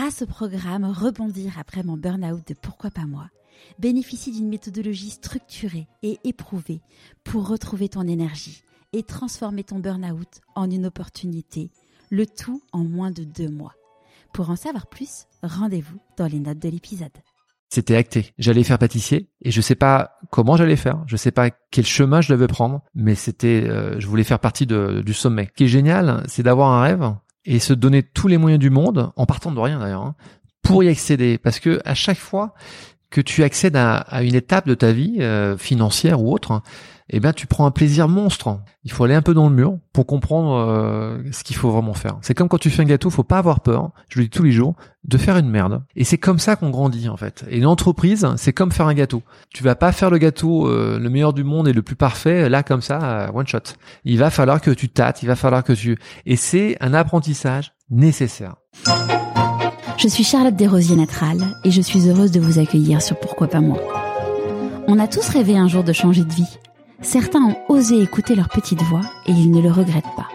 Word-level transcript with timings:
grâce 0.00 0.22
au 0.22 0.26
programme 0.26 0.86
Rebondir 0.86 1.58
après 1.58 1.82
mon 1.82 1.98
burn-out 1.98 2.40
de 2.48 2.54
Pourquoi 2.54 2.90
pas 2.90 3.04
moi, 3.04 3.28
bénéficie 3.78 4.32
d'une 4.32 4.48
méthodologie 4.48 5.10
structurée 5.10 5.88
et 6.02 6.18
éprouvée 6.24 6.80
pour 7.22 7.46
retrouver 7.46 7.90
ton 7.90 8.08
énergie 8.08 8.62
et 8.94 9.02
transformer 9.02 9.62
ton 9.62 9.78
burn-out 9.78 10.40
en 10.54 10.70
une 10.70 10.86
opportunité, 10.86 11.70
le 12.08 12.24
tout 12.24 12.62
en 12.72 12.82
moins 12.82 13.10
de 13.10 13.24
deux 13.24 13.50
mois. 13.50 13.74
Pour 14.32 14.48
en 14.48 14.56
savoir 14.56 14.86
plus, 14.86 15.26
rendez-vous 15.42 15.98
dans 16.16 16.28
les 16.28 16.40
notes 16.40 16.60
de 16.60 16.70
l'épisode. 16.70 17.12
C'était 17.68 17.96
acté. 17.96 18.32
J'allais 18.38 18.64
faire 18.64 18.78
pâtissier 18.78 19.28
et 19.42 19.50
je 19.50 19.60
sais 19.60 19.74
pas 19.74 20.18
comment 20.30 20.56
j'allais 20.56 20.76
faire. 20.76 21.04
Je 21.08 21.18
sais 21.18 21.30
pas 21.30 21.50
quel 21.70 21.84
chemin 21.84 22.22
je 22.22 22.32
devais 22.32 22.46
prendre, 22.46 22.80
mais 22.94 23.14
c'était, 23.14 23.66
euh, 23.68 24.00
je 24.00 24.06
voulais 24.06 24.24
faire 24.24 24.40
partie 24.40 24.64
de, 24.64 25.02
du 25.04 25.12
sommet. 25.12 25.48
Ce 25.48 25.52
qui 25.52 25.64
est 25.64 25.68
génial, 25.68 26.24
c'est 26.26 26.42
d'avoir 26.42 26.70
un 26.70 26.80
rêve 26.80 27.12
et 27.44 27.58
se 27.58 27.72
donner 27.72 28.02
tous 28.02 28.28
les 28.28 28.38
moyens 28.38 28.60
du 28.60 28.70
monde, 28.70 29.12
en 29.16 29.26
partant 29.26 29.52
de 29.52 29.58
rien 29.58 29.78
d'ailleurs, 29.78 30.02
hein, 30.02 30.14
pour 30.62 30.84
y 30.84 30.88
accéder. 30.88 31.38
Parce 31.38 31.60
que 31.60 31.80
à 31.84 31.94
chaque 31.94 32.18
fois 32.18 32.54
que 33.10 33.20
tu 33.20 33.42
accèdes 33.42 33.76
à, 33.76 34.22
une 34.22 34.34
étape 34.34 34.68
de 34.68 34.74
ta 34.74 34.92
vie 34.92 35.16
euh, 35.20 35.56
financière 35.56 36.22
ou 36.22 36.32
autre, 36.32 36.62
eh 37.12 37.20
ben 37.20 37.32
tu 37.32 37.46
prends 37.46 37.66
un 37.66 37.70
plaisir 37.70 38.08
monstre. 38.08 38.60
Il 38.84 38.92
faut 38.92 39.04
aller 39.04 39.14
un 39.14 39.22
peu 39.22 39.34
dans 39.34 39.48
le 39.48 39.54
mur 39.54 39.78
pour 39.92 40.06
comprendre 40.06 40.54
euh, 40.54 41.18
ce 41.32 41.44
qu'il 41.44 41.56
faut 41.56 41.70
vraiment 41.70 41.94
faire. 41.94 42.18
C'est 42.22 42.34
comme 42.34 42.48
quand 42.48 42.58
tu 42.58 42.70
fais 42.70 42.82
un 42.82 42.86
gâteau, 42.86 43.10
faut 43.10 43.24
pas 43.24 43.38
avoir 43.38 43.60
peur, 43.60 43.90
je 44.08 44.18
le 44.18 44.24
dis 44.24 44.30
tous 44.30 44.42
les 44.42 44.52
jours, 44.52 44.74
de 45.04 45.18
faire 45.18 45.36
une 45.36 45.48
merde. 45.48 45.82
Et 45.96 46.04
c'est 46.04 46.18
comme 46.18 46.38
ça 46.38 46.56
qu'on 46.56 46.70
grandit 46.70 47.08
en 47.08 47.16
fait. 47.16 47.44
Et 47.50 47.58
une 47.58 47.66
entreprise, 47.66 48.26
c'est 48.36 48.52
comme 48.52 48.72
faire 48.72 48.86
un 48.86 48.94
gâteau. 48.94 49.22
Tu 49.52 49.62
vas 49.62 49.74
pas 49.74 49.92
faire 49.92 50.10
le 50.10 50.18
gâteau 50.18 50.68
euh, 50.68 50.98
le 50.98 51.10
meilleur 51.10 51.32
du 51.32 51.44
monde 51.44 51.68
et 51.68 51.72
le 51.72 51.82
plus 51.82 51.96
parfait 51.96 52.48
là 52.48 52.62
comme 52.62 52.82
ça 52.82 53.30
one 53.34 53.46
shot. 53.46 53.58
Il 54.04 54.18
va 54.18 54.30
falloir 54.30 54.60
que 54.60 54.70
tu 54.70 54.88
tâtes, 54.88 55.22
il 55.22 55.26
va 55.26 55.36
falloir 55.36 55.64
que 55.64 55.72
tu 55.72 55.98
et 56.26 56.36
c'est 56.36 56.76
un 56.80 56.94
apprentissage 56.94 57.72
nécessaire. 57.90 58.54
Je 59.98 60.08
suis 60.08 60.24
Charlotte 60.24 60.56
Desrosiers 60.56 60.96
Natral 60.96 61.38
et 61.64 61.70
je 61.70 61.82
suis 61.82 62.08
heureuse 62.08 62.30
de 62.30 62.40
vous 62.40 62.58
accueillir 62.58 63.02
sur 63.02 63.18
Pourquoi 63.18 63.48
pas 63.48 63.60
moi. 63.60 63.78
On 64.86 64.98
a 64.98 65.06
tous 65.06 65.28
rêvé 65.28 65.58
un 65.58 65.68
jour 65.68 65.84
de 65.84 65.92
changer 65.92 66.24
de 66.24 66.32
vie. 66.32 66.58
Certains 67.02 67.42
ont 67.42 67.56
osé 67.68 68.02
écouter 68.02 68.34
leur 68.34 68.50
petite 68.50 68.82
voix 68.82 69.00
et 69.26 69.32
ils 69.32 69.50
ne 69.50 69.62
le 69.62 69.70
regrettent 69.70 70.04
pas. 70.16 70.28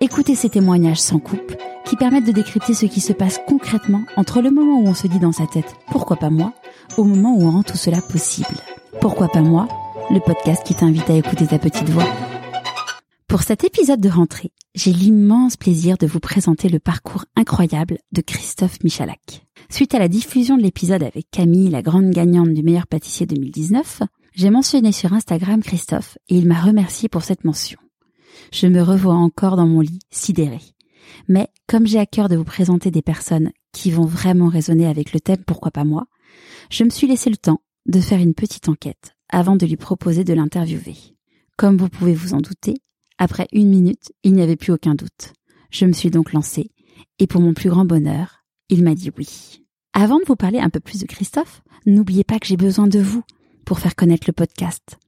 Écoutez 0.00 0.34
ces 0.34 0.50
témoignages 0.50 1.00
sans 1.00 1.18
coupe 1.18 1.56
qui 1.86 1.96
permettent 1.96 2.26
de 2.26 2.32
décrypter 2.32 2.74
ce 2.74 2.84
qui 2.84 3.00
se 3.00 3.14
passe 3.14 3.40
concrètement 3.46 4.02
entre 4.16 4.42
le 4.42 4.50
moment 4.50 4.80
où 4.80 4.86
on 4.86 4.94
se 4.94 5.06
dit 5.06 5.18
dans 5.18 5.32
sa 5.32 5.46
tête 5.46 5.74
pourquoi 5.90 6.16
pas 6.16 6.28
moi 6.28 6.52
au 6.98 7.04
moment 7.04 7.34
où 7.34 7.44
on 7.44 7.52
rend 7.52 7.62
tout 7.62 7.78
cela 7.78 8.02
possible. 8.02 8.56
Pourquoi 9.00 9.28
pas 9.28 9.40
moi 9.40 9.66
Le 10.10 10.20
podcast 10.20 10.62
qui 10.64 10.74
t'invite 10.74 11.08
à 11.08 11.14
écouter 11.14 11.46
ta 11.46 11.58
petite 11.58 11.88
voix. 11.88 12.06
Pour 13.26 13.42
cet 13.42 13.64
épisode 13.64 14.00
de 14.00 14.10
rentrée, 14.10 14.52
j'ai 14.74 14.92
l'immense 14.92 15.56
plaisir 15.56 15.96
de 15.96 16.06
vous 16.06 16.20
présenter 16.20 16.68
le 16.68 16.80
parcours 16.80 17.24
incroyable 17.34 17.98
de 18.12 18.20
Christophe 18.20 18.82
Michalak. 18.84 19.46
Suite 19.70 19.94
à 19.94 19.98
la 19.98 20.08
diffusion 20.08 20.58
de 20.58 20.62
l'épisode 20.62 21.02
avec 21.02 21.30
Camille, 21.30 21.70
la 21.70 21.82
grande 21.82 22.10
gagnante 22.10 22.52
du 22.52 22.62
meilleur 22.62 22.86
pâtissier 22.86 23.24
2019, 23.24 24.02
j'ai 24.34 24.50
mentionné 24.50 24.90
sur 24.90 25.12
Instagram 25.12 25.62
Christophe 25.62 26.18
et 26.28 26.36
il 26.36 26.48
m'a 26.48 26.60
remercié 26.60 27.08
pour 27.08 27.22
cette 27.22 27.44
mention. 27.44 27.78
Je 28.52 28.66
me 28.66 28.82
revois 28.82 29.14
encore 29.14 29.56
dans 29.56 29.66
mon 29.66 29.80
lit, 29.80 30.00
sidéré. 30.10 30.60
Mais 31.28 31.48
comme 31.68 31.86
j'ai 31.86 32.00
à 32.00 32.06
cœur 32.06 32.28
de 32.28 32.34
vous 32.34 32.44
présenter 32.44 32.90
des 32.90 33.02
personnes 33.02 33.52
qui 33.72 33.92
vont 33.92 34.06
vraiment 34.06 34.48
résonner 34.48 34.86
avec 34.86 35.12
le 35.12 35.20
thème 35.20 35.44
Pourquoi 35.46 35.70
pas 35.70 35.84
moi, 35.84 36.06
je 36.68 36.82
me 36.82 36.90
suis 36.90 37.06
laissé 37.06 37.30
le 37.30 37.36
temps 37.36 37.60
de 37.86 38.00
faire 38.00 38.18
une 38.18 38.34
petite 38.34 38.68
enquête 38.68 39.14
avant 39.28 39.54
de 39.54 39.66
lui 39.66 39.76
proposer 39.76 40.24
de 40.24 40.34
l'interviewer. 40.34 40.96
Comme 41.56 41.76
vous 41.76 41.88
pouvez 41.88 42.14
vous 42.14 42.34
en 42.34 42.40
douter, 42.40 42.74
après 43.18 43.46
une 43.52 43.70
minute, 43.70 44.12
il 44.24 44.32
n'y 44.32 44.42
avait 44.42 44.56
plus 44.56 44.72
aucun 44.72 44.96
doute. 44.96 45.32
Je 45.70 45.86
me 45.86 45.92
suis 45.92 46.10
donc 46.10 46.32
lancée, 46.32 46.72
et 47.20 47.28
pour 47.28 47.40
mon 47.40 47.54
plus 47.54 47.70
grand 47.70 47.84
bonheur, 47.84 48.44
il 48.68 48.82
m'a 48.82 48.96
dit 48.96 49.12
oui. 49.16 49.62
Avant 49.92 50.18
de 50.18 50.24
vous 50.26 50.34
parler 50.34 50.58
un 50.58 50.70
peu 50.70 50.80
plus 50.80 50.98
de 50.98 51.06
Christophe, 51.06 51.62
n'oubliez 51.86 52.24
pas 52.24 52.40
que 52.40 52.46
j'ai 52.46 52.56
besoin 52.56 52.88
de 52.88 52.98
vous 52.98 53.22
pour 53.64 53.78
faire 53.78 53.96
connaître 53.96 54.26
le 54.28 54.32
podcast. 54.32 54.98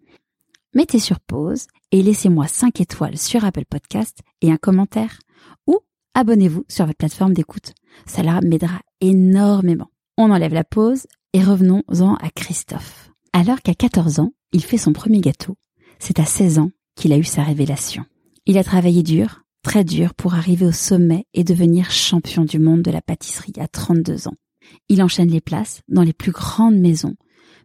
Mettez 0.75 0.99
sur 0.99 1.21
pause 1.21 1.69
et 1.93 2.03
laissez-moi 2.03 2.49
5 2.49 2.81
étoiles 2.81 3.17
sur 3.17 3.45
Apple 3.45 3.65
Podcast 3.65 4.19
et 4.43 4.51
un 4.51 4.57
commentaire, 4.57 5.21
ou 5.67 5.79
abonnez-vous 6.15 6.65
sur 6.69 6.87
votre 6.87 6.99
plateforme 6.99 7.33
d'écoute. 7.33 7.73
Cela 8.07 8.41
m'aidera 8.43 8.81
énormément. 9.01 9.91
On 10.19 10.31
enlève 10.31 10.55
la 10.55 10.65
pause 10.65 11.07
et 11.33 11.43
revenons-en 11.43 12.15
à 12.17 12.31
Christophe. 12.31 13.11
Alors 13.33 13.63
qu'à 13.63 13.75
14 13.75 14.21
ans, 14.21 14.33
il 14.53 14.63
fait 14.63 14.79
son 14.79 14.93
premier 14.93 15.21
gâteau, 15.21 15.57
c'est 15.99 16.21
à 16.21 16.25
16 16.25 16.59
ans 16.59 16.71
qu'il 16.95 17.13
a 17.13 17.19
eu 17.19 17.25
sa 17.25 17.43
révélation. 17.43 18.05
Il 18.47 18.59
a 18.59 18.65
travaillé 18.65 19.03
dur, 19.03 19.43
très 19.63 19.85
dur, 19.85 20.15
pour 20.15 20.35
arriver 20.35 20.67
au 20.67 20.73
sommet 20.73 21.27
et 21.35 21.45
devenir 21.45 21.91
champion 21.91 22.45
du 22.45 22.59
monde 22.59 22.83
de 22.83 22.91
la 22.91 23.03
pâtisserie 23.03 23.53
à 23.59 23.69
32 23.69 24.29
ans. 24.29 24.37
Il 24.89 25.03
enchaîne 25.03 25.31
les 25.31 25.41
places 25.41 25.83
dans 25.89 26.03
les 26.03 26.13
plus 26.13 26.33
grandes 26.33 26.79
maisons, 26.79 27.15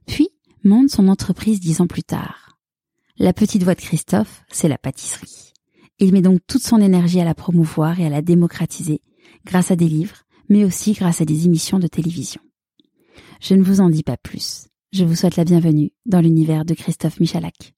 puis 0.06 0.30
monte 0.64 0.90
son 0.90 1.08
entreprise 1.08 1.60
dix 1.60 1.82
ans 1.82 1.88
plus 1.88 2.04
tard. 2.04 2.58
La 3.18 3.34
petite 3.34 3.64
voix 3.64 3.76
de 3.76 3.82
Christophe, 3.82 4.44
c'est 4.50 4.68
la 4.68 4.78
pâtisserie. 4.78 5.54
Il 6.00 6.14
met 6.14 6.22
donc 6.22 6.40
toute 6.48 6.64
son 6.64 6.78
énergie 6.82 7.22
à 7.22 7.26
la 7.26 7.36
promouvoir 7.36 8.00
et 8.00 8.06
à 8.06 8.10
la 8.10 8.22
démocratiser, 8.22 9.02
grâce 9.46 9.72
à 9.72 9.76
des 9.76 9.88
livres, 9.88 10.24
mais 10.50 10.66
aussi 10.66 10.94
grâce 10.94 11.22
à 11.22 11.26
des 11.26 11.46
émissions 11.46 11.80
de 11.80 11.88
télévision. 11.88 12.42
Je 13.40 13.56
ne 13.56 13.64
vous 13.64 13.82
en 13.82 13.90
dis 13.90 14.04
pas 14.04 14.18
plus. 14.18 14.68
Je 14.92 15.04
vous 15.04 15.16
souhaite 15.16 15.36
la 15.36 15.46
bienvenue 15.46 15.92
dans 16.06 16.22
l'univers 16.22 16.66
de 16.66 16.74
Christophe 16.74 17.20
Michalak. 17.20 17.74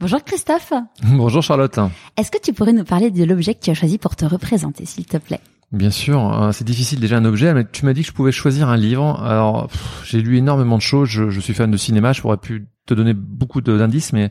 Bonjour 0.00 0.22
Christophe. 0.24 0.72
Bonjour 1.04 1.42
Charlotte. 1.42 1.78
Est-ce 2.16 2.30
que 2.30 2.40
tu 2.40 2.52
pourrais 2.52 2.72
nous 2.72 2.84
parler 2.84 3.10
de 3.10 3.24
l'objet 3.24 3.54
que 3.54 3.60
tu 3.60 3.70
as 3.70 3.74
choisi 3.74 3.98
pour 3.98 4.16
te 4.16 4.24
représenter, 4.24 4.84
s'il 4.84 5.06
te 5.06 5.16
plaît? 5.16 5.40
Bien 5.72 5.90
sûr, 5.90 6.20
hein, 6.20 6.52
c'est 6.52 6.64
difficile 6.64 7.00
déjà 7.00 7.16
un 7.16 7.24
objet, 7.24 7.54
mais 7.54 7.64
tu 7.64 7.86
m'as 7.86 7.94
dit 7.94 8.02
que 8.02 8.08
je 8.08 8.12
pouvais 8.12 8.30
choisir 8.30 8.68
un 8.68 8.76
livre. 8.76 9.22
Alors, 9.22 9.70
j'ai 10.04 10.20
lu 10.20 10.36
énormément 10.36 10.76
de 10.76 10.82
choses. 10.82 11.08
Je, 11.08 11.40
suis 11.40 11.54
fan 11.54 11.70
de 11.70 11.78
cinéma. 11.78 12.12
Je 12.12 12.20
pourrais 12.20 12.36
pu 12.36 12.68
te 12.84 12.92
donner 12.92 13.14
beaucoup 13.14 13.62
d'indices, 13.62 14.12
mais 14.12 14.30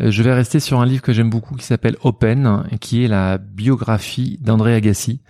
euh, 0.00 0.12
je 0.12 0.22
vais 0.22 0.32
rester 0.32 0.60
sur 0.60 0.80
un 0.80 0.86
livre 0.86 1.02
que 1.02 1.12
j'aime 1.12 1.28
beaucoup 1.28 1.56
qui 1.56 1.64
s'appelle 1.64 1.96
Open, 2.04 2.68
qui 2.80 3.04
est 3.04 3.08
la 3.08 3.38
biographie 3.38 4.38
d'André 4.42 4.74
Agassi, 4.74 5.22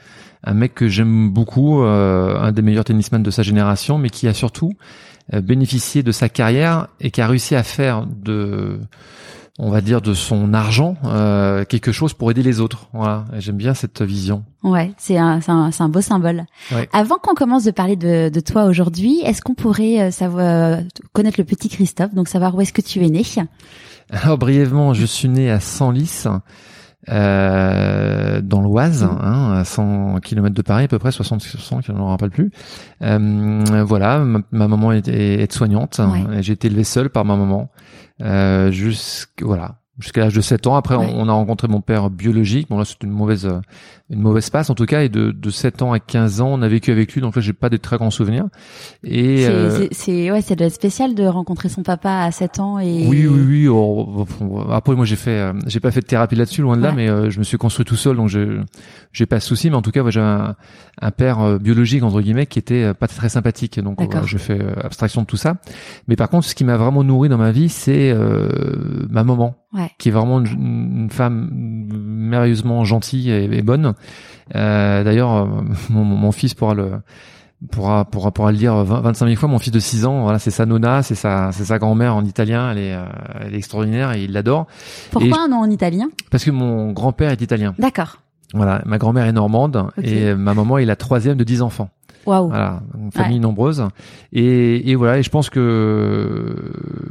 un 0.44 0.52
mec 0.52 0.74
que 0.74 0.88
j'aime 0.88 1.30
beaucoup, 1.30 1.82
euh, 1.82 2.38
un 2.38 2.52
des 2.52 2.60
meilleurs 2.60 2.84
tennisman 2.84 3.22
de 3.22 3.30
sa 3.30 3.42
génération, 3.42 3.96
mais 3.96 4.10
qui 4.10 4.28
a 4.28 4.34
surtout 4.34 4.72
euh, 5.32 5.40
bénéficié 5.40 6.02
de 6.02 6.12
sa 6.12 6.28
carrière 6.28 6.88
et 7.00 7.10
qui 7.10 7.22
a 7.22 7.26
réussi 7.26 7.54
à 7.54 7.62
faire 7.62 8.06
de 8.06 8.78
on 9.58 9.70
va 9.70 9.80
dire 9.80 10.00
de 10.00 10.14
son 10.14 10.54
argent 10.54 10.96
euh, 11.04 11.64
quelque 11.64 11.92
chose 11.92 12.14
pour 12.14 12.30
aider 12.30 12.42
les 12.42 12.60
autres. 12.60 12.88
Voilà, 12.92 13.24
j'aime 13.38 13.56
bien 13.56 13.74
cette 13.74 14.02
vision. 14.02 14.44
Ouais, 14.62 14.92
c'est 14.98 15.18
un, 15.18 15.40
c'est 15.40 15.50
un, 15.50 15.70
un, 15.78 15.88
beau 15.88 16.00
symbole. 16.00 16.44
Avant 16.92 17.16
qu'on 17.16 17.34
commence 17.34 17.64
de 17.64 17.70
parler 17.70 17.96
de, 17.96 18.28
de 18.28 18.40
toi 18.40 18.64
aujourd'hui, 18.64 19.20
est-ce 19.24 19.42
qu'on 19.42 19.54
pourrait 19.54 20.00
euh, 20.00 20.10
savoir 20.10 20.80
connaître 21.12 21.38
le 21.38 21.44
petit 21.44 21.68
Christophe, 21.68 22.14
donc 22.14 22.28
savoir 22.28 22.54
où 22.54 22.60
est-ce 22.60 22.72
que 22.72 22.82
tu 22.82 23.04
es 23.04 23.08
né? 23.08 23.22
Alors 24.10 24.38
brièvement, 24.38 24.94
je 24.94 25.04
suis 25.04 25.28
né 25.28 25.50
à 25.50 25.60
Senlis. 25.60 26.26
Euh, 27.08 28.42
dans 28.42 28.60
l'Oise, 28.60 29.04
mmh. 29.04 29.18
hein, 29.22 29.52
à 29.60 29.64
100 29.64 30.20
km 30.22 30.54
de 30.54 30.62
Paris 30.62 30.84
à 30.84 30.88
peu 30.88 30.98
près, 30.98 31.10
60, 31.10 31.40
60 31.40 31.86
je 31.86 31.92
ne 31.92 31.96
me 31.96 32.02
rappelle 32.02 32.30
plus. 32.30 32.50
Euh, 33.02 33.84
voilà, 33.84 34.18
ma, 34.18 34.42
maman 34.50 34.92
était 34.92 35.40
aide-soignante. 35.40 36.00
J'ai 36.40 36.52
été 36.52 36.68
élevé 36.68 36.84
seul 36.84 37.08
par 37.08 37.24
ma 37.24 37.36
maman. 37.36 37.70
Euh, 38.20 38.70
voilà 39.40 39.79
jusqu'à 40.00 40.22
l'âge 40.22 40.34
de 40.34 40.40
7 40.40 40.66
ans. 40.66 40.76
Après, 40.76 40.96
on, 40.96 41.28
a 41.28 41.32
rencontré 41.32 41.68
mon 41.68 41.80
père 41.80 42.10
biologique. 42.10 42.68
Bon 42.68 42.78
là, 42.78 42.84
c'est 42.84 43.02
une 43.02 43.10
mauvaise 43.10 43.48
une 44.10 44.20
mauvaise 44.20 44.50
passe 44.50 44.70
en 44.70 44.74
tout 44.74 44.86
cas. 44.86 45.02
Et 45.02 45.08
de, 45.08 45.30
de 45.30 45.50
7 45.50 45.82
ans 45.82 45.92
à 45.92 46.00
15 46.00 46.40
ans, 46.40 46.48
on 46.48 46.62
a 46.62 46.68
vécu 46.68 46.90
avec 46.90 47.14
lui. 47.14 47.20
Donc 47.20 47.36
là, 47.36 47.42
j'ai 47.42 47.52
pas 47.52 47.68
des 47.68 47.78
très 47.78 47.96
grands 47.96 48.10
souvenirs. 48.10 48.46
Et 49.04 49.44
c'est 49.92 50.28
euh... 50.28 50.32
ouais, 50.32 50.42
c'est 50.42 50.68
spécial 50.68 51.14
de 51.14 51.24
rencontrer 51.24 51.68
son 51.68 51.82
papa 51.82 52.10
à 52.10 52.32
7 52.32 52.58
ans. 52.58 52.78
Et 52.78 53.06
oui, 53.06 53.26
oui, 53.26 53.40
oui. 53.46 53.68
Oh, 53.68 54.26
après, 54.70 54.94
moi, 54.94 55.04
j'ai 55.04 55.16
fait, 55.16 55.38
euh, 55.38 55.52
j'ai 55.66 55.80
pas 55.80 55.92
fait 55.92 56.00
de 56.00 56.06
thérapie 56.06 56.34
là-dessus, 56.34 56.62
loin 56.62 56.76
de 56.76 56.82
là, 56.82 56.92
mais 56.92 57.08
euh, 57.08 57.30
je 57.30 57.38
me 57.38 57.44
suis 57.44 57.56
construit 57.56 57.84
tout 57.84 57.96
seul, 57.96 58.16
donc 58.16 58.28
je 58.28 58.60
j'ai 59.12 59.26
pas 59.26 59.36
de 59.36 59.42
souci. 59.42 59.70
Mais 59.70 59.76
en 59.76 59.82
tout 59.82 59.92
cas, 59.92 60.02
j'ai 60.10 60.20
un, 60.20 60.56
un, 61.00 61.10
père 61.10 61.40
euh, 61.40 61.58
biologique 61.58 62.02
entre 62.02 62.20
guillemets 62.20 62.46
qui 62.46 62.58
était 62.58 62.92
pas 62.94 63.06
très 63.06 63.28
sympathique. 63.28 63.80
Donc 63.80 63.98
je 64.26 64.38
fais 64.38 64.60
abstraction 64.82 65.22
de 65.22 65.26
tout 65.26 65.36
ça. 65.36 65.56
Mais 66.08 66.16
par 66.16 66.28
contre, 66.28 66.46
ce 66.46 66.54
qui 66.54 66.64
m'a 66.64 66.76
vraiment 66.76 67.04
nourri 67.04 67.28
dans 67.28 67.38
ma 67.38 67.52
vie, 67.52 67.68
c'est 67.68 68.14
ma 69.08 69.24
maman 69.24 69.54
qui 69.98 70.08
est 70.08 70.12
vraiment 70.12 70.40
une, 70.40 71.08
femme 71.10 71.48
merveilleusement 71.52 72.84
gentille 72.84 73.30
et, 73.30 73.62
bonne. 73.62 73.94
Euh, 74.54 75.04
D'ailleurs, 75.04 75.34
euh, 75.34 75.46
mon, 75.90 76.04
mon, 76.04 76.32
fils 76.32 76.54
pourra 76.54 76.74
le 76.74 76.92
pourra 77.70 78.06
pourra 78.06 78.30
pourra 78.30 78.52
le 78.52 78.58
dire 78.58 78.74
25 78.74 79.26
000 79.26 79.38
fois. 79.38 79.48
Mon 79.48 79.58
fils 79.58 79.72
de 79.72 79.80
6 79.80 80.06
ans, 80.06 80.22
voilà, 80.22 80.38
c'est 80.38 80.50
sa 80.50 80.66
nonna, 80.66 81.02
c'est 81.02 81.14
sa 81.14 81.52
c'est 81.52 81.64
sa 81.64 81.78
grand-mère 81.78 82.16
en 82.16 82.24
italien. 82.24 82.70
Elle 82.72 82.78
est 82.78 82.94
euh, 82.94 83.04
elle 83.40 83.54
est 83.54 83.58
extraordinaire 83.58 84.12
et 84.12 84.24
il 84.24 84.32
l'adore. 84.32 84.66
Pourquoi 85.10 85.42
un 85.44 85.48
nom 85.48 85.58
en 85.58 85.70
italien? 85.70 86.08
Parce 86.30 86.44
que 86.44 86.50
mon 86.50 86.92
grand-père 86.92 87.30
est 87.30 87.40
italien. 87.40 87.74
D'accord. 87.78 88.18
Voilà, 88.52 88.82
ma 88.84 88.98
grand-mère 88.98 89.26
est 89.26 89.32
normande 89.32 89.90
et 90.02 90.34
ma 90.34 90.54
maman 90.54 90.78
est 90.78 90.84
la 90.84 90.96
troisième 90.96 91.36
de 91.36 91.44
10 91.44 91.62
enfants. 91.62 91.90
Voilà, 92.48 92.82
une 92.98 93.12
famille 93.12 93.40
nombreuse. 93.40 93.84
Et, 94.32 94.90
et, 94.90 94.94
voilà, 94.94 95.18
et 95.18 95.22
je 95.22 95.30
pense 95.30 95.50
que 95.50 96.54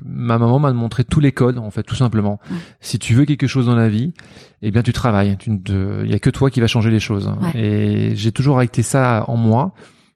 ma 0.05 0.37
maman 0.37 0.59
m'a 0.59 0.71
montré 0.73 1.03
tous 1.03 1.19
les 1.19 1.31
codes, 1.31 1.57
en 1.57 1.71
fait, 1.71 1.83
tout 1.83 1.95
simplement. 1.95 2.39
Si 2.79 2.99
tu 2.99 3.13
veux 3.13 3.25
quelque 3.25 3.47
chose 3.47 3.65
dans 3.65 3.75
la 3.75 3.89
vie, 3.89 4.13
eh 4.61 4.71
bien, 4.71 4.81
tu 4.81 4.93
travailles. 4.93 5.37
Il 5.47 6.09
y 6.09 6.13
a 6.13 6.19
que 6.19 6.29
toi 6.29 6.49
qui 6.49 6.61
va 6.61 6.67
changer 6.67 6.91
les 6.91 6.99
choses. 6.99 7.31
Et 7.55 8.11
j'ai 8.15 8.31
toujours 8.31 8.59
acté 8.59 8.81
ça 8.81 9.25
en 9.27 9.37
moi. 9.37 9.73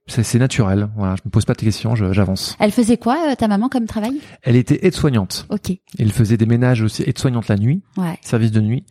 C'est 0.08 0.38
naturel. 0.40 0.90
Voilà, 0.98 1.16
je 1.16 1.22
me 1.26 1.32
pose 1.32 1.46
pas 1.46 1.54
de 1.54 1.60
questions, 1.60 1.96
j'avance. 1.96 2.58
Elle 2.60 2.72
faisait 2.72 2.98
quoi 2.98 3.18
euh, 3.30 3.36
ta 3.36 3.48
maman 3.48 3.70
comme 3.70 3.86
travail? 3.86 4.20
Elle 4.42 4.58
était 4.58 4.86
aide-soignante. 4.86 5.46
Ok. 5.50 5.72
Elle 5.98 6.12
faisait 6.12 6.36
des 6.36 6.46
ménages 6.46 6.82
aussi 6.82 7.04
aide-soignante 7.04 7.48
la 7.48 7.56
nuit, 7.56 7.84
ouais. 7.98 8.18
service 8.22 8.52
de 8.52 8.60
nuit, 8.60 8.86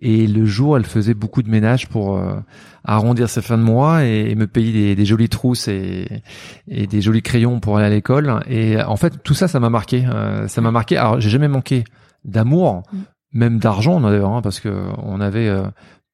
et 0.00 0.26
le 0.26 0.46
jour 0.46 0.76
elle 0.76 0.84
faisait 0.84 1.14
beaucoup 1.14 1.42
de 1.42 1.50
ménages 1.50 1.88
pour 1.88 2.16
euh, 2.16 2.36
arrondir 2.84 3.28
ses 3.28 3.42
fins 3.42 3.58
de 3.58 3.62
mois 3.62 4.04
et, 4.04 4.34
me 4.36 4.46
payer 4.46 4.72
des, 4.72 4.94
des, 4.94 5.04
jolies 5.04 5.28
trousses 5.28 5.66
et, 5.66 6.22
et, 6.68 6.86
des 6.86 7.00
jolis 7.00 7.22
crayons 7.22 7.58
pour 7.58 7.78
aller 7.78 7.86
à 7.86 7.90
l'école. 7.90 8.42
Et 8.48 8.80
en 8.80 8.96
fait 8.96 9.22
tout 9.24 9.34
ça, 9.34 9.48
ça 9.48 9.58
m'a 9.58 9.70
marqué. 9.70 10.06
Euh, 10.06 10.46
ça 10.46 10.60
m'a 10.60 10.70
marqué. 10.70 10.96
Alors 10.96 11.20
j'ai 11.20 11.30
jamais 11.30 11.48
manqué 11.48 11.84
d'amour. 12.24 12.84
Mm. 12.92 12.98
Même 13.34 13.58
d'argent 13.58 13.98
d'ailleurs, 13.98 14.28
hein, 14.28 14.42
parce 14.42 14.60
que 14.60 14.68
on 14.98 15.18
avait 15.18 15.50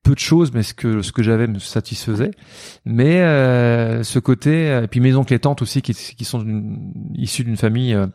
peu 0.03 0.15
de 0.15 0.19
choses, 0.19 0.53
mais 0.53 0.63
ce 0.63 0.75
que 0.75 1.03
ce 1.03 1.13
que 1.13 1.23
j'avais 1.23 1.47
me 1.47 1.59
satisfaisait. 1.59 2.31
Mais 2.85 3.21
euh, 3.21 4.03
ce 4.03 4.19
côté, 4.19 4.81
et 4.83 4.89
puis 4.89 5.01
mes 5.01 5.15
oncles 5.15 5.35
et 5.35 5.39
tantes 5.39 5.63
aussi, 5.63 5.83
qui, 5.83 5.93
qui 5.93 6.25
sont 6.25 6.45
issus 7.15 7.45
d'une 7.45 7.57
famille 7.57 7.95
euh, 7.95 8.07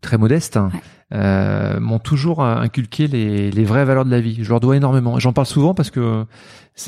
très 0.00 0.18
modeste, 0.18 0.56
hein, 0.56 0.70
euh, 1.12 1.80
m'ont 1.80 1.98
toujours 1.98 2.42
inculqué 2.42 3.06
les, 3.06 3.50
les 3.50 3.64
vraies 3.64 3.84
valeurs 3.84 4.04
de 4.04 4.10
la 4.10 4.20
vie. 4.20 4.38
Je 4.42 4.48
leur 4.48 4.60
dois 4.60 4.76
énormément. 4.76 5.18
J'en 5.18 5.32
parle 5.32 5.46
souvent 5.46 5.74
parce 5.74 5.90
que 5.90 6.24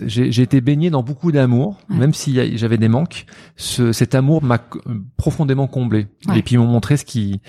j'ai 0.06 0.42
été 0.42 0.60
baigné 0.60 0.90
dans 0.90 1.02
beaucoup 1.02 1.32
d'amour, 1.32 1.78
même 1.88 2.14
si 2.14 2.56
j'avais 2.56 2.78
des 2.78 2.88
manques. 2.88 3.26
Ce, 3.56 3.92
cet 3.92 4.14
amour 4.14 4.42
m'a 4.42 4.58
profondément 5.16 5.66
comblé. 5.66 6.06
Et 6.34 6.42
puis 6.42 6.54
ils 6.54 6.58
m'ont 6.58 6.66
montré 6.66 6.96
ce 6.96 7.04
qui, 7.04 7.40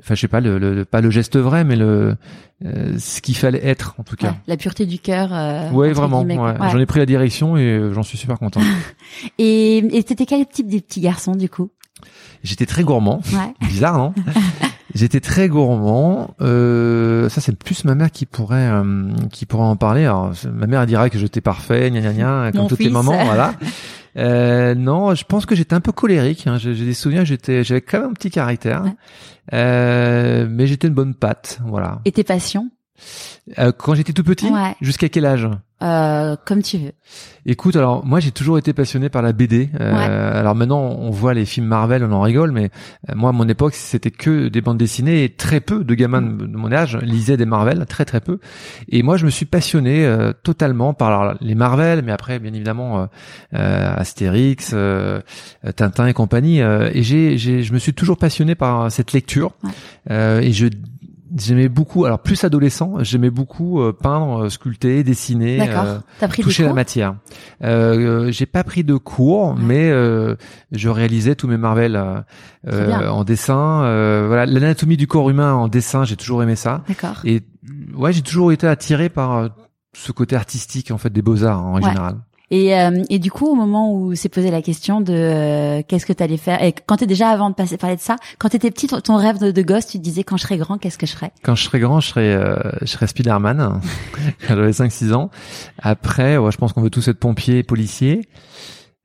enfin 0.00 0.14
je 0.14 0.20
sais 0.20 0.28
pas, 0.28 0.40
le, 0.40 0.58
le, 0.58 0.84
pas 0.84 1.00
le 1.00 1.10
geste 1.10 1.36
vrai, 1.36 1.64
mais 1.64 1.76
le 1.76 2.16
euh, 2.64 2.98
ce 2.98 3.20
qu'il 3.20 3.36
fallait 3.36 3.64
être 3.64 3.94
en 3.98 4.02
tout 4.02 4.16
cas. 4.16 4.36
la 4.48 4.56
pureté 4.56 4.84
du 4.84 4.98
cœur. 4.98 5.32
Euh, 5.32 5.70
ouais, 5.70 5.92
vraiment. 5.92 6.26
J'en 6.70 6.78
ai 6.78 6.86
pris 6.86 6.98
la 6.98 7.06
direction 7.06 7.56
et 7.56 7.62
euh, 7.62 7.92
j'en 7.92 8.02
suis 8.02 8.18
super 8.18 8.38
content. 8.38 8.60
et 9.38 9.78
et 9.78 10.04
c'était 10.06 10.26
quel 10.26 10.46
type 10.46 10.68
de 10.68 10.78
petits 10.78 11.00
garçons 11.00 11.36
du 11.36 11.48
coup? 11.48 11.70
J'étais 12.42 12.66
très 12.66 12.84
gourmand. 12.84 13.20
Bizarre, 13.60 13.98
non? 13.98 14.14
J'étais 14.94 15.20
très 15.20 15.48
gourmand. 15.48 16.34
Euh, 16.40 17.28
ça, 17.28 17.40
c'est 17.40 17.56
plus 17.56 17.84
ma 17.84 17.94
mère 17.94 18.10
qui 18.10 18.26
pourrait 18.26 18.68
euh, 18.70 19.10
qui 19.30 19.46
pourrait 19.46 19.64
en 19.64 19.76
parler. 19.76 20.04
Alors, 20.04 20.32
ma 20.52 20.66
mère 20.66 20.86
dirait 20.86 21.10
que 21.10 21.18
j'étais 21.18 21.40
parfait, 21.40 21.90
gna 21.90 22.00
gna 22.00 22.12
gna, 22.12 22.52
comme 22.52 22.68
toutes 22.68 22.80
les 22.80 22.90
mamans, 22.90 23.24
voilà. 23.24 23.54
Euh, 24.16 24.74
non, 24.74 25.14
je 25.14 25.24
pense 25.24 25.46
que 25.46 25.54
j'étais 25.54 25.74
un 25.74 25.80
peu 25.80 25.92
colérique. 25.92 26.46
Hein. 26.46 26.58
J'ai 26.58 26.74
des 26.74 26.94
souvenirs, 26.94 27.24
j'étais, 27.24 27.62
j'avais 27.62 27.80
quand 27.80 28.00
même 28.00 28.10
un 28.10 28.14
petit 28.14 28.30
caractère, 28.30 28.82
euh, 29.52 30.46
mais 30.50 30.66
j'étais 30.66 30.88
une 30.88 30.94
bonne 30.94 31.14
patte, 31.14 31.60
voilà. 31.64 32.00
Et 32.04 32.10
tes 32.10 32.24
passions? 32.24 32.68
Euh, 33.58 33.72
Quand 33.76 33.94
j'étais 33.94 34.12
tout 34.12 34.24
petit, 34.24 34.50
jusqu'à 34.80 35.08
quel 35.08 35.26
âge? 35.26 35.48
Euh, 35.80 36.34
comme 36.44 36.60
tu 36.60 36.76
veux. 36.78 36.92
Écoute, 37.46 37.76
alors 37.76 38.04
moi 38.04 38.18
j'ai 38.18 38.32
toujours 38.32 38.58
été 38.58 38.72
passionné 38.72 39.08
par 39.08 39.22
la 39.22 39.32
BD. 39.32 39.70
Euh, 39.78 40.40
Alors 40.40 40.56
maintenant 40.56 40.80
on 40.80 41.10
voit 41.10 41.34
les 41.34 41.44
films 41.44 41.66
Marvel, 41.66 42.02
on 42.02 42.10
en 42.10 42.20
rigole, 42.20 42.50
mais 42.50 42.70
euh, 43.08 43.12
moi 43.14 43.30
à 43.30 43.32
mon 43.32 43.48
époque 43.48 43.74
c'était 43.74 44.10
que 44.10 44.48
des 44.48 44.60
bandes 44.60 44.76
dessinées 44.76 45.22
et 45.22 45.28
très 45.28 45.60
peu 45.60 45.84
de 45.84 45.94
gamins 45.94 46.20
de, 46.20 46.56
mon 46.56 46.72
âge 46.72 46.96
lisaient 46.96 47.36
des 47.36 47.46
Marvel, 47.46 47.86
très 47.86 48.04
très 48.04 48.20
peu. 48.20 48.40
Et 48.88 49.04
moi 49.04 49.16
je 49.16 49.24
me 49.24 49.30
suis 49.30 49.46
passionné 49.46 50.04
euh, 50.04 50.32
totalement 50.42 50.94
par 50.94 51.36
les 51.40 51.54
Marvel, 51.54 52.02
mais 52.04 52.10
après 52.10 52.40
bien 52.40 52.52
évidemment 52.52 53.08
euh, 53.54 53.94
Astérix, 53.96 54.74
Tintin 55.76 56.06
et 56.08 56.12
compagnie. 56.12 56.58
et 56.58 57.02
j'ai, 57.04 57.38
je 57.38 57.72
me 57.72 57.78
suis 57.78 57.94
toujours 57.94 58.16
passionné 58.16 58.56
par 58.56 58.90
cette 58.90 59.12
lecture. 59.12 59.52
et 60.10 60.52
je 60.52 60.66
J'aimais 61.36 61.68
beaucoup, 61.68 62.04
alors 62.04 62.20
plus 62.20 62.42
adolescent, 62.44 62.94
j'aimais 63.00 63.30
beaucoup 63.30 63.80
euh, 63.80 63.92
peindre, 63.92 64.44
euh, 64.44 64.48
sculpter, 64.48 65.02
dessiner, 65.02 65.60
euh, 65.68 65.98
toucher 66.40 66.64
la 66.64 66.72
matière. 66.72 67.16
Euh, 67.62 68.30
j'ai 68.30 68.46
pas 68.46 68.64
pris 68.64 68.84
de 68.84 68.96
cours, 68.96 69.54
mais 69.56 69.90
je 70.72 70.88
réalisais 70.88 71.34
tous 71.34 71.48
mes 71.48 71.56
Marvel 71.56 71.96
en 72.66 73.24
dessin. 73.24 73.80
voilà, 74.26 74.46
l'anatomie 74.46 74.96
du 74.96 75.06
corps 75.06 75.28
humain 75.30 75.54
en 75.54 75.68
dessin, 75.68 76.04
j'ai 76.04 76.16
toujours 76.16 76.42
aimé 76.42 76.56
ça. 76.56 76.82
D'accord. 76.88 77.20
Et 77.24 77.42
ouais, 77.94 78.12
j'ai 78.12 78.22
toujours 78.22 78.52
été 78.52 78.66
attiré 78.66 79.08
par 79.08 79.50
ce 79.94 80.12
côté 80.12 80.36
artistique 80.36 80.90
en 80.90 80.98
fait 80.98 81.10
des 81.10 81.22
beaux 81.22 81.44
arts 81.44 81.64
en 81.64 81.80
général. 81.80 82.16
Et, 82.50 82.74
euh, 82.74 83.04
et 83.10 83.18
du 83.18 83.30
coup, 83.30 83.46
au 83.46 83.54
moment 83.54 83.92
où 83.92 84.14
s'est 84.14 84.30
posé 84.30 84.50
la 84.50 84.62
question 84.62 85.00
de 85.00 85.12
euh, 85.12 85.82
qu'est-ce 85.86 86.06
que 86.06 86.14
tu 86.14 86.22
allais 86.22 86.38
faire, 86.38 86.62
et 86.62 86.72
quand 86.72 86.96
t'es 86.96 87.06
déjà 87.06 87.28
avant 87.28 87.50
de 87.50 87.54
passer 87.54 87.76
parler 87.76 87.96
de 87.96 88.00
ça, 88.00 88.16
quand 88.38 88.48
t'étais 88.48 88.70
petit, 88.70 88.86
ton, 88.86 89.16
rêve 89.16 89.38
de, 89.38 89.50
de, 89.50 89.62
gosse, 89.62 89.86
tu 89.86 89.98
te 89.98 90.02
disais 90.02 90.24
quand 90.24 90.38
je 90.38 90.44
serai 90.44 90.56
grand, 90.56 90.78
qu'est-ce 90.78 90.96
que 90.96 91.06
je 91.06 91.12
ferais 91.12 91.32
Quand 91.42 91.54
je 91.54 91.64
serai 91.64 91.78
grand, 91.78 92.00
je 92.00 92.08
serais, 92.08 92.32
euh, 92.32 92.56
je 92.80 92.86
serais 92.86 93.06
Spider-Man. 93.06 93.80
J'avais 94.48 94.70
5-6 94.70 95.12
ans. 95.12 95.30
Après, 95.78 96.38
ouais, 96.38 96.50
je 96.50 96.56
pense 96.56 96.72
qu'on 96.72 96.80
veut 96.82 96.90
tous 96.90 97.06
être 97.08 97.18
pompiers, 97.18 97.62
policiers. 97.62 98.22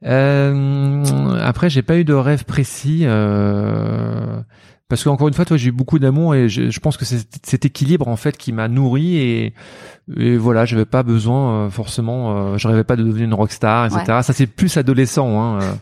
Euh, 0.05 1.03
après, 1.41 1.69
j'ai 1.69 1.81
pas 1.81 1.97
eu 1.97 2.05
de 2.05 2.13
rêve 2.13 2.45
précis. 2.45 3.01
Euh, 3.03 4.41
parce 4.89 5.03
qu'encore 5.03 5.27
une 5.27 5.33
fois, 5.33 5.45
toi, 5.45 5.57
j'ai 5.57 5.69
eu 5.69 5.71
beaucoup 5.71 5.97
d'amour 5.97 6.35
et 6.35 6.49
je, 6.49 6.69
je, 6.69 6.79
pense 6.79 6.97
que 6.97 7.05
c'est 7.05 7.25
cet 7.43 7.65
équilibre 7.65 8.07
en 8.07 8.15
fait 8.15 8.37
qui 8.37 8.51
m'a 8.51 8.67
nourri 8.67 9.17
et, 9.17 9.53
et 10.17 10.35
voilà, 10.35 10.65
j'avais 10.65 10.85
pas 10.85 11.01
besoin 11.01 11.53
euh, 11.53 11.69
forcément, 11.69 12.35
euh, 12.35 12.57
je 12.57 12.67
rêvais 12.67 12.83
pas 12.83 12.97
de 12.97 13.03
devenir 13.03 13.23
une 13.23 13.33
rockstar, 13.33 13.85
etc. 13.85 14.19
Ça 14.21 14.33
c'est 14.33 14.47
plus 14.47 14.75
adolescent, 14.75 15.41
hein, 15.41 15.59
euh, 15.61 15.73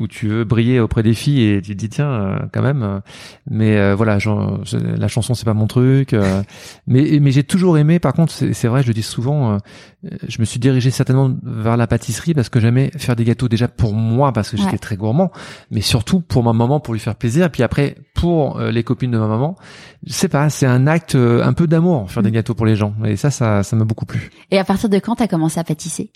où 0.00 0.06
tu 0.06 0.28
veux 0.28 0.44
briller 0.44 0.80
auprès 0.80 1.02
des 1.02 1.14
filles 1.14 1.44
et 1.44 1.62
tu 1.62 1.72
te 1.72 1.78
dis 1.78 1.88
tiens 1.88 2.10
euh, 2.10 2.38
quand 2.52 2.60
même. 2.60 3.00
mais 3.50 3.94
voilà, 3.94 4.18
genre, 4.18 4.60
la 4.74 5.08
chanson 5.08 5.32
c'est 5.32 5.46
pas 5.46 5.54
mon 5.54 5.66
truc. 5.66 6.14
mais 6.86 7.18
mais 7.22 7.30
j'ai 7.30 7.44
toujours 7.44 7.78
aimé. 7.78 7.98
Par 7.98 8.12
contre, 8.12 8.32
c'est 8.32 8.68
vrai, 8.68 8.82
je 8.82 8.88
le 8.88 8.94
dis 8.94 9.02
souvent, 9.02 9.58
je 10.28 10.40
me 10.40 10.44
suis 10.44 10.60
dirigé 10.60 10.90
certainement 10.90 11.34
vers 11.42 11.78
la 11.78 11.86
pâtisserie 11.86 12.34
parce 12.34 12.50
que 12.50 12.60
j'aimais 12.60 12.90
faire 12.98 13.16
des 13.16 13.24
gâteaux 13.24 13.48
déjà 13.48 13.68
pour 13.68 13.94
moi 13.94 14.32
parce 14.32 14.50
que 14.50 14.58
j'étais 14.58 14.78
très 14.78 14.96
gourmand, 14.96 15.32
mais 15.70 15.80
surtout 15.80 16.20
pour 16.20 16.42
ma 16.42 16.52
maman 16.52 16.80
pour 16.80 16.92
lui 16.92 17.00
faire 17.00 17.14
plaisir. 17.14 17.50
Puis 17.50 17.62
après 17.62 17.96
pour 18.12 18.60
les 18.60 18.84
copines 18.84 19.10
de 19.10 19.18
ma 19.18 19.28
maman, 19.28 19.56
je 20.06 20.12
sais 20.12 20.28
pas, 20.28 20.50
c'est 20.50 20.66
un 20.66 20.86
acte 20.86 21.14
un 21.14 21.52
peu 21.54 21.66
d'amour 21.66 22.10
faire 22.10 22.22
des 22.22 22.30
mm. 22.30 22.34
gâteaux 22.34 22.54
pour 22.54 22.66
les 22.66 22.76
gens. 22.76 22.94
Et 23.06 23.16
ça, 23.16 23.30
ça 23.30 23.53
ça 23.62 23.76
m'a 23.76 23.84
beaucoup 23.84 24.06
plu. 24.06 24.30
Et 24.50 24.58
à 24.58 24.64
partir 24.64 24.88
de 24.88 24.98
quand 24.98 25.16
t'as 25.16 25.28
commencé 25.28 25.60
à 25.60 25.64
pâtisser? 25.64 26.10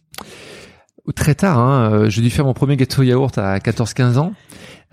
Très 1.14 1.34
tard, 1.34 1.58
hein, 1.58 1.90
euh, 1.90 2.10
j'ai 2.10 2.20
dû 2.20 2.30
faire 2.30 2.44
mon 2.44 2.52
premier 2.52 2.76
gâteau 2.76 3.02
yaourt 3.02 3.38
à 3.38 3.58
14-15 3.58 4.18
ans. 4.18 4.32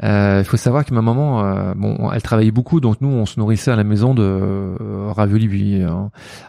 Euh, 0.03 0.39
il 0.39 0.45
faut 0.45 0.57
savoir 0.57 0.83
que 0.83 0.93
ma 0.93 1.01
maman, 1.01 1.45
euh, 1.45 1.73
bon, 1.75 2.11
elle 2.11 2.21
travaillait 2.21 2.51
beaucoup, 2.51 2.81
donc 2.81 2.97
nous, 2.99 3.07
on 3.07 3.25
se 3.25 3.39
nourrissait 3.39 3.71
à 3.71 3.75
la 3.75 3.83
maison 3.83 4.13
de 4.13 4.23
euh, 4.23 5.11
raviolis 5.11 5.83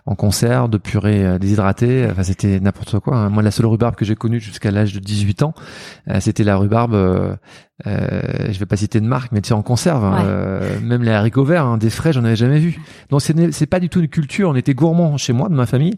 en 0.07 0.15
conserve, 0.15 0.69
de 0.71 0.79
purée 0.79 1.39
déshydratée. 1.39 2.09
Enfin, 2.11 2.23
c'était 2.23 2.61
n'importe 2.61 2.99
quoi. 2.99 3.17
Hein. 3.17 3.31
Moi, 3.31 3.43
la 3.43 3.51
seule 3.51 3.67
rhubarbe 3.67 3.95
que 3.95 4.05
j'ai 4.05 4.17
connue 4.17 4.41
jusqu'à 4.41 4.71
l'âge 4.71 4.93
de 4.93 4.99
18 4.99 5.43
ans, 5.43 5.55
c'était 6.21 6.45
la 6.45 6.57
rhubarbe. 6.57 6.95
Euh, 6.95 7.37
je 7.87 8.59
vais 8.59 8.67
pas 8.67 8.77
citer 8.77 9.01
de 9.01 9.07
marque, 9.07 9.33
mais 9.33 9.41
tu 9.43 9.49
sais, 9.49 9.55
en 9.55 9.63
conserve. 9.63 10.05
Hein. 10.05 10.25
même 10.83 11.03
les 11.03 11.12
haricots 11.12 11.45
verts, 11.45 11.67
hein, 11.67 11.79
des 11.79 11.91
frais, 11.91 12.12
j'en 12.12 12.25
avais 12.25 12.37
jamais 12.37 12.59
vu. 12.59 12.81
Donc, 13.11 13.21
c'est 13.21 13.67
pas 13.67 13.81
du 13.81 13.88
tout 13.88 14.00
une 14.00 14.09
culture. 14.09 14.49
On 14.49 14.55
était 14.55 14.75
gourmands 14.75 15.17
chez 15.17 15.33
moi, 15.33 15.49
de 15.49 15.55
ma 15.55 15.67
famille, 15.67 15.95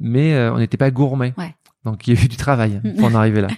mais 0.00 0.36
on 0.50 0.58
n'était 0.58 0.76
pas 0.76 0.90
gourmet. 0.90 1.34
Ouais. 1.36 1.54
Donc 1.84 2.06
il 2.06 2.14
y 2.14 2.20
a 2.20 2.24
eu 2.24 2.28
du 2.28 2.36
travail 2.36 2.80
pour 2.98 3.06
en 3.06 3.14
arriver 3.14 3.40
là. 3.40 3.48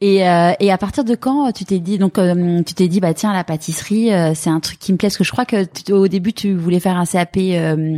Et, 0.00 0.28
euh, 0.28 0.52
et 0.60 0.70
à 0.70 0.78
partir 0.78 1.04
de 1.04 1.14
quand 1.14 1.52
tu 1.52 1.64
t'es 1.64 1.78
dit 1.78 1.98
donc 1.98 2.18
euh, 2.18 2.62
tu 2.62 2.74
t'es 2.74 2.88
dit 2.88 3.00
bah 3.00 3.14
tiens 3.14 3.32
la 3.32 3.44
pâtisserie 3.44 4.12
euh, 4.12 4.32
c'est 4.34 4.50
un 4.50 4.60
truc 4.60 4.78
qui 4.78 4.92
me 4.92 4.98
plaît 4.98 5.08
parce 5.08 5.16
que 5.16 5.24
je 5.24 5.30
crois 5.32 5.44
que 5.44 5.92
au 5.92 6.08
début 6.08 6.32
tu 6.32 6.54
voulais 6.54 6.80
faire 6.80 6.96
un 6.96 7.06
CAP 7.06 7.36
euh, 7.38 7.96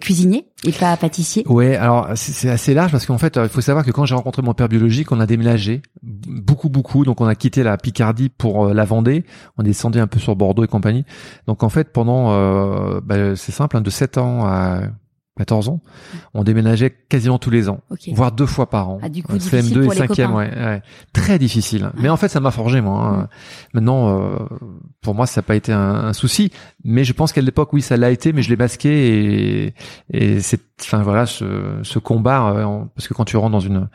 cuisinier 0.00 0.46
et 0.64 0.72
pas 0.72 0.96
pâtissier. 0.96 1.44
Ouais 1.46 1.76
alors 1.76 2.08
c'est 2.16 2.50
assez 2.50 2.74
large 2.74 2.92
parce 2.92 3.06
qu'en 3.06 3.18
fait 3.18 3.38
il 3.42 3.48
faut 3.48 3.60
savoir 3.60 3.84
que 3.84 3.90
quand 3.90 4.04
j'ai 4.04 4.14
rencontré 4.14 4.42
mon 4.42 4.54
père 4.54 4.68
biologique 4.68 5.12
on 5.12 5.20
a 5.20 5.26
déménagé 5.26 5.82
beaucoup 6.02 6.68
beaucoup. 6.68 7.04
Donc 7.04 7.20
on 7.20 7.26
a 7.26 7.34
quitté 7.34 7.62
la 7.62 7.76
Picardie 7.76 8.28
pour 8.28 8.68
la 8.68 8.84
Vendée. 8.84 9.24
On 9.56 9.62
est 9.62 9.68
descendu 9.68 10.00
un 10.00 10.06
peu 10.06 10.18
sur 10.18 10.36
Bordeaux 10.36 10.64
et 10.64 10.68
compagnie. 10.68 11.04
Donc 11.46 11.62
en 11.62 11.68
fait 11.68 11.92
pendant 11.92 12.28
bah, 13.00 13.36
c'est 13.36 13.52
simple 13.52 13.76
hein, 13.76 13.80
de 13.80 13.90
7 13.90 14.18
ans 14.18 14.44
à 14.46 14.82
14 15.38 15.68
ans, 15.68 15.80
on 16.34 16.42
déménageait 16.42 16.90
quasiment 16.90 17.38
tous 17.38 17.50
les 17.50 17.68
ans, 17.68 17.80
voire 18.12 18.32
deux 18.32 18.46
fois 18.46 18.68
par 18.68 18.90
an. 18.90 18.98
Ah, 19.02 19.08
du 19.08 19.22
coup, 19.22 19.36
CM2 19.36 19.84
et 19.84 19.88
5e, 19.88 20.32
ouais, 20.32 20.50
ouais, 20.50 20.82
très 21.12 21.38
difficile. 21.38 21.90
Mais 21.96 22.08
en 22.08 22.16
fait, 22.16 22.28
ça 22.28 22.40
m'a 22.40 22.50
forgé 22.50 22.80
moi. 22.80 23.00
Hein. 23.00 23.28
Maintenant, 23.72 24.18
euh, 24.18 24.36
pour 25.00 25.14
moi, 25.14 25.26
ça 25.26 25.40
n'a 25.40 25.44
pas 25.44 25.54
été 25.54 25.72
un, 25.72 25.94
un, 26.06 26.12
souci, 26.12 26.50
mais 26.84 27.04
je 27.04 27.12
pense 27.12 27.32
qu'à 27.32 27.40
l'époque, 27.40 27.72
oui, 27.72 27.82
ça 27.82 27.96
l'a 27.96 28.10
été, 28.10 28.32
mais 28.32 28.42
je 28.42 28.50
l'ai 28.50 28.56
masqué 28.56 29.66
et, 29.66 29.74
et 30.12 30.40
c'est, 30.40 30.60
enfin 30.82 31.02
voilà, 31.02 31.24
ce, 31.24 31.78
ce 31.82 31.98
combat, 31.98 32.50
euh, 32.50 32.84
parce 32.94 33.06
que 33.06 33.14
quand 33.14 33.24
tu 33.24 33.36
rentres 33.36 33.52
dans 33.52 33.60
une 33.60 33.88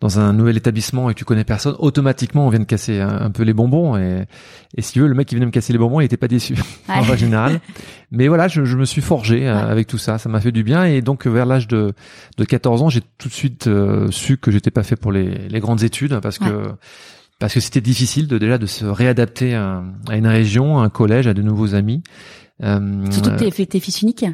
dans 0.00 0.18
un 0.18 0.32
nouvel 0.32 0.56
établissement 0.56 1.10
et 1.10 1.14
que 1.14 1.18
tu 1.18 1.24
connais 1.24 1.44
personne, 1.44 1.76
automatiquement 1.78 2.46
on 2.46 2.48
vient 2.48 2.58
de 2.58 2.64
casser 2.64 3.00
un, 3.00 3.30
peu 3.30 3.42
les 3.42 3.52
bonbons 3.52 3.96
et, 3.96 4.24
et 4.76 4.82
si 4.82 4.92
tu 4.94 5.00
veux 5.00 5.06
le 5.06 5.14
mec 5.14 5.28
qui 5.28 5.34
venait 5.34 5.46
me 5.46 5.50
casser 5.50 5.72
les 5.72 5.78
bonbons 5.78 6.00
il 6.00 6.04
était 6.04 6.16
pas 6.16 6.28
déçu 6.28 6.54
en 6.88 7.02
général. 7.16 7.60
Mais 8.10 8.28
voilà, 8.28 8.48
je, 8.48 8.64
je 8.64 8.76
me 8.76 8.84
suis 8.84 9.02
forgé 9.02 9.46
euh, 9.46 9.54
avec 9.54 9.86
tout 9.86 9.98
ça, 9.98 10.18
ça 10.18 10.28
m'a 10.28 10.40
fait 10.40 10.52
du 10.52 10.64
bien 10.64 10.84
et 10.84 11.02
donc 11.02 11.26
vers 11.26 11.46
l'âge 11.46 11.68
de, 11.68 11.92
de 12.38 12.44
14 12.44 12.82
ans 12.82 12.88
j'ai 12.88 13.02
tout 13.18 13.28
de 13.28 13.34
suite 13.34 13.66
euh, 13.66 14.10
su 14.10 14.38
que 14.38 14.50
j'étais 14.50 14.70
pas 14.70 14.82
fait 14.82 14.96
pour 14.96 15.12
les, 15.12 15.48
les 15.48 15.60
grandes 15.60 15.82
études 15.82 16.18
parce 16.20 16.38
que 16.38 16.72
parce 17.38 17.54
que 17.54 17.60
c'était 17.60 17.80
difficile 17.80 18.28
de 18.28 18.38
déjà 18.38 18.58
de 18.58 18.66
se 18.66 18.84
réadapter 18.84 19.54
à, 19.54 19.82
à, 20.08 20.16
une 20.16 20.26
région, 20.26 20.78
à 20.78 20.84
un 20.84 20.90
collège, 20.90 21.26
à 21.26 21.32
de 21.34 21.40
nouveaux 21.40 21.74
amis. 21.74 22.02
Euh, 22.62 23.10
Surtout 23.10 23.30
que 23.30 23.50
t'es, 23.50 23.66
t'es 23.66 23.80
fils 23.80 24.02
unique. 24.02 24.26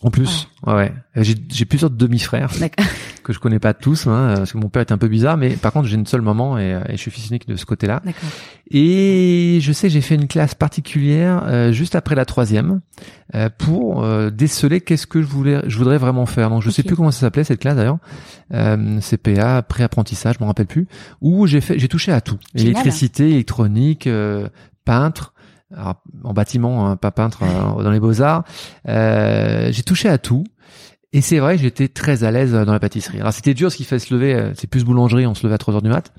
En 0.00 0.10
plus, 0.10 0.48
ouais, 0.64 0.74
ouais. 0.74 0.92
J'ai, 1.16 1.34
j'ai 1.50 1.64
plusieurs 1.64 1.90
demi-frères 1.90 2.52
que 3.24 3.32
je 3.32 3.40
connais 3.40 3.58
pas 3.58 3.74
tous, 3.74 4.06
hein, 4.06 4.34
parce 4.36 4.52
que 4.52 4.58
mon 4.58 4.68
père 4.68 4.80
est 4.82 4.92
un 4.92 4.98
peu 4.98 5.08
bizarre, 5.08 5.36
mais 5.36 5.50
par 5.50 5.72
contre 5.72 5.88
j'ai 5.88 5.96
une 5.96 6.06
seule 6.06 6.22
maman 6.22 6.56
et, 6.56 6.80
et 6.88 6.92
je 6.92 6.96
suis 6.98 7.10
fils 7.10 7.28
unique 7.30 7.48
de 7.48 7.56
ce 7.56 7.66
côté-là. 7.66 8.00
D'accord. 8.04 8.28
Et 8.70 9.58
je 9.60 9.72
sais 9.72 9.88
j'ai 9.90 10.00
fait 10.00 10.14
une 10.14 10.28
classe 10.28 10.54
particulière 10.54 11.42
euh, 11.46 11.72
juste 11.72 11.96
après 11.96 12.14
la 12.14 12.24
troisième 12.24 12.80
euh, 13.34 13.48
pour 13.58 14.04
euh, 14.04 14.30
déceler 14.30 14.80
qu'est-ce 14.80 15.08
que 15.08 15.20
je 15.20 15.26
voulais, 15.26 15.62
je 15.66 15.76
voudrais 15.76 15.98
vraiment 15.98 16.26
faire. 16.26 16.48
Donc 16.50 16.62
je 16.62 16.70
sais 16.70 16.82
Ok. 16.82 16.86
plus 16.86 16.96
comment 16.96 17.10
ça 17.10 17.20
s'appelait 17.20 17.42
cette 17.44 17.60
classe 17.60 17.74
d'ailleurs, 17.76 17.98
euh, 18.54 19.00
CPA, 19.00 19.62
pré-apprentissage, 19.62 20.36
je 20.38 20.44
me 20.44 20.46
rappelle 20.46 20.66
plus. 20.66 20.86
Où 21.20 21.48
j'ai 21.48 21.60
fait, 21.60 21.76
j'ai 21.78 21.88
touché 21.88 22.12
à 22.12 22.20
tout, 22.20 22.38
électricité, 22.54 23.30
électronique, 23.30 24.06
euh, 24.06 24.48
peintre. 24.84 25.34
Alors, 25.76 25.96
en 26.24 26.32
bâtiment, 26.32 26.88
hein, 26.88 26.96
pas 26.96 27.10
peintre 27.10 27.40
euh, 27.42 27.82
dans 27.82 27.90
les 27.90 28.00
beaux 28.00 28.22
arts. 28.22 28.44
Euh, 28.88 29.68
j'ai 29.70 29.82
touché 29.82 30.08
à 30.08 30.18
tout. 30.18 30.44
Et 31.12 31.20
c'est 31.22 31.38
vrai 31.38 31.56
que 31.56 31.62
j'étais 31.62 31.88
très 31.88 32.22
à 32.24 32.30
l'aise 32.30 32.52
dans 32.52 32.72
la 32.72 32.80
pâtisserie. 32.80 33.18
Alors 33.20 33.32
c'était 33.32 33.54
dur 33.54 33.72
ce 33.72 33.76
qui 33.78 33.84
fait 33.84 33.98
se 33.98 34.12
lever, 34.12 34.34
euh, 34.34 34.52
c'est 34.54 34.66
plus 34.66 34.84
boulangerie, 34.84 35.26
on 35.26 35.34
se 35.34 35.42
levait 35.46 35.54
à 35.54 35.58
3 35.58 35.74
heures 35.74 35.82
du 35.82 35.88
mat. 35.88 36.12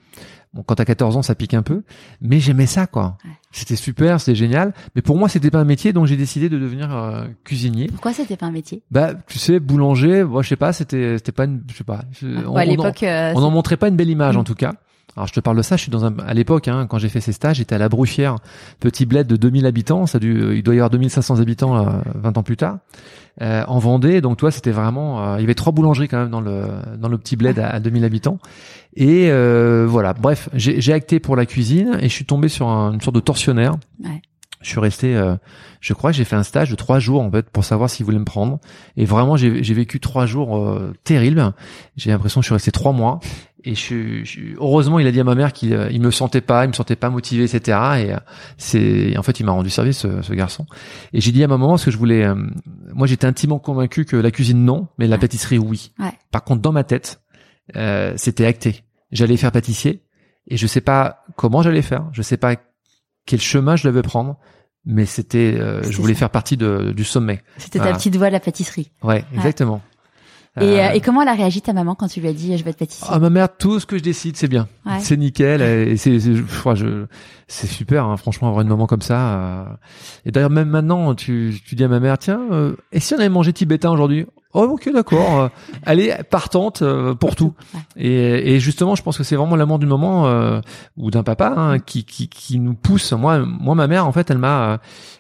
Bon, 0.52 0.64
quand 0.64 0.74
t'as 0.74 0.86
14 0.86 1.16
ans, 1.16 1.22
ça 1.22 1.36
pique 1.36 1.54
un 1.54 1.62
peu, 1.62 1.84
mais 2.22 2.40
j'aimais 2.40 2.66
ça, 2.66 2.88
quoi. 2.88 3.16
Ouais. 3.24 3.30
C'était 3.52 3.76
super, 3.76 4.20
c'était 4.20 4.34
génial. 4.34 4.74
Mais 4.96 5.04
pour 5.04 5.16
moi, 5.16 5.30
c'était 5.30 5.52
pas 5.52 5.60
un 5.60 5.64
métier, 5.64 5.94
donc 5.94 6.08
j'ai 6.08 6.18
décidé 6.18 6.50
de 6.50 6.58
devenir 6.58 6.92
euh, 6.92 7.26
cuisinier. 7.44 7.86
Pourquoi 7.86 8.14
c'était 8.14 8.36
pas 8.36 8.48
un 8.48 8.52
métier? 8.52 8.82
Bah, 8.90 9.12
tu 9.28 9.38
sais, 9.38 9.60
boulanger, 9.60 10.24
moi, 10.24 10.42
je 10.42 10.50
sais 10.50 10.56
pas, 10.56 10.74
c'était, 10.74 11.20
c'était 11.20 11.34
pas 11.34 11.46
une, 11.46 11.62
je 11.72 11.78
sais 11.78 11.84
pas. 11.84 12.02
je- 12.20 12.26
Ouais, 12.26 12.36
À 12.44 12.50
on 12.50 12.56
en- 12.56 12.62
l'époque, 12.64 13.04
euh, 13.04 13.34
on 13.36 13.44
en 13.44 13.52
montrait 13.52 13.78
pas 13.78 13.90
une 13.90 13.96
belle 13.96 14.10
image, 14.10 14.36
Mm. 14.38 14.40
en 14.40 14.44
tout 14.44 14.56
cas. 14.56 14.74
Alors, 15.20 15.28
je 15.28 15.34
te 15.34 15.40
parle 15.42 15.58
de 15.58 15.62
ça, 15.62 15.76
je 15.76 15.82
suis 15.82 15.92
dans 15.92 16.06
un, 16.06 16.18
à 16.20 16.34
l'époque, 16.34 16.70
hein, 16.70 16.88
quand 16.90 16.98
j'ai 16.98 17.10
fait 17.10 17.20
ces 17.20 17.34
stages, 17.34 17.58
j'étais 17.58 17.76
à 17.76 17.78
la 17.78 17.90
Bruffière, 17.90 18.38
petit 18.80 19.06
bled 19.06 19.28
de 19.28 19.36
2000 19.36 19.66
habitants, 19.66 20.06
ça 20.06 20.16
a 20.18 20.20
dû, 20.20 20.56
il 20.56 20.64
doit 20.64 20.74
y 20.76 20.78
avoir 20.78 20.90
2500 20.90 21.42
habitants, 21.42 21.74
là, 21.76 22.02
20 22.16 22.38
ans 22.38 22.44
plus 22.44 22.56
tard, 22.56 22.78
euh, 23.42 23.64
en 23.68 23.80
Vendée. 23.80 24.22
Donc, 24.22 24.38
toi, 24.38 24.50
c'était 24.50 24.72
vraiment, 24.72 25.22
euh, 25.22 25.36
il 25.38 25.42
y 25.42 25.44
avait 25.44 25.56
trois 25.56 25.74
boulangeries 25.74 26.08
quand 26.08 26.20
même 26.20 26.30
dans 26.30 26.40
le, 26.40 26.64
dans 26.98 27.10
le 27.10 27.18
petit 27.18 27.36
bled 27.36 27.60
à, 27.60 27.68
à 27.70 27.80
2000 27.82 28.06
habitants. 28.06 28.38
Et, 28.96 29.30
euh, 29.30 29.86
voilà. 29.90 30.14
Bref, 30.14 30.48
j'ai 30.54 30.94
acté 30.94 31.20
pour 31.20 31.36
la 31.36 31.46
cuisine 31.46 31.98
et 32.00 32.08
je 32.08 32.14
suis 32.14 32.26
tombé 32.26 32.48
sur 32.48 32.68
un- 32.70 32.94
une 32.94 33.02
sorte 33.02 33.16
de 33.16 33.20
tortionnaire. 33.22 33.76
Ouais. 34.04 34.22
Je 34.62 34.68
suis 34.70 34.80
resté, 34.82 35.16
euh, 35.16 35.36
je 35.80 35.94
crois 35.94 36.12
que 36.12 36.18
j'ai 36.18 36.26
fait 36.26 36.36
un 36.36 36.44
stage 36.44 36.70
de 36.70 36.76
trois 36.76 37.00
jours 37.00 37.22
en 37.22 37.32
fait 37.32 37.50
pour 37.50 37.64
savoir 37.64 37.90
s'ils 37.90 38.06
voulaient 38.06 38.20
me 38.20 38.26
prendre. 38.26 38.60
Et 38.98 39.06
vraiment, 39.06 39.38
j'ai 39.38 39.64
j'ai 39.64 39.74
vécu 39.74 40.02
trois 40.02 40.26
jours 40.26 40.58
euh, 40.58 40.94
terribles. 41.06 41.54
J'ai 41.96 42.10
l'impression 42.12 42.42
que 42.42 42.44
je 42.44 42.48
suis 42.50 42.54
resté 42.56 42.72
trois 42.72 42.92
mois. 42.92 43.22
Et 43.66 43.76
je, 43.76 44.24
je 44.24 44.40
heureusement, 44.58 45.00
il 45.00 45.08
a 45.08 45.12
dit 45.12 45.20
à 45.20 45.26
ma 45.26 45.36
mère 45.36 45.52
qu'il 45.52 45.74
euh, 45.74 45.90
il 45.92 46.02
me 46.02 46.12
sentait 46.12 46.40
pas, 46.40 46.64
il 46.64 46.70
me 46.70 46.74
sentait 46.74 46.96
pas 46.96 47.10
motivé, 47.10 47.44
etc. 47.44 47.78
Et 47.98 48.14
euh, 48.14 48.18
c'est, 48.58 49.18
en 49.18 49.24
fait, 49.24 49.40
il 49.42 49.46
m'a 49.46 49.52
rendu 49.52 49.70
service 49.70 49.98
ce, 49.98 50.22
ce 50.22 50.34
garçon. 50.34 50.66
Et 51.12 51.20
j'ai 51.20 51.32
dit 51.34 51.44
à 51.44 51.48
ma 51.48 51.58
maman 51.58 51.76
ce 51.76 51.86
que 51.86 51.92
je 51.92 51.98
voulais. 51.98 52.24
euh, 52.24 52.36
moi, 52.94 53.06
j'étais 53.06 53.28
intimement 53.28 53.60
convaincu 53.60 54.06
que 54.06 54.16
la 54.16 54.32
cuisine 54.32 54.64
non, 54.64 54.88
mais 54.98 55.08
la 55.08 55.16
Ouais. 55.16 55.20
pâtisserie 55.22 55.58
oui. 55.58 55.92
Ouais. 56.00 56.12
Par 56.32 56.44
contre, 56.46 56.62
dans 56.62 56.72
ma 56.72 56.86
tête, 56.86 57.22
euh, 57.76 58.14
c'était 58.16 58.46
acté. 58.46 58.84
J'allais 59.12 59.36
faire 59.38 59.52
pâtissier 59.52 60.04
et 60.48 60.56
je 60.56 60.66
sais 60.66 60.82
pas 60.82 61.26
comment 61.36 61.62
j'allais 61.62 61.82
faire. 61.82 62.08
Je 62.14 62.22
sais 62.22 62.38
pas 62.38 62.56
quel 63.26 63.42
chemin 63.42 63.76
je 63.76 63.86
devais 63.88 64.02
prendre, 64.04 64.38
mais 64.86 65.06
c'était, 65.06 65.56
euh, 65.60 65.84
je 65.84 65.98
voulais 65.98 66.14
ça. 66.14 66.20
faire 66.20 66.30
partie 66.30 66.56
de, 66.56 66.94
du 66.96 67.04
sommet. 67.04 67.42
C'était 67.58 67.80
Voilà. 67.80 67.92
ta 67.94 67.98
petite 67.98 68.16
voix 68.16 68.28
à 68.28 68.30
la 68.32 68.40
pâtisserie. 68.40 68.92
Ouais, 69.04 69.26
exactement. 69.36 69.82
Et, 70.62 70.64
Euh, 70.80 70.88
euh, 70.88 70.90
et 70.92 71.00
comment 71.02 71.22
elle 71.22 71.28
a 71.28 71.34
réagi 71.34 71.62
ta 71.62 71.74
maman 71.74 71.96
quand 71.96 72.08
tu 72.08 72.20
lui 72.22 72.28
as 72.28 72.34
dit 72.34 72.58
je 72.58 72.64
vais 72.64 72.72
être 72.72 72.78
pâtissier 72.80 73.08
Ah 73.10 73.20
ma 73.20 73.30
mère, 73.30 73.50
tout 73.58 73.80
ce 73.80 73.86
que 73.86 73.98
je 73.98 74.04
décide, 74.04 74.36
c'est 74.38 74.48
bien, 74.48 74.68
Ouais. 74.86 75.00
c'est 75.00 75.18
nickel, 75.18 75.62
et 75.62 75.98
c'est, 75.98 76.20
c'est, 76.20 76.36
je- 76.36 77.06
c'est 77.48 77.68
super, 77.68 78.06
hein, 78.06 78.18
franchement, 78.18 78.48
avoir 78.50 78.62
une 78.62 78.68
maman 78.70 78.86
comme 78.88 79.02
ça. 79.02 79.20
euh. 79.34 79.64
Et 80.26 80.32
d'ailleurs, 80.32 80.50
même 80.50 80.70
maintenant, 80.70 81.16
tu, 81.16 81.56
tu 81.66 81.76
dis 81.76 81.84
à 81.84 81.88
ma 81.88 82.00
mère, 82.00 82.18
tiens, 82.18 82.42
euh, 82.52 82.76
et 82.92 83.00
si 83.00 83.14
on 83.14 83.18
avait 83.18 83.30
mangé 83.30 83.54
tibétain 83.54 83.90
aujourd'hui? 83.92 84.26
Oh 84.54 84.64
ok, 84.64 84.90
d'accord. 84.92 85.42
euh, 85.42 85.48
elle 85.86 86.00
est 86.00 86.24
partante 86.24 86.82
euh, 86.82 87.14
pour 87.14 87.36
tout. 87.36 87.54
Et, 87.96 88.56
et 88.56 88.60
justement, 88.60 88.96
je 88.96 89.04
pense 89.04 89.16
que 89.18 89.24
c'est 89.24 89.36
vraiment 89.36 89.56
l'amour 89.56 89.78
du 89.78 89.86
moment 89.86 90.26
euh, 90.26 90.60
ou 90.98 91.12
d'un 91.12 91.22
papa 91.22 91.54
hein, 91.56 91.78
qui, 91.80 92.04
qui, 92.04 92.30
qui 92.30 92.60
nous 92.60 92.74
pousse. 92.74 93.12
Moi, 93.14 93.40
moi, 93.46 93.76
ma 93.76 93.86
mère, 93.86 94.08
en 94.08 94.12
fait, 94.12 94.32
elle 94.32 94.40
m'a, 94.40 94.70
euh, 94.72 94.78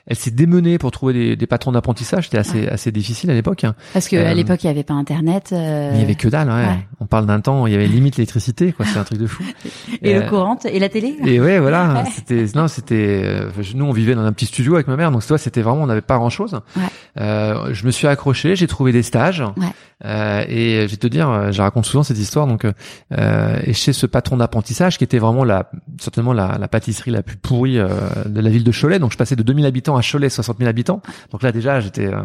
elle 0.07 0.15
s'est 0.15 0.31
démenée 0.31 0.79
pour 0.79 0.89
trouver 0.89 1.13
des, 1.13 1.35
des 1.35 1.45
patrons 1.45 1.71
d'apprentissage. 1.71 2.23
C'était 2.25 2.39
assez, 2.39 2.67
assez 2.67 2.91
difficile 2.91 3.29
à 3.29 3.35
l'époque. 3.35 3.63
hein. 3.65 3.75
Parce 3.93 4.07
que 4.07 4.15
Euh, 4.15 4.31
à 4.31 4.33
l'époque 4.33 4.63
il 4.63 4.67
y 4.67 4.69
avait 4.71 4.83
pas 4.83 4.95
internet. 4.95 5.51
euh, 5.53 5.91
il 5.93 5.99
y 5.99 6.03
avait 6.03 6.15
que 6.15 6.27
dalle. 6.27 6.47
Ouais. 6.49 6.53
ouais. 6.55 6.79
On 6.99 7.05
parle 7.05 7.27
d'un 7.27 7.39
temps, 7.39 7.61
où 7.63 7.67
il 7.67 7.73
y 7.73 7.75
avait 7.75 7.85
limite 7.87 8.17
l'électricité, 8.17 8.73
quoi. 8.73 8.87
C'est 8.87 8.97
un 8.97 9.03
truc 9.03 9.19
de 9.19 9.27
fou. 9.27 9.43
et 10.01 10.15
le 10.15 10.27
courant 10.27 10.57
et 10.65 10.79
la 10.79 10.89
télé. 10.89 11.15
Et 11.23 11.39
ouais, 11.39 11.59
voilà, 11.59 12.03
c'était 12.15 12.45
non, 12.55 12.67
c'était 12.67 13.21
euh, 13.23 13.51
nous 13.75 13.85
on 13.85 13.91
vivait 13.91 14.15
dans 14.15 14.23
un 14.25 14.33
petit 14.33 14.47
studio 14.47 14.73
avec 14.73 14.87
ma 14.87 14.95
mère, 14.95 15.11
donc 15.11 15.21
tu 15.21 15.27
vois, 15.27 15.37
c'était 15.37 15.61
vraiment 15.61 15.83
on 15.83 15.87
n'avait 15.87 16.01
pas 16.01 16.17
grand 16.17 16.31
chose. 16.31 16.59
Ouais. 16.75 16.81
Euh, 17.19 17.69
je 17.73 17.85
me 17.85 17.91
suis 17.91 18.07
accroché, 18.07 18.55
j'ai 18.55 18.65
trouvé 18.65 18.91
des 18.91 19.03
stages. 19.03 19.18
Ouais. 19.57 19.67
Euh, 20.05 20.43
et 20.47 20.85
je 20.87 20.91
vais 20.91 20.97
te 20.97 21.07
dire, 21.07 21.29
euh, 21.29 21.51
je 21.51 21.61
raconte 21.61 21.85
souvent 21.85 22.03
cette 22.03 22.17
histoire. 22.17 22.47
Donc, 22.47 22.65
euh, 22.65 23.59
et 23.63 23.73
chez 23.73 23.91
ce 23.93 24.05
patron 24.05 24.37
d'apprentissage 24.37 24.97
qui 24.97 25.03
était 25.03 25.19
vraiment 25.19 25.43
la 25.43 25.69
certainement 25.99 26.33
la, 26.33 26.57
la 26.57 26.67
pâtisserie 26.67 27.11
la 27.11 27.21
plus 27.23 27.35
pourrie 27.37 27.77
euh, 27.79 27.87
de 28.25 28.39
la 28.39 28.49
ville 28.49 28.63
de 28.63 28.71
Cholet. 28.71 28.99
Donc, 28.99 29.11
je 29.11 29.17
passais 29.17 29.35
de 29.35 29.43
2000 29.43 29.65
habitants 29.65 29.97
à 29.97 30.01
Cholet, 30.01 30.29
60 30.29 30.57
000 30.59 30.69
habitants. 30.69 31.01
Donc 31.31 31.43
là 31.43 31.51
déjà, 31.51 31.79
j'étais 31.79 32.07
euh, 32.07 32.21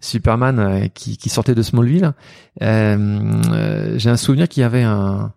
Superman 0.00 0.88
qui, 0.94 1.16
qui 1.16 1.28
sortait 1.28 1.54
de 1.54 1.62
Smallville. 1.62 2.12
J'ai 2.60 4.10
un 4.10 4.16
souvenir 4.16 4.48
qu'il 4.48 4.60
y 4.62 4.64
avait 4.64 4.82
un 4.82 5.32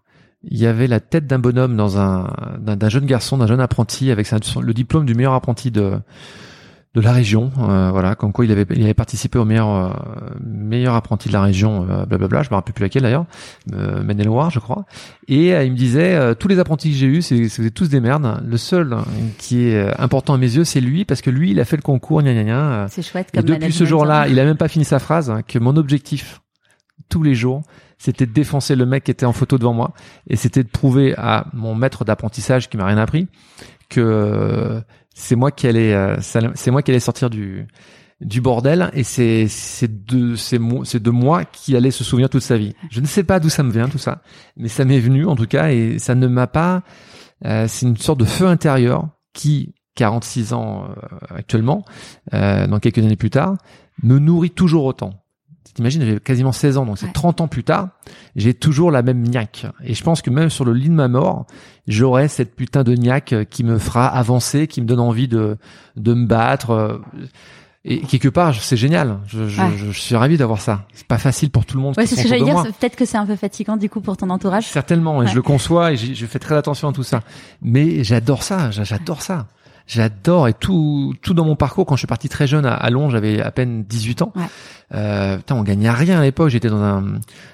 il 0.45 0.57
y 0.59 0.67
avait 0.67 0.87
la 0.87 0.99
tête 0.99 1.25
d'un 1.25 1.39
bonhomme 1.39 1.77
dans 1.77 1.97
un 1.97 2.29
d'un 2.59 2.75
d'un 2.75 2.89
jeune 2.89 3.05
garçon, 3.05 3.37
d'un 3.37 3.47
jeune 3.47 3.61
apprenti 3.61 4.11
avec 4.11 4.27
sa- 4.27 4.39
le 4.61 4.73
diplôme 4.73 5.05
du 5.05 5.15
meilleur 5.15 5.33
apprenti 5.33 5.71
de 5.71 5.93
de 6.95 7.01
la 7.01 7.11
région, 7.11 7.51
euh, 7.57 7.89
voilà, 7.89 8.13
comme 8.13 8.31
quoi 8.31 8.45
il 8.45 8.51
avait 8.51 8.67
il 8.75 8.83
avait 8.83 8.93
participé 8.93 9.39
au 9.39 9.45
meilleur 9.45 9.67
euh, 9.67 9.89
meilleur 10.45 10.93
apprenti 10.93 11.27
de 11.27 11.33
la 11.33 11.41
région, 11.41 11.87
euh, 11.89 12.05
blablabla, 12.05 12.43
je 12.43 12.49
me 12.51 12.55
rappelle 12.55 12.73
plus 12.73 12.83
laquelle 12.83 13.01
d'ailleurs, 13.01 13.25
euh, 13.73 14.03
Maine-et-Loire, 14.03 14.51
je 14.51 14.59
crois. 14.59 14.85
Et 15.27 15.55
euh, 15.55 15.63
il 15.63 15.71
me 15.71 15.77
disait 15.77 16.13
euh, 16.13 16.35
tous 16.35 16.47
les 16.47 16.59
apprentis 16.59 16.91
que 16.91 16.95
j'ai 16.95 17.07
eus, 17.07 17.21
c'est 17.23 17.49
c'est 17.49 17.71
tous 17.71 17.89
des 17.89 17.99
merdes. 17.99 18.43
Le 18.45 18.57
seul 18.57 18.93
hein, 18.93 19.05
qui 19.39 19.67
est 19.69 19.75
euh, 19.75 19.91
important 19.97 20.35
à 20.35 20.37
mes 20.37 20.55
yeux, 20.55 20.65
c'est 20.65 20.81
lui 20.81 21.03
parce 21.03 21.21
que 21.21 21.31
lui, 21.31 21.49
il 21.51 21.59
a 21.59 21.65
fait 21.65 21.77
le 21.77 21.81
concours, 21.81 22.21
gna 22.21 22.31
gna 22.31 22.43
gna. 22.43 22.87
C'est 22.89 23.01
chouette 23.01 23.29
et 23.33 23.37
comme 23.37 23.45
depuis 23.47 23.73
ce 23.73 23.85
jour-là, 23.85 24.27
il 24.27 24.39
a 24.39 24.45
même 24.45 24.57
pas 24.57 24.67
fini 24.67 24.85
sa 24.85 24.99
phrase, 24.99 25.31
hein, 25.31 25.41
que 25.41 25.57
mon 25.57 25.75
objectif, 25.77 26.41
tous 27.09 27.23
les 27.23 27.33
jours, 27.33 27.63
c'était 27.97 28.27
de 28.27 28.33
défoncer 28.33 28.75
le 28.75 28.85
mec 28.85 29.05
qui 29.05 29.11
était 29.11 29.25
en 29.25 29.33
photo 29.33 29.57
devant 29.57 29.73
moi. 29.73 29.93
Et 30.27 30.35
c'était 30.35 30.61
de 30.63 30.69
prouver 30.69 31.15
à 31.17 31.47
mon 31.53 31.73
maître 31.73 32.05
d'apprentissage 32.05 32.69
qui 32.69 32.77
m'a 32.77 32.85
rien 32.85 32.97
appris 32.97 33.29
que 33.89 34.01
euh, 34.01 34.81
c'est 35.13 35.35
moi 35.35 35.51
qui 35.51 35.67
allais, 35.67 35.93
euh, 35.93 36.17
c'est 36.21 36.71
moi 36.71 36.81
qui 36.81 36.91
allais 36.91 36.99
sortir 36.99 37.29
du 37.29 37.67
du 38.21 38.41
bordel 38.41 38.89
et 38.93 39.03
c'est 39.03 39.47
c'est 39.47 40.05
de 40.05 40.35
c'est 40.35 40.59
moi 40.59 40.85
c'est 40.85 41.01
de 41.01 41.09
moi 41.09 41.45
qui 41.45 41.75
allait 41.75 41.91
se 41.91 42.03
souvenir 42.03 42.29
toute 42.29 42.41
sa 42.41 42.57
vie. 42.57 42.73
Je 42.89 43.01
ne 43.01 43.05
sais 43.05 43.23
pas 43.23 43.39
d'où 43.39 43.49
ça 43.49 43.63
me 43.63 43.71
vient 43.71 43.89
tout 43.89 43.97
ça, 43.97 44.21
mais 44.55 44.69
ça 44.69 44.85
m'est 44.85 44.99
venu 44.99 45.25
en 45.25 45.35
tout 45.35 45.47
cas 45.47 45.71
et 45.71 45.99
ça 45.99 46.15
ne 46.15 46.27
m'a 46.27 46.47
pas 46.47 46.83
euh, 47.45 47.67
c'est 47.67 47.85
une 47.85 47.97
sorte 47.97 48.19
de 48.19 48.25
feu 48.25 48.47
intérieur 48.47 49.09
qui 49.33 49.73
46 49.95 50.53
ans 50.53 50.85
euh, 50.85 51.17
actuellement 51.29 51.83
euh, 52.33 52.67
dans 52.67 52.79
quelques 52.79 52.99
années 52.99 53.15
plus 53.15 53.29
tard 53.29 53.55
me 54.01 54.19
nourrit 54.19 54.51
toujours 54.51 54.85
autant. 54.85 55.22
T'imagines, 55.73 56.03
j'ai 56.05 56.19
quasiment 56.19 56.51
16 56.51 56.77
ans, 56.77 56.85
donc 56.85 56.97
c'est 56.99 57.07
Ouais. 57.07 57.11
30 57.13 57.41
ans 57.41 57.47
plus 57.47 57.63
tard, 57.63 57.89
j'ai 58.35 58.53
toujours 58.53 58.91
la 58.91 59.01
même 59.01 59.21
niaque. 59.21 59.65
Et 59.83 59.93
je 59.95 60.03
pense 60.03 60.21
que 60.21 60.29
même 60.29 60.49
sur 60.49 60.65
le 60.65 60.73
lit 60.73 60.89
de 60.89 60.93
ma 60.93 61.07
mort, 61.07 61.45
j'aurai 61.87 62.27
cette 62.27 62.55
putain 62.55 62.83
de 62.83 62.93
niaque 62.93 63.33
qui 63.49 63.63
me 63.63 63.79
fera 63.79 64.07
avancer, 64.07 64.67
qui 64.67 64.81
me 64.81 64.85
donne 64.85 64.99
envie 64.99 65.27
de, 65.27 65.57
de 65.95 66.13
me 66.13 66.27
battre. 66.27 67.01
Et 67.85 67.99
quelque 67.99 68.29
part, 68.29 68.55
c'est 68.55 68.77
génial. 68.77 69.17
Je, 69.27 69.49
je, 69.49 69.61
Ouais. 69.61 69.67
je, 69.77 69.91
je 69.91 69.99
suis 69.99 70.15
ravi 70.15 70.37
d'avoir 70.37 70.61
ça. 70.61 70.85
C'est 70.93 71.05
pas 71.07 71.17
facile 71.17 71.49
pour 71.49 71.65
tout 71.65 71.75
le 71.75 71.83
monde. 71.83 71.95
Ouais, 71.97 72.05
c'est 72.05 72.15
ce 72.15 72.23
que 72.23 72.29
j'allais 72.29 72.43
dire. 72.45 72.63
Peut-être 72.63 72.95
que 72.95 73.03
c'est 73.05 73.17
un 73.17 73.25
peu 73.25 73.35
fatigant 73.35 73.75
du 73.75 73.89
coup 73.89 73.99
pour 73.99 74.15
ton 74.15 74.29
entourage. 74.29 74.67
Certainement, 74.67 75.21
et 75.21 75.25
Ouais. 75.25 75.31
je 75.31 75.35
le 75.35 75.41
conçois 75.41 75.91
et 75.91 75.97
je 75.97 76.25
fais 76.25 76.39
très 76.39 76.55
attention 76.55 76.87
à 76.89 76.93
tout 76.93 77.03
ça. 77.03 77.21
Mais 77.61 78.03
j'adore 78.05 78.43
ça, 78.43 78.71
j'a- 78.71 78.85
j'adore 78.85 79.21
ça. 79.21 79.47
J'adore 79.85 80.47
et 80.47 80.53
tout 80.53 81.13
tout 81.21 81.33
dans 81.33 81.43
mon 81.45 81.55
parcours 81.57 81.85
quand 81.85 81.95
je 81.95 81.99
suis 81.99 82.07
parti 82.07 82.29
très 82.29 82.47
jeune 82.47 82.65
à, 82.65 82.73
à 82.73 82.89
Londres, 82.89 83.11
j'avais 83.11 83.41
à 83.41 83.51
peine 83.51 83.83
18 83.83 84.21
ans. 84.21 84.31
Ouais. 84.35 84.43
Euh, 84.95 85.37
putain, 85.37 85.55
on 85.55 85.63
gagnait 85.63 85.89
rien 85.91 86.19
à 86.19 86.23
l'époque, 86.23 86.49
j'étais 86.49 86.69
dans 86.69 86.81
un 86.81 87.03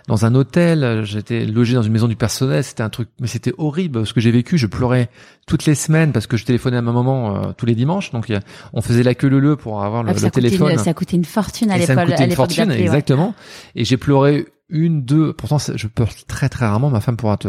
dans 0.08 0.26
un 0.26 0.36
hôtel, 0.36 1.02
j'étais 1.06 1.46
logé 1.46 1.74
dans 1.76 1.82
une 1.82 1.92
maison 1.94 2.08
du 2.08 2.16
personnel, 2.16 2.64
c'était 2.64 2.84
un 2.84 2.90
truc 2.90 3.10
mais 3.20 3.28
c'était 3.28 3.54
horrible 3.58 4.06
ce 4.06 4.14
que 4.14 4.20
j'ai 4.22 4.30
vécu, 4.32 4.58
je 4.58 4.68
pleurais 4.68 5.10
toutes 5.48 5.66
les 5.66 5.74
semaines 5.76 6.12
parce 6.12 6.28
que 6.28 6.38
je 6.38 6.46
téléphonais 6.46 6.78
à 6.78 6.82
ma 6.82 6.92
maman 6.92 7.36
euh, 7.36 7.52
tous 7.58 7.66
les 7.66 7.76
dimanches 7.76 8.12
donc 8.12 8.30
a- 8.30 8.42
on 8.74 8.82
faisait 8.82 9.04
la 9.04 9.16
queue 9.16 9.30
le 9.30 9.40
le 9.40 9.56
pour 9.56 9.84
avoir 9.84 10.04
le, 10.04 10.10
Ah, 10.10 10.14
puis 10.14 10.22
le 10.22 10.26
ça, 10.26 10.30
coûtait 10.30 10.42
téléphone. 10.50 10.72
une, 10.74 10.78
ça 10.78 10.94
coûtait 10.94 11.16
une 11.18 11.26
fortune 11.26 11.72
à 11.72 11.78
Et 11.78 11.82
ça 11.86 11.94
l'époque. 11.96 12.06
me 12.08 12.12
coûtait 12.12 12.24
une 12.26 12.30
l'époque 12.30 12.46
fortune, 12.52 12.70
ouais. 12.70 12.82
exactement. 12.82 13.34
Et 13.76 13.86
j'ai 13.86 13.98
pleuré 13.98 14.46
une, 14.72 15.02
deux. 15.04 15.34
Pourtant, 15.34 15.58
je 15.58 15.88
pleure 15.88 16.10
très 16.28 16.48
très 16.48 16.68
rarement. 16.68 16.92
Ma 16.92 17.00
femme 17.02 17.18
pourra 17.18 17.38
te 17.38 17.48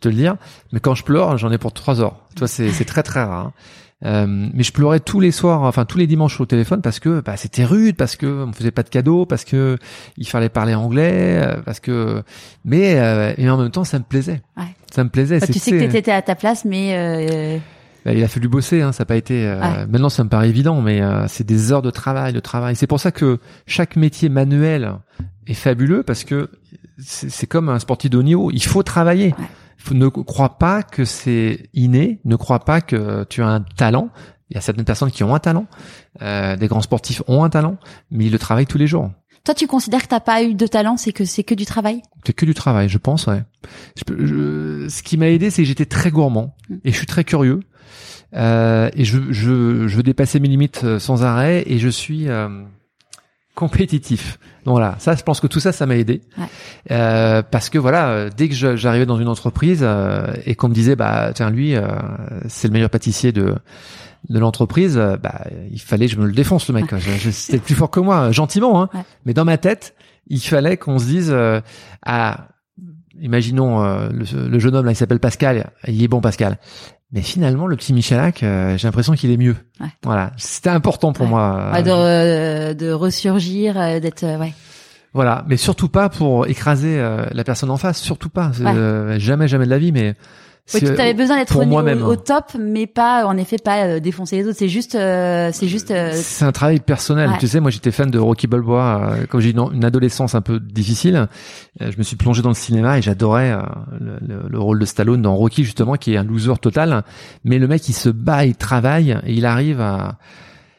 te 0.00 0.08
le 0.10 0.14
dire. 0.14 0.36
Mais 0.72 0.80
quand 0.80 0.94
je 0.94 1.04
pleure, 1.04 1.38
j'en 1.38 1.50
ai 1.50 1.56
pour 1.56 1.72
trois 1.72 2.02
heures. 2.02 2.16
Tu 2.34 2.40
vois, 2.40 2.48
c'est 2.48 2.70
c'est 2.70 2.84
très 2.84 3.02
très 3.02 3.22
rare. 3.24 3.46
hein. 3.46 3.52
Euh, 4.06 4.24
mais 4.26 4.62
je 4.62 4.72
pleurais 4.72 5.00
tous 5.00 5.20
les 5.20 5.30
soirs, 5.30 5.62
enfin 5.62 5.84
tous 5.84 5.98
les 5.98 6.06
dimanches 6.06 6.40
au 6.40 6.46
téléphone 6.46 6.80
parce 6.80 7.00
que 7.00 7.20
bah, 7.20 7.36
c'était 7.36 7.64
rude, 7.66 7.96
parce 7.96 8.16
que 8.16 8.26
on 8.44 8.46
me 8.46 8.52
faisait 8.52 8.70
pas 8.70 8.82
de 8.82 8.88
cadeaux, 8.88 9.26
parce 9.26 9.44
que 9.44 9.76
il 10.16 10.26
fallait 10.26 10.48
parler 10.48 10.74
anglais, 10.74 11.42
euh, 11.44 11.60
parce 11.64 11.80
que 11.80 12.22
mais 12.64 12.98
euh, 12.98 13.34
et 13.36 13.50
en 13.50 13.58
même 13.58 13.70
temps 13.70 13.84
ça 13.84 13.98
me 13.98 14.04
plaisait. 14.04 14.40
Ouais. 14.56 14.64
Ça 14.90 15.04
me 15.04 15.10
plaisait. 15.10 15.38
Bah, 15.40 15.46
tu 15.46 15.58
sais 15.58 15.72
que 15.72 15.84
t'étais 15.92 16.12
à 16.12 16.22
ta 16.22 16.34
place, 16.34 16.64
mais 16.64 16.94
euh, 16.96 17.58
Bah, 18.06 18.14
il 18.14 18.24
a 18.24 18.28
fallu 18.28 18.48
bosser, 18.48 18.80
hein, 18.80 18.92
ça 18.92 19.02
n'a 19.02 19.06
pas 19.06 19.16
été. 19.16 19.44
euh, 19.46 19.60
Ouais. 19.60 19.86
Maintenant, 19.86 20.08
ça 20.08 20.24
me 20.24 20.30
paraît 20.30 20.48
évident, 20.48 20.80
mais 20.80 21.02
euh, 21.02 21.26
c'est 21.28 21.44
des 21.46 21.70
heures 21.70 21.82
de 21.82 21.90
travail, 21.90 22.32
de 22.32 22.40
travail. 22.40 22.76
C'est 22.76 22.86
pour 22.86 23.00
ça 23.00 23.10
que 23.12 23.38
chaque 23.66 23.96
métier 23.96 24.30
manuel 24.30 24.92
est 25.46 25.52
fabuleux 25.52 26.02
parce 26.02 26.24
que 26.24 26.48
c'est 26.98 27.30
c'est 27.30 27.46
comme 27.46 27.68
un 27.68 27.78
sportif 27.78 28.10
de 28.10 28.16
haut 28.16 28.22
niveau. 28.22 28.50
Il 28.50 28.62
faut 28.64 28.82
travailler. 28.82 29.34
Ouais. 29.38 29.44
Ne 29.92 30.08
crois 30.08 30.58
pas 30.58 30.82
que 30.82 31.04
c'est 31.04 31.68
inné. 31.74 32.20
Ne 32.24 32.36
crois 32.36 32.60
pas 32.60 32.80
que 32.80 33.24
tu 33.24 33.42
as 33.42 33.48
un 33.48 33.60
talent. 33.76 34.10
Il 34.50 34.54
y 34.54 34.58
a 34.58 34.60
certaines 34.60 34.84
personnes 34.84 35.10
qui 35.10 35.22
ont 35.24 35.34
un 35.34 35.38
talent. 35.38 35.66
Euh, 36.22 36.56
des 36.56 36.66
grands 36.68 36.80
sportifs 36.80 37.22
ont 37.28 37.44
un 37.44 37.50
talent, 37.50 37.76
mais 38.10 38.26
ils 38.26 38.32
le 38.32 38.38
travaillent 38.38 38.66
tous 38.66 38.78
les 38.78 38.86
jours. 38.86 39.10
Toi, 39.44 39.54
tu 39.54 39.66
considères 39.66 40.02
que 40.02 40.08
t'as 40.08 40.20
pas 40.20 40.42
eu 40.42 40.54
de 40.54 40.66
talent, 40.66 40.96
c'est 40.98 41.12
que 41.12 41.24
c'est 41.24 41.44
que 41.44 41.54
du 41.54 41.64
travail? 41.64 42.02
C'est 42.26 42.34
que 42.34 42.44
du 42.44 42.52
travail, 42.52 42.88
je 42.90 42.98
pense, 42.98 43.26
ouais. 43.26 43.42
Je 43.96 44.26
je- 44.26 44.86
ce 44.90 45.02
qui 45.02 45.16
m'a 45.16 45.28
aidé, 45.28 45.48
c'est 45.50 45.62
que 45.62 45.68
j'étais 45.68 45.86
très 45.86 46.10
gourmand 46.10 46.54
Mm. 46.68 46.74
et 46.84 46.92
je 46.92 46.96
suis 46.96 47.06
très 47.06 47.24
curieux. 47.24 47.60
Euh, 48.36 48.90
et 48.94 49.04
je, 49.04 49.18
je, 49.30 49.88
je 49.88 49.96
veux 49.96 50.02
dépasser 50.02 50.40
mes 50.40 50.48
limites 50.48 50.82
euh, 50.84 50.98
sans 50.98 51.24
arrêt 51.24 51.64
et 51.66 51.78
je 51.78 51.88
suis 51.88 52.28
euh, 52.28 52.48
compétitif. 53.60 54.38
Donc 54.64 54.72
voilà, 54.72 54.96
ça, 54.98 55.14
je 55.14 55.22
pense 55.22 55.38
que 55.40 55.46
tout 55.46 55.60
ça, 55.60 55.70
ça 55.70 55.84
m'a 55.86 55.96
aidé. 55.96 56.22
Ouais. 56.38 56.46
Euh, 56.90 57.42
parce 57.42 57.68
que 57.68 57.78
voilà, 57.78 58.08
euh, 58.08 58.30
dès 58.34 58.48
que 58.48 58.54
j'arrivais 58.54 59.06
dans 59.06 59.20
une 59.20 59.28
entreprise 59.28 59.80
euh, 59.82 60.32
et 60.46 60.54
qu'on 60.54 60.68
me 60.68 60.74
disait, 60.74 60.96
bah 60.96 61.32
tiens, 61.34 61.50
lui, 61.50 61.76
euh, 61.76 61.86
c'est 62.48 62.68
le 62.68 62.72
meilleur 62.72 62.90
pâtissier 62.90 63.32
de 63.32 63.54
de 64.28 64.38
l'entreprise, 64.38 64.96
bah 65.22 65.46
il 65.70 65.80
fallait 65.80 66.06
que 66.06 66.12
je 66.12 66.18
me 66.18 66.26
le 66.26 66.32
défonce 66.32 66.68
le 66.68 66.74
mec. 66.74 66.90
C'était 67.30 67.58
plus 67.58 67.74
fort 67.74 67.90
que 67.90 68.00
moi, 68.00 68.32
gentiment, 68.32 68.82
hein. 68.82 68.90
Ouais. 68.92 69.00
Mais 69.24 69.32
dans 69.32 69.46
ma 69.46 69.56
tête, 69.56 69.94
il 70.26 70.40
fallait 70.40 70.76
qu'on 70.76 70.98
se 70.98 71.06
dise, 71.06 71.30
euh, 71.32 71.60
ah, 72.04 72.48
imaginons 73.18 73.82
euh, 73.82 74.10
le, 74.10 74.48
le 74.48 74.58
jeune 74.58 74.76
homme 74.76 74.84
là, 74.84 74.92
il 74.92 74.96
s'appelle 74.96 75.20
Pascal, 75.20 75.70
il 75.88 76.02
est 76.02 76.08
bon 76.08 76.20
Pascal. 76.20 76.58
Mais 77.12 77.22
finalement, 77.22 77.66
le 77.66 77.74
petit 77.76 77.92
Michalak, 77.92 78.42
euh, 78.44 78.76
j'ai 78.78 78.86
l'impression 78.86 79.14
qu'il 79.14 79.30
est 79.32 79.36
mieux. 79.36 79.56
Ouais. 79.80 79.88
Voilà, 80.04 80.30
c'était 80.36 80.70
important 80.70 81.12
pour 81.12 81.24
Ouais. 81.24 81.30
moi. 81.30 81.70
Ouais, 81.72 81.82
de, 81.82 81.90
euh, 81.90 82.74
de 82.74 82.92
ressurgir, 82.92 83.76
euh, 83.78 83.98
d'être 83.98 84.22
euh, 84.22 84.38
ouais. 84.38 84.52
Voilà, 85.12 85.44
mais 85.48 85.56
surtout 85.56 85.88
pas 85.88 86.08
pour 86.08 86.46
écraser 86.46 86.96
euh, 87.00 87.26
la 87.32 87.42
personne 87.42 87.70
en 87.70 87.76
face, 87.78 87.98
surtout 87.98 88.28
pas. 88.28 88.52
Jamais, 89.18 89.48
jamais 89.48 89.64
de 89.64 89.70
la 89.70 89.78
vie, 89.78 89.90
mais 89.90 90.14
Oui, 90.74 90.80
tu 90.80 91.00
avais 91.00 91.14
besoin 91.14 91.36
d'être 91.36 91.56
au, 91.56 91.60
au 92.06 92.16
top, 92.16 92.52
mais 92.58 92.86
pas 92.86 93.26
en 93.26 93.36
effet 93.36 93.56
pas 93.58 93.84
euh, 93.86 94.00
défoncer 94.00 94.36
les 94.36 94.46
autres. 94.46 94.56
C'est 94.58 94.68
juste, 94.68 94.94
euh, 94.94 95.50
c'est 95.52 95.68
juste. 95.68 95.90
euh, 95.90 96.12
C'est 96.14 96.44
un 96.44 96.52
travail 96.52 96.80
personnel. 96.80 97.30
Ouais. 97.30 97.38
Tu 97.38 97.48
sais, 97.48 97.60
moi 97.60 97.70
j'étais 97.70 97.90
fan 97.90 98.10
de 98.10 98.18
Rocky 98.18 98.46
Balboa 98.46 99.10
euh, 99.20 99.26
quand 99.28 99.40
j'ai 99.40 99.50
eu 99.50 99.54
une, 99.72 99.84
adolescence 99.84 100.34
un 100.34 100.40
peu 100.40 100.60
difficile. 100.60 101.28
euh, 101.82 101.90
je 101.90 101.98
me 101.98 102.02
suis 102.02 102.16
plongé 102.16 102.42
dans 102.42 102.48
le 102.50 102.54
cinéma 102.54 102.98
et 102.98 103.02
j'adorais 103.02 103.50
euh, 103.52 103.60
le, 104.00 104.18
le- 104.26 104.48
le 104.48 104.58
rôle 104.58 104.78
de 104.78 104.84
Stallone 104.84 105.22
dans 105.22 105.34
Rocky 105.34 105.64
justement, 105.64 105.94
qui 105.96 106.14
est 106.14 106.16
un 106.16 106.24
loser 106.24 106.54
total. 106.60 107.02
Mais 107.44 107.58
le 107.58 107.66
mec, 107.68 107.88
il 107.88 107.92
se 107.94 108.08
bat, 108.08 108.44
il 108.46 108.54
travaille 108.54 109.18
et 109.26 109.32
il 109.34 109.46
arrive 109.46 109.80
à, 109.80 110.18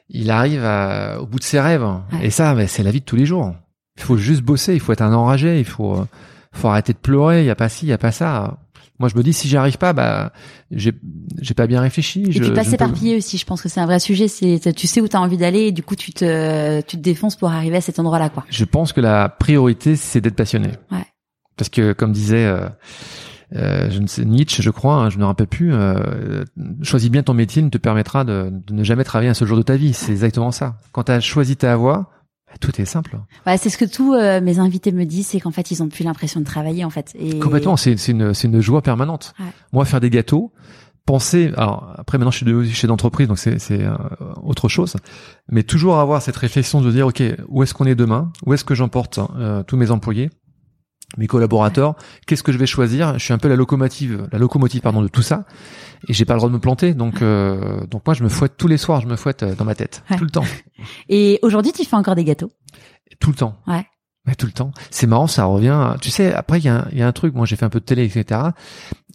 il 0.10 0.29
arrive 0.31 0.63
à, 0.63 1.21
au 1.21 1.25
bout 1.25 1.39
de 1.39 1.43
ses 1.43 1.60
rêves. 1.60 1.83
Ouais. 1.83 2.25
Et 2.27 2.29
ça, 2.29 2.55
c'est 2.67 2.83
la 2.83 2.91
vie 2.91 3.00
de 3.00 3.05
tous 3.05 3.15
les 3.15 3.25
jours. 3.25 3.53
Il 3.98 4.03
faut 4.03 4.17
juste 4.17 4.41
bosser, 4.41 4.74
il 4.74 4.79
faut 4.79 4.93
être 4.93 5.01
un 5.01 5.13
enragé, 5.13 5.60
il 5.60 5.65
faut, 5.65 5.95
euh, 5.95 6.05
faut 6.53 6.67
arrêter 6.69 6.93
de 6.93 6.98
pleurer. 6.98 7.41
Il 7.41 7.45
y 7.45 7.50
a 7.50 7.55
pas 7.55 7.69
ci, 7.69 7.86
il 7.86 7.89
y 7.89 7.93
a 7.93 7.98
pas 7.98 8.12
ça. 8.12 8.57
Moi, 9.01 9.10
je 9.10 9.17
me 9.17 9.24
dis 9.24 9.34
si 9.34 9.50
j'y 9.50 9.58
arrive 9.58 9.77
pas, 9.77 9.91
bah, 9.91 10.31
j'ai, 10.72 10.93
j'ai 11.41 11.53
pas 11.53 11.67
bien 11.67 11.81
réfléchi. 11.81 12.24
Et 12.27 12.31
je, 12.31 12.39
puis 12.39 12.51
pas 12.51 12.63
peux- 12.63 12.70
s'éparpiller 12.70 13.17
aussi. 13.17 13.38
Je 13.38 13.46
pense 13.46 13.62
que 13.62 13.67
c'est 13.67 13.81
un 13.81 13.86
vrai 13.86 14.00
sujet. 14.00 14.29
C'est, 14.29 14.74
tu 14.74 14.88
sais 14.88 15.01
où 15.01 15.10
t'as 15.10 15.20
envie 15.20 15.38
d'aller 15.38 15.63
et 15.63 15.72
du 15.74 15.84
coup 15.84 15.96
tu 15.98 16.13
te, 16.13 16.79
tu 16.81 16.96
te 16.96 17.01
défonces 17.01 17.36
pour 17.36 17.50
arriver 17.51 17.75
à 17.77 17.81
cet 17.81 18.00
endroit-là, 18.00 18.29
quoi. 18.29 18.46
Je 18.50 18.63
pense 18.63 18.93
que 18.93 19.01
la 19.01 19.27
priorité, 19.27 19.98
c'est 19.98 20.22
d'être 20.22 20.36
passionné. 20.38 20.70
Ouais. 20.91 21.05
Parce 21.58 21.70
que, 21.70 21.91
comme 21.93 22.13
disait, 22.13 22.46
euh, 22.46 22.70
euh, 23.55 23.89
je 23.91 24.00
ne 24.00 24.08
sais, 24.08 24.24
Nietzsche, 24.24 24.63
je 24.63 24.70
crois, 24.70 24.96
hein, 24.96 25.10
je 25.10 25.17
ne 25.17 25.22
me 25.22 25.25
rappelle 25.25 25.48
plus, 25.48 25.74
euh, 25.74 26.46
choisis 26.81 27.10
bien 27.12 27.24
ton 27.24 27.34
métier, 27.34 27.62
ne 27.62 27.70
te 27.70 27.77
permettra 27.77 28.24
de, 28.24 28.50
de 28.51 28.74
ne 28.74 28.84
jamais 28.84 29.03
travailler 29.03 29.29
un 29.29 29.34
seul 29.34 29.48
jour 29.48 29.58
de 29.58 29.62
ta 29.63 29.75
vie. 29.75 29.93
C'est 29.93 30.12
exactement 30.12 30.51
ça. 30.51 30.77
Quand 30.93 31.03
tu 31.03 31.12
as 31.12 31.20
choisi 31.20 31.58
ta 31.58 31.75
voie, 31.75 32.10
tout 32.60 32.79
est 32.81 32.86
simple. 32.86 33.20
Ouais, 33.46 33.58
c'est 33.58 33.70
ce 33.70 33.77
que 33.77 33.86
tous 33.86 34.13
euh, 34.13 34.41
mes 34.41 34.60
invités 34.60 34.91
me 34.91 35.05
disent, 35.05 35.27
c'est 35.27 35.39
qu'en 35.39 35.51
fait 35.51 35.72
ils 35.72 35.81
ont 35.81 35.89
plus 35.89 36.03
l'impression 36.03 36.39
de 36.39 36.46
travailler 36.46 36.84
en 36.84 36.89
fait. 36.89 37.13
Et... 37.17 37.39
Complètement, 37.39 37.77
c'est 37.77 37.98
c'est 37.98 38.12
une, 38.12 38.34
c'est 38.34 38.48
une 38.48 38.62
joie 38.62 38.81
permanente. 38.81 39.34
Ouais. 39.39 39.46
Moi, 39.74 39.86
faire 39.86 40.00
des 40.00 40.10
gâteaux, 40.10 40.51
penser, 41.05 41.51
alors 41.55 41.96
après 41.98 42.17
maintenant 42.17 42.31
je 42.31 42.38
suis 42.38 42.46
de, 42.46 42.63
chez 42.63 42.88
d'entreprise, 42.88 43.27
donc 43.27 43.39
c'est 43.39 43.60
c'est 43.60 43.84
euh, 43.84 43.96
autre 44.43 44.70
chose, 44.70 44.96
mais 45.50 45.63
toujours 45.63 46.00
avoir 46.00 46.22
cette 46.22 46.38
réflexion 46.38 46.81
de 46.81 46.91
dire, 46.91 47.08
ok, 47.08 47.24
où 47.48 47.64
est-ce 47.64 47.74
qu'on 47.74 47.85
est 47.85 47.96
demain? 47.96 48.31
Où 48.46 48.53
est-ce 48.53 48.64
que 48.64 48.75
j'emporte 48.75 49.20
euh, 49.37 49.64
tous 49.64 49.77
mes 49.77 49.92
employés? 49.92 50.29
Mes 51.17 51.27
collaborateurs, 51.27 51.95
qu'est-ce 52.27 52.43
que 52.43 52.51
je 52.51 52.57
vais 52.57 52.65
choisir? 52.65 53.17
Je 53.19 53.24
suis 53.24 53.33
un 53.33 53.37
peu 53.37 53.47
la 53.50 53.55
locomotive, 53.55 54.27
la 54.31 54.39
locomotive 54.39 54.81
pardon 54.81 55.01
de 55.01 55.07
tout 55.07 55.21
ça, 55.21 55.45
et 56.07 56.13
j'ai 56.13 56.25
pas 56.25 56.33
le 56.33 56.39
droit 56.39 56.50
de 56.50 56.53
me 56.55 56.59
planter. 56.59 56.93
Donc, 56.93 57.21
euh, 57.21 57.85
donc 57.87 58.03
moi 58.05 58.13
je 58.13 58.24
me 58.24 58.29
fouette 58.29 58.53
tous 58.57 58.67
les 58.67 58.77
soirs, 58.77 59.01
je 59.01 59.07
me 59.07 59.15
fouette 59.15 59.43
euh, 59.43 59.55
dans 59.55 59.65
ma 59.65 59.75
tête, 59.75 60.03
Ouais. 60.09 60.17
tout 60.17 60.24
le 60.24 60.29
temps, 60.29 60.45
Et 61.09 61.39
aujourd'hui 61.41 61.71
tu 61.74 61.83
fais 61.85 61.95
encore 61.95 62.15
des 62.15 62.24
gâteaux? 62.24 62.51
tout 63.19 63.29
le 63.29 63.35
temps. 63.35 63.57
Ouais. 63.67 63.85
Ouais, 64.27 64.35
tout 64.35 64.45
le 64.45 64.51
temps. 64.51 64.71
C'est 64.91 65.07
marrant, 65.07 65.27
ça 65.27 65.45
revient. 65.45 65.95
Tu 66.00 66.11
sais, 66.11 66.31
après 66.33 66.59
il 66.59 66.65
y 66.65 66.69
a, 66.69 66.75
un- 66.81 66.87
il 66.91 66.97
y 67.00 67.01
a 67.01 67.07
un 67.07 67.11
truc. 67.11 67.33
Moi, 67.35 67.45
j'ai 67.47 67.55
fait 67.55 67.65
un 67.65 67.69
peu 67.69 67.79
de 67.79 67.85
télé, 67.85 68.03
etc. 68.05 68.39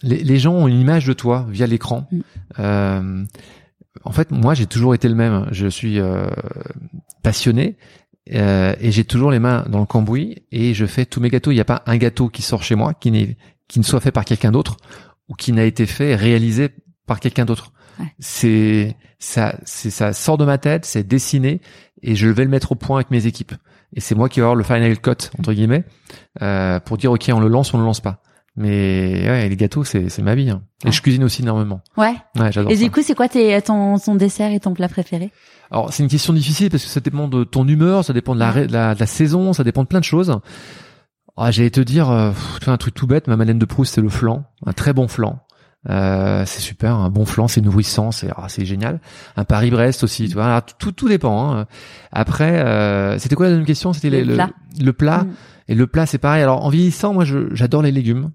Les, 0.02 0.22
les 0.22 0.38
gens 0.38 0.52
ont 0.52 0.66
une 0.66 0.80
image 0.80 1.06
de 1.06 1.12
toi 1.12 1.46
via 1.48 1.66
l'écran. 1.66 2.08
Mm. 2.10 2.20
Euh, 2.58 3.24
en 4.04 4.10
fait, 4.12 4.30
moi, 4.32 4.54
j'ai 4.54 4.66
toujours 4.66 4.94
été 4.94 5.08
le 5.08 5.14
même. 5.14 5.46
Je 5.52 5.68
suis 5.68 5.98
euh, 6.00 6.26
passionné 7.22 7.76
euh, 8.34 8.74
et 8.80 8.90
j'ai 8.90 9.04
toujours 9.04 9.30
les 9.30 9.38
mains 9.38 9.64
dans 9.68 9.78
le 9.80 9.86
cambouis 9.86 10.42
et 10.52 10.74
je 10.74 10.86
fais 10.86 11.06
tous 11.06 11.20
mes 11.20 11.28
gâteaux. 11.30 11.50
Il 11.52 11.54
n'y 11.54 11.60
a 11.60 11.64
pas 11.64 11.82
un 11.86 11.96
gâteau 11.96 12.28
qui 12.28 12.42
sort 12.42 12.62
chez 12.62 12.74
moi 12.74 12.94
qui 12.94 13.10
n'est 13.10 13.36
qui 13.68 13.78
ne 13.80 13.84
soit 13.84 14.00
fait 14.00 14.12
par 14.12 14.24
quelqu'un 14.24 14.52
d'autre 14.52 14.76
ou 15.28 15.34
qui 15.34 15.52
n'a 15.52 15.64
été 15.64 15.86
fait 15.86 16.14
réalisé 16.14 16.70
par 17.06 17.20
quelqu'un 17.20 17.44
d'autre. 17.44 17.72
Ouais. 18.00 18.06
C'est 18.18 18.96
ça, 19.18 19.56
c'est 19.64 19.90
ça 19.90 20.12
sort 20.12 20.38
de 20.38 20.44
ma 20.44 20.58
tête, 20.58 20.84
c'est 20.84 21.06
dessiné 21.06 21.60
et 22.02 22.14
je 22.14 22.28
vais 22.28 22.44
le 22.44 22.50
mettre 22.50 22.72
au 22.72 22.74
point 22.74 22.98
avec 22.98 23.10
mes 23.10 23.26
équipes. 23.26 23.52
Et 23.94 24.00
c'est 24.00 24.14
moi 24.14 24.28
qui 24.28 24.40
vais 24.40 24.44
avoir 24.44 24.56
le 24.56 24.64
final 24.64 24.98
cut 25.00 25.10
entre 25.38 25.52
guillemets 25.52 25.84
euh, 26.42 26.78
pour 26.80 26.98
dire 26.98 27.12
ok 27.12 27.30
on 27.32 27.40
le 27.40 27.48
lance, 27.48 27.72
on 27.74 27.78
le 27.78 27.84
lance 27.84 28.00
pas. 28.00 28.22
Mais 28.58 29.22
ouais, 29.28 29.48
les 29.48 29.56
gâteaux 29.56 29.84
c'est 29.84 30.08
c'est 30.08 30.22
ma 30.22 30.34
vie. 30.34 30.50
hein. 30.50 30.62
Et 30.82 30.86
Ouais. 30.86 30.92
je 30.92 31.02
cuisine 31.02 31.24
aussi 31.24 31.42
énormément. 31.42 31.80
Ouais. 31.96 32.14
Ouais, 32.38 32.50
j'adore. 32.52 32.70
Et 32.72 32.76
ça. 32.76 32.84
du 32.84 32.90
coup 32.90 33.02
c'est 33.02 33.14
quoi 33.14 33.28
tes, 33.28 33.60
ton, 33.62 33.98
ton 33.98 34.14
dessert 34.14 34.52
et 34.52 34.60
ton 34.60 34.72
plat 34.74 34.88
préféré? 34.88 35.30
Alors 35.70 35.92
c'est 35.92 36.02
une 36.02 36.08
question 36.08 36.32
difficile 36.32 36.70
parce 36.70 36.84
que 36.84 36.88
ça 36.90 37.00
dépend 37.00 37.28
de 37.28 37.44
ton 37.44 37.66
humeur, 37.66 38.04
ça 38.04 38.12
dépend 38.12 38.34
de 38.34 38.40
la, 38.40 38.50
ré- 38.50 38.66
de 38.66 38.72
la, 38.72 38.94
de 38.94 39.00
la 39.00 39.06
saison, 39.06 39.52
ça 39.52 39.64
dépend 39.64 39.82
de 39.82 39.88
plein 39.88 40.00
de 40.00 40.04
choses. 40.04 40.38
Ah, 41.36 41.50
J'allais 41.50 41.70
te 41.70 41.80
dire, 41.80 42.10
euh, 42.10 42.30
un 42.66 42.76
truc 42.76 42.94
tout 42.94 43.06
bête, 43.06 43.26
ma 43.28 43.36
Madeleine 43.36 43.58
de 43.58 43.64
Proust 43.66 43.94
c'est 43.94 44.00
le 44.00 44.08
flan, 44.08 44.44
un 44.64 44.72
très 44.72 44.92
bon 44.92 45.08
flan. 45.08 45.40
Euh, 45.88 46.42
c'est 46.46 46.60
super, 46.60 46.94
un 46.96 47.10
bon 47.10 47.24
flan, 47.26 47.46
c'est 47.46 47.60
nourrissant, 47.60 48.10
c'est 48.10 48.28
ah, 48.36 48.46
c'est 48.48 48.64
génial. 48.64 49.00
Un 49.36 49.44
Paris-Brest 49.44 50.02
aussi, 50.02 50.26
tu 50.28 50.34
vois. 50.34 50.46
Alors, 50.46 50.62
tout 50.64 50.90
tout 50.92 51.08
dépend. 51.08 51.54
hein. 51.54 51.66
Après, 52.10 52.58
euh, 52.64 53.18
c'était 53.18 53.36
quoi 53.36 53.46
la 53.46 53.50
deuxième 53.52 53.66
question? 53.66 53.92
C'était 53.92 54.10
Le 54.10 54.22
le, 54.24 54.34
plat. 54.34 54.50
le 54.80 54.92
plat. 54.92 55.18
Mm. 55.24 55.30
Et 55.68 55.74
le 55.76 55.86
plat, 55.86 56.06
c'est 56.06 56.18
pareil. 56.18 56.42
Alors 56.42 56.64
en 56.64 56.70
vieillissant, 56.70 57.12
moi, 57.12 57.24
j'adore 57.52 57.82
les 57.82 57.92
légumes. 57.92 58.30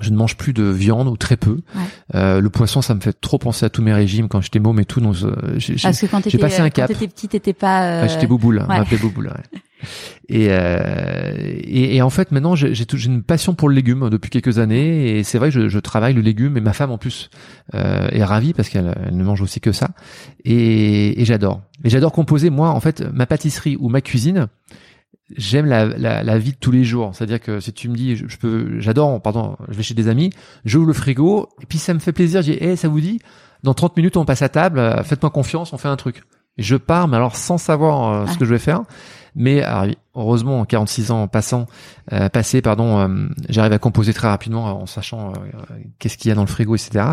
Je 0.00 0.10
ne 0.10 0.16
mange 0.16 0.36
plus 0.36 0.52
de 0.52 0.64
viande 0.64 1.06
ou 1.08 1.16
très 1.16 1.36
peu. 1.36 1.60
Ouais. 1.74 1.82
Euh, 2.16 2.40
le 2.40 2.50
poisson, 2.50 2.82
ça 2.82 2.94
me 2.94 3.00
fait 3.00 3.12
trop 3.20 3.38
penser 3.38 3.64
à 3.64 3.70
tous 3.70 3.80
mes 3.82 3.92
régimes 3.92 4.28
quand 4.28 4.40
j'étais 4.40 4.58
môme 4.58 4.80
et 4.80 4.84
tout. 4.84 5.00
Donc, 5.00 5.14
euh, 5.22 5.34
j'ai- 5.56 5.76
Parce 5.80 6.00
que 6.00 6.06
quand 6.06 6.20
t'étais, 6.20 6.36
passé 6.38 6.60
un 6.60 6.64
quand 6.64 6.74
cap. 6.82 6.88
t'étais 6.88 7.06
petit, 7.06 7.28
t'étais 7.28 7.52
pas. 7.52 7.84
euh, 7.84 8.04
Enfin, 8.04 8.12
j'étais 8.12 8.26
bouboule, 8.26 8.64
on 8.66 8.70
ouais. 8.72 8.78
m'appelait 8.78 8.96
bouboule. 8.98 9.28
ouais. 9.28 9.60
Et, 10.28 10.46
euh, 10.50 11.32
et, 11.36 11.96
et 11.96 12.02
en 12.02 12.08
fait, 12.10 12.32
maintenant, 12.32 12.54
j'ai 12.56 12.74
j'ai 12.74 12.86
une 13.06 13.22
passion 13.22 13.54
pour 13.54 13.68
le 13.68 13.74
légume 13.74 14.08
depuis 14.10 14.30
quelques 14.30 14.58
années. 14.58 15.18
Et 15.18 15.22
c'est 15.22 15.38
vrai 15.38 15.50
que 15.50 15.54
je, 15.54 15.68
je 15.68 15.78
travaille 15.78 16.14
le 16.14 16.22
légume. 16.22 16.56
Et 16.56 16.60
ma 16.60 16.72
femme, 16.72 16.90
en 16.90 16.98
plus, 16.98 17.28
euh, 17.74 18.08
est 18.10 18.24
ravie 18.24 18.52
parce 18.54 18.68
qu'elle 18.70 18.94
elle 19.06 19.16
ne 19.16 19.22
mange 19.24 19.42
aussi 19.42 19.60
que 19.60 19.72
ça. 19.72 19.90
Et, 20.44 21.20
et 21.20 21.24
j'adore. 21.24 21.62
Et 21.84 21.90
j'adore 21.90 22.12
composer. 22.12 22.50
Moi, 22.50 22.68
en 22.70 22.80
fait, 22.80 23.04
ma 23.12 23.26
pâtisserie 23.26 23.76
ou 23.78 23.88
ma 23.90 24.00
cuisine, 24.00 24.48
j'aime 25.36 25.66
la, 25.66 25.86
la, 25.86 26.22
la 26.22 26.38
vie 26.38 26.52
de 26.52 26.56
tous 26.58 26.70
les 26.70 26.84
jours. 26.84 27.10
C'est-à-dire 27.14 27.40
que 27.40 27.60
si 27.60 27.72
tu 27.72 27.88
me 27.88 27.94
dis, 27.96 28.16
je, 28.16 28.26
je 28.28 28.36
peux, 28.36 28.80
j'adore, 28.80 29.20
pardon, 29.22 29.56
je 29.68 29.74
vais 29.74 29.82
chez 29.82 29.94
des 29.94 30.08
amis, 30.08 30.30
j'ouvre 30.64 30.86
le 30.86 30.92
frigo, 30.92 31.48
et 31.62 31.66
puis 31.66 31.78
ça 31.78 31.94
me 31.94 31.98
fait 31.98 32.12
plaisir. 32.12 32.42
Je 32.42 32.52
dis, 32.52 32.58
hey, 32.64 32.76
ça 32.76 32.88
vous 32.88 33.00
dit? 33.00 33.20
Dans 33.62 33.74
30 33.74 33.96
minutes, 33.96 34.16
on 34.16 34.24
passe 34.24 34.42
à 34.42 34.48
table. 34.48 34.78
euh, 34.78 35.02
Faites-moi 35.02 35.30
confiance, 35.30 35.72
on 35.72 35.78
fait 35.78 35.88
un 35.88 35.96
truc. 35.96 36.22
Et 36.58 36.62
je 36.62 36.76
pars, 36.76 37.08
mais 37.08 37.16
alors 37.16 37.34
sans 37.36 37.58
savoir 37.58 38.12
euh, 38.12 38.26
ce 38.26 38.32
Ouais. 38.32 38.38
que 38.38 38.44
je 38.44 38.50
vais 38.50 38.58
faire. 38.58 38.82
Mais 39.34 39.62
alors, 39.62 39.92
heureusement, 40.14 40.60
en 40.60 40.64
46 40.64 41.10
ans 41.10 41.26
passant, 41.26 41.66
euh, 42.12 42.28
passé, 42.28 42.62
pardon, 42.62 42.98
euh, 43.00 43.28
j'arrive 43.48 43.72
à 43.72 43.78
composer 43.78 44.12
très 44.14 44.28
rapidement 44.28 44.66
en 44.82 44.86
sachant 44.86 45.32
qu'est-ce 45.98 46.16
qu'il 46.16 46.28
y 46.28 46.32
a 46.32 46.34
dans 46.36 46.42
le 46.42 46.46
frigo, 46.46 46.76
etc. 46.76 47.04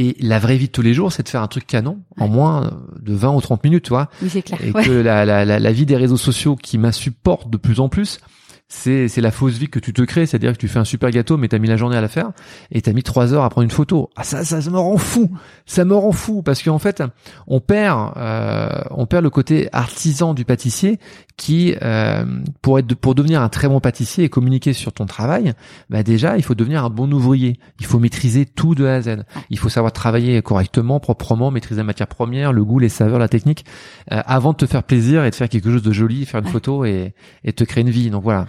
Et 0.00 0.16
la 0.20 0.38
vraie 0.38 0.56
vie 0.56 0.68
de 0.68 0.72
tous 0.72 0.80
les 0.82 0.94
jours, 0.94 1.10
c'est 1.12 1.24
de 1.24 1.28
faire 1.28 1.42
un 1.42 1.48
truc 1.48 1.66
canon 1.66 1.98
en 2.20 2.28
moins 2.28 2.70
de 3.00 3.14
20 3.14 3.34
ou 3.34 3.40
30 3.40 3.64
minutes, 3.64 3.82
tu 3.84 3.88
vois 3.88 4.08
Oui, 4.22 4.30
c'est 4.30 4.42
clair. 4.42 4.62
et 4.64 4.70
Ouais. 4.70 4.84
que 4.84 4.92
la, 4.92 5.24
la, 5.24 5.44
la, 5.44 5.58
la 5.58 5.72
vie 5.72 5.86
des 5.86 5.96
réseaux 5.96 6.16
sociaux 6.16 6.54
qui 6.54 6.78
m'insupporte 6.78 7.50
de 7.50 7.56
plus 7.56 7.80
en 7.80 7.88
plus 7.88 8.20
c'est 8.68 9.20
la 9.20 9.30
fausse 9.30 9.54
vie 9.54 9.68
que 9.68 9.78
tu 9.78 9.92
te 9.92 10.02
crées, 10.02 10.26
c'est-à-dire 10.26 10.52
que 10.52 10.58
tu 10.58 10.68
fais 10.68 10.78
un 10.78 10.84
super 10.84 11.10
gâteau, 11.10 11.38
mais 11.38 11.48
t'as 11.48 11.58
mis 11.58 11.68
la 11.68 11.76
journée 11.76 11.96
à 11.96 12.02
la 12.02 12.08
faire 12.08 12.32
et 12.70 12.82
t'as 12.82 12.92
mis 12.92 13.02
trois 13.02 13.32
heures 13.32 13.44
à 13.44 13.48
prendre 13.48 13.64
une 13.64 13.70
photo. 13.70 14.10
Ah 14.16 14.24
ça, 14.24 14.44
ça, 14.44 14.60
ça 14.60 14.70
me 14.70 14.78
rend 14.78 14.98
fou, 14.98 15.30
ça 15.64 15.84
me 15.84 15.94
rend 15.94 16.12
fou 16.12 16.42
parce 16.42 16.62
qu'en 16.62 16.78
fait, 16.78 17.02
on 17.46 17.60
perd, 17.60 18.12
euh, 18.16 18.68
on 18.90 19.06
perd 19.06 19.24
le 19.24 19.30
côté 19.30 19.68
artisan 19.72 20.34
du 20.34 20.44
pâtissier 20.44 20.98
qui, 21.38 21.76
euh, 21.82 22.24
pour 22.60 22.78
être, 22.78 22.94
pour 22.94 23.14
devenir 23.14 23.40
un 23.40 23.48
très 23.48 23.68
bon 23.68 23.80
pâtissier 23.80 24.24
et 24.24 24.28
communiquer 24.28 24.72
sur 24.72 24.92
ton 24.92 25.06
travail, 25.06 25.54
bah 25.88 26.02
déjà, 26.02 26.36
il 26.36 26.42
faut 26.42 26.54
devenir 26.54 26.84
un 26.84 26.90
bon 26.90 27.10
ouvrier. 27.12 27.58
Il 27.80 27.86
faut 27.86 27.98
maîtriser 27.98 28.44
tout 28.44 28.74
de 28.74 28.84
A 28.84 28.94
à 28.96 29.00
Z. 29.00 29.24
Il 29.48 29.58
faut 29.58 29.68
savoir 29.68 29.92
travailler 29.92 30.42
correctement, 30.42 31.00
proprement, 31.00 31.50
maîtriser 31.50 31.78
la 31.78 31.84
matière 31.84 32.08
première, 32.08 32.52
le 32.52 32.64
goût, 32.64 32.80
les 32.80 32.88
saveurs, 32.88 33.18
la 33.18 33.28
technique, 33.28 33.64
euh, 34.12 34.20
avant 34.26 34.52
de 34.52 34.56
te 34.58 34.66
faire 34.66 34.82
plaisir 34.82 35.24
et 35.24 35.30
de 35.30 35.34
faire 35.34 35.48
quelque 35.48 35.70
chose 35.70 35.82
de 35.82 35.92
joli, 35.92 36.26
faire 36.26 36.40
une 36.40 36.48
photo 36.48 36.84
et, 36.84 37.14
et 37.44 37.52
te 37.52 37.64
créer 37.64 37.82
une 37.82 37.90
vie. 37.90 38.10
Donc 38.10 38.24
voilà. 38.24 38.46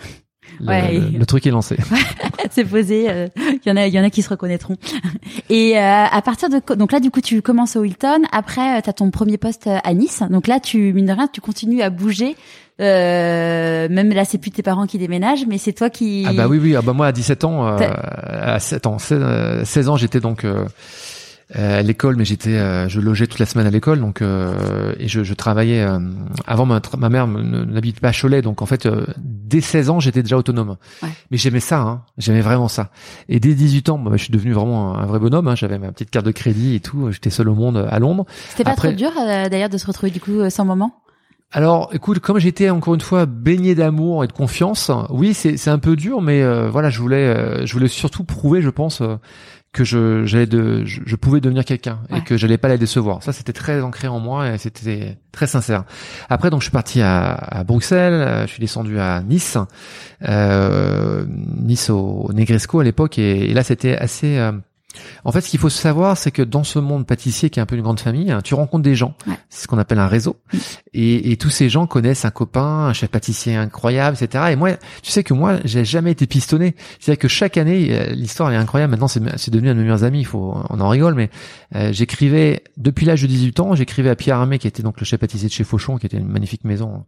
Le, 0.60 0.68
Ouais. 0.68 0.92
le- 0.94 1.18
le 1.20 1.26
truc 1.26 1.46
est 1.48 1.52
lancé. 1.52 1.78
c'est 2.52 2.66
posé. 2.66 3.08
euh, 3.10 3.28
Il 3.38 3.60
y 3.68 3.72
en 3.72 3.78
a, 3.78 3.88
il 3.88 3.94
y 3.94 4.00
en 4.00 4.04
a 4.04 4.10
qui 4.10 4.22
se 4.22 4.30
reconnaîtront. 4.30 4.76
Et 5.50 5.78
euh, 5.78 5.82
à 6.12 6.22
partir 6.22 6.50
de 6.50 6.60
donc 6.76 6.92
là, 6.92 7.00
du 7.00 7.12
coup, 7.12 7.22
tu 7.22 7.42
commences 7.42 7.76
au 7.76 7.84
Hilton. 7.84 8.22
Après, 8.32 8.82
tu 8.82 8.90
as 8.90 8.94
ton 8.94 9.12
premier 9.12 9.38
poste 9.38 9.68
euh, 9.68 9.78
à 9.84 9.94
Nice. 9.94 10.22
Donc 10.30 10.48
là, 10.48 10.60
tu 10.60 10.94
mine 10.94 11.06
de 11.08 11.14
rien, 11.14 11.28
tu 11.32 11.42
continues 11.42 11.82
à 11.82 11.90
bouger. 11.90 12.36
Euh, 12.82 13.88
même 13.90 14.10
là, 14.12 14.24
c'est 14.26 14.38
plus 14.38 14.52
tes 14.52 14.64
parents 14.64 14.86
qui 14.88 14.98
déménagent, 14.98 15.46
mais 15.48 15.58
c'est 15.58 15.74
toi 15.74 15.90
qui. 15.90 16.24
Ah 16.28 16.34
bah 16.34 16.48
oui 16.48 16.60
oui 16.62 16.76
ah 16.78 16.82
bah 16.82 16.94
moi 16.94 17.08
à 17.08 17.12
17 17.12 17.44
ans 17.44 17.68
euh, 17.68 17.78
à 18.30 18.60
7 18.60 18.88
ans 18.88 18.98
16, 19.00 19.20
euh, 19.22 19.66
16 19.66 19.90
ans 19.90 19.98
j'étais 19.98 20.22
donc 20.22 20.46
euh, 20.46 20.50
euh, 20.50 20.66
à 21.54 21.82
l'école 21.82 22.16
mais 22.16 22.26
j'étais 22.26 22.56
euh, 22.56 22.88
je 22.90 23.00
logeais 23.00 23.26
toute 23.26 23.40
la 23.40 23.48
semaine 23.48 23.66
à 23.66 23.72
l'école 23.72 24.00
donc 24.00 24.22
euh, 24.22 24.94
et 25.00 25.08
je, 25.08 25.24
je 25.24 25.34
travaillais 25.34 25.82
euh, 25.82 25.98
avant 26.46 26.68
ma, 26.68 26.80
ma 26.98 27.10
mère 27.10 27.26
n'habite 27.28 28.00
pas 28.00 28.10
à 28.10 28.14
Cholet 28.14 28.44
donc 28.44 28.62
en 28.62 28.68
fait 28.68 28.86
euh, 28.86 29.06
dès 29.18 29.62
16 29.62 29.90
ans 29.90 30.00
j'étais 30.00 30.22
déjà 30.22 30.38
autonome. 30.38 30.78
Ouais. 31.02 31.10
mais 31.32 31.38
j'aimais 31.38 31.60
ça 31.60 31.80
hein, 31.80 32.04
j'aimais 32.20 32.42
vraiment 32.42 32.68
ça. 32.68 32.92
Et 33.30 33.40
dès 33.40 33.56
18 33.56 33.90
ans 33.90 33.98
bah, 33.98 34.12
je 34.16 34.24
suis 34.24 34.32
devenu 34.32 34.54
vraiment 34.54 34.96
un, 34.96 35.06
vrai 35.08 35.18
bonhomme 35.18 35.48
hein, 35.48 35.56
j'avais 35.56 35.80
ma 35.80 35.92
petite 35.92 36.12
carte 36.12 36.26
de 36.28 36.32
crédit 36.32 36.76
et 36.76 36.80
tout 36.82 37.12
j'étais 37.12 37.32
seul 37.32 37.50
au 37.50 37.56
monde 37.56 37.78
à 37.90 37.98
Londres. 37.98 38.26
C'était 38.50 38.64
pas 38.64 38.72
Après- 38.74 38.90
trop 38.90 38.98
dur 38.98 39.12
euh, 39.20 39.50
d'ailleurs 39.50 39.70
de 39.70 39.78
se 39.78 39.88
retrouver 39.88 40.12
du 40.12 40.20
coup 40.20 40.40
euh, 40.40 40.50
sans 40.52 40.66
maman? 40.66 40.94
Alors, 41.52 41.90
écoute, 41.94 42.20
comme 42.20 42.38
j'étais 42.38 42.70
encore 42.70 42.94
une 42.94 43.02
fois 43.02 43.26
baigné 43.26 43.74
d'amour 43.74 44.24
et 44.24 44.28
de 44.28 44.32
confiance, 44.32 44.92
oui, 45.10 45.34
c'est 45.34 45.58
c'est 45.58 45.72
un 45.72 45.80
peu 45.80 45.96
dur, 45.96 46.22
mais 46.22 46.44
euh, 46.44 46.70
voilà, 46.70 46.92
je 46.92 47.00
voulais 47.00 47.26
euh, 47.26 47.66
je 47.66 47.74
voulais 47.74 47.88
surtout 47.88 48.24
prouver, 48.24 48.62
je 48.62 48.70
pense, 48.70 49.02
euh, 49.02 49.16
que 49.72 49.84
je 49.84 50.26
j'allais 50.26 50.48
de 50.48 50.84
je, 50.86 51.02
je 51.06 51.16
pouvais 51.16 51.40
devenir 51.42 51.64
quelqu'un 51.64 52.00
Ouais. 52.10 52.18
et 52.20 52.22
que 52.22 52.38
j'allais 52.38 52.58
pas 52.58 52.68
la 52.70 52.78
décevoir. 52.78 53.22
Ça, 53.22 53.34
c'était 53.34 53.54
très 53.54 53.82
ancré 53.82 54.08
en 54.08 54.20
moi 54.20 54.50
et 54.54 54.58
c'était 54.58 55.18
très 55.32 55.46
sincère. 55.46 55.84
Après, 56.30 56.50
donc, 56.50 56.62
je 56.62 56.66
suis 56.66 56.72
parti 56.72 57.02
à, 57.02 57.34
à 57.34 57.64
Bruxelles, 57.64 58.14
euh, 58.14 58.42
je 58.48 58.52
suis 58.52 58.60
descendu 58.62 59.00
à 59.00 59.22
Nice, 59.22 59.58
euh, 60.28 61.26
Nice 61.28 61.90
au, 61.90 62.26
au 62.30 62.34
Negresco 62.34 62.80
à 62.80 62.84
l'époque, 62.84 63.20
et, 63.20 63.50
et 63.50 63.54
là, 63.54 63.64
c'était 63.64 63.96
assez 63.98 64.38
euh, 64.38 64.52
en 65.24 65.32
fait, 65.32 65.42
ce 65.42 65.50
qu'il 65.50 65.60
faut 65.60 65.70
savoir, 65.70 66.18
c'est 66.18 66.32
que 66.32 66.42
dans 66.42 66.64
ce 66.64 66.80
monde 66.80 67.06
pâtissier 67.06 67.50
qui 67.50 67.60
est 67.60 67.62
un 67.62 67.66
peu 67.66 67.76
une 67.76 67.84
grande 67.84 68.00
famille, 68.00 68.32
hein, 68.32 68.42
tu 68.42 68.54
rencontres 68.54 68.84
des 68.84 68.96
gens. 68.96 69.16
Ouais. 69.28 69.36
C'est 69.50 69.64
ce 69.64 69.68
qu'on 69.68 69.78
appelle 69.78 70.00
un 70.00 70.08
réseau. 70.08 70.38
Et, 70.94 71.32
et 71.32 71.38
tous 71.38 71.50
ces 71.50 71.70
gens 71.70 71.86
connaissent 71.86 72.26
un 72.26 72.32
copain, 72.32 72.88
un 72.88 72.94
chef 72.94 73.10
pâtissier 73.10 73.56
incroyable, 73.56 74.18
etc. 74.20 74.46
Et 74.52 74.56
moi, 74.56 74.72
tu 75.04 75.12
sais 75.12 75.24
que 75.24 75.34
moi, 75.34 75.58
j'ai 75.66 75.86
jamais 75.86 76.12
été 76.12 76.26
pistonné. 76.26 76.76
C'est-à-dire 77.00 77.20
que 77.20 77.28
chaque 77.28 77.58
année, 77.58 77.90
euh, 77.92 78.12
l'histoire 78.14 78.52
est 78.52 78.56
incroyable. 78.56 78.92
Maintenant, 78.92 79.08
c'est 79.08 79.52
devenu 79.52 79.70
un 79.70 79.74
de 79.74 79.80
mes 79.80 79.84
meilleurs 79.84 80.04
amis. 80.04 80.24
Faut, 80.24 80.58
on 80.70 80.80
en 80.80 80.90
rigole, 80.90 81.14
mais 81.14 81.30
euh, 81.76 81.94
j'écrivais 81.94 82.64
depuis 82.78 83.06
l'âge 83.06 83.22
de 83.22 83.28
18 83.28 83.60
ans. 83.60 83.76
J'écrivais 83.76 84.10
à 84.10 84.16
Pierre 84.16 84.38
Armé, 84.38 84.58
qui 84.58 84.68
était 84.68 84.84
donc 84.84 85.00
le 85.00 85.06
chef 85.06 85.20
pâtissier 85.20 85.48
de 85.48 85.54
chez 85.54 85.64
Fauchon, 85.64 85.98
qui 85.98 86.08
était 86.08 86.18
une 86.18 86.28
magnifique 86.28 86.64
maison, 86.64 87.06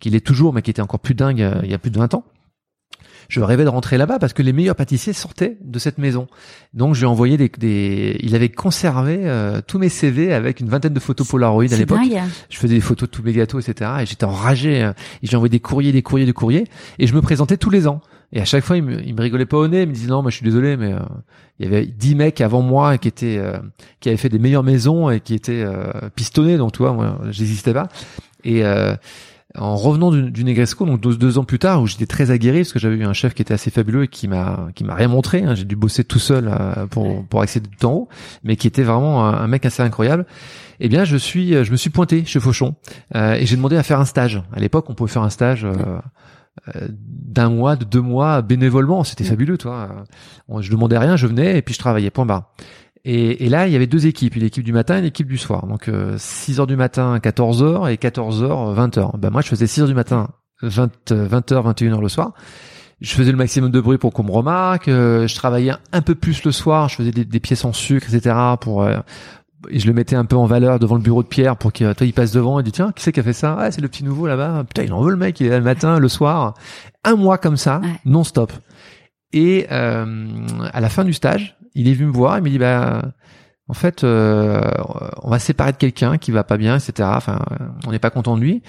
qu'il 0.00 0.14
est 0.14 0.26
toujours, 0.26 0.52
mais 0.52 0.62
qui 0.62 0.70
était 0.70 0.82
encore 0.82 1.00
plus 1.00 1.14
dingue 1.14 1.42
euh, 1.42 1.60
il 1.62 1.70
y 1.70 1.74
a 1.74 1.78
plus 1.78 1.90
de 1.90 1.98
20 1.98 2.14
ans. 2.14 2.24
Je 3.30 3.40
rêvais 3.40 3.62
de 3.64 3.68
rentrer 3.68 3.96
là-bas 3.96 4.18
parce 4.18 4.32
que 4.32 4.42
les 4.42 4.52
meilleurs 4.52 4.74
pâtissiers 4.74 5.12
sortaient 5.12 5.56
de 5.64 5.78
cette 5.78 5.98
maison. 5.98 6.26
Donc 6.74 6.94
je 6.94 7.00
lui 7.00 7.04
ai 7.06 7.08
envoyé 7.08 7.36
des, 7.36 7.48
des... 7.48 8.18
il 8.20 8.34
avait 8.34 8.48
conservé 8.48 9.20
euh, 9.22 9.60
tous 9.66 9.78
mes 9.78 9.88
CV 9.88 10.32
avec 10.34 10.60
une 10.60 10.68
vingtaine 10.68 10.92
de 10.92 11.00
photos 11.00 11.28
Polaroid 11.28 11.62
à 11.64 11.68
l'époque. 11.78 11.98
Je 12.50 12.58
faisais 12.58 12.74
des 12.74 12.80
photos 12.80 13.08
de 13.08 13.14
tous 13.14 13.22
mes 13.22 13.32
gâteaux, 13.32 13.60
etc. 13.60 13.90
Et 14.00 14.06
j'étais 14.06 14.24
enragé. 14.24 14.82
euh, 14.82 14.92
Et 15.22 15.28
j'ai 15.28 15.36
envoyé 15.36 15.48
des 15.50 15.60
courriers, 15.60 15.92
des 15.92 16.02
courriers, 16.02 16.26
des 16.26 16.32
courriers. 16.32 16.64
Et 16.98 17.06
je 17.06 17.14
me 17.14 17.22
présentais 17.22 17.56
tous 17.56 17.70
les 17.70 17.86
ans. 17.86 18.00
Et 18.32 18.40
à 18.40 18.44
chaque 18.44 18.64
fois, 18.64 18.76
il 18.76 18.82
me, 18.82 19.00
il 19.04 19.14
me 19.14 19.22
rigolait 19.22 19.46
pas 19.46 19.56
au 19.58 19.68
nez. 19.68 19.82
Il 19.82 19.88
me 19.88 19.92
disait 19.94 20.08
non, 20.08 20.22
moi 20.22 20.30
je 20.32 20.36
suis 20.36 20.44
désolé, 20.44 20.76
mais 20.76 20.92
euh, 20.92 20.98
il 21.60 21.64
y 21.66 21.68
avait 21.68 21.86
dix 21.86 22.14
mecs 22.16 22.40
avant 22.40 22.62
moi 22.62 22.98
qui 22.98 23.06
étaient, 23.08 23.38
euh, 23.38 23.58
qui 24.00 24.08
avaient 24.08 24.18
fait 24.18 24.28
des 24.28 24.38
meilleures 24.40 24.64
maisons 24.64 25.08
et 25.08 25.20
qui 25.20 25.34
étaient 25.34 25.62
euh, 25.64 25.92
pistonnés. 26.16 26.56
Donc 26.56 26.72
tu 26.72 26.78
vois, 26.78 26.92
moi, 26.92 27.18
j'existais 27.30 27.72
pas. 27.74 27.88
Et 28.42 28.64
euh, 28.64 28.94
en 29.56 29.74
revenant 29.76 30.10
du, 30.10 30.30
du 30.30 30.44
Negresco, 30.44 30.86
donc 30.86 31.00
deux, 31.00 31.16
deux 31.16 31.38
ans 31.38 31.44
plus 31.44 31.58
tard, 31.58 31.82
où 31.82 31.86
j'étais 31.86 32.06
très 32.06 32.30
aguerri 32.30 32.58
parce 32.60 32.72
que 32.72 32.78
j'avais 32.78 32.96
eu 32.96 33.04
un 33.04 33.12
chef 33.12 33.34
qui 33.34 33.42
était 33.42 33.54
assez 33.54 33.70
fabuleux 33.70 34.04
et 34.04 34.08
qui 34.08 34.28
m'a 34.28 34.68
qui 34.74 34.84
m'a 34.84 34.94
rien 34.94 35.08
montré. 35.08 35.42
hein. 35.42 35.54
J'ai 35.54 35.64
dû 35.64 35.74
bosser 35.76 36.04
tout 36.04 36.18
seul 36.20 36.48
euh, 36.48 36.86
pour 36.86 37.26
pour 37.26 37.42
accéder 37.42 37.68
tout 37.78 37.86
en 37.86 37.92
haut, 37.92 38.08
mais 38.44 38.56
qui 38.56 38.66
était 38.68 38.84
vraiment 38.84 39.26
un, 39.26 39.34
un 39.34 39.46
mec 39.48 39.66
assez 39.66 39.82
incroyable. 39.82 40.24
Eh 40.78 40.88
bien, 40.88 41.04
je 41.04 41.16
suis 41.16 41.64
je 41.64 41.70
me 41.72 41.76
suis 41.76 41.90
pointé 41.90 42.24
chez 42.24 42.38
Fauchon 42.40 42.76
euh, 43.16 43.34
et 43.34 43.44
j'ai 43.46 43.56
demandé 43.56 43.76
à 43.76 43.82
faire 43.82 43.98
un 44.00 44.04
stage. 44.04 44.42
À 44.52 44.60
l'époque, 44.60 44.88
on 44.88 44.94
pouvait 44.94 45.10
faire 45.12 45.22
un 45.22 45.30
stage. 45.30 45.64
euh, 45.64 45.74
euh, 46.76 46.88
d'un 46.90 47.48
mois, 47.48 47.76
de 47.76 47.84
deux 47.84 48.00
mois 48.00 48.42
bénévolement, 48.42 49.04
c'était 49.04 49.24
fabuleux, 49.24 49.56
toi. 49.56 50.04
Je 50.58 50.70
demandais 50.70 50.98
rien, 50.98 51.16
je 51.16 51.26
venais 51.28 51.56
et 51.56 51.62
puis 51.62 51.74
je 51.74 51.78
travaillais. 51.78 52.10
Point 52.10 52.26
barre. 52.26 52.52
Et, 53.04 53.46
et 53.46 53.48
là, 53.48 53.66
il 53.66 53.72
y 53.72 53.76
avait 53.76 53.86
deux 53.86 54.06
équipes, 54.06 54.36
une 54.36 54.42
équipe 54.42 54.64
du 54.64 54.72
matin 54.72 54.96
et 54.96 54.98
une 54.98 55.04
équipe 55.06 55.26
du 55.28 55.38
soir. 55.38 55.66
Donc 55.66 55.88
euh, 55.88 56.14
6 56.18 56.60
heures 56.60 56.66
du 56.66 56.76
matin, 56.76 57.18
14 57.20 57.62
heures 57.62 57.88
et 57.88 57.96
14 57.96 58.42
heures, 58.42 58.72
20 58.72 58.98
heures. 58.98 59.16
Ben 59.18 59.30
moi, 59.30 59.40
je 59.40 59.48
faisais 59.48 59.66
6 59.66 59.82
heures 59.82 59.88
du 59.88 59.94
matin, 59.94 60.28
20, 60.62 61.12
euh, 61.12 61.26
20 61.26 61.52
heures, 61.52 61.62
21 61.62 61.92
heures 61.94 62.02
le 62.02 62.08
soir. 62.08 62.32
Je 63.00 63.14
faisais 63.14 63.30
le 63.30 63.38
maximum 63.38 63.70
de 63.70 63.80
bruit 63.80 63.96
pour 63.96 64.12
qu'on 64.12 64.24
me 64.24 64.30
remarque. 64.30 64.88
euh, 64.88 65.26
je 65.26 65.34
travaillais 65.34 65.72
un 65.92 66.02
peu 66.02 66.14
plus 66.14 66.44
le 66.44 66.52
soir. 66.52 66.90
Je 66.90 66.96
faisais 66.96 67.10
des, 67.12 67.24
des 67.24 67.40
pièces 67.40 67.64
en 67.64 67.72
sucre, 67.72 68.06
etc. 68.12 68.36
Pour 68.60 68.82
euh, 68.82 68.98
et 69.70 69.78
je 69.78 69.86
le 69.86 69.92
mettais 69.94 70.16
un 70.16 70.24
peu 70.26 70.36
en 70.36 70.44
valeur 70.46 70.78
devant 70.78 70.96
le 70.96 71.02
bureau 71.02 71.22
de 71.22 71.28
Pierre 71.28 71.56
pour 71.56 71.70
qu'il 71.72 71.94
toi 71.94 72.06
il 72.06 72.14
passe 72.14 72.32
devant 72.32 72.58
et 72.60 72.62
dit 72.62 72.72
tiens 72.72 72.92
qui 72.92 73.02
c'est 73.02 73.12
qui 73.12 73.20
a 73.20 73.22
fait 73.22 73.34
ça? 73.34 73.56
Ah 73.60 73.70
c'est 73.70 73.82
le 73.82 73.88
petit 73.88 74.04
nouveau 74.04 74.26
là-bas 74.26 74.64
putain 74.66 74.84
il 74.84 74.92
en 74.94 75.02
veut 75.02 75.10
le 75.10 75.18
mec 75.18 75.38
il 75.38 75.48
est 75.48 75.50
là 75.50 75.58
le 75.58 75.64
matin 75.64 75.98
le 75.98 76.08
soir 76.08 76.54
un 77.04 77.14
mois 77.14 77.36
comme 77.36 77.58
ça 77.58 77.80
Ouais. 77.82 77.90
non 78.06 78.24
stop 78.24 78.52
et 79.34 79.66
euh, 79.70 80.46
à 80.72 80.80
la 80.80 80.88
fin 80.88 81.04
du 81.04 81.12
stage 81.12 81.58
il 81.74 81.88
est 81.88 81.94
venu 81.94 82.06
me 82.06 82.12
voir 82.12 82.38
il 82.38 82.44
me 82.44 82.50
dit 82.50 82.58
bah 82.58 83.02
en 83.68 83.74
fait 83.74 84.04
euh, 84.04 84.60
on 85.22 85.30
va 85.30 85.38
se 85.38 85.46
séparer 85.46 85.72
de 85.72 85.76
quelqu'un 85.76 86.18
qui 86.18 86.30
va 86.30 86.44
pas 86.44 86.56
bien 86.56 86.76
etc 86.76 87.08
enfin 87.14 87.40
euh, 87.52 87.66
on 87.86 87.92
n'est 87.92 87.98
pas 87.98 88.10
content 88.10 88.36
de 88.36 88.42
lui. 88.42 88.62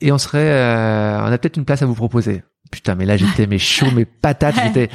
Et 0.00 0.10
on 0.10 0.18
serait 0.18 0.50
euh, 0.50 1.20
on 1.20 1.32
a 1.32 1.38
peut-être 1.38 1.56
une 1.56 1.64
place 1.64 1.82
à 1.82 1.86
vous 1.86 1.94
proposer. 1.94 2.42
Putain 2.70 2.94
mais 2.94 3.06
là 3.06 3.16
j'étais 3.16 3.46
mais 3.46 3.58
chaud 3.58 3.90
mes 3.92 4.04
patates 4.04 4.56
j'étais 4.64 4.88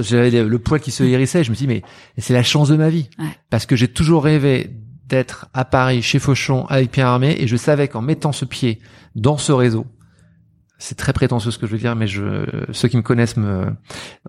j'avais 0.00 0.30
le 0.30 0.48
le 0.48 0.58
poil 0.58 0.80
qui 0.80 0.90
se 0.90 1.04
hérissait. 1.04 1.44
Je 1.44 1.50
me 1.50 1.56
dis 1.56 1.66
mais 1.66 1.82
c'est 2.18 2.34
la 2.34 2.42
chance 2.42 2.68
de 2.68 2.76
ma 2.76 2.88
vie. 2.88 3.08
Parce 3.50 3.66
que 3.66 3.76
j'ai 3.76 3.88
toujours 3.88 4.24
rêvé 4.24 4.70
d'être 5.06 5.46
à 5.54 5.64
Paris 5.64 6.02
chez 6.02 6.18
Fauchon 6.18 6.66
avec 6.66 6.90
Pierre 6.90 7.08
Armé. 7.08 7.36
Et 7.38 7.46
je 7.46 7.56
savais 7.56 7.88
qu'en 7.88 8.02
mettant 8.02 8.32
ce 8.32 8.44
pied 8.44 8.80
dans 9.14 9.36
ce 9.36 9.52
réseau 9.52 9.86
c'est 10.78 10.96
très 10.96 11.12
prétentieux 11.12 11.50
ce 11.50 11.58
que 11.58 11.66
je 11.66 11.72
veux 11.72 11.78
dire 11.78 11.96
mais 11.96 12.06
je 12.06 12.44
ceux 12.72 12.88
qui 12.88 12.96
me 12.96 13.02
connaissent 13.02 13.36
me 13.36 13.66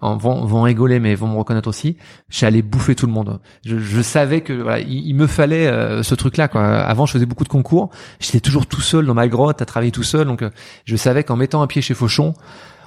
en 0.02 0.16
vont, 0.18 0.46
vont 0.46 0.62
rigoler 0.62 1.00
mais 1.00 1.14
vont 1.16 1.28
me 1.28 1.38
reconnaître 1.38 1.68
aussi. 1.68 1.98
J'allais 2.30 2.62
bouffer 2.62 2.96
tout 2.96 3.06
le 3.06 3.12
monde. 3.12 3.40
Je, 3.66 3.78
je 3.78 4.02
savais 4.02 4.42
que 4.42 4.54
voilà 4.54 4.80
il, 4.80 5.08
il 5.08 5.16
me 5.16 5.28
fallait 5.28 5.68
euh, 5.68 6.04
ce 6.04 6.16
truc 6.16 6.38
là 6.38 6.48
quoi. 6.48 6.64
Avant 6.64 7.06
je 7.06 7.14
faisais 7.14 7.26
beaucoup 7.26 7.44
de 7.44 7.50
concours. 7.50 7.90
J'étais 8.20 8.40
toujours 8.40 8.66
tout 8.66 8.82
seul 8.82 9.06
dans 9.06 9.14
ma 9.14 9.28
grotte 9.28 9.62
à 9.62 9.66
travailler 9.66 9.92
tout 9.92 10.04
seul 10.04 10.26
donc 10.26 10.42
euh, 10.42 10.50
je 10.86 10.96
savais 10.96 11.24
qu'en 11.24 11.36
mettant 11.36 11.62
un 11.62 11.68
pied 11.68 11.82
chez 11.82 11.94
Fauchon 11.94 12.34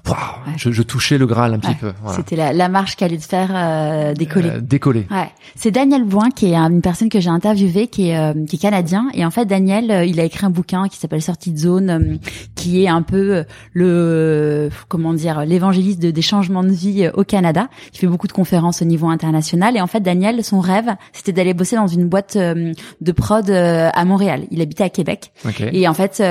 Ouais. 0.08 0.54
je, 0.56 0.70
je 0.72 0.82
touchais 0.82 1.18
le 1.18 1.26
Graal 1.26 1.54
un 1.54 1.58
petit 1.58 1.68
Ouais. 1.68 1.76
peu 1.80 1.92
voilà. 2.02 2.16
C'était 2.16 2.36
la, 2.36 2.52
la 2.52 2.68
marche 2.68 2.96
qui 2.96 3.04
allait 3.04 3.18
te 3.18 3.24
faire 3.24 3.50
euh, 3.54 4.14
décoller. 4.14 4.48
Euh, 4.50 4.60
décoller 4.60 5.06
Ouais, 5.10 5.28
c'est 5.54 5.70
Daniel 5.70 6.04
Boin 6.04 6.30
qui 6.30 6.46
est 6.46 6.56
une 6.56 6.80
personne 6.80 7.08
que 7.08 7.20
j'ai 7.20 7.28
interviewée 7.30 7.86
qui 7.88 8.08
est 8.08 8.16
euh, 8.18 8.32
qui 8.46 8.56
est 8.56 8.58
canadien 8.58 9.08
et 9.14 9.24
en 9.24 9.30
fait 9.30 9.44
Daniel 9.46 9.90
euh, 9.90 10.04
il 10.04 10.18
a 10.18 10.24
écrit 10.24 10.46
un 10.46 10.50
bouquin 10.50 10.88
qui 10.88 10.96
s'appelle 10.98 11.22
Sortie 11.22 11.52
de 11.52 11.58
zone 11.58 11.90
euh, 11.90 12.16
qui 12.54 12.82
est 12.84 12.88
un 12.88 13.02
peu 13.02 13.44
le 13.90 14.70
comment 14.88 15.12
dire 15.14 15.44
l'évangéliste 15.44 16.00
de- 16.00 16.10
des 16.10 16.22
changements 16.22 16.62
de 16.64 16.70
vie 16.72 17.08
au 17.14 17.24
Canada. 17.24 17.68
Il 17.92 17.98
fait 17.98 18.06
beaucoup 18.06 18.26
de 18.26 18.32
conférences 18.32 18.82
au 18.82 18.84
niveau 18.84 19.08
international 19.08 19.76
et 19.76 19.80
en 19.80 19.86
fait 19.86 20.00
Daniel 20.00 20.42
son 20.44 20.60
rêve 20.60 20.90
c'était 21.12 21.32
d'aller 21.32 21.54
bosser 21.54 21.76
dans 21.76 21.86
une 21.86 22.08
boîte 22.08 22.36
de 22.36 23.12
prod 23.12 23.48
à 23.50 24.04
Montréal. 24.04 24.44
Il 24.50 24.60
habitait 24.60 24.84
à 24.84 24.90
Québec 24.90 25.32
ok 25.44 25.60
et 25.72 25.86
en 25.88 25.94
fait, 25.94 26.22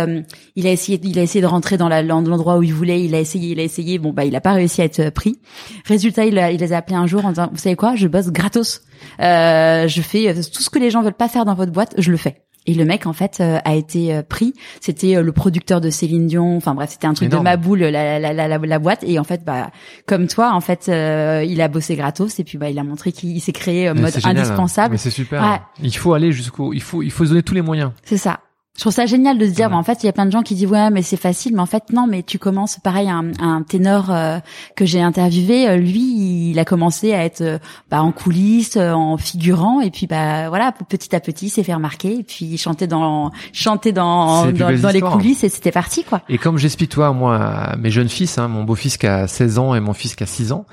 il 0.55 0.67
a 0.67 0.71
essayé, 0.71 0.99
il 1.03 1.17
a 1.17 1.21
essayé 1.23 1.41
de 1.41 1.47
rentrer 1.47 1.77
dans 1.77 1.89
l'endroit 1.89 2.57
où 2.57 2.63
il 2.63 2.73
voulait. 2.73 3.03
Il 3.03 3.15
a 3.15 3.19
essayé, 3.19 3.51
il 3.59 3.61
a 3.61 3.65
essayé. 3.65 3.99
Bon, 3.99 4.13
bah, 4.13 4.25
il 4.25 4.35
a 4.35 4.41
pas 4.41 4.53
réussi 4.53 4.81
à 4.81 4.85
être 4.85 4.99
euh, 4.99 5.11
pris. 5.11 5.39
Résultat, 5.85 6.25
il, 6.25 6.37
a- 6.39 6.51
il 6.51 6.59
les 6.59 6.73
a 6.73 6.77
appelés 6.77 6.95
un 6.97 7.07
jour 7.07 7.25
en 7.25 7.29
disant, 7.29 7.49
vous 7.51 7.57
savez 7.59 7.75
quoi, 7.75 7.95
je 7.95 8.07
bosse 8.07 8.27
gratos. 8.31 8.81
Euh, 9.21 9.87
je 9.87 10.01
fais 10.01 10.29
euh, 10.29 10.33
tout 10.33 10.61
ce 10.63 10.69
que 10.69 10.79
les 10.79 10.89
gens 10.89 11.01
veulent 11.01 11.13
pas 11.13 11.27
faire 11.29 11.45
dans 11.45 11.55
votre 11.55 11.71
boîte, 11.71 11.93
je 11.97 12.11
le 12.11 12.17
fais. 12.17 12.43
Et 12.65 12.73
le 12.73 12.85
mec, 12.85 13.07
en 13.07 13.13
fait, 13.13 13.37
euh, 13.39 13.57
a 13.63 13.73
été 13.75 14.13
euh, 14.13 14.21
pris. 14.21 14.53
C'était 14.81 15.15
euh, 15.15 15.21
le 15.23 15.31
producteur 15.31 15.81
de 15.81 15.89
Céline 15.89 16.27
Dion. 16.27 16.57
Enfin 16.57 16.75
bref, 16.75 16.89
c'était 16.91 17.07
un 17.07 17.13
truc 17.13 17.27
Énorme. 17.29 17.43
de 17.45 17.49
ma 17.49 17.57
boule, 17.57 17.79
la, 17.79 18.19
la, 18.19 18.33
la, 18.33 18.47
la, 18.47 18.57
la 18.57 18.79
boîte. 18.79 19.03
Et 19.07 19.17
en 19.17 19.23
fait, 19.23 19.43
bah, 19.45 19.71
comme 20.05 20.27
toi, 20.27 20.51
en 20.53 20.61
fait, 20.61 20.87
euh, 20.89 21.43
il 21.47 21.61
a 21.61 21.67
bossé 21.67 21.95
gratos. 21.95 22.37
Et 22.39 22.43
puis, 22.43 22.57
bah, 22.57 22.69
il 22.69 22.77
a 22.77 22.83
montré 22.83 23.11
qu'il 23.11 23.41
s'est 23.41 23.53
créé 23.53 23.91
mode 23.93 24.13
hein. 24.23 24.29
indispensable. 24.29 24.91
Mais 24.91 24.97
c'est 24.97 25.09
super. 25.09 25.41
Ouais. 25.41 25.59
Il 25.81 25.95
faut 25.95 26.13
aller 26.13 26.31
jusqu'au, 26.31 26.73
il 26.73 26.81
faut, 26.81 27.01
il 27.01 27.11
faut 27.11 27.23
se 27.23 27.29
donner 27.29 27.43
tous 27.43 27.55
les 27.55 27.61
moyens. 27.61 27.91
C'est 28.03 28.17
ça. 28.17 28.41
Je 28.77 28.83
trouve 28.83 28.93
ça 28.93 29.05
génial 29.05 29.37
de 29.37 29.45
se 29.45 29.51
dire, 29.51 29.65
Ouais. 29.65 29.71
bah, 29.71 29.77
en 29.77 29.83
fait, 29.83 30.03
il 30.03 30.05
y 30.05 30.09
a 30.09 30.13
plein 30.13 30.25
de 30.25 30.31
gens 30.31 30.41
qui 30.41 30.55
disent 30.55 30.67
ouais, 30.69 30.89
mais 30.89 31.01
c'est 31.01 31.17
facile, 31.17 31.53
mais 31.53 31.59
en 31.61 31.65
fait 31.65 31.91
non, 31.91 32.07
mais 32.07 32.23
tu 32.23 32.39
commences 32.39 32.77
pareil 32.81 33.09
un, 33.09 33.31
un 33.41 33.61
ténor 33.61 34.09
euh, 34.09 34.39
que 34.77 34.85
j'ai 34.85 35.01
interviewé, 35.01 35.67
euh, 35.67 35.75
lui, 35.75 36.51
il 36.51 36.59
a 36.59 36.63
commencé 36.63 37.13
à 37.13 37.25
être 37.25 37.41
euh, 37.41 37.59
bah, 37.91 38.01
en 38.01 38.13
coulisses, 38.13 38.77
euh, 38.77 38.93
en 38.93 39.17
figurant, 39.17 39.81
et 39.81 39.91
puis 39.91 40.07
bah 40.07 40.47
voilà, 40.47 40.71
petit 40.71 41.13
à 41.13 41.19
petit, 41.19 41.47
il 41.47 41.49
s'est 41.49 41.63
fait 41.63 41.73
remarquer, 41.73 42.19
et 42.19 42.23
puis 42.23 42.45
il 42.45 42.57
chantait 42.57 42.87
dans 42.87 43.31
chantait 43.51 43.91
dans 43.91 44.45
dans, 44.51 44.71
dans 44.79 44.89
les 44.91 45.01
coulisses, 45.01 45.43
et 45.43 45.49
c'était 45.49 45.71
parti 45.73 46.05
quoi. 46.05 46.21
Et 46.29 46.37
comme 46.37 46.57
j'explique 46.57 46.91
toi, 46.91 47.11
moi, 47.11 47.35
à 47.35 47.75
mes 47.75 47.91
jeunes 47.91 48.07
fils, 48.07 48.37
hein, 48.37 48.47
mon 48.47 48.63
beau-fils 48.63 48.97
qui 48.97 49.07
a 49.07 49.27
16 49.27 49.59
ans 49.59 49.75
et 49.75 49.81
mon 49.81 49.93
fils 49.93 50.15
qui 50.15 50.23
a 50.23 50.27
6 50.27 50.53
ans, 50.53 50.65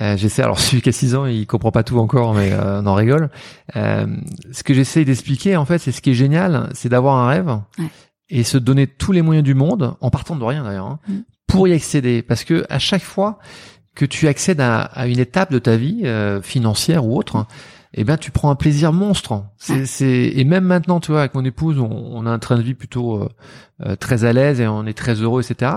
euh, 0.00 0.16
j'essaie, 0.16 0.42
alors 0.42 0.60
celui 0.60 0.80
qui 0.80 0.90
a 0.90 0.92
6 0.92 1.16
ans, 1.16 1.26
il 1.26 1.44
comprend 1.46 1.72
pas 1.72 1.82
tout 1.82 1.98
encore, 1.98 2.34
mais 2.34 2.52
euh, 2.52 2.82
on 2.82 2.86
en 2.86 2.94
rigole. 2.94 3.30
Euh, 3.74 4.06
ce 4.52 4.62
que 4.62 4.74
j'essaie 4.74 5.04
d'expliquer, 5.04 5.56
en 5.56 5.64
fait, 5.64 5.78
c'est 5.78 5.90
ce 5.90 6.00
qui 6.00 6.10
est 6.10 6.14
génial, 6.14 6.68
c'est 6.72 6.88
d'avoir 6.88 7.16
un 7.16 7.26
rêve 7.26 7.37
Ouais. 7.78 7.88
et 8.30 8.42
se 8.44 8.58
donner 8.58 8.86
tous 8.86 9.12
les 9.12 9.22
moyens 9.22 9.44
du 9.44 9.54
monde, 9.54 9.94
en 10.00 10.10
partant 10.10 10.36
de 10.36 10.44
rien 10.44 10.64
d'ailleurs, 10.64 10.86
hein, 10.86 10.98
Mm. 11.08 11.14
pour 11.46 11.66
y 11.68 11.72
accéder. 11.72 12.22
Parce 12.22 12.44
que 12.44 12.64
à 12.68 12.78
chaque 12.78 13.02
fois 13.02 13.38
que 13.94 14.04
tu 14.04 14.28
accèdes 14.28 14.60
à, 14.60 14.80
à 14.82 15.06
une 15.06 15.18
étape 15.18 15.50
de 15.50 15.58
ta 15.58 15.76
vie, 15.76 16.02
euh, 16.04 16.40
financière 16.42 17.04
ou 17.06 17.16
autre, 17.18 17.46
eh 17.94 18.04
ben 18.04 18.16
tu 18.18 18.30
prends 18.30 18.50
un 18.50 18.54
plaisir 18.54 18.92
monstre. 18.92 19.44
C'est, 19.56 19.86
c'est 19.86 20.32
et 20.36 20.44
même 20.44 20.64
maintenant, 20.64 21.00
tu 21.00 21.10
vois, 21.10 21.20
avec 21.20 21.34
mon 21.34 21.44
épouse, 21.44 21.78
on, 21.78 21.90
on 21.90 22.26
a 22.26 22.30
un 22.30 22.38
train 22.38 22.56
de 22.56 22.62
vie 22.62 22.74
plutôt 22.74 23.16
euh, 23.22 23.28
euh, 23.86 23.96
très 23.96 24.24
à 24.24 24.32
l'aise 24.32 24.60
et 24.60 24.68
on 24.68 24.84
est 24.86 24.92
très 24.96 25.14
heureux, 25.14 25.42
etc. 25.42 25.72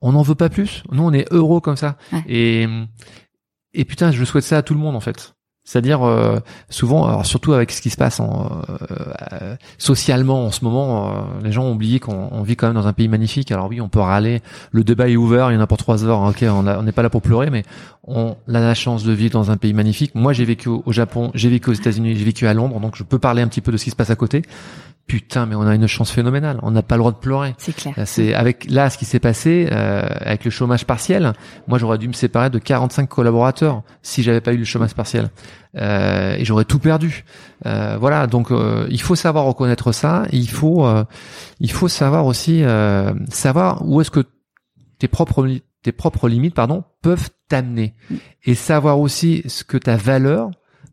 On 0.00 0.12
n'en 0.12 0.22
veut 0.22 0.34
pas 0.36 0.48
plus. 0.48 0.84
Nous, 0.92 1.02
on 1.02 1.12
est 1.12 1.26
heureux 1.32 1.60
comme 1.60 1.76
ça. 1.76 1.96
Ouais. 2.12 2.22
Et 2.28 2.68
et 3.74 3.84
putain, 3.84 4.10
je 4.10 4.24
souhaite 4.24 4.44
ça 4.44 4.58
à 4.58 4.62
tout 4.62 4.72
le 4.74 4.80
monde 4.80 4.96
en 4.96 5.00
fait. 5.00 5.34
C'est-à-dire 5.66 6.06
euh, 6.06 6.38
souvent, 6.70 7.24
surtout 7.24 7.52
avec 7.52 7.72
ce 7.72 7.82
qui 7.82 7.90
se 7.90 7.96
passe 7.96 8.20
en, 8.20 8.62
euh, 8.70 8.76
euh, 9.32 9.56
socialement 9.78 10.46
en 10.46 10.52
ce 10.52 10.64
moment, 10.64 11.08
euh, 11.08 11.10
les 11.42 11.50
gens 11.50 11.64
ont 11.64 11.72
oublié 11.72 11.98
qu'on 11.98 12.28
on 12.30 12.42
vit 12.42 12.54
quand 12.54 12.68
même 12.68 12.76
dans 12.76 12.86
un 12.86 12.92
pays 12.92 13.08
magnifique. 13.08 13.50
Alors 13.50 13.66
oui, 13.68 13.80
on 13.80 13.88
peut 13.88 13.98
râler, 13.98 14.42
le 14.70 14.84
débat 14.84 15.08
est 15.08 15.16
ouvert, 15.16 15.50
il 15.50 15.54
y 15.54 15.56
en 15.58 15.60
a 15.60 15.66
pour 15.66 15.76
trois 15.76 16.04
heures. 16.04 16.20
Ok, 16.20 16.44
on 16.48 16.82
n'est 16.82 16.92
pas 16.92 17.02
là 17.02 17.10
pour 17.10 17.20
pleurer, 17.20 17.50
mais 17.50 17.64
on 18.06 18.36
a 18.48 18.60
la 18.60 18.74
chance 18.74 19.04
de 19.04 19.12
vivre 19.12 19.32
dans 19.32 19.50
un 19.50 19.56
pays 19.56 19.72
magnifique. 19.72 20.14
Moi, 20.14 20.32
j'ai 20.32 20.44
vécu 20.44 20.68
au, 20.68 20.92
Japon, 20.92 21.30
j'ai 21.34 21.48
vécu 21.48 21.70
aux 21.70 21.74
États-Unis, 21.74 22.16
j'ai 22.16 22.24
vécu 22.24 22.46
à 22.46 22.54
Londres, 22.54 22.78
donc 22.80 22.96
je 22.96 23.02
peux 23.02 23.18
parler 23.18 23.42
un 23.42 23.48
petit 23.48 23.60
peu 23.60 23.72
de 23.72 23.76
ce 23.76 23.84
qui 23.84 23.90
se 23.90 23.96
passe 23.96 24.10
à 24.10 24.16
côté. 24.16 24.42
Putain, 25.06 25.46
mais 25.46 25.54
on 25.54 25.62
a 25.62 25.74
une 25.74 25.86
chance 25.86 26.10
phénoménale. 26.10 26.58
On 26.62 26.72
n'a 26.72 26.82
pas 26.82 26.96
le 26.96 26.98
droit 26.98 27.12
de 27.12 27.18
pleurer. 27.18 27.54
C'est 27.58 27.74
clair. 27.74 27.94
Là, 27.96 28.06
C'est 28.06 28.34
avec 28.34 28.68
là 28.68 28.90
ce 28.90 28.98
qui 28.98 29.04
s'est 29.04 29.20
passé 29.20 29.68
euh, 29.70 30.02
avec 30.20 30.44
le 30.44 30.50
chômage 30.50 30.84
partiel. 30.84 31.32
Moi, 31.68 31.78
j'aurais 31.78 31.98
dû 31.98 32.08
me 32.08 32.12
séparer 32.12 32.50
de 32.50 32.58
45 32.58 33.08
collaborateurs 33.08 33.82
si 34.02 34.24
j'avais 34.24 34.40
pas 34.40 34.52
eu 34.52 34.56
le 34.56 34.64
chômage 34.64 34.94
partiel, 34.94 35.30
Euh, 35.76 36.34
et 36.36 36.44
j'aurais 36.44 36.64
tout 36.64 36.78
perdu. 36.78 37.24
Euh, 37.66 37.98
voilà, 38.00 38.26
donc 38.26 38.50
euh, 38.50 38.86
il 38.90 39.00
faut 39.00 39.14
savoir 39.14 39.44
reconnaître 39.44 39.92
ça. 39.92 40.24
Et 40.32 40.38
il 40.38 40.48
faut 40.48 40.86
euh, 40.86 41.04
il 41.60 41.70
faut 41.70 41.88
savoir 41.88 42.26
aussi 42.26 42.64
euh, 42.64 43.12
savoir 43.28 43.82
où 43.86 44.00
est-ce 44.00 44.10
que 44.10 44.24
tes 44.98 45.06
propres 45.08 45.46
tes 45.86 45.92
propres 45.92 46.28
limites 46.28 46.54
pardon 46.54 46.82
peuvent 47.00 47.30
t'amener. 47.48 47.94
Et 48.44 48.56
savoir 48.56 48.98
aussi 48.98 49.42
ce 49.46 49.62
que 49.62 49.76
ta 49.78 49.96
valeur 49.96 50.50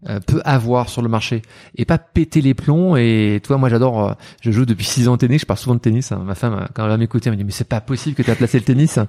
euh, 0.07 0.19
peut 0.19 0.41
avoir 0.45 0.89
sur 0.89 1.01
le 1.01 1.07
marché. 1.09 1.41
Et 1.75 1.85
pas 1.85 1.97
péter 1.97 2.41
les 2.41 2.53
plombs. 2.53 2.95
Et 2.95 3.39
toi 3.43 3.57
moi 3.57 3.69
j'adore 3.69 4.09
euh, 4.09 4.13
je 4.41 4.51
joue 4.51 4.65
depuis 4.65 4.85
six 4.85 5.07
ans 5.07 5.13
au 5.13 5.17
tennis. 5.17 5.41
Je 5.41 5.45
parle 5.47 5.57
souvent 5.57 5.73
de 5.75 5.79
tennis 5.79 6.11
hein. 6.11 6.21
ma 6.23 6.35
femme 6.35 6.67
quand 6.75 6.83
elle 6.83 6.89
va 6.89 6.97
m'écouter 6.97 7.29
elle 7.29 7.33
me 7.33 7.37
dit 7.37 7.43
mais 7.43 7.51
c'est 7.51 7.67
pas 7.67 7.81
possible 7.81 8.15
que 8.15 8.21
tu 8.21 8.29
as 8.29 8.35
placé 8.35 8.59
le 8.59 8.65
tennis 8.65 8.99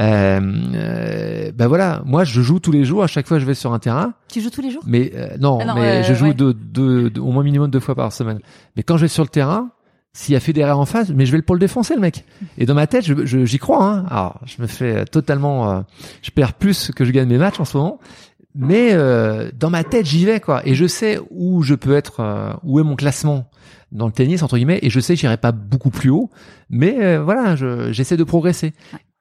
euh, 0.00 0.40
euh, 0.74 1.52
ben 1.54 1.66
voilà. 1.66 2.02
Moi 2.06 2.24
je 2.24 2.40
joue 2.40 2.58
tous 2.60 2.72
les 2.72 2.84
jours. 2.84 3.02
À 3.02 3.06
chaque 3.06 3.26
fois 3.26 3.38
je 3.38 3.44
vais 3.44 3.54
sur 3.54 3.72
un 3.74 3.78
terrain. 3.78 4.14
Tu 4.32 4.40
joues 4.40 4.50
tous 4.50 4.62
les 4.62 4.70
jours? 4.70 4.82
Mais 4.86 5.12
euh, 5.14 5.36
non, 5.38 5.58
Ah 5.60 5.64
non, 5.66 5.74
mais 5.74 6.04
je 6.04 6.14
joue 6.14 6.26
ouais. 6.28 6.34
deux- 6.34 6.54
deux- 6.54 7.10
deux- 7.10 7.20
au 7.20 7.32
moins 7.32 7.42
minimum 7.42 7.70
deux 7.70 7.80
fois 7.80 7.94
par 7.94 8.12
semaine. 8.12 8.38
Mais 8.76 8.82
quand 8.82 8.96
je 8.96 9.02
vais 9.02 9.08
sur 9.08 9.24
le 9.24 9.28
terrain, 9.28 9.70
s'il 10.20 10.32
y 10.32 10.36
a 10.36 10.40
Federer 10.40 10.72
en 10.72 10.84
face, 10.84 11.10
mais 11.10 11.26
je 11.26 11.30
vais 11.30 11.38
le 11.38 11.44
pour 11.44 11.54
le 11.54 11.60
défoncer 11.60 11.94
le 11.94 12.00
mec. 12.00 12.24
Et 12.58 12.66
dans 12.66 12.74
ma 12.74 12.88
tête, 12.88 13.04
je- 13.04 13.24
je- 13.24 13.44
j'y 13.44 13.58
crois. 13.58 13.84
Hein. 13.84 14.06
Alors, 14.10 14.40
je 14.46 14.60
me 14.60 14.66
fais 14.66 15.04
totalement, 15.04 15.70
euh, 15.70 15.80
je 16.22 16.30
perds 16.32 16.54
plus 16.54 16.90
que 16.94 17.04
je 17.04 17.12
gagne 17.12 17.28
mes 17.28 17.38
matchs 17.38 17.60
en 17.60 17.64
ce 17.64 17.76
moment. 17.76 18.00
Mais 18.56 18.88
euh, 18.94 19.50
dans 19.56 19.70
ma 19.70 19.84
tête, 19.84 20.06
j'y 20.06 20.24
vais 20.24 20.40
quoi. 20.40 20.62
Et 20.66 20.74
je 20.74 20.86
sais 20.88 21.20
où 21.30 21.62
je 21.62 21.74
peux 21.76 21.94
être, 21.94 22.18
euh, 22.20 22.52
où 22.64 22.80
est 22.80 22.82
mon 22.82 22.96
classement 22.96 23.48
dans 23.92 24.06
le 24.06 24.12
tennis 24.12 24.42
entre 24.42 24.56
guillemets. 24.56 24.80
Et 24.82 24.90
je 24.90 24.98
sais 24.98 25.14
que 25.14 25.20
j'irai 25.20 25.36
pas 25.36 25.52
beaucoup 25.52 25.90
plus 25.90 26.10
haut. 26.10 26.30
Mais 26.68 26.96
euh, 27.00 27.22
voilà, 27.22 27.54
je- 27.54 27.92
j'essaie 27.92 28.16
de 28.16 28.24
progresser. 28.24 28.72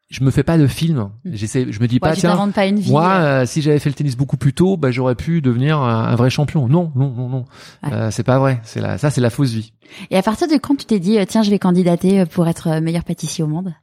Je 0.10 0.24
me 0.24 0.32
fais 0.32 0.43
pas 0.43 0.58
de 0.58 0.67
film. 0.67 1.10
J'essaie, 1.26 1.67
je 1.70 1.82
me 1.82 1.88
dis 1.88 1.96
Ouais, 1.96 2.00
pas 2.12 2.15
tiens. 2.15 2.50
pas 2.52 2.65
une 2.65 2.80
vie. 2.80 2.91
Moi, 2.91 3.06
euh, 3.06 3.41
euh, 3.41 3.46
si 3.46 3.62
j'avais 3.62 3.78
fait 3.80 3.89
le 3.89 3.96
tennis 3.96 4.15
beaucoup 4.15 4.38
plus 4.38 4.54
tôt, 4.54 4.78
bah, 4.78 4.89
j'aurais 4.89 5.15
pu 5.15 5.41
devenir 5.41 5.80
un, 5.80 6.06
un 6.06 6.15
vrai 6.15 6.30
champion. 6.30 6.70
Non, 6.70 6.91
non, 6.96 7.10
non, 7.12 7.28
non. 7.28 7.46
Ouais. 7.84 7.91
Euh, 7.91 8.12
c'est 8.12 8.24
pas 8.24 8.39
vrai. 8.39 8.62
C'est 8.63 8.80
la, 8.80 8.98
ça, 8.98 9.10
c'est 9.10 9.20
la 9.20 9.30
fausse 9.30 9.52
vie. 9.52 9.74
Et 10.10 10.17
à 10.17 10.22
partir 10.24 10.48
de 10.48 10.56
quand 10.56 10.76
tu 10.78 10.86
t'es 10.86 11.00
dit 11.00 11.20
euh, 11.20 11.26
tiens, 11.28 11.43
je 11.43 11.50
vais 11.50 11.60
candidater 11.60 12.26
pour 12.26 12.48
être 12.48 12.80
meilleur 12.80 13.04
pâtissier 13.04 13.43
au 13.43 13.48
monde? 13.48 13.74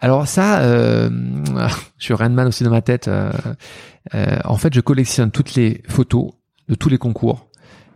Alors 0.00 0.26
ça, 0.26 0.58
euh, 0.62 1.08
je 1.98 2.04
suis 2.04 2.14
Rainman 2.14 2.48
aussi 2.48 2.64
dans 2.64 2.70
ma 2.70 2.82
tête. 2.82 3.08
en 4.12 4.56
fait, 4.56 4.74
je 4.74 4.80
collectionne 4.80 5.30
toutes 5.30 5.54
les 5.54 5.82
photos 5.88 6.32
de 6.68 6.74
tous 6.74 6.88
les 6.88 6.98
concours. 6.98 7.46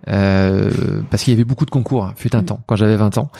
Euh, 0.08 0.70
parce 1.10 1.22
qu'il 1.22 1.32
y 1.32 1.36
avait 1.36 1.44
beaucoup 1.44 1.64
de 1.66 1.70
concours, 1.70 2.04
hein, 2.04 2.12
fut 2.16 2.34
un 2.34 2.42
Mm. 2.42 2.46
temps, 2.46 2.60
quand 2.66 2.76
j'avais 2.76 2.96
20 2.96 3.18
ans, 3.18 3.30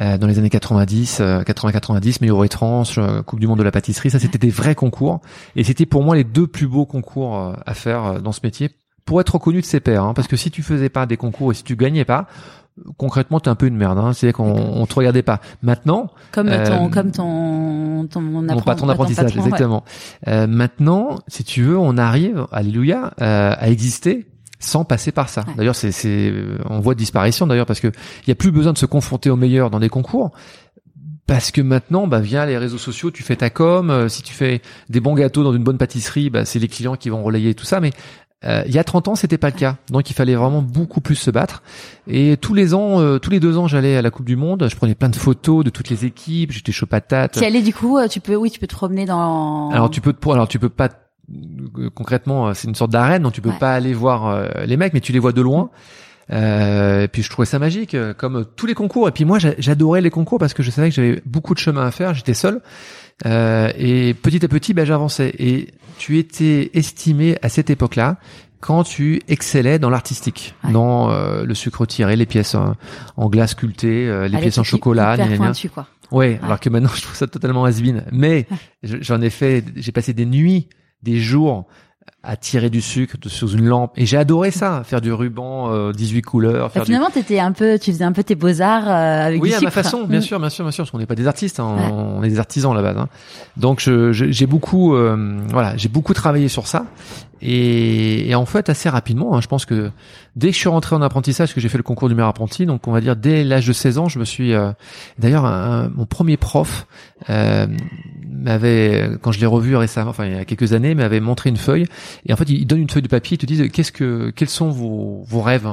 euh, 0.00 0.18
dans 0.18 0.26
les 0.26 0.38
années 0.38 0.50
90, 0.50 1.18
euh, 1.20 1.42
80-90, 1.42 2.20
meilleur 2.20 2.44
étrange, 2.44 2.96
euh, 2.98 3.22
Coupe 3.22 3.40
du 3.40 3.46
Monde 3.46 3.58
de 3.58 3.62
la 3.64 3.70
pâtisserie, 3.70 4.10
ça 4.10 4.18
c'était 4.18 4.38
des 4.38 4.50
vrais 4.50 4.74
concours, 4.74 5.20
et 5.56 5.64
c'était 5.64 5.86
pour 5.86 6.02
moi 6.02 6.16
les 6.16 6.24
deux 6.24 6.46
plus 6.46 6.66
beaux 6.66 6.86
concours 6.86 7.38
euh, 7.38 7.52
à 7.66 7.74
faire 7.74 8.04
euh, 8.04 8.18
dans 8.20 8.32
ce 8.32 8.40
métier, 8.42 8.70
pour 9.04 9.20
être 9.20 9.34
reconnu 9.34 9.60
de 9.60 9.66
ses 9.66 9.80
pairs, 9.80 10.04
hein, 10.04 10.14
parce 10.14 10.26
que 10.28 10.36
si 10.36 10.50
tu 10.50 10.62
faisais 10.62 10.88
pas 10.88 11.06
des 11.06 11.16
concours 11.16 11.52
et 11.52 11.54
si 11.54 11.62
tu 11.64 11.76
gagnais 11.76 12.04
pas, 12.04 12.26
euh, 12.78 12.90
concrètement 12.96 13.38
t'es 13.40 13.48
un 13.48 13.54
peu 13.54 13.66
une 13.66 13.76
merde, 13.76 13.98
hein, 13.98 14.12
c'est-à-dire 14.12 14.36
qu'on 14.36 14.52
on 14.54 14.86
te 14.86 14.94
regardait 14.94 15.22
pas. 15.22 15.40
Maintenant, 15.62 16.10
Comme 16.32 16.48
Euh, 16.48 16.66
ton 16.66 16.90
comme 16.90 17.10
ton 17.12 18.06
ton 18.10 18.20
mon 18.20 18.42
appren- 18.46 18.64
patron 18.64 18.80
ton 18.82 18.86
d'apprentissage, 18.88 19.24
patron, 19.26 19.40
ouais. 19.42 19.46
exactement. 19.48 19.84
Euh, 20.28 20.46
maintenant, 20.46 21.18
si 21.28 21.44
tu 21.44 21.62
veux, 21.62 21.78
on 21.78 21.96
arrive, 21.98 22.46
alléluia, 22.52 23.12
euh, 23.20 23.54
à 23.56 23.68
exister 23.70 24.26
sans 24.58 24.84
passer 24.84 25.12
par 25.12 25.28
ça. 25.28 25.44
Ouais. 25.48 25.54
D'ailleurs, 25.58 25.74
c'est, 25.74 25.92
euh, 26.06 26.58
on 26.68 26.80
voit 26.80 26.94
de 26.94 26.98
disparition 26.98 27.46
d'ailleurs 27.46 27.66
parce 27.66 27.80
que 27.80 27.88
il 27.88 28.28
y 28.28 28.32
a 28.32 28.34
plus 28.34 28.50
besoin 28.50 28.72
de 28.72 28.78
se 28.78 28.86
confronter 28.86 29.30
aux 29.30 29.36
meilleurs 29.36 29.70
dans 29.70 29.80
des 29.80 29.88
concours. 29.88 30.32
Parce 31.26 31.50
que 31.50 31.60
maintenant, 31.60 32.06
bah, 32.06 32.20
via 32.20 32.46
les 32.46 32.56
réseaux 32.56 32.78
sociaux, 32.78 33.10
tu 33.10 33.24
fais 33.24 33.34
ta 33.34 33.50
com. 33.50 33.90
euh, 33.90 34.08
si 34.08 34.22
tu 34.22 34.32
fais 34.32 34.62
des 34.88 35.00
bons 35.00 35.14
gâteaux 35.14 35.42
dans 35.42 35.52
une 35.52 35.64
bonne 35.64 35.78
pâtisserie, 35.78 36.30
bah, 36.30 36.44
c'est 36.44 36.60
les 36.60 36.68
clients 36.68 36.94
qui 36.94 37.10
vont 37.10 37.22
relayer 37.24 37.54
tout 37.54 37.64
ça. 37.64 37.80
Mais 37.80 37.90
euh, 38.44 38.62
il 38.66 38.74
y 38.74 38.78
a 38.78 38.84
30 38.84 39.08
ans, 39.08 39.14
c'était 39.14 39.38
pas 39.38 39.48
le 39.48 39.56
cas. 39.56 39.76
Donc, 39.90 40.10
il 40.10 40.12
fallait 40.12 40.34
vraiment 40.34 40.62
beaucoup 40.62 41.00
plus 41.00 41.16
se 41.16 41.30
battre. 41.30 41.62
Et 42.06 42.36
tous 42.36 42.54
les 42.54 42.74
ans, 42.74 43.00
euh, 43.00 43.18
tous 43.18 43.30
les 43.30 43.40
deux 43.40 43.56
ans, 43.56 43.66
j'allais 43.66 43.96
à 43.96 44.02
la 44.02 44.10
Coupe 44.10 44.26
du 44.26 44.36
Monde. 44.36 44.68
Je 44.70 44.76
prenais 44.76 44.94
plein 44.94 45.08
de 45.08 45.16
photos 45.16 45.64
de 45.64 45.70
toutes 45.70 45.88
les 45.88 46.04
équipes. 46.04 46.52
J'étais 46.52 46.70
chaud 46.72 46.86
patate. 46.86 47.32
Tu 47.32 47.44
allais 47.44 47.62
du 47.62 47.72
coup, 47.72 47.98
euh, 47.98 48.08
tu 48.08 48.20
peux 48.20 48.36
oui, 48.36 48.50
tu 48.50 48.60
peux 48.60 48.66
te 48.66 48.74
promener 48.74 49.06
dans 49.06 49.70
Alors 49.70 49.90
tu 49.90 50.00
peux 50.00 50.12
te, 50.12 50.30
alors 50.30 50.48
tu 50.48 50.58
peux 50.58 50.68
pas 50.68 50.90
concrètement, 51.94 52.48
euh, 52.48 52.52
c'est 52.54 52.68
une 52.68 52.74
sorte 52.74 52.90
d'arène, 52.92 53.22
donc 53.22 53.32
tu 53.32 53.40
peux 53.40 53.50
Ouais. 53.50 53.58
pas 53.58 53.74
aller 53.74 53.94
voir 53.94 54.26
euh, 54.26 54.46
les 54.66 54.76
mecs, 54.76 54.92
mais 54.94 55.00
tu 55.00 55.12
les 55.12 55.18
vois 55.18 55.32
de 55.32 55.40
loin. 55.42 55.70
Euh, 56.32 57.04
et 57.04 57.08
puis 57.08 57.22
je 57.22 57.30
trouvais 57.30 57.46
ça 57.46 57.58
magique, 57.58 57.94
euh, 57.94 58.12
comme 58.12 58.44
tous 58.56 58.66
les 58.66 58.74
concours. 58.74 59.08
Et 59.08 59.12
puis 59.12 59.24
moi, 59.24 59.38
j'a- 59.38 59.54
j'adorais 59.58 60.00
les 60.00 60.10
concours 60.10 60.38
parce 60.38 60.54
que 60.54 60.62
je 60.62 60.70
savais 60.70 60.88
que 60.88 60.94
j'avais 60.94 61.22
beaucoup 61.24 61.54
de 61.54 61.58
chemin 61.60 61.86
à 61.86 61.90
faire. 61.92 62.14
J'étais 62.14 62.34
seul. 62.34 62.60
Euh, 63.24 63.70
et 63.78 64.12
petit 64.14 64.44
à 64.44 64.48
petit, 64.48 64.74
ben, 64.74 64.84
j'avançais. 64.84 65.32
Et 65.38 65.68
tu 65.98 66.18
étais 66.18 66.70
estimé 66.74 67.38
à 67.42 67.48
cette 67.48 67.70
époque-là 67.70 68.16
quand 68.60 68.82
tu 68.82 69.20
excellais 69.28 69.78
dans 69.78 69.90
l'artistique, 69.90 70.54
Ouais. 70.64 70.72
dans 70.72 71.10
euh, 71.10 71.44
le 71.44 71.54
sucre 71.54 71.86
tiré, 71.86 72.16
les 72.16 72.26
pièces 72.26 72.54
en, 72.56 72.74
en 73.16 73.28
glace 73.28 73.52
sculptée, 73.52 74.08
euh, 74.08 74.26
les 74.26 74.38
pièces 74.38 74.58
en 74.58 74.64
chocolat, 74.64 75.16
gna, 75.16 75.28
gna, 75.36 75.52
quoi. 75.72 75.86
Ouais, 76.10 76.40
alors 76.42 76.58
que 76.58 76.68
maintenant 76.70 76.90
je 76.96 77.02
trouve 77.02 77.14
ça 77.14 77.26
totalement 77.28 77.64
has 77.64 77.80
Mais 78.12 78.46
je- 78.82 78.96
j'en 79.00 79.20
ai 79.20 79.30
fait, 79.30 79.64
j'ai 79.76 79.92
passé 79.92 80.12
des 80.12 80.26
nuits, 80.26 80.68
des 81.06 81.20
jours 81.20 81.66
à 82.28 82.36
tirer 82.36 82.70
du 82.70 82.80
sucre 82.80 83.16
sur 83.28 83.54
une 83.54 83.66
lampe 83.66 83.92
et 83.96 84.04
j'ai 84.04 84.16
adoré 84.16 84.50
ça, 84.50 84.82
faire 84.84 85.00
du 85.00 85.12
ruban 85.12 85.70
euh, 85.72 85.92
18 85.92 86.22
couleurs, 86.22 86.70
Bah, 86.74 86.80
du 86.80 86.86
finalement, 86.86 87.08
t'étais 87.08 87.38
un 87.38 87.52
peu, 87.52 87.78
tu 87.78 87.92
faisais 87.92 88.04
un 88.04 88.10
peu 88.12 88.24
tes 88.24 88.34
beaux 88.34 88.60
arts 88.60 88.88
euh, 88.88 89.26
avec 89.26 89.40
oui, 89.40 89.50
du 89.50 89.54
à 89.54 89.58
sucre. 89.58 89.66
ma 89.76 89.82
façon, 89.82 90.04
bien 90.06 90.18
Mm. 90.18 90.22
sûr, 90.22 90.40
bien 90.40 90.48
sûr, 90.50 90.64
bien 90.64 90.72
sûr, 90.72 90.82
parce 90.84 90.90
qu'on 90.90 90.98
n'est 90.98 91.06
pas 91.06 91.14
des 91.14 91.28
artistes, 91.28 91.60
hein, 91.60 91.76
Ouais. 91.76 91.90
on 91.92 92.22
est 92.24 92.28
des 92.28 92.38
artisans 92.40 92.72
à 92.72 92.74
la 92.74 92.82
base. 92.82 92.96
Hein. 92.98 93.08
Donc, 93.56 93.80
je- 93.80 94.12
je- 94.12 94.30
j'ai 94.32 94.46
beaucoup, 94.46 94.94
euh, 94.96 95.38
voilà, 95.50 95.76
j'ai 95.76 95.88
beaucoup 95.88 96.14
travaillé 96.14 96.48
sur 96.48 96.66
ça, 96.66 96.86
et, 97.42 98.28
et 98.30 98.34
en 98.34 98.46
fait, 98.46 98.70
assez 98.70 98.88
rapidement, 98.88 99.36
hein, 99.36 99.40
je 99.40 99.46
pense 99.46 99.64
que 99.64 99.90
dès 100.34 100.48
que 100.48 100.54
je 100.54 100.58
suis 100.58 100.68
rentré 100.68 100.96
en 100.96 101.02
apprentissage, 101.02 101.54
que 101.54 101.60
j'ai 101.60 101.68
fait 101.68 101.76
le 101.78 101.82
concours 101.84 102.08
du 102.08 102.14
meilleur 102.14 102.28
apprenti, 102.30 102.66
donc 102.66 102.88
on 102.88 102.92
va 102.92 103.00
dire 103.00 103.14
dès 103.14 103.44
l'âge 103.44 103.66
de 103.66 103.72
16 103.72 103.98
ans, 103.98 104.08
je 104.08 104.18
me 104.18 104.24
suis, 104.24 104.52
euh, 104.52 104.72
d'ailleurs, 105.18 105.44
mon 105.94 106.06
premier 106.06 106.36
prof 106.36 106.86
euh, 107.30 107.66
m'avait, 108.30 109.10
quand 109.22 109.32
je 109.32 109.40
l'ai 109.40 109.46
revu 109.46 109.76
récemment, 109.76 110.10
enfin 110.10 110.26
il 110.26 110.34
y 110.34 110.38
a 110.38 110.44
quelques 110.44 110.72
années, 110.72 110.94
m'avait 110.94 111.20
montré 111.20 111.50
une 111.50 111.56
feuille, 111.56 111.86
et 112.24 112.32
en 112.32 112.36
fait, 112.36 112.48
il 112.48 112.66
donne 112.66 112.80
une 112.80 112.90
feuille 112.90 113.02
de 113.02 113.08
papier, 113.08 113.34
il 113.34 113.38
te 113.38 113.46
dit 113.46 113.68
qu'est-ce 113.70 113.92
que, 113.92 114.30
quels 114.30 114.48
sont 114.48 114.70
vos, 114.70 115.24
vos 115.26 115.42
rêves, 115.42 115.68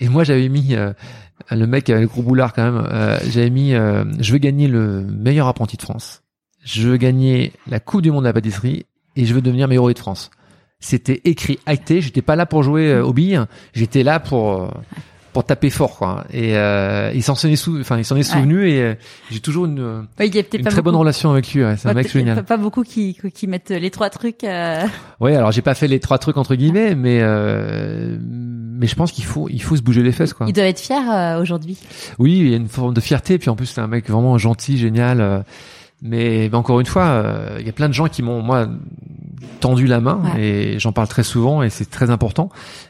et 0.00 0.08
moi 0.08 0.24
j'avais 0.24 0.48
mis 0.48 0.74
euh, 0.74 0.92
le 1.50 1.66
mec 1.66 1.90
avec 1.90 2.02
le 2.02 2.08
gros 2.08 2.22
boulard 2.22 2.52
quand 2.52 2.64
même, 2.64 2.86
euh, 2.90 3.18
j'avais 3.28 3.50
mis 3.50 3.74
euh, 3.74 4.04
je 4.20 4.32
veux 4.32 4.38
gagner 4.38 4.68
le 4.68 5.02
meilleur 5.02 5.48
apprenti 5.48 5.76
de 5.76 5.82
France. 5.82 6.22
Je 6.64 6.88
veux 6.88 6.96
gagner 6.96 7.52
la 7.66 7.80
Coupe 7.80 8.02
du 8.02 8.12
monde 8.12 8.22
de 8.22 8.28
la 8.28 8.32
pâtisserie 8.32 8.86
et 9.16 9.24
je 9.24 9.34
veux 9.34 9.42
devenir 9.42 9.66
meilleur 9.68 9.82
ouvrier 9.82 9.94
de 9.94 9.98
France. 9.98 10.30
C'était 10.82 11.20
écrit, 11.24 11.58
acté, 11.64 12.00
j'étais 12.00 12.22
pas 12.22 12.34
là 12.34 12.44
pour 12.44 12.62
jouer 12.62 12.90
euh, 12.90 13.04
aux 13.04 13.12
billes, 13.12 13.40
j'étais 13.72 14.02
là 14.02 14.18
pour 14.18 14.62
euh, 14.62 14.68
pour 15.32 15.44
taper 15.44 15.70
fort 15.70 15.96
quoi. 15.96 16.24
Et 16.32 16.56
euh, 16.56 17.10
il 17.14 17.22
s'en 17.22 17.34
est 17.34 17.56
sou, 17.56 17.78
enfin 17.80 17.98
il 17.98 18.04
s'en 18.04 18.16
est 18.16 18.22
souvenu 18.22 18.68
et 18.68 18.82
euh, 18.82 18.94
j'ai 19.30 19.40
toujours 19.40 19.64
une, 19.64 20.06
ouais, 20.18 20.30
a 20.38 20.70
très 20.70 20.82
bonne 20.82 20.96
relation 20.96 21.30
avec 21.30 21.52
lui. 21.52 21.64
Ouais, 21.64 21.76
c'est 21.76 21.88
un 21.88 21.94
mec 21.94 22.10
génial. 22.10 22.44
Pas 22.44 22.56
beaucoup 22.56 22.82
qui 22.82 23.16
qui 23.34 23.46
mettent 23.46 23.70
les 23.70 23.90
trois 23.90 24.10
trucs. 24.10 24.44
Euh... 24.44 24.84
Oui, 25.20 25.34
alors 25.34 25.52
j'ai 25.52 25.62
pas 25.62 25.74
fait 25.74 25.88
les 25.88 26.00
trois 26.00 26.18
trucs 26.18 26.36
entre 26.36 26.54
guillemets, 26.54 26.94
mais 26.94 27.20
euh, 27.22 28.18
mais 28.20 28.86
je 28.86 28.94
pense 28.94 29.12
qu'il 29.12 29.24
faut 29.24 29.48
il 29.48 29.62
faut 29.62 29.76
se 29.76 29.82
bouger 29.82 30.02
les 30.02 30.12
fesses 30.12 30.34
quoi. 30.34 30.46
Il 30.48 30.52
doit 30.52 30.64
être 30.64 30.80
fier 30.80 31.02
euh, 31.10 31.40
aujourd'hui. 31.40 31.78
Oui, 32.18 32.38
il 32.38 32.48
y 32.50 32.54
a 32.54 32.56
une 32.56 32.68
forme 32.68 32.94
de 32.94 33.00
fierté 33.00 33.38
puis 33.38 33.48
en 33.48 33.56
plus 33.56 33.66
c'est 33.66 33.80
un 33.80 33.88
mec 33.88 34.08
vraiment 34.08 34.36
gentil, 34.38 34.76
génial. 34.76 35.44
Euh, 36.04 36.48
mais, 36.50 36.54
encore 36.54 36.80
une 36.80 36.86
fois, 36.86 37.24
il 37.58 37.66
y 37.66 37.70
a 37.70 37.72
plein 37.72 37.88
de 37.88 37.94
gens 37.94 38.08
qui 38.08 38.22
m'ont 38.22 38.42
moi 38.42 38.68
tendu 39.60 39.86
la 39.86 40.00
main 40.00 40.20
et 40.36 40.78
j'en 40.78 40.92
parle 40.92 41.08
très 41.08 41.22
souvent 41.22 41.62
et 41.62 41.70
c'est 41.70 41.88
très 41.88 42.10
important. 42.10 42.48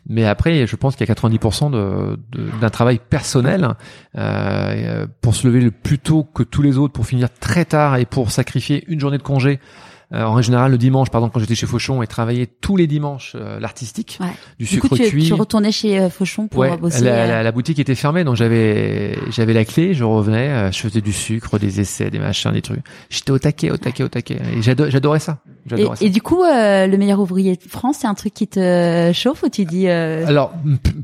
Mais 0.09 0.25
après, 0.25 0.67
je 0.67 0.77
pense 0.77 0.97
qu'il 0.97 1.07
y 1.07 1.11
a 1.11 1.15
90% 1.15 1.71
de, 1.71 2.19
d'un 2.61 2.71
travail 2.71 2.99
personnel 2.99 3.75
euh, 4.17 5.07
pour 5.21 5.35
se 5.35 5.47
lever 5.47 5.61
le 5.61 5.71
plus 5.71 5.99
tôt 5.99 6.25
que 6.25 6.43
tous 6.43 6.63
les 6.63 6.79
autres, 6.79 6.95
pour 6.95 7.07
finir 7.07 7.29
très 7.41 7.65
tard 7.65 7.97
et 7.97 8.07
pour 8.07 8.31
sacrifier 8.31 8.85
une 8.89 8.99
journée 8.99 9.19
de 9.19 9.23
congé 9.23 9.61
euh, 9.61 9.92
en 10.13 10.43
général 10.43 10.71
le 10.71 10.79
dimanche, 10.79 11.11
pardon, 11.11 11.29
quand 11.29 11.41
j'étais 11.41 11.55
chez 11.55 11.67
Fauchon 11.67 12.03
et 12.03 12.07
travaillais 12.07 12.47
tous 12.47 12.77
les 12.77 12.87
dimanches 12.87 13.33
euh, 13.35 13.59
l'artistique, 13.59 14.19
du, 14.59 14.67
sucre 14.67 14.89
coup, 14.89 14.97
tu, 14.97 15.09
cuit. 15.09 15.25
Tu 15.25 15.33
retournais 15.33 15.73
chez 15.73 15.99
euh, 15.99 16.11
Fauchon 16.11 16.49
pour 16.49 16.65
bosser. 16.77 17.05
La, 17.05 17.43
la, 17.43 17.53
boutique 17.53 17.79
était 17.79 17.95
fermée, 17.95 18.25
donc 18.25 18.37
j'avais 18.37 19.17
j'avais 19.31 19.55
la 19.55 19.65
clé, 19.65 19.95
je 19.95 20.05
revenais, 20.05 20.71
je 20.73 20.79
faisais 20.79 21.01
du 21.01 21.13
sucre, 21.13 21.59
des 21.59 21.81
essais, 21.81 22.11
des 22.11 22.19
machins, 22.19 22.53
des 22.53 22.63
trucs. 22.63 22.81
J'étais 23.09 23.31
au 23.31 23.39
taquet, 23.39 23.71
au 23.71 23.77
taquet, 23.77 24.05
au 24.05 24.09
taquet. 24.09 24.39
Et 24.57 24.63
j'adorais 24.63 25.19
ça. 25.19 25.39
Et, 25.77 25.85
ça. 25.85 25.93
et, 26.01 26.11
du 26.11 26.21
coup, 26.21 26.43
le 26.43 26.97
meilleur 26.97 27.21
ouvrier 27.21 27.57
de 27.57 27.69
France, 27.69 27.99
c'est 28.01 28.07
un 28.07 28.15
truc 28.15 28.35
qui 28.35 28.49
te 28.49 29.13
chauffe 29.15 29.43
ou 29.43 29.49
tu 29.49 29.65
dis 29.65 29.89
Alors 29.89 30.53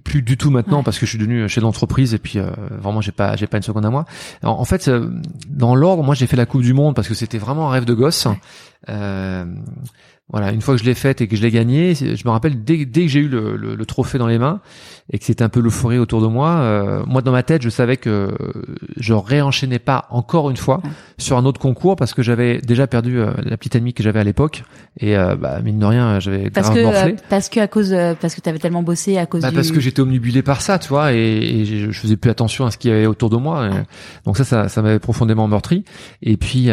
plus 0.05 0.23
du 0.23 0.37
tout 0.37 0.51
maintenant 0.51 0.83
parce 0.83 0.99
que 0.99 1.07
je 1.07 1.11
suis 1.11 1.19
devenu 1.19 1.49
chef 1.49 1.63
d'entreprise 1.63 2.15
et 2.15 2.19
puis 2.19 2.39
vraiment 2.71 3.01
j'ai 3.01 3.13
pas 3.13 3.37
j'ai 3.37 3.47
pas 3.47 3.57
une 3.57 3.63
seconde 3.63 3.87
à 3.87 3.91
moi. 3.91 4.05
en 4.43 4.65
fait, 4.65 4.91
dans 5.49 5.75
l'ordre, 5.75 6.03
moi 6.03 6.15
j'ai 6.15 6.27
fait 6.27 6.37
la 6.37 6.47
Coupe 6.47 6.63
du 6.63 6.75
Monde 6.75 6.95
parce 6.95 7.09
que 7.09 7.15
c'était 7.15 7.39
vraiment 7.39 7.69
un 7.69 7.73
rêve 7.73 7.85
de 7.85 7.95
gosse. 7.95 8.29
Euh, 8.89 9.45
voilà, 10.31 10.53
une 10.53 10.61
fois 10.61 10.75
que 10.75 10.81
je 10.81 10.85
l'ai 10.85 10.95
faite 10.95 11.23
et 11.23 11.27
que 11.27 11.37
je 11.37 11.43
l'ai 11.43 11.51
gagnée, 11.51 11.95
je 11.95 12.23
me 12.27 12.31
rappelle 12.31 12.63
dès, 12.63 12.85
dès 12.85 13.03
que 13.03 13.09
j'ai 13.09 13.21
eu 13.21 13.29
le, 13.29 13.57
le, 13.57 13.75
le, 13.75 13.87
trophée 13.87 14.19
dans 14.19 14.27
les 14.27 14.39
mains 14.39 14.61
et 15.11 15.19
que 15.19 15.25
c'était 15.25 15.43
un 15.43 15.49
peu 15.49 15.61
l'euphorie 15.61 15.99
autour 15.99 16.21
de 16.21 16.27
moi, 16.27 16.51
euh, 16.51 17.03
moi 17.07 17.23
dans 17.23 17.33
ma 17.33 17.43
tête, 17.43 17.63
je 17.63 17.71
savais 17.71 17.97
que 17.97 18.37
je 18.99 19.15
réenchaînais 19.15 19.79
pas 19.79 20.07
encore 20.11 20.51
une 20.51 20.59
fois 20.59 20.83
sur 21.17 21.39
un 21.39 21.47
autre 21.47 21.59
concours 21.59 21.97
parce 21.97 22.13
que 22.13 22.23
j'avais 22.23 22.59
déjà 22.59 22.87
perdu 22.87 23.19
euh, 23.19 23.33
la 23.43 23.57
petite 23.57 23.75
amie 23.77 23.95
que 23.95 24.03
j'avais 24.03 24.21
à 24.21 24.25
l'époque 24.25 24.65
et 24.99 25.17
euh, 25.17 25.35
bah, 25.35 25.63
mine 25.63 25.79
de 25.79 25.87
rien, 25.87 26.21
j'avais 26.21 26.51
parce 26.51 26.69
que 26.69 26.79
euh, 26.79 27.15
parce 27.31 27.49
que 27.49 27.61
à 27.61 27.67
cause 27.67 27.97
parce 28.21 28.35
que 28.35 28.43
tu 28.43 28.49
avais 28.51 28.59
tellement 28.59 28.83
bossé 28.83 29.17
à 29.17 29.25
cause 29.25 29.41
bah, 29.41 29.51
parce 29.55 29.73
que 29.73 29.81
j'étais 29.81 30.01
omnibulé 30.01 30.43
par 30.43 30.61
ça, 30.61 30.79
tu 30.79 30.91
vois, 30.91 31.15
et, 31.15 31.19
et, 31.19 31.65
je 31.65 31.99
faisais 31.99 32.19
plus 32.19 32.31
attention 32.31 32.67
à 32.67 32.71
ce 32.71 32.77
qu'il 32.77 32.91
y 32.91 32.95
avait 32.95 33.07
autour 33.07 33.31
de 33.31 33.37
moi. 33.39 33.71
donc 34.27 34.37
ça, 34.37 34.45
ça, 34.45 34.69
ça 34.69 34.83
m'avait 34.83 34.99
profondément 34.99 35.49
meurtri. 35.49 35.85
Et 36.21 36.37
puis 36.37 36.69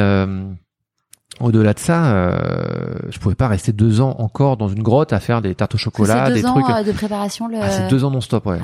au-delà 1.41 1.74
de 1.74 1.80
ça, 1.80 2.06
euh, 2.06 2.38
je 3.10 3.19
pouvais 3.19 3.36
pas 3.36 3.48
rester 3.48 3.74
deux 3.74 4.00
ans 4.00 4.15
encore 4.19 4.56
dans 4.56 4.69
une 4.69 4.82
grotte 4.82 5.12
à 5.12 5.19
faire 5.19 5.41
des 5.41 5.54
tartes 5.54 5.76
au 5.76 5.78
chocolat, 5.78 6.32
des 6.32 6.45
ans 6.45 6.54
trucs 6.54 6.69
euh, 6.69 6.84
de 6.84 6.91
préparation. 6.91 7.48
Le... 7.48 7.58
Ah, 7.62 7.69
c'est 7.69 7.88
deux 7.88 8.06
ans 8.06 8.12
non-stop, 8.12 8.45
ouais. 8.45 8.60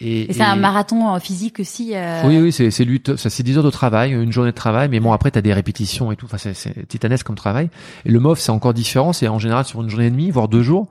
Et, 0.00 0.32
c'est 0.32 0.42
un 0.42 0.56
marathon 0.56 1.14
euh, 1.14 1.18
physique 1.18 1.58
aussi. 1.60 1.92
Euh... 1.94 2.22
Oui, 2.24 2.38
oui, 2.38 2.52
c'est 2.52 2.70
c'est 2.70 2.84
lutte, 2.84 3.16
ça 3.16 3.30
c'est 3.30 3.42
10 3.42 3.58
heures 3.58 3.64
de 3.64 3.70
travail, 3.70 4.12
une 4.12 4.32
journée 4.32 4.50
de 4.50 4.56
travail, 4.56 4.88
mais 4.88 5.00
bon 5.00 5.12
après 5.12 5.30
t'as 5.30 5.40
des 5.40 5.52
répétitions 5.52 6.12
et 6.12 6.16
tout. 6.16 6.26
Enfin, 6.26 6.38
c'est, 6.38 6.54
c'est 6.54 6.86
titanesque 6.86 7.26
comme 7.26 7.36
travail. 7.36 7.68
Et 8.04 8.10
le 8.10 8.20
MOF 8.20 8.38
c'est 8.38 8.52
encore 8.52 8.74
différent, 8.74 9.12
c'est 9.12 9.26
en 9.28 9.38
général 9.38 9.64
sur 9.64 9.82
une 9.82 9.88
journée 9.88 10.06
et 10.06 10.10
demie, 10.10 10.30
voire 10.30 10.48
deux 10.48 10.62
jours. 10.62 10.86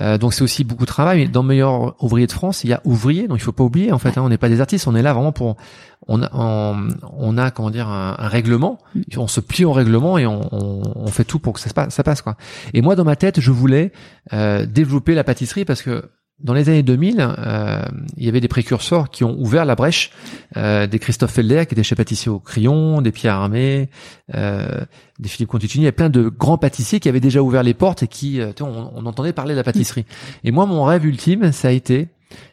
Euh, 0.00 0.16
donc 0.16 0.32
c'est 0.32 0.42
aussi 0.42 0.64
beaucoup 0.64 0.84
de 0.84 0.88
travail. 0.88 1.20
Mais 1.20 1.28
dans 1.28 1.42
meilleur 1.42 2.02
ouvrier 2.02 2.26
de 2.26 2.32
France, 2.32 2.64
il 2.64 2.70
y 2.70 2.72
a 2.72 2.80
ouvrier, 2.84 3.28
donc 3.28 3.38
il 3.38 3.42
faut 3.42 3.52
pas 3.52 3.64
oublier 3.64 3.92
en 3.92 3.98
fait. 3.98 4.16
Hein, 4.16 4.22
on 4.24 4.28
n'est 4.28 4.38
pas 4.38 4.48
des 4.48 4.60
artistes, 4.60 4.86
on 4.86 4.94
est 4.94 5.02
là 5.02 5.12
vraiment 5.12 5.32
pour. 5.32 5.56
On 6.08 6.20
a, 6.20 6.30
on, 6.32 7.38
a 7.38 7.50
comment 7.52 7.70
dire 7.70 7.86
un, 7.86 8.16
un, 8.18 8.28
règlement. 8.28 8.78
On 9.16 9.28
se 9.28 9.38
plie 9.38 9.64
au 9.64 9.72
règlement 9.72 10.18
et 10.18 10.26
on, 10.26 10.52
on, 10.52 10.82
on, 10.96 11.06
fait 11.08 11.22
tout 11.22 11.38
pour 11.38 11.52
que 11.52 11.60
ça 11.60 11.68
se 11.68 11.74
passe, 11.74 11.94
ça 11.94 12.02
passe 12.02 12.22
quoi. 12.22 12.36
Et 12.74 12.82
moi 12.82 12.96
dans 12.96 13.04
ma 13.04 13.14
tête, 13.14 13.40
je 13.40 13.52
voulais 13.52 13.92
euh, 14.32 14.66
développer 14.66 15.14
la 15.14 15.22
pâtisserie 15.22 15.64
parce 15.64 15.80
que 15.80 16.10
dans 16.42 16.54
les 16.54 16.68
années 16.68 16.82
2000, 16.82 17.16
euh, 17.20 17.82
il 18.16 18.24
y 18.24 18.28
avait 18.28 18.40
des 18.40 18.48
précurseurs 18.48 19.10
qui 19.10 19.24
ont 19.24 19.36
ouvert 19.38 19.64
la 19.64 19.74
brèche, 19.74 20.10
euh, 20.56 20.86
des 20.86 20.98
Christophe 20.98 21.32
Felder 21.32 21.66
qui 21.66 21.74
était 21.74 21.82
chez 21.82 21.94
pâtissier 21.94 22.30
au 22.30 22.38
crayon, 22.38 23.00
des 23.00 23.12
Pierre 23.12 23.34
Armé, 23.34 23.88
euh, 24.34 24.80
des 25.18 25.28
Philippe 25.28 25.50
Conticini. 25.50 25.84
Il 25.84 25.86
y 25.86 25.88
a 25.88 25.92
plein 25.92 26.10
de 26.10 26.28
grands 26.28 26.58
pâtissiers 26.58 27.00
qui 27.00 27.08
avaient 27.08 27.20
déjà 27.20 27.42
ouvert 27.42 27.62
les 27.62 27.74
portes 27.74 28.02
et 28.02 28.08
qui, 28.08 28.40
euh, 28.40 28.52
on, 28.60 28.90
on, 28.94 29.06
entendait 29.06 29.32
parler 29.32 29.52
de 29.54 29.58
la 29.58 29.64
pâtisserie. 29.64 30.04
Et 30.44 30.50
moi, 30.50 30.66
mon 30.66 30.84
rêve 30.84 31.06
ultime, 31.06 31.52
ça 31.52 31.68
a 31.68 31.70
été, 31.72 32.08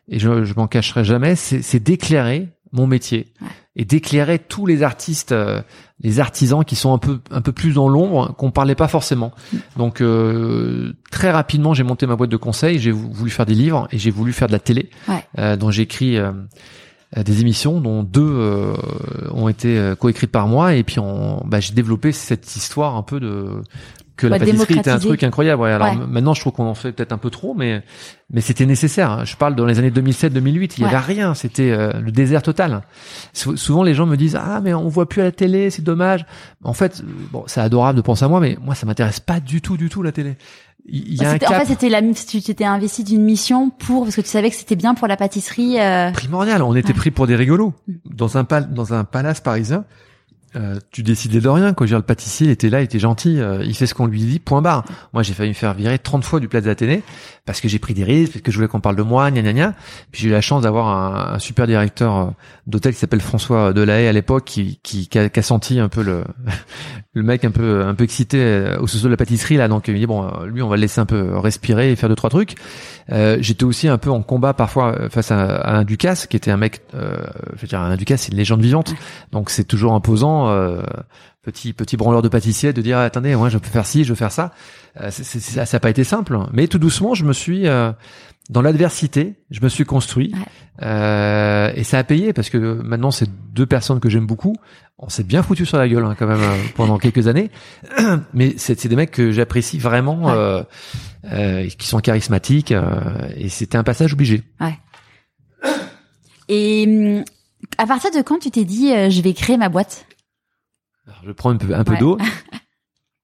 et 0.08 0.20
je, 0.20 0.44
je 0.44 0.54
m'en 0.56 0.68
cacherai 0.68 1.04
jamais, 1.04 1.36
c'est 1.36 1.80
d'éclairer 1.80 2.50
mon 2.72 2.88
métier 2.88 3.34
et 3.76 3.86
d'éclairer 3.86 4.40
tous 4.40 4.66
les 4.66 4.84
artistes 4.84 5.32
euh, 5.32 5.62
les 6.02 6.20
artisans 6.20 6.64
qui 6.64 6.76
sont 6.76 6.94
un 6.94 6.98
peu 6.98 7.20
un 7.32 7.42
peu 7.42 7.52
plus 7.52 7.74
dans 7.74 7.90
l'ombre 7.90 8.34
qu'on 8.38 8.52
parlait 8.52 8.76
pas 8.76 8.88
forcément. 8.88 9.32
Donc 9.78 10.02
euh, 10.02 10.94
très 11.12 11.32
rapidement, 11.32 11.74
j'ai 11.74 11.84
monté 11.84 12.06
ma 12.06 12.16
boîte 12.16 12.30
de 12.30 12.38
conseils, 12.38 12.80
j'ai 12.80 12.92
voulu 12.92 13.30
faire 13.30 13.46
des 13.46 13.56
livres 13.56 13.88
et 13.92 13.98
j'ai 13.98 14.12
voulu 14.12 14.34
faire 14.34 14.48
de 14.48 14.54
la 14.54 14.60
télé, 14.60 14.90
euh, 15.38 15.56
dont 15.56 15.72
j'ai 15.72 15.84
écrit 15.84 16.18
euh, 16.18 16.32
des 17.18 17.42
émissions, 17.42 17.82
dont 17.82 18.04
deux 18.04 18.22
euh, 18.22 18.74
ont 19.32 19.50
été 19.50 19.94
coécrites 20.00 20.32
par 20.32 20.48
moi. 20.48 20.76
Et 20.76 20.84
puis 20.84 20.98
bah, 21.46 21.60
j'ai 21.60 21.74
développé 21.74 22.12
cette 22.12 22.56
histoire 22.56 22.96
un 22.96 23.04
peu 23.04 23.20
de 23.20 23.62
que 24.20 24.28
la 24.28 24.38
pâtisserie 24.38 24.78
était 24.78 24.90
un 24.90 25.00
truc 25.00 25.24
incroyable. 25.24 25.62
Ouais. 25.62 25.72
Alors 25.72 25.96
maintenant, 26.08 26.34
je 26.34 26.42
trouve 26.42 26.54
qu'on 26.54 26.66
en 26.66 26.74
fait 26.74 26.92
peut-être 26.92 27.14
un 27.14 27.18
peu 27.18 27.30
trop, 27.30 27.54
mais 27.54 27.84
mais 28.32 28.42
c'était 28.42 28.66
nécessaire. 28.66 29.12
Hein. 29.12 29.26
Je 29.26 29.36
parle 29.36 29.56
dans 29.56 29.66
les 29.66 29.80
années 29.80 29.92
2007-2008, 29.92 30.74
il 30.78 30.84
y 30.84 30.86
avait 30.86 30.98
rien, 30.98 31.34
c'était 31.34 31.72
euh, 31.72 31.94
le 32.00 32.12
désert 32.12 32.42
total. 32.42 32.82
souvent, 33.34 33.84
les 33.84 33.94
gens 33.94 34.06
me 34.06 34.18
disent 34.18 34.36
ah 34.36 34.60
mais 34.62 34.74
on 34.74 34.90
voit 34.90 35.08
plus 35.08 35.22
à 35.22 35.26
la 35.26 35.32
télé, 35.32 35.70
c'est 35.70 35.84
dommage. 35.84 36.26
En 36.64 36.74
fait, 36.74 37.02
bon, 37.32 37.44
c'est 37.48 37.62
adorable 37.62 37.98
de 37.98 38.02
penser 38.02 38.26
à 38.26 38.28
moi, 38.28 38.40
mais 38.40 38.58
moi, 38.62 38.76
ça 38.76 38.86
m'intéresse 38.86 39.20
pas 39.20 39.40
du 39.40 39.62
tout, 39.62 39.78
du 39.78 39.90
tout 39.90 40.04
la 40.04 40.12
télé. 40.12 40.36
Il 40.92 41.22
y 41.22 41.24
a 41.24 41.32
un 41.32 41.38
cap... 41.38 41.52
En 41.52 41.60
fait, 41.60 41.66
c'était 41.66 41.90
la, 41.90 42.02
tu 42.02 42.42
t'étais 42.42 42.66
investi 42.66 43.04
d'une 43.04 43.22
mission 43.22 43.70
pour 43.70 44.04
parce 44.04 44.16
que 44.16 44.22
tu 44.22 44.28
savais 44.30 44.50
que 44.50 44.56
c'était 44.56 44.76
bien 44.76 44.96
pour 44.96 45.08
la 45.08 45.18
pâtisserie. 45.18 45.80
Euh... 45.80 46.12
Primordial. 46.12 46.64
On 46.64 46.76
était 46.76 46.94
pris 46.94 47.12
pour 47.12 47.28
des 47.28 47.36
rigolos 47.36 47.74
mm. 47.88 47.94
dans 48.16 48.38
un 48.38 48.44
pal 48.44 48.74
dans 48.74 48.94
un 48.94 49.04
palace 49.04 49.40
parisien. 49.42 49.86
Euh, 50.56 50.80
tu 50.92 51.04
décidais 51.04 51.42
de 51.42 51.48
rien. 51.48 51.74
Quand 51.74 51.86
le 51.90 52.02
pâtissier 52.02 52.50
était 52.50 52.70
là, 52.70 52.82
il 52.82 52.86
était 52.86 53.00
gentil, 53.00 53.40
euh, 53.40 53.64
il 53.64 53.76
fait 53.76 53.86
ce 53.86 53.94
qu'on 53.94 54.08
lui 54.08 54.20
dit, 54.22 54.40
point 54.40 54.62
barre. 54.62 54.84
Moi, 55.14 55.22
j'ai 55.22 55.34
failli 55.34 55.50
me 55.50 55.54
faire 55.54 55.74
virer 55.76 56.00
30 56.00 56.24
fois 56.24 56.40
du 56.40 56.48
Plaza 56.48 56.72
Athénée 56.72 57.04
parce 57.46 57.62
que 57.62 57.68
j'ai 57.68 57.78
pris 57.78 57.94
des 57.94 58.04
risques, 58.04 58.34
parce 58.34 58.42
que 58.42 58.52
je 58.52 58.58
voulais 58.58 58.68
qu'on 58.68 58.80
parle 58.80 58.96
de 58.96 59.04
moi, 59.04 59.30
gna 59.30 59.42
gna 59.42 59.54
gna. 59.54 59.74
Puis 60.12 60.24
j'ai 60.24 60.30
eu 60.30 60.32
la 60.32 60.42
chance 60.42 60.64
d'avoir 60.64 60.88
un, 60.88 61.36
un, 61.36 61.40
super 61.40 61.68
directeur 61.68 62.16
euh, 62.16 62.26
d'hôtel 62.66 62.94
qui 62.94 63.00
s'appelle 63.00 63.22
François 63.22 63.74
Delahaye 63.74 64.08
à 64.08 64.12
l'époque, 64.12 64.46
qui, 64.46 64.80
qui, 64.82 65.08
qui, 65.08 65.20
a, 65.20 65.30
qui, 65.30 65.40
a, 65.40 65.44
senti 65.44 65.80
un 65.80 65.90
peu 65.90 66.02
le, 66.02 66.24
le 67.14 67.22
mec 67.24 67.46
un 67.46 67.52
peu 67.52 67.84
un 67.84 67.94
peu 67.94 68.04
excité 68.04 68.76
au 68.80 68.88
sous 68.88 69.04
de 69.04 69.10
la 69.10 69.18
pâtisserie 69.18 69.58
là. 69.58 69.68
Donc 69.68 69.88
il 69.88 69.96
dit 69.96 70.08
bon, 70.08 70.32
lui, 70.46 70.64
on 70.64 70.68
va 70.68 70.78
le 70.78 70.82
laisser 70.82 71.00
un 71.00 71.06
peu 71.06 71.38
respirer 71.38 71.92
et 71.92 71.96
faire 71.96 72.10
deux 72.10 72.16
trois 72.16 72.30
trucs. 72.30 72.56
Euh, 73.12 73.38
j'étais 73.40 73.64
aussi 73.64 73.88
un 73.88 73.98
peu 73.98 74.12
en 74.12 74.22
combat 74.22 74.54
parfois 74.54 75.10
face 75.10 75.32
à, 75.32 75.58
à 75.58 75.76
un 75.78 75.84
Ducasse 75.84 76.28
qui 76.28 76.38
était 76.38 76.52
un 76.52 76.58
mec, 76.58 76.82
euh, 76.94 77.18
je 77.56 77.62
veux 77.62 77.68
dire 77.68 77.80
un 77.82 77.96
Ducasse, 77.96 78.24
c'est 78.24 78.32
une 78.32 78.38
légende 78.38 78.62
vivante, 78.62 78.94
donc 79.32 79.50
c'est 79.50 79.64
toujours 79.64 79.94
imposant 79.94 80.50
euh, 80.50 80.82
petit 81.42 81.74
petit 81.74 81.98
branleur 81.98 82.22
de 82.22 82.28
pâtissier 82.28 82.74
de 82.74 82.82
dire 82.82 82.98
attendez 82.98 83.36
moi 83.36 83.50
je 83.50 83.58
peux 83.58 83.70
faire 83.70 83.86
ci 83.86 84.04
je 84.04 84.10
veux 84.10 84.16
faire 84.16 84.32
ça. 84.32 84.52
Euh, 85.02 85.10
ça 85.12 85.64
n'a 85.72 85.80
pas 85.80 85.90
été 85.90 86.04
simple. 86.04 86.38
Mais 86.54 86.68
tout 86.68 86.80
doucement 86.80 87.14
je 87.14 87.26
me 87.26 87.34
suis 87.34 87.68
euh, 87.68 87.92
dans 88.50 88.62
l'adversité 88.62 89.36
je 89.50 89.62
me 89.62 89.70
suis 89.70 89.86
construit 89.86 90.34
et 90.82 91.84
ça 91.84 91.98
a 92.00 92.04
payé 92.04 92.34
parce 92.34 92.50
que 92.50 92.58
maintenant 92.58 93.12
c'est 93.12 93.30
deux 93.54 93.66
personnes 93.66 94.00
que 94.00 94.10
j'aime 94.10 94.26
beaucoup 94.26 94.56
on 94.98 95.10
s'est 95.10 95.24
bien 95.24 95.44
foutu 95.44 95.66
sur 95.66 95.78
la 95.78 95.88
gueule 95.88 96.06
hein, 96.06 96.16
quand 96.18 96.28
même 96.28 96.40
pendant 96.76 96.98
quelques 97.00 97.28
années 97.28 97.52
mais 98.34 98.54
c'est 98.58 98.88
des 98.88 98.96
mecs 98.96 99.12
que 99.12 99.32
j'apprécie 99.32 99.78
vraiment 99.78 100.34
qui 101.24 101.88
sont 101.88 102.00
charismatiques 102.00 102.74
et 103.36 103.50
c'était 103.50 103.78
un 103.78 103.84
passage 103.84 104.14
obligé 104.14 104.44
ouais. 104.62 104.78
et 106.48 106.86
hum, 106.88 107.24
à 107.78 107.86
partir 107.86 108.12
de 108.12 108.22
quand 108.22 108.40
tu 108.40 108.52
t'es 108.52 108.66
dit 108.66 108.92
euh, 108.94 109.10
je 109.10 109.22
vais 109.22 109.34
créer 109.34 109.58
ma 109.58 109.70
boîte? 109.70 110.06
Alors, 111.08 111.22
Je 111.26 111.32
prends 111.32 111.52
un 111.52 111.58
peu, 111.58 111.74
un 111.74 111.84
peu 111.84 111.98
d'eau. 111.98 112.18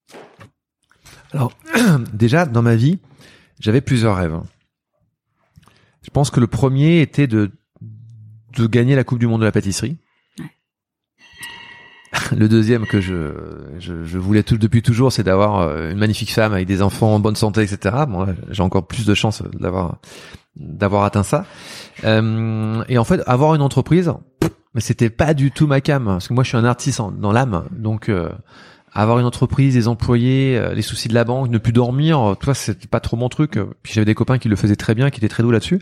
Alors 1.34 1.52
déjà 2.14 2.46
dans 2.46 2.62
ma 2.62 2.76
vie, 2.76 3.00
j'avais 3.60 3.82
plusieurs 3.82 4.16
rêves. 4.16 4.40
Je 6.06 6.12
pense 6.12 6.30
que 6.30 6.40
le 6.40 6.48
premier 6.48 7.02
était 7.02 7.28
de 7.28 7.52
de 8.56 8.68
gagner 8.68 8.96
la 8.96 9.04
Coupe 9.04 9.20
du 9.20 9.28
Monde 9.28 9.42
de 9.42 9.46
la 9.46 9.52
pâtisserie. 9.52 9.98
Le 12.36 12.48
deuxième 12.48 12.86
que 12.86 13.02
je, 13.02 13.34
je, 13.80 14.06
je 14.06 14.18
voulais 14.18 14.44
tout, 14.44 14.58
depuis 14.58 14.82
toujours, 14.82 15.12
c'est 15.12 15.24
d'avoir 15.24 15.60
euh, 15.60 15.92
une 15.92 15.98
magnifique 15.98 16.32
femme 16.32 16.54
avec 16.54 16.66
des 16.66 16.82
enfants 16.82 17.14
en 17.14 17.20
bonne 17.20 17.36
santé, 17.36 17.62
etc. 17.62 18.06
Bon, 18.08 18.26
j'ai 18.50 18.64
encore 18.64 18.88
plus 18.88 19.06
de 19.06 19.14
chance 19.14 19.44
d'avoir 19.60 19.98
d'avoir 20.56 21.04
atteint 21.04 21.24
ça. 21.24 21.46
Euh, 22.06 22.84
et 22.88 22.98
en 22.98 23.04
fait, 23.04 23.22
avoir 23.26 23.54
une 23.56 23.62
entreprise, 23.62 24.14
mais 24.74 24.80
c'était 24.80 25.10
pas 25.10 25.34
du 25.34 25.52
tout 25.52 25.68
ma 25.68 25.82
cam, 25.82 26.06
parce 26.06 26.30
que 26.30 26.34
moi 26.34 26.44
je 26.44 26.50
suis 26.50 26.58
un 26.58 26.64
artiste 26.64 27.02
dans 27.18 27.34
l'âme, 27.34 27.66
donc 27.72 28.08
euh, 28.08 28.30
avoir 28.96 29.20
une 29.20 29.26
entreprise, 29.26 29.74
des 29.74 29.88
employés, 29.88 30.58
euh, 30.58 30.74
les 30.74 30.82
soucis 30.82 31.08
de 31.08 31.14
la 31.14 31.24
banque, 31.24 31.50
ne 31.50 31.58
plus 31.58 31.74
dormir, 31.74 32.36
toi 32.40 32.54
c'était 32.54 32.88
pas 32.88 33.00
trop 33.00 33.18
mon 33.18 33.30
truc. 33.30 33.60
Puis 33.84 33.94
j'avais 33.94 34.06
des 34.06 34.16
copains 34.16 34.38
qui 34.38 34.50
le 34.50 34.56
faisaient 34.56 34.76
très 34.76 34.96
bien, 34.96 35.10
qui 35.10 35.20
étaient 35.20 35.30
très 35.30 35.44
doux 35.44 35.52
là-dessus. 35.52 35.80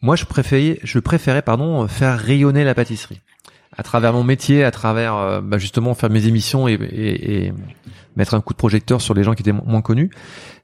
moi, 0.00 0.16
je 0.16 0.24
préférais, 0.24 0.80
je 0.82 0.98
préférais, 0.98 1.42
pardon, 1.42 1.86
faire 1.88 2.18
rayonner 2.18 2.64
la 2.64 2.74
pâtisserie 2.74 3.20
à 3.76 3.82
travers 3.82 4.12
mon 4.12 4.22
métier, 4.22 4.64
à 4.64 4.70
travers 4.70 5.16
euh, 5.16 5.40
bah, 5.40 5.58
justement 5.58 5.94
faire 5.94 6.10
mes 6.10 6.26
émissions 6.26 6.68
et, 6.68 6.74
et, 6.74 7.46
et, 7.46 7.54
mettre 8.16 8.34
un 8.34 8.42
coup 8.42 8.52
de 8.52 8.58
projecteur 8.58 9.00
sur 9.00 9.14
les 9.14 9.24
gens 9.24 9.34
qui 9.34 9.40
étaient 9.40 9.52
moins 9.52 9.80
connus. 9.80 10.10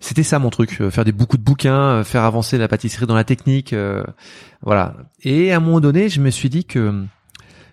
C'était 0.01 0.23
ça 0.23 0.39
mon 0.39 0.51
truc, 0.51 0.79
euh, 0.81 0.91
faire 0.91 1.07
des 1.07 1.13
beaucoup 1.13 1.39
de 1.39 1.43
bouquins, 1.43 1.81
euh, 1.81 2.05
faire 2.05 2.25
avancer 2.25 2.59
la 2.59 2.69
pâtisserie 2.69 3.07
dans 3.07 3.15
la 3.15 3.25
technique, 3.25 3.75
voilà. 4.63 4.97
Et 5.23 5.53
à 5.53 5.57
un 5.57 5.61
moment 5.61 5.81
donné, 5.81 6.09
je 6.09 6.21
me 6.21 6.31
suis 6.31 6.51
dit 6.51 6.65
que 6.65 7.05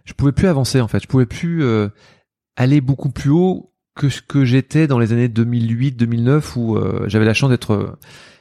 je 0.06 0.14
pouvais 0.14 0.32
plus 0.32 0.48
avancer 0.48 0.80
en 0.80 0.88
fait, 0.88 1.02
je 1.02 1.08
pouvais 1.08 1.26
plus 1.26 1.66
aller 2.56 2.80
beaucoup 2.80 3.10
plus 3.10 3.32
haut 3.32 3.74
que 3.96 4.10
ce 4.10 4.22
que 4.22 4.46
j'étais 4.46 4.88
dans 4.88 5.00
les 5.00 5.14
années 5.14 5.28
2008-2009 5.28 6.58
où 6.58 6.78
j'avais 7.08 7.26
la 7.26 7.34
chance 7.34 7.50
d'être 7.50 7.98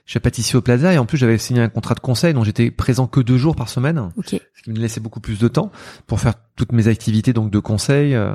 je 0.07 0.19
pâtissier 0.19 0.57
au 0.57 0.63
Plaza 0.63 0.93
et 0.93 0.99
en 0.99 1.07
plus 1.07 1.17
j'avais 1.17 1.39
signé 1.39 1.61
un 1.61 1.69
contrat 1.69 1.95
de 1.95 2.01
conseil 2.01 2.35
dont 2.35 2.45
j'étais 2.45 2.71
présent 2.71 3.07
que 3.07 3.21
deux 3.21 3.39
jours 3.39 3.57
par 3.57 3.69
semaine, 3.69 4.11
okay. 4.17 4.43
ce 4.55 4.63
qui 4.63 4.71
me 4.71 4.77
laissait 4.79 5.01
beaucoup 5.01 5.21
plus 5.21 5.39
de 5.39 5.49
temps 5.49 5.71
pour 6.07 6.21
faire 6.21 6.35
toutes 6.57 6.73
mes 6.73 6.89
activités 6.89 7.33
donc 7.33 7.51
de 7.51 7.59
conseil. 7.59 8.15
Euh, 8.15 8.35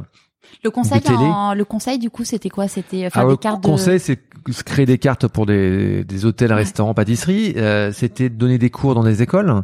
le 0.63 0.71
conseil, 0.71 1.01
en, 1.07 1.53
le 1.53 1.65
conseil 1.65 1.99
du 1.99 2.09
coup 2.09 2.23
c'était 2.23 2.49
quoi? 2.49 2.67
C'était 2.67 3.05
euh, 3.05 3.09
faire 3.11 3.27
des 3.27 3.37
cartes. 3.37 3.63
Le 3.63 3.69
conseil 3.69 3.99
c'est 3.99 4.19
créer 4.65 4.87
des 4.87 4.97
cartes 4.97 5.27
pour 5.27 5.45
des, 5.45 6.03
des 6.03 6.25
hôtels, 6.25 6.51
restaurants, 6.53 6.95
pâtisseries. 6.95 7.53
Euh, 7.57 7.91
c'était 7.91 8.29
donner 8.29 8.57
des 8.57 8.71
cours 8.71 8.95
dans 8.95 9.03
des 9.03 9.21
écoles. 9.21 9.61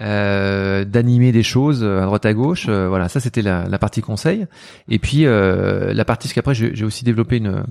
Euh, 0.00 0.84
d'animer 0.84 1.32
des 1.32 1.42
choses 1.42 1.82
à 1.82 2.02
droite 2.02 2.24
à 2.24 2.32
gauche. 2.32 2.66
Euh, 2.68 2.88
voilà, 2.88 3.08
ça 3.08 3.18
c'était 3.18 3.42
la, 3.42 3.64
la, 3.68 3.78
partie 3.78 4.00
conseil. 4.00 4.46
Et 4.88 5.00
puis 5.00 5.26
euh, 5.26 5.92
la 5.92 6.04
partie, 6.04 6.28
parce 6.28 6.34
qu'après 6.34 6.54
j'ai 6.54 6.84
aussi 6.84 7.04
développé 7.04 7.38
une 7.38 7.64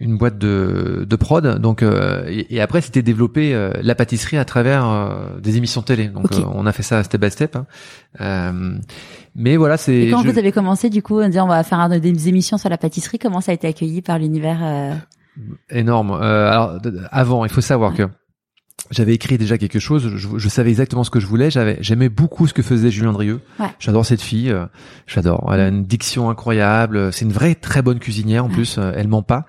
une 0.00 0.16
boîte 0.16 0.38
de, 0.38 1.06
de 1.08 1.16
prod. 1.16 1.58
Donc 1.58 1.82
euh, 1.82 2.24
et, 2.28 2.60
après 2.60 2.80
c'était 2.80 3.02
développer 3.02 3.54
euh, 3.54 3.72
la 3.82 3.94
pâtisserie 3.94 4.38
à 4.38 4.44
travers 4.44 4.88
euh, 4.88 5.40
des 5.40 5.56
émissions 5.56 5.82
télé. 5.82 6.08
Donc 6.08 6.26
on 6.52 6.66
a 6.66 6.72
fait 6.72 6.82
ça 6.82 7.02
step 7.02 7.20
by 7.20 7.30
step. 7.30 7.56
Hein. 8.18 8.80
mais 9.34 9.56
voilà, 9.56 9.76
c'est. 9.76 9.94
Et 9.94 10.10
quand 10.10 10.22
vous 10.22 10.38
avez 10.38 10.52
commencé 10.52 10.90
du 10.90 11.02
coup, 11.02 11.20
on 11.20 11.28
dit 11.28 11.40
on 11.40 11.46
va 11.46 11.62
faire 11.62 11.88
des 11.88 12.28
émissions 12.28 12.58
sur 12.58 12.68
la 12.68 12.78
pâtisserie, 12.78 13.18
comment 13.18 13.40
ça 13.40 13.52
a 13.52 13.54
été 13.54 13.66
accueilli 13.68 14.02
par 14.02 14.18
l'univers 14.18 15.02
Énorme. 15.70 16.12
alors 16.12 16.78
avant, 17.10 17.44
il 17.44 17.50
faut 17.50 17.60
savoir 17.60 17.94
que 17.94 18.08
j'avais 18.92 19.14
écrit 19.14 19.38
déjà 19.38 19.58
quelque 19.58 19.78
chose, 19.78 20.16
je, 20.16 20.28
je, 20.36 20.48
savais 20.48 20.70
exactement 20.70 21.02
ce 21.02 21.10
que 21.10 21.18
je 21.18 21.26
voulais, 21.26 21.50
j'avais 21.50 21.78
j'aimais 21.80 22.08
beaucoup 22.08 22.46
ce 22.46 22.52
que 22.52 22.62
faisait 22.62 22.90
Julien 22.90 23.12
Drieux. 23.12 23.40
Ouais. 23.58 23.68
J'adore 23.78 24.04
cette 24.04 24.20
fille, 24.20 24.50
euh, 24.50 24.66
j'adore. 25.06 25.50
Elle 25.52 25.60
a 25.60 25.68
une 25.68 25.84
diction 25.84 26.28
incroyable, 26.28 27.12
c'est 27.12 27.24
une 27.24 27.32
vraie 27.32 27.54
très 27.54 27.80
bonne 27.80 27.98
cuisinière 27.98 28.44
en 28.44 28.48
plus, 28.48 28.76
euh, 28.78 28.92
elle 28.94 29.08
ment 29.08 29.22
pas. 29.22 29.46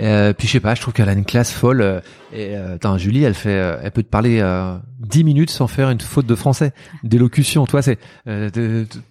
Euh, 0.00 0.32
puis 0.32 0.46
je 0.46 0.52
sais 0.52 0.60
pas, 0.60 0.74
je 0.74 0.82
trouve 0.82 0.92
qu'elle 0.92 1.08
a 1.08 1.12
une 1.12 1.24
classe 1.24 1.50
folle 1.50 2.02
et 2.34 2.54
attends, 2.54 2.98
Julie, 2.98 3.24
elle 3.24 3.34
fait 3.34 3.78
elle 3.82 3.90
peut 3.92 4.02
te 4.02 4.08
parler 4.08 4.42
dix 4.98 5.24
minutes 5.24 5.50
sans 5.50 5.66
faire 5.66 5.90
une 5.90 6.00
faute 6.00 6.26
de 6.26 6.34
français, 6.34 6.72
d'élocution, 7.02 7.66
toi 7.66 7.82
c'est 7.82 7.98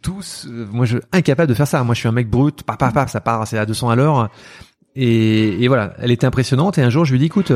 tous 0.02 0.48
moi 0.72 0.86
je 0.86 0.98
incapable 1.12 1.50
de 1.50 1.54
faire 1.56 1.68
ça. 1.68 1.84
Moi 1.84 1.96
je 1.96 2.00
suis 2.00 2.10
un 2.10 2.14
mec 2.14 2.30
brut, 2.30 2.64
pa 2.64 2.78
pa 2.78 2.92
pa, 2.92 3.08
ça 3.08 3.22
part 3.22 3.48
c'est 3.48 3.58
à 3.58 3.66
200 3.66 3.90
à 3.90 3.96
l'heure. 3.96 4.30
Et, 4.96 5.64
et, 5.64 5.68
voilà, 5.68 5.94
elle 6.00 6.12
était 6.12 6.26
impressionnante. 6.26 6.78
Et 6.78 6.82
un 6.82 6.90
jour, 6.90 7.06
je 7.06 7.14
lui 7.14 7.20
dis, 7.20 7.26
écoute, 7.26 7.54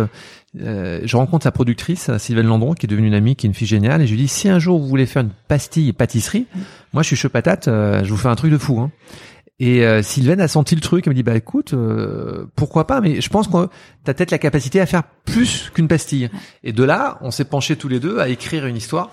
euh, 0.61 1.01
je 1.03 1.17
rencontre 1.17 1.43
sa 1.43 1.51
productrice, 1.51 2.15
Sylvaine 2.17 2.47
Landron, 2.47 2.73
qui 2.73 2.85
est 2.85 2.89
devenue 2.89 3.07
une 3.07 3.13
amie, 3.13 3.35
qui 3.35 3.45
est 3.45 3.49
une 3.49 3.53
fille 3.53 3.67
géniale, 3.67 4.01
et 4.01 4.07
je 4.07 4.11
lui 4.11 4.21
dis 4.21 4.27
si 4.27 4.47
un 4.47 4.59
jour 4.59 4.79
vous 4.79 4.87
voulez 4.87 5.05
faire 5.05 5.23
une 5.23 5.31
pastille 5.47 5.91
pâtisserie, 5.93 6.47
moi 6.93 7.03
je 7.03 7.07
suis 7.07 7.15
chaud 7.15 7.29
patate, 7.29 7.67
euh, 7.67 8.03
je 8.03 8.09
vous 8.09 8.17
fais 8.17 8.29
un 8.29 8.35
truc 8.35 8.51
de 8.51 8.57
fou. 8.57 8.79
Hein. 8.79 8.91
Et 9.59 9.85
euh, 9.85 10.01
Sylvaine 10.01 10.41
a 10.41 10.47
senti 10.47 10.75
le 10.75 10.81
truc, 10.81 11.07
elle 11.07 11.11
me 11.11 11.15
dit 11.15 11.23
bah 11.23 11.35
écoute, 11.35 11.73
euh, 11.73 12.45
pourquoi 12.55 12.87
pas, 12.87 12.99
mais 12.99 13.21
je 13.21 13.29
pense 13.29 13.47
que 13.47 13.69
t'as 14.03 14.13
peut-être 14.13 14.31
la 14.31 14.37
capacité 14.37 14.81
à 14.81 14.85
faire 14.85 15.03
plus 15.23 15.71
qu'une 15.73 15.87
pastille. 15.87 16.29
Et 16.63 16.73
de 16.73 16.83
là, 16.83 17.17
on 17.21 17.31
s'est 17.31 17.45
penchés 17.45 17.75
tous 17.75 17.87
les 17.87 17.99
deux 17.99 18.19
à 18.19 18.27
écrire 18.27 18.65
une 18.65 18.77
histoire 18.77 19.11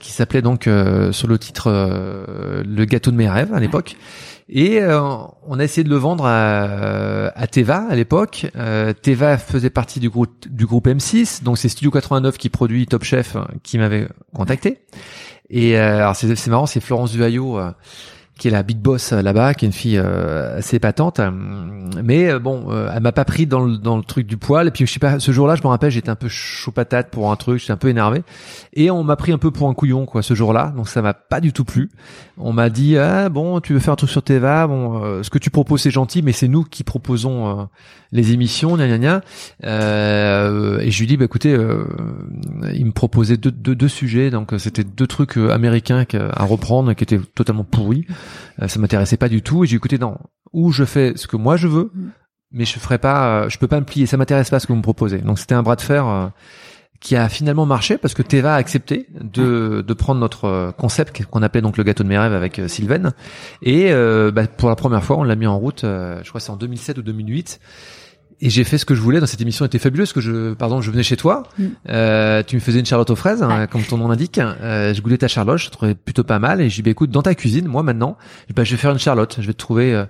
qui 0.00 0.12
s'appelait 0.12 0.42
donc 0.42 0.64
sur 0.64 1.28
le 1.28 1.38
titre 1.38 1.70
Le 1.70 2.84
gâteau 2.84 3.10
de 3.10 3.16
mes 3.16 3.28
rêves 3.28 3.54
à 3.54 3.60
l'époque. 3.60 3.96
Et 4.48 4.80
euh, 4.80 5.00
on 5.46 5.58
a 5.58 5.64
essayé 5.64 5.84
de 5.84 5.90
le 5.90 5.96
vendre 5.96 6.24
à, 6.24 7.28
à 7.36 7.46
Teva 7.46 7.84
à 7.88 7.94
l'époque. 7.94 8.46
Euh, 8.56 8.94
Teva 8.94 9.36
faisait 9.36 9.68
partie 9.68 10.00
du 10.00 10.08
groupe 10.08 10.48
du 10.48 10.64
groupe 10.64 10.86
M6, 10.86 11.42
donc 11.42 11.58
c'est 11.58 11.68
Studio 11.68 11.90
89 11.90 12.38
qui 12.38 12.48
produit 12.48 12.86
Top 12.86 13.04
Chef 13.04 13.36
euh, 13.36 13.42
qui 13.62 13.76
m'avait 13.76 14.08
contacté. 14.34 14.78
Et 15.50 15.78
euh, 15.78 15.98
alors 15.98 16.16
c'est 16.16 16.46
marrant, 16.46 16.64
c'est 16.64 16.80
Florence 16.80 17.12
Duhaillot 17.12 17.60
qui 18.38 18.48
est 18.48 18.50
la 18.52 18.62
big 18.62 18.78
boss 18.78 19.12
euh, 19.12 19.20
là-bas, 19.20 19.52
qui 19.52 19.66
est 19.66 19.68
une 19.68 19.72
fille 19.74 19.98
euh, 19.98 20.58
assez 20.58 20.78
patente. 20.78 21.20
Mais 22.02 22.30
euh, 22.30 22.38
bon, 22.38 22.68
elle 22.94 23.02
m'a 23.02 23.12
pas 23.12 23.24
pris 23.24 23.46
dans 23.46 23.60
le, 23.60 23.76
dans 23.76 23.96
le 23.96 24.04
truc 24.04 24.26
du 24.26 24.36
poil. 24.36 24.68
Et 24.68 24.70
puis 24.70 24.86
je 24.86 24.92
sais 24.92 25.00
pas, 25.00 25.18
ce 25.18 25.32
jour-là, 25.32 25.56
je 25.56 25.62
me 25.62 25.68
rappelle, 25.68 25.90
j'étais 25.90 26.08
un 26.08 26.14
peu 26.14 26.28
chaud 26.28 26.70
patate 26.70 27.10
pour 27.10 27.30
un 27.30 27.36
truc, 27.36 27.58
j'étais 27.58 27.72
un 27.72 27.76
peu 27.76 27.88
énervé. 27.88 28.22
Et 28.72 28.90
on 28.90 29.02
m'a 29.02 29.16
pris 29.16 29.32
un 29.32 29.38
peu 29.38 29.50
pour 29.50 29.68
un 29.68 29.74
couillon 29.74 30.06
quoi 30.06 30.22
ce 30.22 30.34
jour-là. 30.34 30.72
Donc 30.76 30.88
ça 30.88 31.02
m'a 31.02 31.14
pas 31.14 31.40
du 31.40 31.52
tout 31.52 31.64
plu. 31.64 31.90
On 32.38 32.52
m'a 32.52 32.70
dit 32.70 32.96
ah 32.96 33.28
bon, 33.28 33.60
tu 33.60 33.74
veux 33.74 33.80
faire 33.80 33.92
un 33.92 33.96
truc 33.96 34.10
sur 34.10 34.22
Teva, 34.22 34.66
bon, 34.68 35.22
ce 35.22 35.28
que 35.30 35.38
tu 35.38 35.50
proposes 35.50 35.82
c'est 35.82 35.90
gentil, 35.90 36.22
mais 36.22 36.32
c'est 36.32 36.48
nous 36.48 36.62
qui 36.62 36.84
proposons 36.84 37.68
les 38.12 38.32
émissions, 38.32 38.76
gna 38.76 38.86
gna 38.86 38.98
gna. 38.98 39.20
et 39.64 40.90
je 40.90 41.00
lui 41.00 41.06
dis 41.06 41.16
bah 41.16 41.24
écoutez, 41.24 41.58
il 42.72 42.86
me 42.86 42.92
proposait 42.92 43.36
deux, 43.36 43.50
deux, 43.50 43.74
deux 43.74 43.88
sujets, 43.88 44.30
donc 44.30 44.54
c'était 44.58 44.84
deux 44.84 45.08
trucs 45.08 45.36
américains 45.36 46.04
à 46.14 46.44
reprendre 46.44 46.92
qui 46.94 47.02
étaient 47.02 47.20
totalement 47.34 47.64
pourris. 47.64 48.06
Euh, 48.62 48.68
ça 48.68 48.78
m'intéressait 48.78 49.16
pas 49.16 49.28
du 49.28 49.42
tout 49.42 49.64
et 49.64 49.66
j'ai 49.66 49.76
écouté 49.76 49.98
non. 49.98 50.16
Où 50.52 50.72
je 50.72 50.84
fais 50.84 51.12
ce 51.16 51.26
que 51.26 51.36
moi 51.36 51.56
je 51.56 51.68
veux 51.68 51.90
mm. 51.94 52.10
mais 52.52 52.64
je 52.64 52.78
ferai 52.78 52.98
pas 52.98 53.44
euh, 53.44 53.48
je 53.48 53.58
peux 53.58 53.68
pas 53.68 53.80
me 53.80 53.84
plier. 53.84 54.06
Ça 54.06 54.16
m'intéresse 54.16 54.50
pas 54.50 54.60
ce 54.60 54.66
que 54.66 54.72
vous 54.72 54.78
me 54.78 54.82
proposez. 54.82 55.18
Donc 55.18 55.38
c'était 55.38 55.54
un 55.54 55.62
bras 55.62 55.76
de 55.76 55.80
fer 55.80 56.06
euh, 56.06 56.28
qui 57.00 57.14
a 57.14 57.28
finalement 57.28 57.66
marché 57.66 57.96
parce 57.96 58.14
que 58.14 58.22
Teva 58.22 58.54
a 58.54 58.56
accepté 58.56 59.06
de, 59.20 59.84
de 59.86 59.94
prendre 59.94 60.20
notre 60.20 60.72
concept 60.78 61.24
qu'on 61.26 61.42
appelait 61.42 61.60
donc 61.60 61.76
le 61.76 61.84
gâteau 61.84 62.02
de 62.02 62.08
mes 62.08 62.18
rêves 62.18 62.32
avec 62.32 62.60
Sylvain. 62.66 63.12
Et 63.62 63.92
bah, 64.32 64.48
pour 64.48 64.68
la 64.68 64.74
première 64.74 65.04
fois 65.04 65.16
on 65.16 65.22
l'a 65.22 65.36
mis 65.36 65.46
en 65.46 65.56
route 65.60 65.82
je 65.84 66.28
crois 66.28 66.40
c'est 66.40 66.50
en 66.50 66.56
2007 66.56 66.98
ou 66.98 67.02
2008 67.02 67.60
et 68.40 68.50
j'ai 68.50 68.64
fait 68.64 68.78
ce 68.78 68.84
que 68.84 68.94
je 68.94 69.00
voulais 69.00 69.20
dans 69.20 69.26
cette 69.26 69.40
émission. 69.40 69.64
Était 69.64 69.78
fabuleuse 69.78 70.12
que 70.12 70.20
je 70.20 70.54
pardon 70.54 70.80
je 70.80 70.90
venais 70.90 71.02
chez 71.02 71.16
toi. 71.16 71.44
Mm. 71.58 71.64
euh, 71.88 72.42
tu 72.46 72.56
me 72.56 72.60
faisais 72.60 72.78
une 72.78 72.86
charlotte 72.86 73.10
aux 73.10 73.16
fraises 73.16 73.42
hein, 73.42 73.66
comme 73.66 73.82
ton 73.82 73.96
nom 73.96 74.08
l'indique. 74.08 74.38
Euh, 74.38 74.94
je 74.94 75.00
goûtais 75.00 75.18
ta 75.18 75.28
charlotte 75.28 75.58
je 75.58 75.70
trouvais 75.70 75.94
plutôt 75.94 76.24
pas 76.24 76.38
mal. 76.38 76.60
Et 76.60 76.68
j'ai 76.68 76.76
dit 76.76 76.82
bah, 76.82 76.90
écoute 76.90 77.10
dans 77.10 77.22
ta 77.22 77.34
cuisine 77.34 77.66
moi 77.66 77.82
maintenant 77.82 78.16
bah, 78.54 78.64
je 78.64 78.70
vais 78.72 78.76
faire 78.76 78.92
une 78.92 78.98
charlotte. 78.98 79.38
Je 79.40 79.46
vais 79.46 79.52
te 79.52 79.58
trouver 79.58 79.94
euh, 79.94 80.04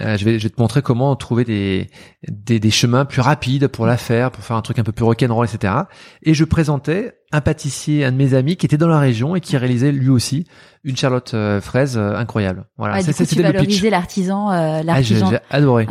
euh, 0.00 0.16
je 0.16 0.24
vais 0.24 0.38
je 0.38 0.44
vais 0.44 0.50
te 0.50 0.60
montrer 0.60 0.82
comment 0.82 1.14
trouver 1.16 1.44
des, 1.44 1.88
des, 2.28 2.60
des 2.60 2.70
chemins 2.70 3.04
plus 3.04 3.20
rapides 3.20 3.68
pour 3.68 3.86
la 3.86 3.96
faire 3.96 4.30
pour 4.30 4.44
faire 4.44 4.56
un 4.56 4.62
truc 4.62 4.78
un 4.78 4.84
peu 4.84 4.92
plus 4.92 5.04
rock'n'roll 5.04 5.46
etc 5.46 5.74
et 6.22 6.34
je 6.34 6.44
présentais 6.44 7.14
un 7.32 7.40
pâtissier 7.40 8.04
un 8.04 8.12
de 8.12 8.16
mes 8.16 8.34
amis 8.34 8.56
qui 8.56 8.66
était 8.66 8.78
dans 8.78 8.88
la 8.88 8.98
région 8.98 9.36
et 9.36 9.40
qui 9.40 9.56
réalisait 9.56 9.92
lui 9.92 10.08
aussi 10.08 10.46
une 10.84 10.96
charlotte 10.96 11.34
euh, 11.34 11.60
fraise 11.60 11.98
incroyable 11.98 12.64
voilà 12.78 12.94
ouais, 12.94 13.02
c'est 13.02 13.12
c'était 13.12 13.42
le 13.42 13.52
l'artisan 13.90 14.82
l'artisan 14.82 14.86
ah, 14.88 15.02
j'ai 15.02 15.38
adoré 15.50 15.86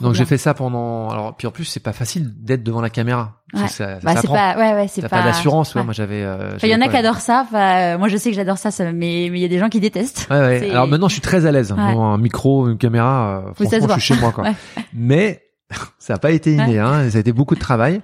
donc 0.00 0.14
j'ai 0.14 0.24
fait 0.24 0.38
ça 0.38 0.54
pendant. 0.54 1.08
Alors 1.10 1.36
puis 1.36 1.46
en 1.46 1.50
plus 1.50 1.64
c'est 1.64 1.80
pas 1.80 1.92
facile 1.92 2.32
d'être 2.42 2.62
devant 2.62 2.80
la 2.80 2.90
caméra. 2.90 3.42
Ouais. 3.52 3.68
Ça, 3.68 3.98
bah, 4.02 4.14
c'est 4.16 4.28
pas. 4.28 4.56
Ouais 4.56 4.74
ouais 4.74 4.88
c'est 4.88 5.02
pas. 5.02 5.08
pas 5.08 5.22
d'assurance. 5.22 5.74
Ouais. 5.74 5.82
Moi 5.82 5.92
j'avais. 5.92 6.22
Euh, 6.22 6.56
il 6.62 6.68
y 6.68 6.74
en 6.74 6.80
a 6.80 6.88
qui 6.88 6.96
adorent 6.96 7.20
ça. 7.20 7.44
Enfin, 7.46 7.98
moi 7.98 8.08
je 8.08 8.16
sais 8.16 8.30
que 8.30 8.36
j'adore 8.36 8.58
ça, 8.58 8.70
mais 8.92 9.28
mais 9.30 9.38
il 9.38 9.38
y 9.38 9.44
a 9.44 9.48
des 9.48 9.58
gens 9.58 9.68
qui 9.68 9.80
détestent. 9.80 10.26
Ouais 10.30 10.40
ouais. 10.40 10.70
Alors 10.70 10.86
maintenant 10.86 11.08
je 11.08 11.14
suis 11.14 11.22
très 11.22 11.46
à 11.46 11.52
l'aise. 11.52 11.72
un 11.76 12.18
micro, 12.18 12.68
une 12.68 12.78
caméra. 12.78 13.44
Euh, 13.46 13.54
franchement 13.54 13.88
je 13.88 14.00
suis 14.00 14.14
chez 14.14 14.20
moi 14.20 14.32
quoi. 14.32 14.44
mais 14.94 15.42
ça 15.98 16.14
n'a 16.14 16.18
pas 16.18 16.30
été 16.30 16.52
inné. 16.52 16.78
Hein. 16.78 17.10
Ça 17.10 17.18
a 17.18 17.20
été 17.20 17.32
beaucoup 17.32 17.54
de 17.54 17.60
travail. 17.60 18.00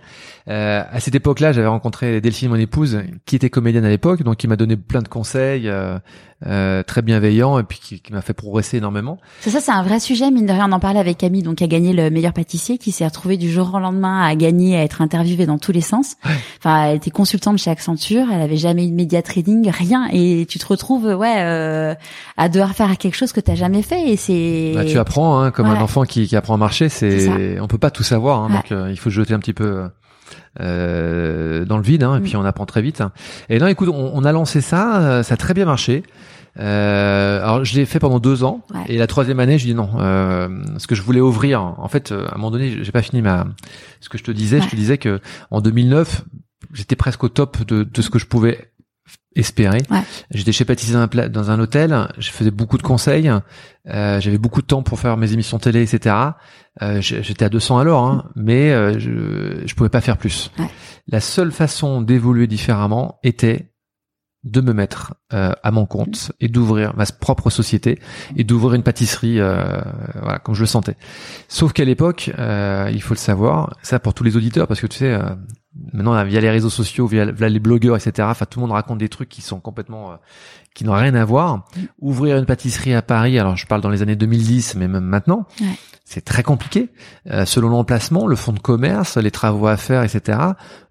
Euh, 0.49 0.83
à 0.89 1.01
cette 1.01 1.15
époque-là, 1.15 1.53
j'avais 1.53 1.67
rencontré 1.67 2.21
Delphine, 2.21 2.51
mon 2.51 2.57
épouse, 2.57 3.01
qui 3.25 3.37
était 3.37 3.51
comédienne 3.51 3.85
à 3.85 3.89
l'époque, 3.89 4.23
donc 4.23 4.37
qui 4.37 4.47
m'a 4.47 4.57
donné 4.57 4.77
plein 4.77 5.03
de 5.03 5.09
conseils 5.09 5.69
euh, 5.69 5.99
euh, 6.47 6.85
très 6.85 7.03
bienveillants 7.03 7.59
et 7.59 7.65
puis 7.65 7.81
qui, 7.83 8.01
qui 8.01 8.13
m'a 8.13 8.21
fait 8.21 8.33
progresser 8.33 8.77
énormément. 8.77 9.19
C'est 9.41 9.51
ça, 9.51 9.61
c'est 9.61 9.73
un 9.73 9.83
vrai 9.83 9.99
sujet. 9.99 10.31
Mine 10.31 10.47
de 10.47 10.53
rien, 10.53 10.69
on 10.69 10.73
en 10.73 10.79
parlait 10.79 11.01
avec 11.01 11.19
Camille, 11.19 11.43
donc 11.43 11.57
qui 11.57 11.65
a 11.65 11.67
gagné 11.67 11.93
le 11.93 12.11
meilleur 12.11 12.33
pâtissier, 12.33 12.79
qui 12.79 12.93
s'est 12.93 13.05
retrouvé 13.05 13.37
du 13.37 13.51
jour 13.51 13.73
au 13.75 13.81
lendemain 13.81 14.23
à 14.23 14.37
gagner, 14.37 14.77
à 14.77 14.83
être 14.83 15.03
interviewé 15.03 15.47
dans 15.47 15.59
tous 15.59 15.73
les 15.73 15.81
sens. 15.81 16.15
Enfin, 16.59 16.85
elle 16.85 16.97
était 16.97 17.11
consultante 17.11 17.59
chez 17.59 17.71
Accenture, 17.71 18.27
elle 18.33 18.43
avait 18.43 18.57
jamais 18.57 18.87
eu 18.87 18.91
de 18.91 18.95
média 18.95 19.23
trading, 19.23 19.69
rien, 19.71 20.09
et 20.13 20.47
tu 20.49 20.61
te 20.61 20.67
retrouves, 20.67 21.07
ouais, 21.07 21.37
euh, 21.39 21.95
à 22.37 22.49
devoir 22.49 22.73
faire 22.75 22.97
quelque 22.99 23.17
chose 23.17 23.33
que 23.33 23.41
t'as 23.41 23.57
jamais 23.57 23.83
fait, 23.83 24.11
et 24.11 24.17
c'est. 24.17 24.73
Bah, 24.77 24.85
tu 24.85 24.99
apprends, 24.99 25.41
hein, 25.41 25.51
comme 25.51 25.67
un 25.67 25.81
enfant 25.81 26.05
qui, 26.05 26.29
qui 26.29 26.37
apprend 26.37 26.55
à 26.55 26.59
marcher. 26.59 26.89
C'est, 26.89 27.59
on 27.61 27.67
peut 27.67 27.79
pas 27.79 27.91
tout 27.91 28.05
savoir, 28.05 28.45
hein, 28.45 28.51
donc 28.51 28.71
euh, 28.71 28.89
il 28.91 28.99
faut 28.99 29.11
jeter 29.11 29.35
un 29.35 29.41
petit 29.41 29.55
peu 29.55 29.89
euh, 30.61 31.65
dans 31.65 31.77
le 31.77 31.83
vide, 31.83 32.03
hein, 32.03 32.17
et 32.17 32.21
mm. 32.21 32.23
puis 32.23 32.37
on 32.37 32.45
apprend 32.45 32.67
très 32.67 32.83
vite. 32.83 33.03
Et 33.49 33.59
là, 33.59 33.71
écoute, 33.71 33.89
on, 33.89 34.25
a 34.25 34.33
lancé 34.33 34.61
ça, 34.61 35.01
euh, 35.01 35.23
ça 35.23 35.35
a 35.35 35.37
très 35.37 35.55
bien 35.55 35.65
marché. 35.65 36.03
Euh, 36.59 37.43
alors 37.43 37.67
je 37.67 37.75
l'ai 37.75 37.85
fait 37.85 37.99
pendant 37.99 38.19
deux 38.19 38.43
ans 38.43 38.63
et 38.89 38.97
la 38.97 39.07
troisième 39.07 39.41
année 39.41 39.59
je 39.59 39.67
dis 39.67 39.75
non 39.75 39.91
euh, 39.99 40.49
ce 40.79 40.87
que 40.87 40.95
je 40.95 41.03
voulais 41.03 41.21
ouvrir 41.21 41.61
en 41.61 41.87
fait 41.89 42.13
à 42.13 42.33
un 42.33 42.39
moment 42.39 42.51
donné 42.51 42.83
j'ai 42.83 42.93
pas 42.93 43.03
fini 43.03 43.21
ma 43.21 43.47
ce 44.01 44.09
que 44.09 44.17
je 44.17 44.25
te 44.25 44.31
disais 44.31 44.63
je 44.63 44.69
te 44.71 44.75
disais 44.75 44.97
que 44.97 45.21
en 45.51 45.61
2009 45.61 46.25
j'étais 46.73 46.97
presque 46.97 47.25
au 47.25 47.29
top 47.29 47.63
de, 47.67 47.83
de 47.83 48.01
ce 48.01 48.09
que 48.09 48.19
je 48.19 48.25
pouvais 48.25 48.71
espérer. 49.37 49.83
J'étais 50.31 50.53
chez 50.53 50.65
pâtissier 50.65 50.95
dans 50.95 51.03
un, 51.03 51.29
dans 51.29 51.51
un 51.51 51.61
hôtel, 51.61 52.09
je 52.19 52.31
faisais 52.31 52.51
beaucoup 52.51 52.79
de 52.79 52.83
conseils, 52.83 53.31
euh, 53.89 54.21
j'avais 54.21 54.39
beaucoup 54.39 54.63
de 54.63 54.67
temps 54.67 54.83
pour 54.83 54.99
faire 54.99 55.17
mes 55.17 55.33
émissions 55.33 55.59
télé, 55.59 55.83
etc. 55.83 56.15
Euh, 56.83 57.01
J'étais 57.01 57.45
à 57.45 57.49
200 57.49 57.79
à 57.79 57.85
l'heure, 57.85 58.03
hein, 58.03 58.31
mais 58.35 58.73
euh, 58.73 58.99
je 58.99 59.63
je 59.65 59.75
pouvais 59.75 59.89
pas 59.89 60.01
faire 60.01 60.17
plus. 60.17 60.51
La 61.07 61.21
seule 61.21 61.53
façon 61.53 62.03
d'évoluer 62.03 62.47
différemment 62.47 63.19
était 63.23 63.73
de 64.47 64.61
me 64.61 64.73
mettre 64.73 65.15
euh, 65.33 65.51
à 65.63 65.71
mon 65.73 65.87
compte 65.87 66.31
et 66.41 66.49
d'ouvrir 66.49 66.95
ma 66.97 67.05
propre 67.05 67.51
société 67.51 67.99
et 68.37 68.45
d'ouvrir 68.45 68.75
une 68.75 68.85
pâtisserie 68.85 69.41
euh, 69.41 69.81
voilà, 70.23 70.39
comme 70.39 70.55
je 70.55 70.61
le 70.61 70.67
sentais. 70.67 70.97
Sauf 71.49 71.73
qu'à 71.73 71.85
l'époque, 71.85 72.31
euh, 72.39 72.89
il 72.93 73.03
faut 73.03 73.15
le 73.15 73.19
savoir, 73.19 73.77
ça 73.83 73.99
pour 73.99 74.15
tous 74.15 74.23
les 74.23 74.37
auditeurs, 74.37 74.69
parce 74.69 74.81
que 74.81 74.87
tu 74.87 74.99
sais, 74.99 75.13
euh, 75.13 75.35
maintenant 75.93 76.23
via 76.25 76.41
les 76.41 76.51
réseaux 76.51 76.71
sociaux, 76.71 77.07
via, 77.07 77.25
les 77.25 77.61
blogueurs, 77.61 77.97
etc. 77.97 78.29
Enfin, 78.31 78.47
tout 78.47 78.61
le 78.61 78.67
monde 78.67 78.73
raconte 78.73 78.99
des 78.99 79.09
trucs 79.09 79.29
qui 79.29 79.43
sont 79.43 79.61
complètement, 79.61 80.13
euh, 80.13 80.17
qui 80.77 80.85
n'ont 80.85 80.93
rien 80.93 81.15
à 81.15 81.25
voir. 81.25 81.65
Ouvrir 82.01 82.37
une 82.37 82.45
pâtisserie 82.45 82.93
à 82.93 83.01
Paris, 83.01 83.39
alors 83.39 83.57
je 83.57 83.67
parle 83.67 83.81
dans 83.81 83.89
les 83.89 84.03
années 84.03 84.15
2010, 84.15 84.75
mais 84.75 84.89
même 84.89 85.05
maintenant, 85.05 85.47
ouais. 85.63 85.67
c'est 86.05 86.23
très 86.23 86.43
compliqué. 86.43 86.91
Euh, 87.31 87.47
selon 87.47 87.71
l'emplacement, 87.71 88.27
le 88.27 88.37
fonds 88.37 88.53
de 88.53 88.59
commerce, 88.59 89.17
les 89.17 89.31
travaux 89.31 89.69
à 89.69 89.79
faire, 89.79 90.03
etc. 90.03 90.39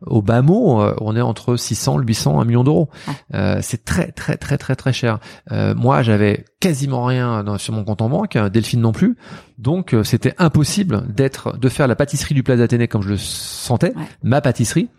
Au 0.01 0.23
bas 0.23 0.41
mot, 0.41 0.81
euh, 0.81 0.95
on 1.01 1.15
est 1.15 1.21
entre 1.21 1.55
600, 1.55 1.99
800, 1.99 2.41
1 2.41 2.45
million 2.45 2.63
d'euros. 2.63 2.89
Ouais. 3.07 3.59
c'est 3.61 3.85
très, 3.85 4.11
très, 4.11 4.37
très, 4.37 4.57
très, 4.57 4.75
très 4.75 4.91
cher. 4.91 5.19
moi, 5.51 6.01
j'avais 6.01 6.45
quasiment 6.59 7.05
rien 7.05 7.43
dans, 7.43 7.59
sur 7.59 7.71
mon 7.73 7.83
compte 7.83 8.01
en 8.01 8.09
banque, 8.09 8.39
Delphine 8.39 8.81
non 8.81 8.91
plus. 8.91 9.17
Donc, 9.59 9.95
c'était 10.03 10.33
impossible 10.39 11.03
d'être, 11.13 11.55
de 11.59 11.69
faire 11.69 11.87
la 11.87 11.95
pâtisserie 11.95 12.33
du 12.33 12.41
Place 12.41 12.57
d'Athénée 12.57 12.87
comme 12.87 13.03
je 13.03 13.09
le 13.09 13.17
sentais, 13.17 13.93
ouais. 13.95 14.03
ma 14.23 14.41
pâtisserie. 14.41 14.89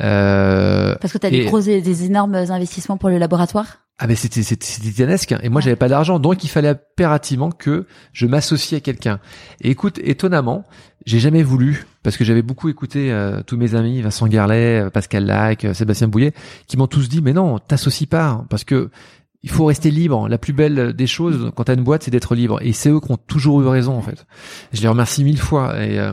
Euh, 0.00 0.94
Parce 1.00 1.12
que 1.12 1.18
tu 1.18 1.26
as 1.26 1.30
des 1.30 1.44
gros, 1.44 1.60
des 1.60 2.04
énormes 2.04 2.34
investissements 2.34 2.96
pour 2.96 3.08
le 3.08 3.18
laboratoire. 3.18 3.78
Ah 4.00 4.06
mais 4.06 4.14
c'était 4.14 4.44
c'était 4.44 4.64
titanesque 4.64 5.34
et 5.42 5.48
moi 5.48 5.60
j'avais 5.60 5.74
pas 5.74 5.88
d'argent 5.88 6.20
donc 6.20 6.44
il 6.44 6.48
fallait 6.48 6.68
impérativement 6.68 7.50
que 7.50 7.84
je 8.12 8.26
m'associe 8.26 8.78
à 8.78 8.80
quelqu'un. 8.80 9.18
Et 9.60 9.70
écoute 9.70 9.98
étonnamment 10.04 10.64
j'ai 11.04 11.18
jamais 11.18 11.42
voulu 11.42 11.84
parce 12.04 12.16
que 12.16 12.22
j'avais 12.22 12.42
beaucoup 12.42 12.68
écouté 12.68 13.10
euh, 13.10 13.42
tous 13.44 13.56
mes 13.56 13.74
amis 13.74 14.00
Vincent 14.00 14.28
Garlet, 14.28 14.88
Pascal 14.92 15.26
Lac, 15.26 15.66
Sébastien 15.74 16.06
Bouillet 16.06 16.32
qui 16.68 16.76
m'ont 16.76 16.86
tous 16.86 17.08
dit 17.08 17.22
mais 17.22 17.32
non 17.32 17.58
t'associes 17.58 18.06
pas 18.06 18.44
parce 18.48 18.62
que 18.62 18.90
il 19.48 19.54
faut 19.54 19.64
rester 19.64 19.90
libre. 19.90 20.28
La 20.28 20.36
plus 20.36 20.52
belle 20.52 20.92
des 20.92 21.06
choses 21.06 21.50
quand 21.56 21.64
t'as 21.64 21.74
une 21.74 21.82
boîte, 21.82 22.02
c'est 22.02 22.10
d'être 22.10 22.34
libre. 22.34 22.58
Et 22.60 22.74
c'est 22.74 22.90
eux 22.90 23.00
qui 23.00 23.10
ont 23.10 23.16
toujours 23.16 23.62
eu 23.62 23.66
raison 23.66 23.96
en 23.96 24.02
fait. 24.02 24.26
Je 24.74 24.82
les 24.82 24.88
remercie 24.88 25.24
mille 25.24 25.38
fois. 25.38 25.82
Et, 25.82 25.98
euh, 25.98 26.12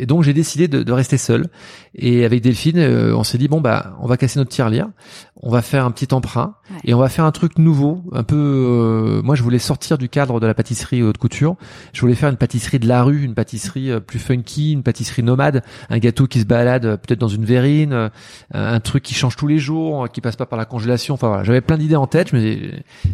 et 0.00 0.06
donc 0.06 0.24
j'ai 0.24 0.32
décidé 0.32 0.66
de, 0.66 0.82
de, 0.82 0.92
rester 0.92 1.16
seul. 1.16 1.46
Et 1.94 2.24
avec 2.24 2.42
Delphine, 2.42 2.78
euh, 2.78 3.14
on 3.14 3.22
s'est 3.22 3.38
dit 3.38 3.46
bon 3.46 3.60
bah 3.60 3.96
on 4.00 4.08
va 4.08 4.16
casser 4.16 4.40
notre 4.40 4.50
tirelire, 4.50 4.88
on 5.36 5.48
va 5.48 5.62
faire 5.62 5.84
un 5.84 5.92
petit 5.92 6.12
emprunt 6.12 6.56
ouais. 6.70 6.76
et 6.86 6.94
on 6.94 6.98
va 6.98 7.08
faire 7.08 7.24
un 7.24 7.30
truc 7.30 7.56
nouveau. 7.56 8.02
Un 8.10 8.24
peu. 8.24 8.36
Euh, 8.36 9.22
moi 9.22 9.36
je 9.36 9.44
voulais 9.44 9.60
sortir 9.60 9.96
du 9.96 10.08
cadre 10.08 10.40
de 10.40 10.46
la 10.48 10.54
pâtisserie 10.54 11.04
haute 11.04 11.18
couture. 11.18 11.54
Je 11.92 12.00
voulais 12.00 12.16
faire 12.16 12.30
une 12.30 12.36
pâtisserie 12.36 12.80
de 12.80 12.88
la 12.88 13.04
rue, 13.04 13.22
une 13.22 13.34
pâtisserie 13.34 13.92
plus 14.04 14.18
funky, 14.18 14.72
une 14.72 14.82
pâtisserie 14.82 15.22
nomade, 15.22 15.62
un 15.88 15.98
gâteau 15.98 16.26
qui 16.26 16.40
se 16.40 16.46
balade 16.46 16.82
peut-être 16.82 17.20
dans 17.20 17.28
une 17.28 17.44
verrine, 17.44 18.10
un 18.52 18.80
truc 18.80 19.04
qui 19.04 19.14
change 19.14 19.36
tous 19.36 19.46
les 19.46 19.58
jours, 19.58 20.08
qui 20.10 20.20
passe 20.20 20.34
pas 20.34 20.46
par 20.46 20.58
la 20.58 20.64
congélation. 20.64 21.14
Enfin 21.14 21.28
voilà, 21.28 21.44
j'avais 21.44 21.60
plein 21.60 21.78
d'idées 21.78 21.94
en 21.94 22.08
tête. 22.08 22.32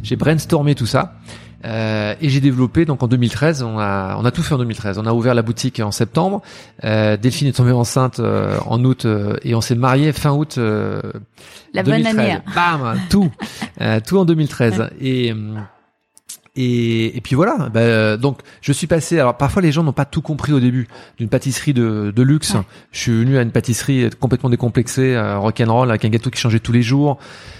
J'ai 0.02 0.16
brainstormé 0.16 0.74
tout 0.74 0.86
ça. 0.86 1.14
Euh, 1.64 2.14
et 2.20 2.28
j'ai 2.28 2.38
développé 2.38 2.84
donc 2.84 3.02
en 3.02 3.08
2013 3.08 3.64
on 3.64 3.80
a 3.80 4.16
on 4.16 4.24
a 4.24 4.30
tout 4.30 4.44
fait 4.44 4.54
en 4.54 4.58
2013 4.58 4.96
on 4.96 5.06
a 5.06 5.12
ouvert 5.12 5.34
la 5.34 5.42
boutique 5.42 5.80
en 5.80 5.90
septembre 5.90 6.40
euh, 6.84 7.16
Delphine 7.16 7.48
est 7.48 7.52
tombée 7.52 7.72
enceinte 7.72 8.20
euh, 8.20 8.56
en 8.66 8.84
août 8.84 9.06
euh, 9.06 9.36
et 9.42 9.56
on 9.56 9.60
s'est 9.60 9.74
marié 9.74 10.12
fin 10.12 10.30
août 10.30 10.54
euh, 10.58 11.02
la 11.74 11.82
2013. 11.82 12.14
bonne 12.14 12.24
année 12.24 12.38
bam 12.54 13.00
tout 13.10 13.32
tout 14.06 14.18
en 14.18 14.24
2013 14.24 14.78
ouais. 14.78 14.86
et 15.00 15.34
et, 16.58 17.16
et 17.16 17.20
puis 17.20 17.36
voilà. 17.36 17.70
Bah, 17.72 18.16
donc 18.16 18.40
je 18.60 18.72
suis 18.72 18.88
passé. 18.88 19.18
Alors 19.18 19.36
parfois 19.36 19.62
les 19.62 19.70
gens 19.70 19.84
n'ont 19.84 19.92
pas 19.92 20.04
tout 20.04 20.22
compris 20.22 20.52
au 20.52 20.58
début 20.58 20.88
d'une 21.16 21.28
pâtisserie 21.28 21.72
de, 21.72 22.12
de 22.14 22.22
luxe. 22.22 22.54
Ouais. 22.54 22.62
Je 22.90 22.98
suis 22.98 23.12
venu 23.12 23.38
à 23.38 23.42
une 23.42 23.52
pâtisserie 23.52 24.10
complètement 24.18 24.50
décomplexée, 24.50 25.14
euh, 25.14 25.38
rock'n'roll 25.38 25.88
avec 25.88 26.04
un 26.04 26.08
gâteau 26.08 26.30
qui 26.30 26.40
changeait 26.40 26.58
tous 26.58 26.72
les 26.72 26.82
jours. 26.82 27.18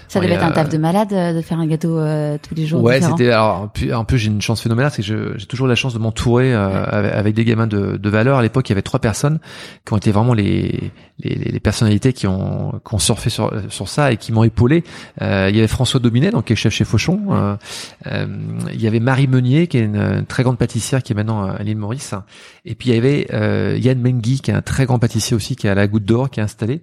Ça 0.09 0.19
devait 0.19 0.33
être 0.33 0.43
un 0.43 0.51
taf 0.51 0.69
de 0.69 0.77
malade 0.77 1.13
euh, 1.13 1.33
de 1.33 1.41
faire 1.41 1.59
un 1.59 1.67
gâteau 1.67 1.97
euh, 1.97 2.37
tous 2.41 2.55
les 2.55 2.65
jours. 2.65 2.83
Ouais, 2.83 2.99
c'était 2.99 3.29
alors 3.29 3.69
un 3.91 4.03
peu 4.03 4.17
j'ai 4.17 4.27
une 4.27 4.41
chance 4.41 4.61
phénoménale, 4.61 4.91
c'est 4.91 5.03
que 5.03 5.37
j'ai 5.37 5.45
toujours 5.45 5.67
la 5.67 5.75
chance 5.75 5.93
de 5.93 5.99
m'entourer 5.99 6.53
euh, 6.53 6.83
avec, 6.83 7.13
avec, 7.13 7.35
des 7.35 7.45
gamins 7.45 7.67
de, 7.67 7.95
de 7.97 8.09
valeur. 8.09 8.39
À 8.39 8.41
l'époque, 8.41 8.67
il 8.69 8.71
y 8.71 8.73
avait 8.73 8.81
trois 8.81 8.99
personnes 8.99 9.39
qui 9.85 9.93
ont 9.93 9.97
été 9.97 10.11
vraiment 10.11 10.33
les 10.33 10.91
les, 11.19 11.35
les 11.35 11.59
personnalités 11.59 12.11
qui 12.13 12.25
ont 12.25 12.81
qui 12.87 12.95
ont 12.95 12.99
surfé 12.99 13.29
sur 13.29 13.53
sur 13.69 13.87
ça 13.87 14.11
et 14.11 14.17
qui 14.17 14.31
m'ont 14.31 14.43
épaulé. 14.43 14.83
Euh, 15.21 15.47
il 15.49 15.55
y 15.55 15.59
avait 15.59 15.67
François 15.67 15.99
Dominet, 15.99 16.31
donc 16.31 16.45
qui 16.45 16.53
est 16.53 16.55
chef 16.55 16.73
chez 16.73 16.85
Fauchon. 16.85 17.57
Il 18.05 18.81
y 18.81 18.87
avait 18.87 18.99
Marie 18.99 19.27
Meunier, 19.27 19.67
qui 19.67 19.77
est 19.77 19.83
une, 19.83 19.95
une, 19.95 20.25
très 20.25 20.43
grande 20.43 20.57
pâtissière 20.57 21.03
qui 21.03 21.13
est 21.13 21.15
maintenant 21.15 21.45
à 21.45 21.61
l'île 21.61 21.77
Maurice. 21.77 22.15
Et 22.65 22.73
puis 22.73 22.89
il 22.89 22.95
y 22.95 22.97
avait 22.97 23.27
Yann 23.79 24.01
Mengui, 24.01 24.39
qui 24.39 24.49
est 24.49 24.55
un 24.55 24.63
très 24.63 24.85
grand 24.85 24.97
pâtissier 24.97 25.35
aussi, 25.35 25.55
qui 25.55 25.67
est 25.67 25.69
à 25.69 25.75
la 25.75 25.87
Goutte 25.87 26.05
d'Or, 26.05 26.31
qui 26.31 26.39
est 26.39 26.43
installé. 26.43 26.81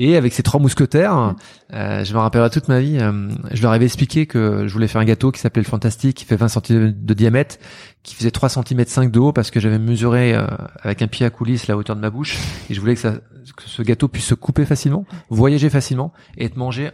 Et 0.00 0.16
avec 0.16 0.32
ces 0.32 0.44
trois 0.44 0.60
mousquetaires, 0.60 1.34
euh, 1.74 2.04
je 2.04 2.14
me 2.14 2.18
rappellerai 2.18 2.50
toute 2.50 2.68
ma 2.68 2.78
vie, 2.78 2.98
euh, 3.00 3.30
je 3.50 3.60
leur 3.62 3.72
avais 3.72 3.84
expliqué 3.84 4.26
que 4.26 4.68
je 4.68 4.72
voulais 4.72 4.86
faire 4.86 5.00
un 5.00 5.04
gâteau 5.04 5.32
qui 5.32 5.40
s'appelait 5.40 5.62
le 5.62 5.68
Fantastique, 5.68 6.16
qui 6.16 6.24
fait 6.24 6.36
20 6.36 6.46
cm 6.48 6.92
de 6.96 7.14
diamètre, 7.14 7.56
qui 8.04 8.14
faisait 8.14 8.30
3 8.30 8.48
cm 8.48 8.84
5 8.86 9.10
de 9.10 9.18
haut 9.18 9.32
parce 9.32 9.50
que 9.50 9.58
j'avais 9.58 9.80
mesuré 9.80 10.34
euh, 10.34 10.46
avec 10.82 11.02
un 11.02 11.08
pied 11.08 11.26
à 11.26 11.30
coulisses 11.30 11.66
la 11.66 11.76
hauteur 11.76 11.96
de 11.96 12.00
ma 12.00 12.10
bouche 12.10 12.38
et 12.70 12.74
je 12.74 12.80
voulais 12.80 12.94
que, 12.94 13.00
ça, 13.00 13.14
que 13.56 13.64
ce 13.66 13.82
gâteau 13.82 14.06
puisse 14.06 14.26
se 14.26 14.34
couper 14.34 14.64
facilement, 14.64 15.04
voyager 15.30 15.68
facilement 15.68 16.12
et 16.36 16.44
être 16.44 16.56
mangé 16.56 16.90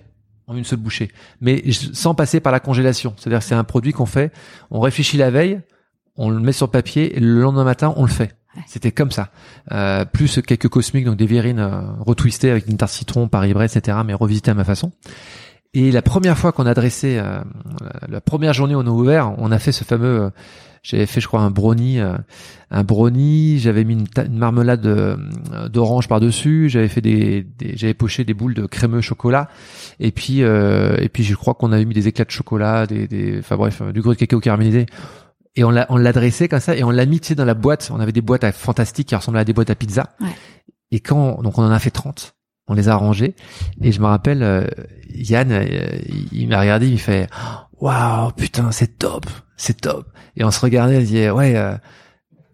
en 0.46 0.56
une 0.56 0.64
seule 0.64 0.78
bouchée, 0.78 1.10
mais 1.42 1.62
sans 1.72 2.14
passer 2.14 2.40
par 2.40 2.52
la 2.52 2.60
congélation. 2.60 3.14
C'est-à-dire 3.18 3.40
que 3.40 3.44
c'est 3.44 3.54
un 3.54 3.64
produit 3.64 3.92
qu'on 3.92 4.06
fait, 4.06 4.32
on 4.70 4.80
réfléchit 4.80 5.18
la 5.18 5.30
veille, 5.30 5.60
on 6.16 6.30
le 6.30 6.40
met 6.40 6.52
sur 6.52 6.70
papier 6.70 7.16
et 7.16 7.20
le 7.20 7.40
lendemain 7.40 7.64
matin 7.64 7.92
on 7.96 8.02
le 8.02 8.10
fait. 8.10 8.34
C'était 8.66 8.92
comme 8.92 9.10
ça. 9.10 9.30
Euh, 9.72 10.04
plus 10.04 10.40
quelques 10.46 10.68
cosmiques, 10.68 11.04
donc 11.04 11.16
des 11.16 11.26
verrines 11.26 11.58
euh, 11.58 11.80
retwistées 12.00 12.50
avec 12.50 12.66
une 12.66 12.76
tarte 12.76 12.92
citron, 12.92 13.28
Paris 13.28 13.52
Brest, 13.52 13.76
etc., 13.76 13.98
mais 14.04 14.14
revisitées 14.14 14.50
à 14.50 14.54
ma 14.54 14.64
façon. 14.64 14.92
Et 15.74 15.90
la 15.90 16.02
première 16.02 16.38
fois 16.38 16.52
qu'on 16.52 16.66
a 16.66 16.74
dressé, 16.74 17.18
euh, 17.18 17.40
la 18.08 18.20
première 18.20 18.54
journée 18.54 18.76
où 18.76 18.78
on 18.78 18.86
a 18.86 18.90
ouvert, 18.90 19.34
on 19.38 19.50
a 19.50 19.58
fait 19.58 19.72
ce 19.72 19.82
fameux, 19.82 20.20
euh, 20.20 20.30
j'avais 20.84 21.06
fait 21.06 21.20
je 21.20 21.26
crois 21.26 21.40
un 21.40 21.50
brownie, 21.50 21.98
euh, 21.98 22.16
un 22.70 22.84
brownie, 22.84 23.58
j'avais 23.58 23.82
mis 23.82 23.94
une, 23.94 24.38
marmelade 24.38 24.86
d'orange 25.72 26.06
par 26.06 26.20
dessus, 26.20 26.68
j'avais 26.68 26.86
fait 26.86 27.00
des, 27.00 27.44
des 27.58 27.76
j'avais 27.76 27.94
poché 27.94 28.22
des 28.22 28.34
boules 28.34 28.54
de 28.54 28.66
crémeux 28.66 29.00
chocolat, 29.00 29.48
et 29.98 30.12
puis 30.12 30.40
et 30.40 31.08
puis 31.12 31.24
je 31.24 31.34
crois 31.34 31.54
qu'on 31.54 31.72
avait 31.72 31.86
mis 31.86 31.94
des 31.94 32.06
éclats 32.06 32.26
de 32.26 32.30
chocolat, 32.30 32.86
des, 32.86 33.08
des 33.08 33.38
enfin 33.38 33.56
bref, 33.56 33.82
du 33.92 34.00
gros 34.00 34.12
de 34.12 34.18
cacao 34.18 34.40
caramélisé 34.40 34.86
et 35.56 35.64
on 35.64 35.70
l'a 35.70 35.86
on 35.88 35.96
l'a 35.96 36.12
dressé 36.12 36.48
comme 36.48 36.60
ça 36.60 36.76
et 36.76 36.82
on 36.84 36.90
l'a 36.90 37.06
mis 37.06 37.20
tu 37.20 37.28
sais 37.28 37.34
dans 37.34 37.44
la 37.44 37.54
boîte. 37.54 37.90
On 37.92 38.00
avait 38.00 38.12
des 38.12 38.20
boîtes 38.20 38.50
fantastiques 38.52 39.08
qui 39.08 39.14
ressemblaient 39.14 39.40
à 39.40 39.44
des 39.44 39.52
boîtes 39.52 39.70
à 39.70 39.74
pizza. 39.74 40.10
Ouais. 40.20 40.28
et 40.90 41.00
quand 41.00 41.42
donc 41.42 41.58
on 41.58 41.62
en 41.62 41.70
a 41.70 41.78
fait 41.78 41.90
30 41.90 42.34
on 42.66 42.74
les 42.74 42.88
a 42.88 42.96
rangés 42.96 43.34
et 43.82 43.92
je 43.92 44.00
me 44.00 44.06
rappelle 44.06 44.42
euh, 44.42 44.66
Yann 45.10 45.52
euh, 45.52 45.98
il 46.32 46.48
m'a 46.48 46.60
regardé 46.60 46.88
il 46.88 46.98
fait 46.98 47.28
waouh 47.78 48.32
putain 48.32 48.72
c'est 48.72 48.98
top 48.98 49.26
c'est 49.56 49.82
top 49.82 50.06
et 50.36 50.44
on 50.44 50.50
se 50.50 50.60
regardait 50.60 50.96
il 50.96 51.06
disait 51.06 51.30
ouais 51.30 51.56
euh, 51.56 51.76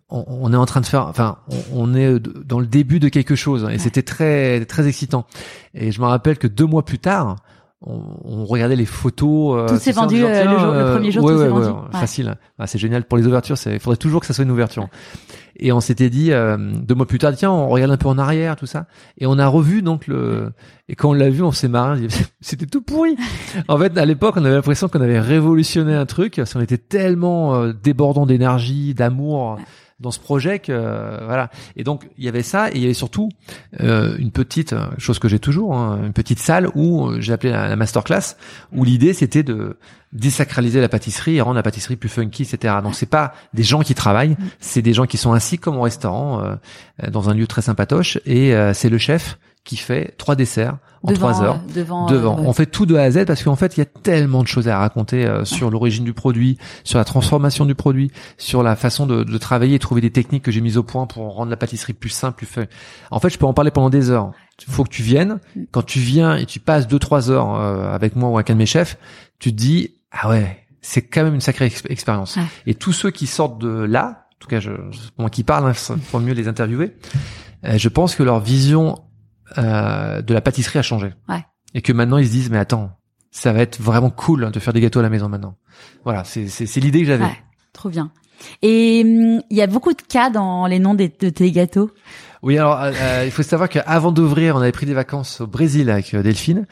on, 0.08 0.24
on, 0.26 0.52
est 0.52 0.56
en 0.56 0.66
train 0.66 0.80
de 0.80 0.86
faire 0.86 1.06
enfin 1.06 1.38
on, 1.48 1.92
on, 1.92 1.94
est 1.94 2.18
dans 2.18 2.58
le 2.58 2.66
début 2.66 2.98
de 2.98 3.08
quelque 3.08 3.36
chose 3.36 3.62
et 3.62 3.66
ouais. 3.66 3.78
c'était 3.78 4.02
très 4.02 4.64
très 4.64 4.88
excitant. 4.88 5.24
Et 5.72 5.92
je 5.92 6.00
me 6.00 6.06
rappelle 6.06 6.36
que 6.36 6.48
deux 6.48 6.66
mois 6.66 6.84
plus 6.84 6.98
tard 6.98 7.36
on, 7.82 8.02
on, 8.24 8.44
regardait 8.44 8.76
les 8.76 8.84
photos. 8.84 9.58
Euh, 9.58 9.68
tout 9.68 9.78
s'est 9.78 9.92
vendu 9.92 10.22
euh, 10.22 10.44
le, 10.44 10.58
jour, 10.58 10.72
le, 10.72 10.92
premier 10.92 11.10
jour. 11.10 11.24
Ouais, 11.24 11.32
tout 11.32 11.38
ouais, 11.40 11.48
vendu. 11.48 11.66
ouais, 11.66 11.98
facile. 12.00 12.36
Ah, 12.58 12.66
c'est 12.66 12.78
génial 12.78 13.04
pour 13.04 13.16
les 13.16 13.26
ouvertures. 13.26 13.56
Il 13.66 13.80
faudrait 13.80 13.96
toujours 13.96 14.20
que 14.20 14.26
ça 14.26 14.34
soit 14.34 14.44
une 14.44 14.50
ouverture. 14.50 14.88
Et 15.56 15.72
on 15.72 15.80
s'était 15.80 16.10
dit 16.10 16.32
euh, 16.32 16.56
deux 16.58 16.94
mois 16.94 17.06
plus 17.06 17.18
tard, 17.18 17.34
tiens, 17.34 17.50
on 17.50 17.68
regarde 17.68 17.90
un 17.90 17.96
peu 17.96 18.08
en 18.08 18.18
arrière, 18.18 18.56
tout 18.56 18.66
ça. 18.66 18.86
Et 19.18 19.26
on 19.26 19.38
a 19.38 19.46
revu 19.46 19.82
donc 19.82 20.06
le. 20.06 20.52
Et 20.88 20.94
quand 20.94 21.10
on 21.10 21.12
l'a 21.14 21.30
vu, 21.30 21.42
on 21.42 21.52
s'est 21.52 21.68
marré. 21.68 22.08
C'était 22.40 22.66
tout 22.66 22.82
pourri. 22.82 23.16
en 23.68 23.78
fait, 23.78 23.96
à 23.96 24.04
l'époque, 24.04 24.34
on 24.36 24.44
avait 24.44 24.54
l'impression 24.54 24.88
qu'on 24.88 25.00
avait 25.00 25.20
révolutionné 25.20 25.94
un 25.94 26.06
truc. 26.06 26.36
Parce 26.36 26.52
qu'on 26.52 26.60
était 26.60 26.78
tellement 26.78 27.54
euh, 27.54 27.72
débordant 27.72 28.26
d'énergie, 28.26 28.94
d'amour 28.94 29.58
dans 30.00 30.10
ce 30.10 30.18
projet 30.18 30.58
que 30.58 30.72
euh, 30.72 31.20
voilà. 31.24 31.50
Et 31.76 31.84
donc 31.84 32.08
il 32.18 32.24
y 32.24 32.28
avait 32.28 32.42
ça 32.42 32.68
et 32.70 32.76
il 32.76 32.80
y 32.80 32.84
avait 32.84 32.94
surtout 32.94 33.28
euh, 33.80 34.16
une 34.18 34.30
petite 34.30 34.74
chose 34.98 35.18
que 35.18 35.28
j'ai 35.28 35.38
toujours 35.38 35.76
hein, 35.76 36.00
une 36.04 36.12
petite 36.12 36.38
salle 36.38 36.68
où 36.74 37.08
euh, 37.08 37.20
j'ai 37.20 37.32
appelé 37.32 37.52
la, 37.52 37.68
la 37.68 37.76
masterclass 37.76 38.36
où 38.72 38.84
l'idée 38.84 39.12
c'était 39.12 39.42
de 39.42 39.76
désacraliser 40.12 40.80
la 40.80 40.88
pâtisserie 40.88 41.36
et 41.36 41.40
rendre 41.40 41.56
la 41.56 41.62
pâtisserie 41.62 41.96
plus 41.96 42.08
funky 42.08 42.42
etc 42.42 42.74
donc 42.82 42.96
c'est 42.96 43.06
pas 43.06 43.32
des 43.54 43.62
gens 43.62 43.82
qui 43.82 43.94
travaillent 43.94 44.36
c'est 44.58 44.82
des 44.82 44.92
gens 44.92 45.06
qui 45.06 45.18
sont 45.18 45.32
assis 45.32 45.58
comme 45.58 45.76
au 45.76 45.82
restaurant 45.82 46.42
euh, 46.42 46.56
dans 47.10 47.30
un 47.30 47.34
lieu 47.34 47.46
très 47.46 47.62
sympatoche 47.62 48.18
et 48.26 48.54
euh, 48.54 48.74
c'est 48.74 48.88
le 48.88 48.98
chef 48.98 49.38
qui 49.64 49.76
fait 49.76 50.14
trois 50.16 50.36
desserts 50.36 50.78
en 51.02 51.12
devant, 51.12 51.30
trois 51.30 51.42
heures 51.42 51.60
euh, 51.68 51.72
devant. 51.74 52.06
devant. 52.06 52.38
ouais. 52.40 52.46
On 52.46 52.52
fait 52.52 52.66
tout 52.66 52.86
de 52.86 52.96
A 52.96 53.02
à 53.02 53.10
Z 53.10 53.24
parce 53.26 53.42
qu'en 53.42 53.56
fait, 53.56 53.76
il 53.76 53.80
y 53.80 53.82
a 53.82 53.86
tellement 53.86 54.42
de 54.42 54.48
choses 54.48 54.68
à 54.68 54.78
raconter 54.78 55.26
euh, 55.26 55.44
sur 55.44 55.70
l'origine 55.70 56.04
du 56.04 56.12
produit, 56.14 56.58
sur 56.84 56.98
la 56.98 57.04
transformation 57.04 57.64
du 57.66 57.74
produit, 57.74 58.10
sur 58.38 58.62
la 58.62 58.74
façon 58.76 59.06
de, 59.06 59.22
de 59.24 59.38
travailler 59.38 59.74
et 59.76 59.78
trouver 59.78 60.00
des 60.00 60.10
techniques 60.10 60.42
que 60.42 60.50
j'ai 60.50 60.60
mises 60.60 60.76
au 60.78 60.82
point 60.82 61.06
pour 61.06 61.34
rendre 61.34 61.50
la 61.50 61.56
pâtisserie 61.56 61.92
plus 61.92 62.08
simple, 62.10 62.36
plus 62.38 62.46
fun. 62.46 62.64
En 63.10 63.20
fait, 63.20 63.30
je 63.30 63.38
peux 63.38 63.46
en 63.46 63.52
parler 63.54 63.70
pendant 63.70 63.90
des 63.90 64.10
heures. 64.10 64.32
Il 64.66 64.72
faut 64.72 64.84
que 64.84 64.90
tu 64.90 65.02
viennes. 65.02 65.40
Quand 65.70 65.82
tu 65.82 65.98
viens 66.00 66.36
et 66.36 66.46
tu 66.46 66.58
passes 66.60 66.86
deux 66.88 66.98
trois 66.98 67.30
heures 67.30 67.54
euh, 67.54 67.94
avec 67.94 68.16
moi 68.16 68.28
ou 68.30 68.36
avec 68.36 68.50
un 68.50 68.54
de 68.54 68.58
mes 68.58 68.66
chefs, 68.66 68.98
tu 69.38 69.52
te 69.52 69.56
dis 69.56 69.94
ah 70.10 70.28
ouais, 70.30 70.66
c'est 70.82 71.02
quand 71.02 71.22
même 71.24 71.34
une 71.34 71.40
sacrée 71.40 71.66
ex- 71.66 71.82
expérience. 71.88 72.36
Ouais. 72.36 72.42
Et 72.66 72.74
tous 72.74 72.92
ceux 72.92 73.10
qui 73.10 73.26
sortent 73.26 73.58
de 73.58 73.68
là, 73.68 74.26
en 74.32 74.38
tout 74.38 74.48
cas, 74.48 74.60
je, 74.60 74.70
moi 75.18 75.30
qui 75.30 75.44
parle, 75.44 75.70
hein, 75.70 75.96
pour 76.10 76.20
mieux 76.20 76.32
les 76.34 76.48
interviewer. 76.48 76.94
euh, 77.64 77.78
je 77.78 77.88
pense 77.88 78.14
que 78.14 78.22
leur 78.22 78.40
vision 78.40 78.96
euh, 79.58 80.22
de 80.22 80.34
la 80.34 80.40
pâtisserie 80.40 80.78
a 80.78 80.82
changé. 80.82 81.12
Ouais. 81.28 81.44
Et 81.74 81.82
que 81.82 81.92
maintenant 81.92 82.18
ils 82.18 82.26
se 82.26 82.32
disent 82.32 82.50
mais 82.50 82.58
attends, 82.58 82.90
ça 83.30 83.52
va 83.52 83.60
être 83.60 83.80
vraiment 83.80 84.10
cool 84.10 84.50
de 84.50 84.60
faire 84.60 84.72
des 84.72 84.80
gâteaux 84.80 85.00
à 85.00 85.02
la 85.02 85.10
maison 85.10 85.28
maintenant. 85.28 85.56
Voilà, 86.04 86.24
c'est 86.24 86.48
c'est 86.48 86.80
l'idée 86.80 87.00
que 87.00 87.06
j'avais. 87.06 87.24
Ouais, 87.24 87.38
trop 87.72 87.88
bien. 87.88 88.10
Et 88.62 89.02
hum, 89.04 89.42
il 89.50 89.56
y 89.56 89.62
a 89.62 89.66
beaucoup 89.66 89.92
de 89.92 90.02
cas 90.02 90.30
dans 90.30 90.66
les 90.66 90.78
noms 90.78 90.94
des, 90.94 91.08
de 91.08 91.30
tes 91.30 91.50
gâteaux? 91.50 91.90
Oui, 92.42 92.56
alors 92.56 92.80
euh, 92.80 92.92
euh, 92.94 93.22
il 93.26 93.30
faut 93.30 93.42
savoir 93.42 93.68
qu'avant 93.68 94.12
d'ouvrir, 94.12 94.56
on 94.56 94.60
avait 94.60 94.72
pris 94.72 94.86
des 94.86 94.94
vacances 94.94 95.40
au 95.40 95.46
Brésil 95.46 95.90
avec 95.90 96.14
euh, 96.14 96.22
Delphine. 96.22 96.66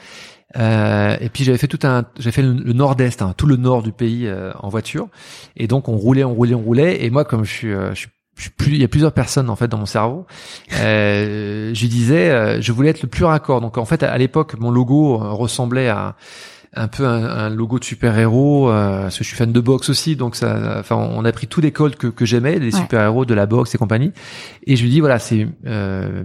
Euh, 0.57 1.17
et 1.21 1.29
puis 1.29 1.45
j'avais 1.45 1.59
fait 1.59 1.69
tout 1.69 1.87
un, 1.87 2.05
j'avais 2.19 2.33
fait 2.33 2.43
le, 2.43 2.73
nord-est, 2.73 3.21
hein, 3.21 3.35
tout 3.37 3.47
le 3.47 3.57
nord 3.57 3.83
du 3.83 3.93
pays 3.93 4.31
en 4.61 4.69
voiture. 4.71 5.09
Et 5.57 5.67
donc 5.67 5.89
on 5.89 5.97
roulait, 5.97 6.25
on 6.25 6.35
roulait, 6.35 6.55
on 6.55 6.63
roulait. 6.63 7.05
Et 7.05 7.11
moi, 7.11 7.25
comme 7.25 7.45
je 7.45 7.53
suis, 7.53 7.71
je 7.71 7.95
suis 7.95 8.09
plus, 8.57 8.73
il 8.73 8.81
y 8.81 8.85
a 8.85 8.89
plusieurs 8.89 9.13
personnes 9.13 9.51
en 9.51 9.57
fait 9.57 9.69
dans 9.69 9.79
mon 9.79 9.87
cerveau. 9.87 10.27
Euh, 10.81 11.71
je 11.75 11.87
disais, 11.87 12.61
je 12.61 12.73
voulais 12.73 12.91
être 12.91 13.03
le 13.03 13.09
plus 13.09 13.25
raccord. 13.25 13.61
Donc 13.61 13.79
en 13.79 13.85
fait, 13.85 14.03
à 14.03 14.17
l'époque, 14.19 14.55
mon 14.59 14.71
logo 14.71 15.17
ressemblait 15.19 15.89
à 15.89 16.17
un 16.75 16.89
peu 16.89 17.07
un, 17.07 17.49
logo 17.49 17.79
de 17.79 17.85
super-héros 17.85 18.71
euh, 18.71 19.03
parce 19.03 19.19
que 19.19 19.25
je 19.25 19.29
suis 19.29 19.37
fan 19.37 19.53
de 19.53 19.61
boxe 19.61 19.89
aussi 19.89 20.17
donc 20.17 20.37
ça 20.37 20.77
enfin 20.79 20.97
on 20.97 21.25
a 21.25 21.33
pris 21.33 21.47
tous 21.47 21.61
les 21.61 21.73
codes 21.73 21.97
que, 21.97 22.07
que 22.07 22.27
j'aimais 22.27 22.61
des 22.61 22.71
super-héros 22.71 23.25
de 23.25 23.35
la 23.35 23.47
boxe 23.47 23.75
et 23.75 23.79
compagnie 23.79 24.13
et 24.67 24.77
je 24.77 24.83
lui 24.83 24.91
dis 24.91 25.01
voilà 25.01 25.19
c'est 25.19 25.49
euh, 25.67 26.23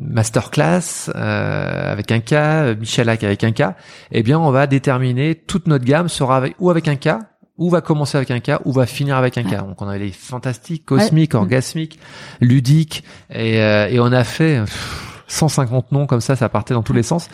masterclass 0.00 1.10
euh, 1.14 1.92
avec 1.92 2.10
un 2.10 2.20
K 2.20 2.78
Michalak 2.78 3.22
avec 3.22 3.44
un 3.44 3.52
K 3.52 3.74
eh 4.10 4.22
bien 4.22 4.38
on 4.38 4.50
va 4.50 4.66
déterminer 4.66 5.36
toute 5.36 5.68
notre 5.68 5.84
gamme 5.84 6.08
sera 6.08 6.36
avec 6.36 6.56
ou 6.58 6.70
avec 6.70 6.88
un 6.88 6.96
K 6.96 7.20
ou 7.56 7.70
va 7.70 7.80
commencer 7.80 8.16
avec 8.16 8.30
un 8.30 8.40
K 8.40 8.60
ou 8.64 8.72
va 8.72 8.86
finir 8.86 9.16
avec 9.16 9.38
un 9.38 9.44
K. 9.44 9.58
Donc 9.58 9.80
on 9.80 9.88
avait 9.88 9.98
les 10.00 10.12
fantastiques, 10.12 10.84
cosmiques, 10.84 11.34
orgasmiques, 11.34 11.98
ludiques 12.40 13.04
et, 13.30 13.60
euh, 13.60 13.88
et 13.88 14.00
on 14.00 14.12
a 14.12 14.24
fait 14.24 14.60
150 15.28 15.92
noms 15.92 16.06
comme 16.06 16.20
ça, 16.20 16.36
ça 16.36 16.48
partait 16.48 16.74
dans 16.74 16.82
tous 16.82 16.92
les 16.92 17.02
sens. 17.02 17.28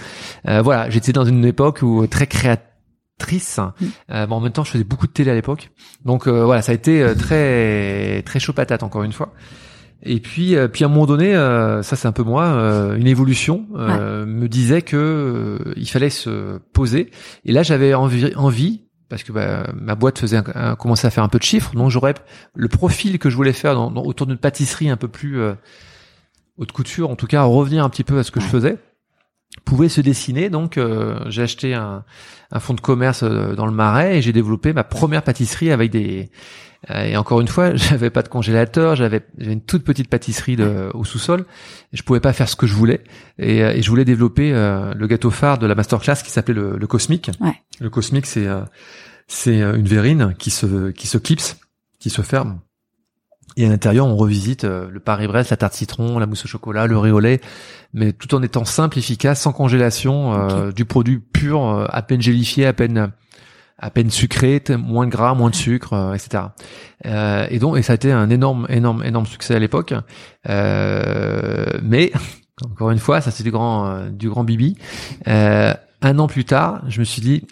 Euh, 0.49 0.63
voilà, 0.63 0.91
j'étais 0.91 1.13
dans 1.13 1.25
une 1.25 1.45
époque 1.45 1.81
où 1.83 2.07
très 2.07 2.27
créatrice. 2.27 3.59
Mm. 3.59 3.87
Euh, 4.11 4.27
bon, 4.27 4.37
en 4.37 4.41
même 4.41 4.53
temps, 4.53 4.65
je 4.65 4.73
faisais 4.73 4.85
beaucoup 4.85 5.07
de 5.07 5.13
télé 5.13 5.31
à 5.31 5.35
l'époque, 5.35 5.71
donc 6.05 6.27
euh, 6.27 6.45
voilà, 6.45 6.63
ça 6.63 6.73
a 6.73 6.75
été 6.75 7.03
euh, 7.03 7.15
très 7.15 8.23
très 8.23 8.41
chaud 8.41 8.53
patate 8.53 8.83
encore 8.83 9.03
une 9.03 9.13
fois. 9.13 9.33
Et 10.03 10.19
puis, 10.19 10.57
puis 10.73 10.85
à 10.85 10.87
un 10.87 10.91
moment 10.91 11.05
donné, 11.05 11.35
ça 11.35 11.95
c'est 11.95 12.09
un 12.09 12.13
peu 12.13 12.23
moi, 12.23 12.47
une 12.97 13.07
évolution 13.07 13.67
me 13.75 14.47
disait 14.47 14.81
que 14.81 15.59
il 15.77 15.87
fallait 15.91 16.09
se 16.09 16.57
poser. 16.73 17.11
Et 17.45 17.53
là, 17.53 17.63
j'avais 17.63 17.93
envie, 17.93 18.35
envie 18.35 18.89
parce 19.11 19.23
que 19.23 19.33
bah, 19.33 19.67
ma 19.75 19.95
boîte 19.95 20.19
faisait 20.19 20.41
un, 20.55 20.77
commençait 20.77 21.07
à 21.07 21.11
faire 21.11 21.25
un 21.25 21.29
peu 21.29 21.39
de 21.39 21.45
chiffres, 21.45 21.75
donc 21.75 21.91
j'aurais 21.91 22.15
le 22.55 22.69
profil 22.69 23.19
que 23.19 23.29
je 23.29 23.37
voulais 23.37 23.53
faire 23.53 23.75
dans, 23.75 23.93
autour 24.03 24.27
d'une 24.27 24.39
pâtisserie 24.39 24.89
un 24.89 24.97
peu 24.97 25.09
plus 25.09 25.39
haute 26.57 26.73
couture, 26.73 27.11
en 27.11 27.17
tout 27.17 27.27
cas 27.27 27.43
revenir 27.43 27.85
un 27.85 27.89
petit 27.91 28.05
peu 28.05 28.19
à 28.19 28.23
ce 28.23 28.31
que 28.31 28.41
je 28.41 28.47
faisais, 28.47 28.79
pouvait 29.65 29.89
se 29.89 30.01
dessiner. 30.01 30.51
Donc 30.51 30.79
euh, 30.79 31.19
j'ai 31.29 31.43
acheté 31.43 31.75
un, 31.75 32.05
un 32.51 32.61
fonds 32.61 32.75
de 32.75 32.81
commerce 32.81 33.23
euh, 33.23 33.55
dans 33.55 33.67
le 33.67 33.73
Marais 33.73 34.19
et 34.19 34.23
j'ai 34.23 34.33
développé 34.33 34.73
ma 34.73 34.85
première 34.85 35.23
pâtisserie 35.23 35.73
avec 35.73 35.91
des 35.91 36.23
euh, 36.23 36.27
et 36.89 37.17
encore 37.17 37.41
une 37.41 37.49
fois, 37.49 37.75
j'avais 37.75 38.11
pas 38.11 38.23
de 38.23 38.29
congélateur, 38.29 38.97
j'avais 38.97 39.23
une 39.39 39.61
toute 39.61 39.85
petite 39.85 40.09
pâtisserie 40.09 40.57
de, 40.57 40.91
au 40.95 41.05
sous-sol. 41.05 41.45
Je 41.93 42.03
pouvais 42.03 42.21
pas 42.21 42.33
faire 42.33 42.49
ce 42.49 42.57
que 42.57 42.67
je 42.67 42.75
voulais 42.75 43.03
et, 43.39 43.59
et 43.59 43.83
je 43.83 43.91
voulais 43.91 44.05
développer 44.05 44.51
le 44.53 45.07
gâteau 45.07 45.31
phare 45.31 45.59
de 45.59 45.67
la 45.67 45.75
masterclass 45.75 46.23
qui 46.25 46.31
s'appelait 46.31 46.55
le, 46.55 46.79
le 46.79 46.87
cosmique. 46.87 47.31
Le 47.81 47.91
cosmique, 47.91 48.27
c'est 48.27 48.49
c'est 49.29 49.61
une 49.61 49.87
verrine 49.87 50.35
qui 50.39 50.51
se 50.51 50.91
qui 50.91 51.07
se 51.07 51.19
clipse, 51.19 51.59
qui 51.99 52.11
se 52.11 52.23
ferme 52.23 52.61
et 53.57 53.67
à 53.67 53.69
l'intérieur, 53.69 54.07
on 54.07 54.17
revisite 54.17 54.65
euh, 54.65 54.89
le 54.91 55.01
Paris-Brest, 55.01 55.51
la 55.51 55.57
tarte 55.57 55.75
citron, 55.75 56.19
la 56.19 56.27
mousse 56.27 56.45
au 56.45 56.49
chocolat, 56.49 56.87
le 56.87 56.97
riz 56.99 57.11
au 57.11 57.21
lait, 57.21 57.41
mais 57.93 58.13
tout 58.13 58.35
en 58.35 58.43
étant 58.43 58.65
simple, 58.65 58.99
efficace, 58.99 59.41
sans 59.41 59.53
congélation, 59.53 60.35
euh, 60.35 60.73
du 60.73 60.85
produit 60.85 61.19
pur, 61.19 61.67
euh, 61.67 61.87
à 61.91 62.03
peine 62.03 62.23
gélifié, 62.23 62.67
à 62.67 62.73
peine 62.73 63.13
à 63.81 63.91
peine 63.91 64.11
sucré, 64.11 64.63
moins 64.79 65.07
de 65.07 65.11
gras, 65.11 65.35
moins 65.35 65.51
de 65.51 65.55
sucre, 65.55 66.13
etc. 66.15 66.45
et 67.51 67.59
donc, 67.59 67.79
et 67.79 67.83
ça 67.83 67.93
a 67.93 67.97
été 67.97 68.13
un 68.13 68.29
énorme, 68.31 68.67
énorme, 68.69 69.03
énorme 69.05 69.27
succès 69.27 69.55
à 69.55 69.59
l'époque. 69.59 69.95
mais 70.47 72.13
encore 72.65 72.91
une 72.91 72.99
fois, 72.99 73.21
ça 73.21 73.31
c'est 73.31 73.43
du 73.43 73.51
grand, 73.51 74.11
du 74.11 74.29
grand 74.29 74.45
bibi. 74.45 74.77
un 75.27 76.19
an 76.19 76.27
plus 76.27 76.45
tard, 76.45 76.83
je 76.89 77.01
me 77.01 77.05
suis 77.05 77.23
dit, 77.23 77.45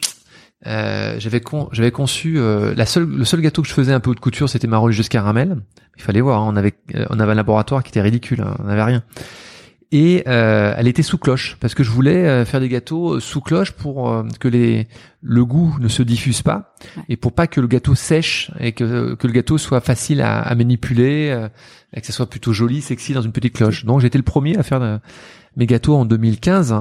euh, 0.66 1.14
j'avais 1.18 1.40
j'avais 1.70 1.92
conçu 1.92 2.36
euh, 2.36 2.74
la 2.74 2.84
seule 2.84 3.06
le 3.08 3.24
seul 3.24 3.40
gâteau 3.40 3.62
que 3.62 3.68
je 3.68 3.72
faisais 3.72 3.92
un 3.92 4.00
peu 4.00 4.10
haute 4.10 4.18
couture 4.18 4.48
c'était 4.48 4.66
ma 4.66 4.78
religieuse 4.78 5.08
caramel 5.08 5.58
il 5.96 6.02
fallait 6.02 6.20
voir 6.20 6.42
hein, 6.42 6.50
on 6.52 6.56
avait 6.56 6.74
euh, 6.96 7.06
on 7.10 7.20
avait 7.20 7.30
un 7.30 7.36
laboratoire 7.36 7.84
qui 7.84 7.90
était 7.90 8.00
ridicule 8.00 8.40
hein, 8.40 8.56
on 8.58 8.64
n'avait 8.64 8.82
rien 8.82 9.04
et 9.90 10.24
elle 10.26 10.86
était 10.86 11.02
sous 11.02 11.18
cloche 11.18 11.56
parce 11.60 11.74
que 11.74 11.82
je 11.82 11.90
voulais 11.90 12.44
faire 12.44 12.60
des 12.60 12.68
gâteaux 12.68 13.20
sous 13.20 13.40
cloche 13.40 13.72
pour 13.72 14.24
que 14.38 14.48
les 14.48 14.86
le 15.22 15.44
goût 15.44 15.76
ne 15.80 15.88
se 15.88 16.02
diffuse 16.02 16.42
pas 16.42 16.74
et 17.08 17.16
pour 17.16 17.32
pas 17.32 17.46
que 17.46 17.60
le 17.60 17.66
gâteau 17.66 17.94
sèche 17.94 18.50
et 18.60 18.72
que 18.72 19.14
que 19.14 19.26
le 19.26 19.32
gâteau 19.32 19.56
soit 19.56 19.80
facile 19.80 20.20
à, 20.20 20.40
à 20.40 20.54
manipuler 20.54 21.48
et 21.94 22.00
que 22.00 22.06
ça 22.06 22.12
soit 22.12 22.28
plutôt 22.28 22.52
joli 22.52 22.82
sexy 22.82 23.14
dans 23.14 23.22
une 23.22 23.32
petite 23.32 23.54
cloche 23.54 23.86
donc 23.86 24.00
j'étais 24.00 24.18
le 24.18 24.24
premier 24.24 24.58
à 24.58 24.62
faire 24.62 25.00
mes 25.56 25.66
gâteaux 25.66 25.96
en 25.96 26.04
2015 26.04 26.74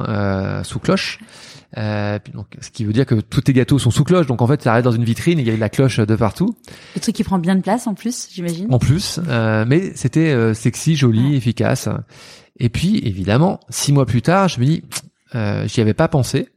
sous 0.63 0.79
cloche 0.79 1.19
euh, 1.77 2.17
donc, 2.33 2.47
ce 2.61 2.69
qui 2.69 2.85
veut 2.85 2.93
dire 2.93 3.05
que 3.05 3.15
tous 3.15 3.41
tes 3.41 3.53
gâteaux 3.53 3.79
sont 3.79 3.91
sous 3.91 4.03
cloche. 4.03 4.27
Donc 4.27 4.41
en 4.41 4.47
fait, 4.47 4.61
ça 4.61 4.71
arrête 4.71 4.85
dans 4.85 4.91
une 4.91 5.03
vitrine 5.03 5.39
et 5.39 5.41
il 5.41 5.47
y 5.47 5.51
a 5.51 5.57
la 5.57 5.69
cloche 5.69 5.99
de 5.99 6.15
partout. 6.15 6.55
Le 6.95 7.01
truc 7.01 7.15
qui 7.15 7.23
prend 7.23 7.39
bien 7.39 7.55
de 7.55 7.61
place 7.61 7.87
en 7.87 7.93
plus, 7.93 8.29
j'imagine. 8.31 8.67
En 8.69 8.79
plus, 8.79 9.19
euh, 9.27 9.65
mais 9.67 9.91
c'était 9.95 10.31
euh, 10.31 10.53
sexy, 10.53 10.95
joli, 10.95 11.35
efficace. 11.35 11.89
Et 12.59 12.69
puis 12.69 12.99
évidemment, 13.05 13.59
six 13.69 13.93
mois 13.93 14.05
plus 14.05 14.21
tard, 14.21 14.47
je 14.47 14.59
me 14.59 14.65
dis, 14.65 14.83
euh, 15.35 15.67
j'y 15.67 15.81
avais 15.81 15.93
pas 15.93 16.07
pensé. 16.07 16.49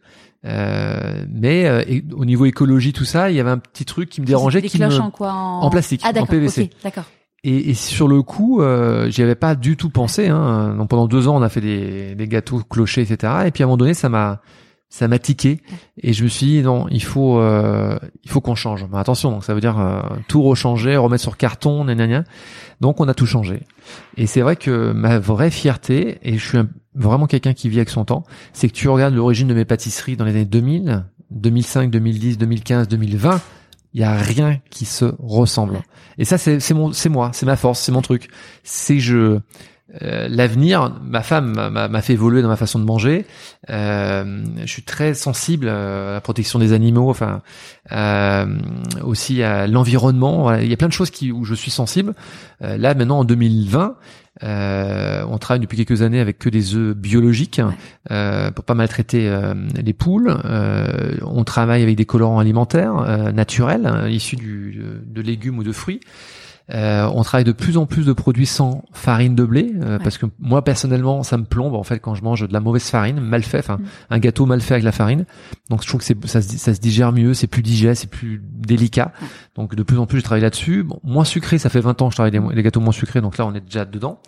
Euh, 0.46 1.24
mais 1.28 1.66
euh, 1.66 2.00
au 2.14 2.24
niveau 2.24 2.46
écologie, 2.46 2.92
tout 2.92 3.04
ça, 3.04 3.30
il 3.30 3.36
y 3.36 3.40
avait 3.40 3.50
un 3.50 3.58
petit 3.58 3.84
truc 3.84 4.08
qui 4.08 4.20
me 4.20 4.26
dérangeait. 4.26 4.62
Des 4.62 4.68
qui 4.68 4.78
cloches 4.78 4.94
me... 4.96 5.02
en 5.02 5.10
quoi 5.10 5.32
en... 5.32 5.60
en 5.60 5.70
plastique, 5.70 6.00
ah, 6.04 6.12
en 6.18 6.26
PVC. 6.26 6.70
d'accord. 6.82 7.04
Et, 7.42 7.70
et, 7.70 7.74
sur 7.74 8.06
le 8.06 8.22
coup, 8.22 8.60
euh, 8.60 9.10
j'y 9.10 9.22
avais 9.22 9.34
pas 9.34 9.54
du 9.54 9.76
tout 9.76 9.88
pensé. 9.88 10.28
Hein. 10.28 10.74
Donc 10.76 10.88
pendant 10.90 11.06
deux 11.06 11.26
ans, 11.26 11.36
on 11.36 11.42
a 11.42 11.48
fait 11.48 11.62
des, 11.62 12.14
des 12.14 12.28
gâteaux 12.28 12.60
clochers, 12.68 13.00
etc. 13.02 13.32
Et 13.46 13.50
puis 13.50 13.62
à 13.62 13.64
un 13.64 13.68
moment 13.68 13.78
donné, 13.78 13.94
ça 13.94 14.10
m'a 14.10 14.42
ça 14.90 15.06
m'a 15.06 15.20
tiqué 15.20 15.60
et 16.02 16.12
je 16.12 16.24
me 16.24 16.28
suis 16.28 16.46
dit 16.46 16.62
non 16.62 16.86
il 16.90 17.02
faut 17.02 17.38
euh, 17.38 17.96
il 18.24 18.30
faut 18.30 18.40
qu'on 18.40 18.56
change. 18.56 18.84
Mais 18.92 18.98
attention 18.98 19.30
donc 19.30 19.44
ça 19.44 19.54
veut 19.54 19.60
dire 19.60 19.78
euh, 19.78 20.02
tout 20.28 20.42
rechanger 20.42 20.96
remettre 20.96 21.22
sur 21.22 21.36
carton 21.36 21.84
gna, 21.84 22.24
donc 22.80 23.00
on 23.00 23.08
a 23.08 23.14
tout 23.14 23.26
changé. 23.26 23.62
Et 24.16 24.26
c'est 24.26 24.40
vrai 24.40 24.56
que 24.56 24.92
ma 24.92 25.18
vraie 25.20 25.50
fierté 25.50 26.18
et 26.22 26.36
je 26.36 26.46
suis 26.46 26.58
vraiment 26.94 27.26
quelqu'un 27.26 27.54
qui 27.54 27.68
vit 27.68 27.78
avec 27.78 27.88
son 27.88 28.04
temps 28.04 28.24
c'est 28.52 28.68
que 28.68 28.74
tu 28.74 28.88
regardes 28.88 29.14
l'origine 29.14 29.46
de 29.46 29.54
mes 29.54 29.64
pâtisseries 29.64 30.16
dans 30.16 30.24
les 30.24 30.32
années 30.32 30.44
2000 30.44 31.04
2005 31.30 31.90
2010 31.90 32.38
2015 32.38 32.88
2020 32.88 33.40
il 33.92 34.00
y 34.00 34.04
a 34.04 34.16
rien 34.16 34.58
qui 34.70 34.84
se 34.84 35.04
ressemble. 35.18 35.80
Et 36.18 36.24
ça 36.24 36.36
c'est 36.36 36.60
c'est 36.60 36.74
mon 36.74 36.92
c'est 36.92 37.08
moi 37.08 37.30
c'est 37.32 37.46
ma 37.46 37.56
force 37.56 37.80
c'est 37.80 37.92
mon 37.92 38.02
truc. 38.02 38.28
C'est 38.64 38.98
je 38.98 39.38
euh, 40.02 40.28
l'avenir, 40.28 40.94
ma 41.02 41.22
femme 41.22 41.52
m'a 41.70 42.02
fait 42.02 42.12
évoluer 42.12 42.42
dans 42.42 42.48
ma 42.48 42.56
façon 42.56 42.78
de 42.78 42.84
manger. 42.84 43.26
Euh, 43.70 44.44
je 44.60 44.70
suis 44.70 44.82
très 44.82 45.14
sensible 45.14 45.68
à 45.68 46.12
la 46.14 46.20
protection 46.20 46.58
des 46.58 46.72
animaux, 46.72 47.10
enfin 47.10 47.42
euh, 47.92 48.46
aussi 49.02 49.42
à 49.42 49.66
l'environnement. 49.66 50.54
Il 50.54 50.68
y 50.68 50.72
a 50.72 50.76
plein 50.76 50.88
de 50.88 50.92
choses 50.92 51.10
qui 51.10 51.32
où 51.32 51.44
je 51.44 51.54
suis 51.54 51.70
sensible. 51.70 52.14
Euh, 52.62 52.76
là 52.76 52.94
maintenant 52.94 53.20
en 53.20 53.24
2020, 53.24 53.96
on 54.42 55.38
travaille 55.38 55.60
depuis 55.60 55.76
quelques 55.76 56.02
années 56.02 56.20
avec 56.20 56.38
que 56.38 56.48
des 56.48 56.74
œufs 56.74 56.96
biologiques 56.96 57.60
pour 58.08 58.64
pas 58.64 58.74
maltraiter 58.74 59.30
les 59.74 59.92
poules. 59.92 60.34
on 61.22 61.44
travaille 61.44 61.82
avec 61.82 61.96
des 61.96 62.06
colorants 62.06 62.38
alimentaires 62.38 63.32
naturels 63.34 63.84
hein, 63.84 64.08
issus 64.08 64.36
du, 64.36 64.80
de 65.04 65.20
légumes 65.20 65.58
ou 65.58 65.64
de 65.64 65.72
fruits. 65.72 66.00
Euh, 66.72 67.10
on 67.12 67.22
travaille 67.22 67.44
de 67.44 67.52
plus 67.52 67.76
en 67.78 67.86
plus 67.86 68.06
de 68.06 68.12
produits 68.12 68.46
sans 68.46 68.84
farine 68.92 69.34
de 69.34 69.44
blé 69.44 69.72
euh, 69.82 69.98
parce 69.98 70.18
que 70.18 70.26
moi 70.38 70.62
personnellement 70.62 71.24
ça 71.24 71.36
me 71.36 71.44
plombe 71.44 71.74
en 71.74 71.82
fait 71.82 71.98
quand 71.98 72.14
je 72.14 72.22
mange 72.22 72.46
de 72.46 72.52
la 72.52 72.60
mauvaise 72.60 72.84
farine 72.84 73.18
mal 73.18 73.42
fait 73.42 73.58
enfin 73.58 73.78
mm. 73.78 73.84
un 74.10 74.18
gâteau 74.18 74.46
mal 74.46 74.60
fait 74.60 74.74
avec 74.74 74.84
la 74.84 74.92
farine 74.92 75.24
donc 75.68 75.82
je 75.82 75.88
trouve 75.88 76.00
que 76.00 76.06
c'est 76.06 76.26
ça 76.26 76.40
se, 76.40 76.58
ça 76.58 76.72
se 76.72 76.80
digère 76.80 77.10
mieux 77.10 77.34
c'est 77.34 77.48
plus 77.48 77.62
digeste 77.62 78.02
c'est 78.02 78.10
plus 78.10 78.40
délicat 78.44 79.12
donc 79.56 79.74
de 79.74 79.82
plus 79.82 79.98
en 79.98 80.06
plus 80.06 80.18
je 80.18 80.24
travaille 80.24 80.42
là-dessus 80.42 80.84
bon, 80.84 81.00
moins 81.02 81.24
sucré 81.24 81.58
ça 81.58 81.70
fait 81.70 81.80
20 81.80 82.02
ans 82.02 82.08
que 82.08 82.12
je 82.12 82.16
travaille 82.16 82.54
les 82.54 82.62
gâteaux 82.62 82.80
moins 82.80 82.92
sucrés 82.92 83.20
donc 83.20 83.36
là 83.36 83.46
on 83.46 83.54
est 83.54 83.60
déjà 83.60 83.84
dedans 83.84 84.20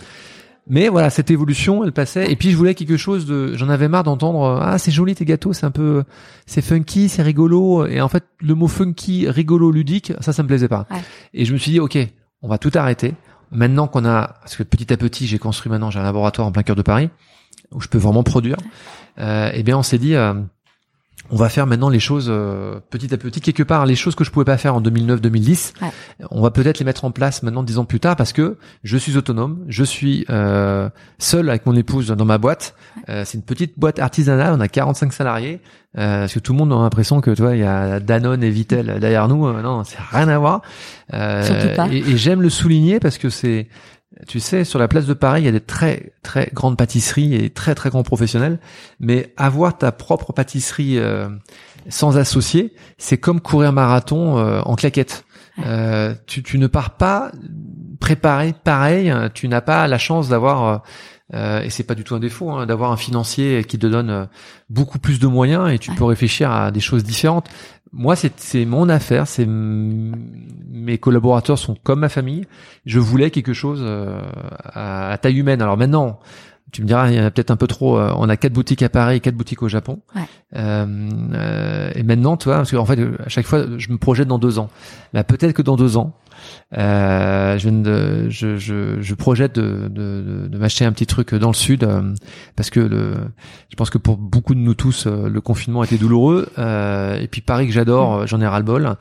mais 0.68 0.88
voilà, 0.88 1.10
cette 1.10 1.30
évolution, 1.30 1.82
elle 1.82 1.90
passait. 1.90 2.30
Et 2.30 2.36
puis 2.36 2.52
je 2.52 2.56
voulais 2.56 2.74
quelque 2.74 2.96
chose 2.96 3.26
de. 3.26 3.56
J'en 3.56 3.68
avais 3.68 3.88
marre 3.88 4.04
d'entendre 4.04 4.60
ah 4.62 4.78
c'est 4.78 4.92
joli 4.92 5.14
tes 5.14 5.24
gâteaux, 5.24 5.52
c'est 5.52 5.66
un 5.66 5.72
peu, 5.72 6.04
c'est 6.46 6.62
funky, 6.62 7.08
c'est 7.08 7.22
rigolo. 7.22 7.84
Et 7.86 8.00
en 8.00 8.08
fait, 8.08 8.24
le 8.40 8.54
mot 8.54 8.68
funky, 8.68 9.28
rigolo, 9.28 9.72
ludique, 9.72 10.12
ça, 10.20 10.32
ça 10.32 10.42
me 10.44 10.48
plaisait 10.48 10.68
pas. 10.68 10.86
Et 11.34 11.44
je 11.44 11.52
me 11.52 11.58
suis 11.58 11.72
dit 11.72 11.80
ok, 11.80 11.98
on 12.42 12.48
va 12.48 12.58
tout 12.58 12.72
arrêter. 12.74 13.14
Maintenant 13.50 13.86
qu'on 13.86 14.04
a, 14.04 14.36
parce 14.40 14.56
que 14.56 14.62
petit 14.62 14.92
à 14.92 14.96
petit, 14.96 15.26
j'ai 15.26 15.38
construit 15.38 15.70
maintenant, 15.70 15.90
j'ai 15.90 15.98
un 15.98 16.04
laboratoire 16.04 16.48
en 16.48 16.52
plein 16.52 16.62
cœur 16.62 16.76
de 16.76 16.82
Paris 16.82 17.10
où 17.70 17.80
je 17.80 17.88
peux 17.88 17.98
vraiment 17.98 18.22
produire. 18.22 18.56
Euh, 19.18 19.50
eh 19.52 19.62
bien, 19.62 19.76
on 19.78 19.82
s'est 19.82 19.98
dit, 19.98 20.14
euh, 20.14 20.34
on 21.30 21.36
va 21.36 21.48
faire 21.48 21.66
maintenant 21.66 21.88
les 21.88 22.00
choses 22.00 22.26
euh, 22.30 22.80
petit 22.90 23.12
à 23.14 23.16
petit. 23.16 23.40
Quelque 23.40 23.62
part 23.62 23.86
les 23.86 23.94
choses 23.94 24.14
que 24.14 24.24
je 24.24 24.30
pouvais 24.30 24.44
pas 24.44 24.56
faire 24.58 24.74
en 24.74 24.82
2009-2010 24.82 25.72
Ouais. 25.82 25.88
on 26.30 26.42
va 26.42 26.50
peut-être 26.50 26.78
les 26.78 26.84
mettre 26.84 27.04
en 27.04 27.10
place 27.10 27.42
maintenant 27.42 27.62
dix 27.62 27.78
ans 27.78 27.84
plus 27.84 28.00
tard 28.00 28.16
parce 28.16 28.32
que 28.32 28.56
je 28.84 28.96
suis 28.96 29.16
autonome 29.16 29.60
je 29.68 29.84
suis 29.84 30.24
euh, 30.30 30.88
seul 31.18 31.48
avec 31.48 31.64
mon 31.66 31.74
épouse 31.76 32.08
dans 32.08 32.24
ma 32.24 32.38
boîte. 32.38 32.74
Euh, 33.08 33.22
c'est 33.24 33.38
une 33.38 33.44
petite 33.44 33.78
boîte 33.78 33.98
artisanale 33.98 34.52
on 34.56 34.60
a 34.60 34.68
45 34.68 35.12
salariés. 35.12 35.60
Euh, 35.98 36.20
parce 36.20 36.32
que 36.32 36.38
tout 36.38 36.52
le 36.52 36.58
monde 36.58 36.72
a 36.72 36.76
l'impression 36.76 37.20
que 37.20 37.30
tu 37.32 37.42
vois 37.42 37.54
il 37.54 37.60
y 37.60 37.64
a 37.66 38.00
Danone 38.00 38.42
et 38.42 38.50
Vitel 38.50 38.98
derrière 38.98 39.28
nous. 39.28 39.46
Euh, 39.46 39.60
non 39.62 39.84
c'est 39.84 39.98
rien 40.10 40.28
à 40.28 40.38
voir. 40.38 40.62
Euh, 41.12 41.42
Surtout 41.44 41.74
pas. 41.76 41.88
et, 41.90 41.98
et 41.98 42.16
j'aime 42.16 42.40
le 42.42 42.48
souligner 42.50 42.98
parce 43.00 43.18
que 43.18 43.28
c'est 43.30 43.68
tu 44.26 44.40
sais, 44.40 44.64
sur 44.64 44.78
la 44.78 44.88
place 44.88 45.06
de 45.06 45.14
Paris, 45.14 45.42
il 45.42 45.44
y 45.44 45.48
a 45.48 45.52
des 45.52 45.60
très 45.60 46.12
très 46.22 46.50
grandes 46.52 46.76
pâtisseries 46.76 47.34
et 47.34 47.50
très 47.50 47.74
très 47.74 47.90
grands 47.90 48.02
professionnels, 48.02 48.60
mais 49.00 49.32
avoir 49.36 49.76
ta 49.76 49.92
propre 49.92 50.32
pâtisserie 50.32 50.98
euh, 50.98 51.28
sans 51.88 52.18
associé, 52.18 52.74
c'est 52.98 53.18
comme 53.18 53.40
courir 53.40 53.72
marathon 53.72 54.38
euh, 54.38 54.60
en 54.64 54.76
claquette. 54.76 55.24
Euh, 55.66 56.14
tu, 56.26 56.42
tu 56.42 56.58
ne 56.58 56.66
pars 56.66 56.96
pas 56.96 57.32
préparé 58.00 58.54
pareil, 58.64 59.10
hein, 59.10 59.30
tu 59.32 59.48
n'as 59.48 59.60
pas 59.60 59.86
la 59.86 59.98
chance 59.98 60.28
d'avoir 60.28 60.82
euh, 61.34 61.62
et 61.62 61.70
c'est 61.70 61.84
pas 61.84 61.94
du 61.94 62.04
tout 62.04 62.14
un 62.14 62.20
défaut 62.20 62.50
hein, 62.50 62.66
d'avoir 62.66 62.92
un 62.92 62.96
financier 62.96 63.64
qui 63.64 63.78
te 63.78 63.86
donne 63.86 64.10
euh, 64.10 64.24
beaucoup 64.70 64.98
plus 64.98 65.18
de 65.18 65.26
moyens 65.26 65.70
et 65.72 65.78
tu 65.78 65.90
Ouais. 65.90 65.96
peux 65.96 66.04
réfléchir 66.04 66.50
à 66.50 66.70
des 66.70 66.80
choses 66.80 67.04
différentes. 67.04 67.48
Moi, 67.94 68.16
c'est 68.16 68.32
c'est 68.40 68.64
mon 68.64 68.88
affaire, 68.88 69.26
c'est 69.26 69.46
mes 69.46 70.98
collaborateurs 70.98 71.58
sont 71.58 71.76
comme 71.82 72.00
ma 72.00 72.08
famille. 72.08 72.46
Je 72.86 72.98
voulais 72.98 73.30
quelque 73.30 73.52
chose 73.52 73.80
euh, 73.82 74.20
à, 74.64 75.10
à 75.10 75.18
taille 75.18 75.38
humaine. 75.38 75.60
Alors 75.62 75.76
maintenant, 75.76 76.18
tu 76.72 76.82
me 76.82 76.86
diras, 76.86 77.10
il 77.10 77.16
y 77.16 77.20
en 77.20 77.24
a 77.24 77.30
peut-être 77.30 77.50
un 77.50 77.56
peu 77.56 77.66
trop. 77.66 77.98
euh, 77.98 78.12
on 78.16 78.28
a 78.28 78.36
quatre 78.36 78.54
boutiques 78.54 78.82
à 78.82 78.88
Paris 78.88 79.16
et 79.16 79.20
quatre 79.20 79.36
boutiques 79.36 79.62
au 79.62 79.68
Japon. 79.68 80.00
Ouais. 80.16 80.22
Euh, 80.56 80.86
euh, 81.34 81.90
et 81.94 82.02
maintenant, 82.02 82.36
tu 82.38 82.48
vois, 82.48 82.56
parce 82.56 82.70
qu'en 82.70 82.86
fait, 82.86 82.98
à 83.24 83.28
chaque 83.28 83.46
fois, 83.46 83.64
je 83.76 83.90
me 83.90 83.98
projette 83.98 84.26
dans 84.26 84.38
deux 84.38 84.58
ans. 84.58 84.70
Bah, 85.12 85.22
peut-être 85.22 85.52
que 85.52 85.62
dans 85.62 85.76
deux 85.76 85.98
ans, 85.98 86.16
euh, 86.76 87.58
je, 87.58 87.68
viens 87.68 87.78
de, 87.78 88.28
je, 88.30 88.56
je, 88.56 89.00
je 89.00 89.14
projette 89.14 89.54
de, 89.54 89.88
de, 89.88 90.22
de, 90.22 90.48
de 90.48 90.58
m'acheter 90.58 90.86
un 90.86 90.92
petit 90.92 91.06
truc 91.06 91.34
dans 91.34 91.48
le 91.48 91.54
sud 91.54 91.84
euh, 91.84 92.14
parce 92.56 92.70
que 92.70 92.80
le, 92.80 93.16
je 93.68 93.76
pense 93.76 93.90
que 93.90 93.98
pour 93.98 94.16
beaucoup 94.16 94.54
de 94.54 94.60
nous 94.60 94.74
tous, 94.74 95.06
euh, 95.06 95.28
le 95.28 95.40
confinement 95.42 95.82
a 95.82 95.84
été 95.84 95.98
douloureux. 95.98 96.48
Euh, 96.58 97.20
et 97.20 97.28
puis 97.28 97.42
Paris 97.42 97.66
que 97.66 97.72
j'adore, 97.72 98.14
euh, 98.20 98.26
j'en 98.26 98.40
ai 98.40 98.46
ras 98.46 98.58
le 98.58 98.64
bol. 98.64 98.96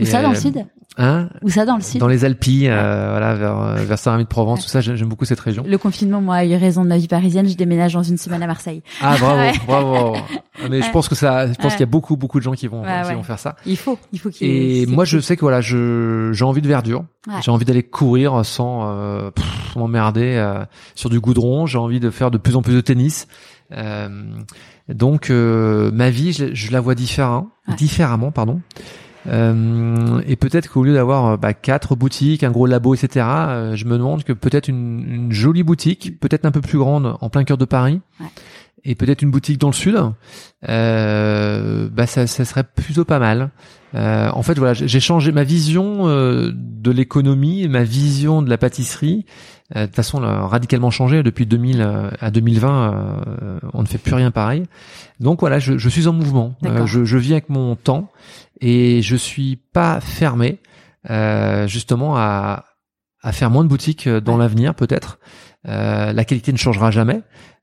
Où 0.00 0.04
ça 0.04 0.22
dans 0.22 0.30
le 0.30 0.36
sud? 0.36 0.64
Hein 1.00 1.28
Où 1.42 1.48
ça 1.48 1.64
dans 1.64 1.76
le 1.76 1.80
sud 1.82 2.00
dans 2.00 2.08
les 2.08 2.24
Alpilles, 2.24 2.68
euh, 2.68 3.10
voilà, 3.10 3.34
vers, 3.36 3.56
euh, 3.60 3.74
vers 3.76 3.98
Saint-Rémy-de-Provence, 3.98 4.62
tout 4.64 4.68
ça, 4.68 4.80
j'aime 4.80 5.08
beaucoup 5.08 5.24
cette 5.24 5.38
région. 5.38 5.62
Le 5.64 5.78
confinement, 5.78 6.20
moi, 6.20 6.34
a 6.36 6.44
eu 6.44 6.56
raison 6.56 6.82
de 6.82 6.88
ma 6.88 6.98
vie 6.98 7.06
parisienne. 7.06 7.48
Je 7.48 7.54
déménage 7.56 7.92
dans 7.94 8.02
une 8.02 8.16
semaine 8.18 8.42
à 8.42 8.48
Marseille. 8.48 8.82
Ah, 9.00 9.16
bravo, 9.18 9.36
Ouais. 9.40 9.52
bravo. 9.66 10.16
Ah, 10.16 10.66
Mais 10.68 10.80
je 10.80 10.86
Ouais. 10.86 10.92
pense 10.92 11.08
que 11.08 11.14
ça, 11.14 11.46
je 11.46 11.54
pense 11.54 11.66
Ouais. 11.66 11.70
qu'il 11.70 11.80
y 11.80 11.82
a 11.84 11.86
beaucoup, 11.86 12.16
beaucoup 12.16 12.38
de 12.40 12.44
gens 12.44 12.52
qui 12.52 12.66
vont, 12.66 12.82
Ouais, 12.82 13.02
qui 13.02 13.08
ouais. 13.10 13.14
vont 13.14 13.22
faire 13.22 13.38
ça. 13.38 13.54
Il 13.64 13.76
faut, 13.76 13.96
il 14.12 14.18
faut 14.18 14.30
qu'il 14.30 14.48
Et 14.50 14.86
moi, 14.86 15.04
je 15.04 15.20
sais 15.20 15.36
que 15.36 15.42
voilà, 15.42 15.60
je, 15.60 16.30
j'ai 16.32 16.44
envie 16.44 16.62
de 16.62 16.68
verdure. 16.68 17.04
Ouais. 17.28 17.34
J'ai 17.44 17.52
envie 17.52 17.64
d'aller 17.64 17.84
courir 17.84 18.44
sans 18.44 18.88
euh, 18.90 19.30
m'emmerder 19.76 20.34
euh, 20.36 20.64
sur 20.96 21.10
du 21.10 21.20
goudron. 21.20 21.66
J'ai 21.66 21.78
envie 21.78 22.00
de 22.00 22.10
faire 22.10 22.32
de 22.32 22.38
plus 22.38 22.56
en 22.56 22.62
plus 22.62 22.74
de 22.74 22.80
tennis. 22.80 23.28
Euh, 23.72 24.08
donc, 24.88 25.30
euh, 25.30 25.90
ma 25.92 26.10
vie, 26.10 26.32
je, 26.32 26.54
je 26.54 26.72
la 26.72 26.80
vois 26.80 26.96
différent, 26.96 27.48
Ouais. 27.68 27.74
différemment, 27.76 28.32
pardon. 28.32 28.60
Euh, 29.28 30.20
et 30.26 30.36
peut-être 30.36 30.68
qu'au 30.70 30.84
lieu 30.84 30.94
d'avoir 30.94 31.26
euh, 31.26 31.36
bah, 31.36 31.54
quatre 31.54 31.96
boutiques, 31.96 32.42
un 32.44 32.50
gros 32.50 32.66
labo, 32.66 32.94
etc., 32.94 33.26
euh, 33.28 33.76
je 33.76 33.84
me 33.84 33.98
demande 33.98 34.24
que 34.24 34.32
peut-être 34.32 34.68
une, 34.68 35.04
une 35.08 35.32
jolie 35.32 35.62
boutique, 35.62 36.18
peut-être 36.20 36.44
un 36.46 36.50
peu 36.50 36.60
plus 36.60 36.78
grande, 36.78 37.16
en 37.20 37.28
plein 37.28 37.44
cœur 37.44 37.58
de 37.58 37.64
Paris, 37.64 38.00
Ouais. 38.20 38.26
et 38.84 38.94
peut-être 38.94 39.22
une 39.22 39.30
boutique 39.30 39.58
dans 39.58 39.68
le 39.68 39.74
sud, 39.74 39.96
euh, 40.68 41.88
bah 41.92 42.06
ça, 42.06 42.26
ça 42.26 42.44
serait 42.44 42.64
plutôt 42.64 43.04
pas 43.04 43.18
mal. 43.18 43.50
Euh, 43.94 44.28
en 44.32 44.42
fait, 44.42 44.58
voilà, 44.58 44.74
j'ai 44.74 45.00
changé 45.00 45.32
ma 45.32 45.44
vision 45.44 46.08
euh, 46.08 46.50
de 46.54 46.90
l'économie, 46.90 47.68
ma 47.68 47.84
vision 47.84 48.42
de 48.42 48.50
la 48.50 48.58
pâtisserie. 48.58 49.24
De 49.74 49.84
toute 49.84 49.94
façon, 49.96 50.22
a 50.22 50.46
radicalement 50.46 50.90
changé 50.90 51.22
depuis 51.22 51.44
2000 51.44 51.80
euh, 51.82 52.10
à 52.20 52.30
2020. 52.30 52.94
euh, 53.42 53.58
on 53.74 53.82
ne 53.82 53.86
fait 53.86 53.98
plus 53.98 54.14
rien 54.14 54.30
pareil. 54.30 54.62
Donc 55.20 55.40
voilà, 55.40 55.58
je, 55.58 55.76
je 55.76 55.88
suis 55.90 56.06
en 56.06 56.12
mouvement. 56.14 56.54
Je, 56.86 57.04
je 57.04 57.18
vis 57.18 57.32
avec 57.32 57.50
mon 57.50 57.76
temps 57.76 58.10
et 58.60 59.02
je 59.02 59.16
suis 59.16 59.56
pas 59.72 60.00
fermé, 60.00 60.58
euh, 61.10 61.66
justement 61.66 62.16
à 62.16 62.64
à 63.20 63.32
faire 63.32 63.50
moins 63.50 63.64
de 63.64 63.68
boutiques 63.68 64.06
euh, 64.06 64.20
dans 64.20 64.34
Ouais. 64.34 64.38
l'avenir 64.44 64.74
peut-être. 64.74 65.18
Euh, 65.66 66.12
la 66.12 66.24
qualité 66.24 66.52
ne 66.52 66.56
changera 66.56 66.90
jamais, 66.92 67.22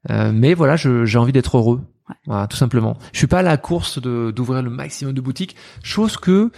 euh, 0.09 0.31
mais 0.33 0.53
voilà, 0.53 0.75
j'ai 0.75 1.17
envie 1.17 1.31
d'être 1.31 1.57
heureux. 1.57 1.81
Ouais. 2.09 2.15
Voilà, 2.27 2.47
tout 2.47 2.57
simplement. 2.57 2.97
Je 3.13 3.17
suis 3.19 3.27
pas 3.27 3.39
à 3.39 3.41
la 3.43 3.55
course 3.57 4.01
de 4.01 4.31
d'ouvrir 4.31 4.61
le 4.61 4.69
maximum 4.69 5.13
de 5.13 5.21
boutiques, 5.21 5.55
chose 5.81 6.17
que 6.17 6.51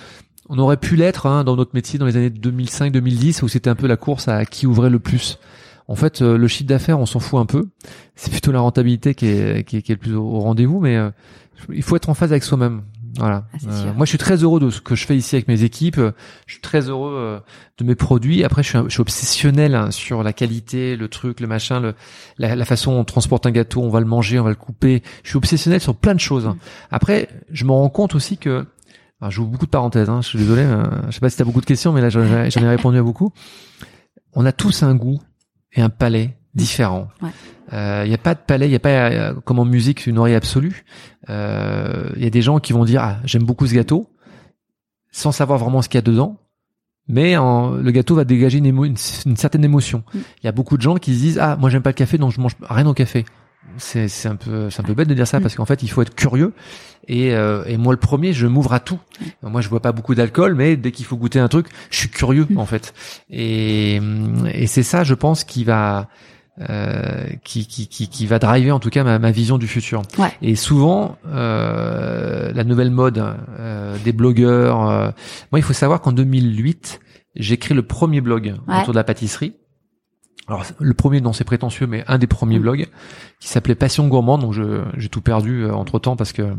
on 0.50 0.58
aurait 0.60 0.78
pu 0.78 0.96
l'être 0.96 1.26
hein, 1.28 1.44
dans 1.44 1.56
notre 1.56 1.72
métier 1.76 2.00
dans 2.00 2.06
les 2.06 2.18
années 2.18 2.30
2005-2010 2.30 3.44
où 3.44 3.48
c'était 3.48 3.70
un 3.70 3.76
peu 3.76 3.86
la 3.88 3.98
course 3.98 4.28
à 4.28 4.46
qui 4.46 4.66
ouvrait 4.66 4.90
le 4.90 5.00
plus. 5.00 5.40
En 5.90 5.96
fait, 5.96 6.22
euh, 6.22 6.38
le 6.38 6.48
chiffre 6.48 6.68
d'affaires, 6.68 7.00
on 7.00 7.06
s'en 7.06 7.20
fout 7.20 7.40
un 7.40 7.46
peu. 7.46 7.68
C'est 8.16 8.32
plutôt 8.32 8.52
la 8.52 8.60
rentabilité 8.60 9.14
qui 9.16 9.28
est, 9.28 9.64
qui 9.66 9.78
est, 9.78 9.82
qui 9.82 9.92
est 9.92 9.96
le 9.96 10.00
plus 10.02 10.16
au, 10.16 10.24
au 10.24 10.40
rendez-vous, 10.40 10.80
mais 10.82 10.98
euh, 10.98 11.12
il 11.72 11.84
faut 11.84 11.96
être 11.96 12.10
en 12.10 12.14
phase 12.14 12.32
avec 12.32 12.44
soi-même. 12.44 12.82
Voilà. 13.18 13.46
Ah, 13.54 13.58
Euh, 13.68 13.94
moi, 13.94 14.06
je 14.06 14.10
suis 14.10 14.18
très 14.18 14.36
heureux 14.44 14.60
de 14.60 14.70
ce 14.70 14.80
que 14.82 14.96
je 14.96 15.06
fais 15.06 15.16
ici 15.18 15.36
avec 15.36 15.48
mes 15.48 15.64
équipes. 15.64 16.00
Je 16.46 16.54
suis 16.54 16.62
très 16.62 16.90
heureux 16.90 17.14
euh, 17.16 17.40
de 17.78 17.84
mes 17.84 17.96
produits. 17.96 18.44
Après, 18.44 18.64
je 18.64 18.70
suis, 18.70 18.78
un- 18.78 18.86
je 18.86 18.90
suis 18.92 19.02
obsessionnel 19.02 19.76
hein, 19.76 19.92
sur 19.92 20.24
la 20.24 20.34
qualité, 20.34 20.96
le 20.96 21.08
truc, 21.08 21.40
le 21.40 21.48
machin, 21.48 21.80
le, 21.80 21.94
la, 22.38 22.56
la 22.56 22.66
façon 22.66 22.92
dont 22.94 23.00
on 23.00 23.04
transporte 23.06 23.46
un 23.46 23.52
gâteau, 23.52 23.82
on 23.82 23.90
va 23.90 24.00
le 24.00 24.06
manger, 24.06 24.40
on 24.40 24.44
va 24.44 24.50
le 24.50 24.56
couper. 24.56 25.02
Je 25.24 25.30
suis 25.30 25.38
obsessionnel 25.38 25.82
sur 25.82 25.96
plein 25.96 26.14
de 26.16 26.20
choses. 26.20 26.46
Mm. 26.46 26.56
Après, 26.92 27.28
je 27.52 27.66
me 27.66 27.72
rends 27.72 27.90
compte 27.90 28.16
aussi 28.16 28.38
que 28.38 28.66
alors, 29.20 29.32
j'ouvre 29.32 29.50
beaucoup 29.50 29.66
de 29.66 29.72
parenthèses. 29.72 30.10
Hein, 30.10 30.22
je 30.22 30.28
suis 30.28 30.38
désolé. 30.40 30.62
euh, 30.62 30.84
je 31.08 31.12
sais 31.12 31.20
pas 31.20 31.30
si 31.30 31.38
tu 31.38 31.42
as 31.42 31.46
beaucoup 31.46 31.62
de 31.62 31.66
questions, 31.66 31.92
mais 31.92 32.02
là, 32.02 32.10
j'en 32.10 32.22
ai 32.24 32.68
répondu 32.68 33.00
à 33.00 33.04
beaucoup. 33.04 33.32
On 34.34 34.46
a 34.46 34.52
tous 34.52 34.84
un 34.84 34.94
goût 34.94 35.20
et 35.74 35.82
un 35.82 35.90
palais 35.90 36.38
différents. 36.58 37.08
Ouais. 37.22 37.30
Il 38.04 38.08
n'y 38.10 38.14
a 38.14 38.18
pas 38.18 38.34
de 38.34 38.40
palais, 38.40 38.68
il 38.68 38.70
n'y 38.70 38.76
a 38.76 38.80
pas 38.80 38.90
euh, 39.12 39.34
comme 39.46 39.60
en 39.60 39.66
musique 39.66 40.08
une 40.08 40.18
oreille 40.18 40.36
absolue. 40.36 40.84
Euh, 41.30 42.10
Il 42.16 42.24
y 42.24 42.28
a 42.28 42.30
des 42.30 42.42
gens 42.42 42.60
qui 42.60 42.74
vont 42.74 42.86
dire 42.86 43.02
ah 43.04 43.18
j'aime 43.26 43.44
beaucoup 43.44 43.68
ce 43.68 43.74
gâteau, 43.74 44.10
sans 45.12 45.32
savoir 45.32 45.60
vraiment 45.60 45.82
ce 45.82 45.90
qu'il 45.90 45.98
y 45.98 46.00
a 46.00 46.02
dedans. 46.02 46.38
Mais 47.10 47.38
en- 47.38 47.72
le 47.72 47.92
gâteau 47.92 48.16
va 48.16 48.26
dégager 48.26 48.58
une, 48.58 48.66
émo- 48.68 48.86
une, 48.86 48.96
une 49.26 49.38
certaine 49.38 49.64
émotion. 49.64 50.04
Il 50.14 50.20
Mm. 50.20 50.24
y 50.44 50.48
a 50.48 50.52
beaucoup 50.52 50.78
de 50.78 50.82
gens 50.82 50.96
qui 50.96 51.14
se 51.14 51.20
disent 51.20 51.40
ah 51.40 51.56
moi 51.60 51.70
j'aime 51.70 51.82
pas 51.82 51.92
le 51.92 51.96
café 51.96 52.18
donc 52.18 52.32
je 52.34 52.40
mange 52.42 52.56
rien 52.62 52.86
au 52.88 52.94
café. 52.94 53.26
C'est 53.78 54.08
un 54.28 54.36
peu 54.38 54.70
c'est 54.70 54.80
un 54.82 54.84
peu 54.86 54.94
bête 54.94 55.08
de 55.10 55.14
dire 55.14 55.28
ça 55.28 55.40
Mm. 55.40 55.42
parce 55.44 55.56
qu'en 55.56 55.66
fait 55.66 55.84
il 55.84 55.90
faut 55.90 56.02
être 56.02 56.16
curieux 56.16 56.54
et, 57.08 57.34
euh, 57.36 57.64
et 57.66 57.78
moi 57.78 57.92
le 57.94 58.00
premier 58.00 58.32
je 58.34 58.48
m'ouvre 58.48 58.74
à 58.74 58.80
tout. 58.80 59.00
Moi 59.42 59.60
je 59.62 59.68
bois 59.70 59.82
pas 59.82 59.92
beaucoup 59.92 60.16
d'alcool 60.16 60.56
mais 60.56 60.78
dès 60.78 60.92
qu'il 60.92 61.06
faut 61.06 61.18
goûter 61.18 61.40
un 61.40 61.48
truc 61.50 61.68
je 61.92 61.98
suis 62.00 62.10
curieux 62.10 62.46
Mm. 62.50 62.58
en 62.58 62.66
fait 62.66 62.94
et 63.30 64.00
et 64.54 64.68
c'est 64.68 64.84
ça 64.84 65.04
je 65.04 65.14
pense 65.14 65.44
qui 65.44 65.64
va 65.66 66.08
euh, 66.70 67.26
qui, 67.44 67.68
qui, 67.68 67.88
qui, 67.88 68.08
qui 68.10 68.26
va 68.26 68.40
driver 68.40 68.72
en 68.72 68.80
tout 68.80 68.90
cas 68.90 69.04
ma, 69.04 69.20
ma 69.20 69.32
vision 69.32 69.58
du 69.58 69.68
futur. 69.68 70.02
Ouais. 70.18 70.32
Et 70.42 70.56
souvent, 70.56 71.18
euh, 71.28 72.52
la 72.54 72.64
nouvelle 72.64 72.92
mode 72.92 73.24
euh, 73.60 73.96
des 74.04 74.12
blogueurs. 74.12 74.90
euh, 74.90 75.12
moi, 75.52 75.60
il 75.60 75.64
faut 75.64 75.74
savoir 75.74 76.02
qu'en 76.02 76.12
2008, 76.12 77.00
j'ai 77.36 77.58
créé 77.58 77.76
le 77.76 77.84
premier 77.84 78.22
blog 78.22 78.56
Ouais. 78.68 78.80
autour 78.82 78.94
de 78.94 78.98
la 78.98 79.04
pâtisserie. 79.04 79.54
Alors 80.48 80.64
le 80.80 80.94
premier, 80.94 81.20
non, 81.22 81.34
c'est 81.34 81.44
prétentieux, 81.44 81.88
mais 81.88 82.04
un 82.08 82.18
des 82.18 82.28
premiers 82.28 82.58
Mm. 82.58 82.62
blogs 82.62 82.88
qui 83.42 83.50
s'appelait 83.50 83.76
Passion 83.76 84.08
Gourmande. 84.08 84.42
Donc 84.42 84.54
je 84.54 84.82
j'ai 84.96 85.10
tout 85.10 85.22
perdu 85.22 85.70
entre 85.70 86.00
temps 86.00 86.16
parce 86.16 86.32
que 86.32 86.54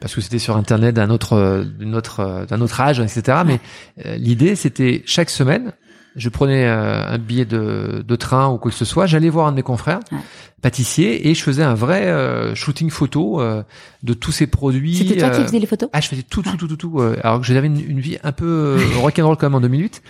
parce 0.00 0.14
que 0.14 0.20
c'était 0.20 0.38
sur 0.38 0.54
internet 0.56 0.94
d'un 0.94 1.08
autre 1.08 1.32
euh, 1.32 1.64
d'une 1.64 1.94
autre 1.94 2.20
euh, 2.20 2.44
d'un 2.44 2.60
autre 2.60 2.78
âge, 2.80 3.00
etc. 3.00 3.38
Mais 3.46 3.58
euh, 4.04 4.16
l'idée, 4.16 4.54
c'était 4.54 5.02
chaque 5.06 5.30
semaine, 5.30 5.72
je 6.16 6.28
prenais 6.30 6.64
euh, 6.66 7.06
un 7.08 7.18
billet 7.18 7.44
de, 7.44 8.02
de 8.06 8.16
train 8.16 8.48
ou 8.48 8.58
quoi 8.58 8.70
que 8.70 8.76
ce 8.76 8.84
soit, 8.84 9.06
j'allais 9.06 9.28
voir 9.28 9.46
un 9.46 9.50
de 9.52 9.56
mes 9.56 9.62
confrères 9.62 10.00
Ouais. 10.10 10.18
pâtissiers 10.62 11.28
et 11.28 11.34
je 11.34 11.42
faisais 11.42 11.62
un 11.62 11.74
vrai 11.74 12.06
euh, 12.06 12.54
shooting 12.54 12.90
photo 12.90 13.40
euh, 13.40 13.62
de 14.02 14.14
tous 14.14 14.32
ces 14.32 14.46
produits. 14.46 14.96
C'était 14.96 15.16
toi 15.18 15.28
qui 15.30 15.40
euh, 15.42 15.44
faisais 15.46 15.58
les 15.58 15.66
photos? 15.66 15.88
Ah, 15.92 16.00
je 16.00 16.08
faisais 16.08 16.22
tout, 16.22 16.42
tout, 16.42 16.56
tout, 16.56 16.66
tout, 16.68 16.76
tout. 16.76 17.00
euh, 17.00 17.16
alors 17.22 17.40
que 17.40 17.46
j'avais 17.46 17.66
une, 17.66 17.78
une 17.80 18.00
vie 18.00 18.18
un 18.24 18.32
peu 18.32 18.76
rock'n'roll 18.96 19.36
quand 19.36 19.46
même 19.46 19.54
en 19.56 19.60
2008. 19.60 20.02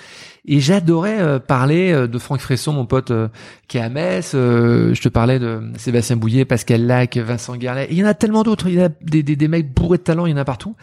Et 0.49 0.61
j'adorais 0.61 1.19
euh, 1.21 1.39
parler 1.41 2.07
de 2.07 2.19
Franck 2.19 2.39
Fresson, 2.41 2.73
mon 2.73 2.87
pote 2.87 3.11
euh, 3.11 3.27
qui 3.67 3.79
est 3.79 3.81
à 3.81 3.89
Metz. 3.89 4.31
euh, 4.35 4.95
je 4.95 5.03
te 5.03 5.09
parlais 5.09 5.41
de 5.41 5.61
Sébastien 5.77 6.15
Bouillet, 6.17 6.45
Pascal 6.45 6.87
Lac, 6.87 7.17
Vincent 7.17 7.57
Garlet. 7.57 7.87
Et 7.87 7.95
il 7.95 7.99
y 7.99 8.05
en 8.05 8.07
a 8.07 8.15
tellement 8.15 8.45
d'autres. 8.45 8.69
Il 8.69 8.75
y 8.75 8.81
a 8.81 8.89
des, 9.03 9.25
des, 9.25 9.35
des 9.35 9.49
mecs 9.49 9.75
bourrés 9.75 9.99
de 9.99 10.05
talent, 10.05 10.25
il 10.27 10.31
y 10.31 10.35
en 10.35 10.37
a 10.37 10.45
partout. 10.45 10.77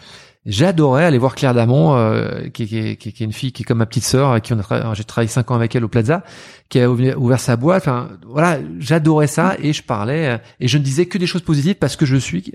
J'adorais 0.46 1.06
aller 1.06 1.18
voir 1.18 1.36
Claire 1.36 1.54
Damon, 1.54 1.96
euh, 1.96 2.50
qui, 2.50 2.68
qui, 2.68 2.98
qui, 2.98 3.14
qui 3.14 3.24
est 3.24 3.26
une 3.26 3.32
fille 3.32 3.54
qui 3.54 3.64
est 3.64 3.66
comme 3.66 3.78
ma 3.78 3.86
petite 3.86 4.04
sœur, 4.04 4.42
qui 4.42 4.52
on 4.54 4.60
a 4.60 4.62
tra- 4.62 4.94
j'ai 4.94 5.06
travaillé 5.06 5.30
cinq 5.30 5.52
ans 5.52 5.56
avec 5.56 5.74
elle 5.76 5.86
au 5.86 5.88
Plaza, 5.88 6.24
qui 6.68 6.80
a 6.82 6.90
ouvert 6.90 7.40
sa 7.40 7.56
boîte. 7.56 7.84
Enfin, 7.84 8.10
voilà, 8.28 8.60
j'adorais 8.80 9.28
ça 9.28 9.56
et 9.62 9.72
je 9.72 9.82
parlais 9.84 10.28
euh, 10.28 10.38
et 10.60 10.68
je 10.68 10.78
ne 10.78 10.84
disais 10.84 11.06
que 11.06 11.18
des 11.18 11.28
choses 11.28 11.44
positives 11.44 11.76
parce 11.76 11.96
que 11.96 12.06
je 12.06 12.18
suis 12.18 12.54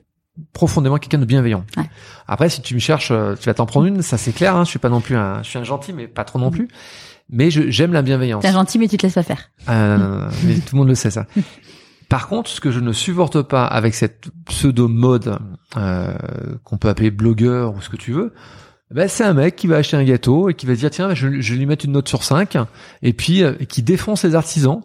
profondément 0.52 0.98
quelqu'un 0.98 1.18
de 1.18 1.24
bienveillant. 1.24 1.64
Ouais. 1.78 1.84
Après, 2.26 2.50
si 2.50 2.60
tu 2.60 2.74
me 2.74 2.78
cherches, 2.78 3.10
euh, 3.10 3.34
tu 3.40 3.46
vas 3.46 3.54
t'en 3.54 3.64
prendre 3.66 3.86
une, 3.86 4.02
ça 4.02 4.18
c'est 4.18 4.32
clair. 4.32 4.54
Hein, 4.54 4.64
je 4.64 4.68
suis 4.70 4.78
pas 4.78 4.90
non 4.90 5.00
plus 5.00 5.16
un, 5.16 5.42
je 5.42 5.48
suis 5.48 5.58
un 5.58 5.64
gentil, 5.64 5.92
mais 5.94 6.06
pas 6.08 6.24
trop 6.24 6.38
non 6.38 6.50
plus. 6.50 6.68
Mais 7.30 7.50
je- 7.50 7.70
j'aime 7.70 7.92
la 7.94 8.02
bienveillance. 8.02 8.42
T'es 8.42 8.52
gentil, 8.52 8.78
mais 8.78 8.88
tu 8.88 8.96
te 8.98 9.02
laisses 9.06 9.14
pas 9.14 9.22
faire. 9.22 9.50
Non, 9.66 9.96
non, 9.98 10.26
mais 10.44 10.54
tout 10.56 10.74
le 10.74 10.78
monde 10.78 10.88
le 10.88 10.94
sait 10.94 11.10
ça. 11.10 11.24
Par 12.08 12.28
contre, 12.28 12.48
ce 12.48 12.60
que 12.60 12.70
je 12.70 12.80
ne 12.80 12.92
supporte 12.92 13.42
pas 13.42 13.66
avec 13.66 13.94
cette 13.94 14.28
pseudo 14.46 14.88
mode 14.88 15.38
euh, 15.76 16.14
qu'on 16.64 16.78
peut 16.78 16.88
appeler 16.88 17.10
blogueur 17.10 17.74
ou 17.74 17.82
ce 17.82 17.90
que 17.90 17.96
tu 17.96 18.12
veux, 18.12 18.32
ben, 18.90 19.08
c'est 19.08 19.24
un 19.24 19.34
mec 19.34 19.56
qui 19.56 19.66
va 19.66 19.76
acheter 19.76 19.98
un 19.98 20.04
gâteau 20.04 20.48
et 20.48 20.54
qui 20.54 20.64
va 20.64 20.74
dire 20.74 20.88
tiens 20.88 21.14
je, 21.14 21.40
je 21.40 21.52
vais 21.52 21.58
lui 21.58 21.66
mettre 21.66 21.84
une 21.84 21.92
note 21.92 22.08
sur 22.08 22.24
5 22.24 22.56
et 23.02 23.12
puis 23.12 23.42
euh, 23.42 23.52
qui 23.52 23.82
défonce 23.82 24.24
les 24.24 24.34
artisans 24.34 24.80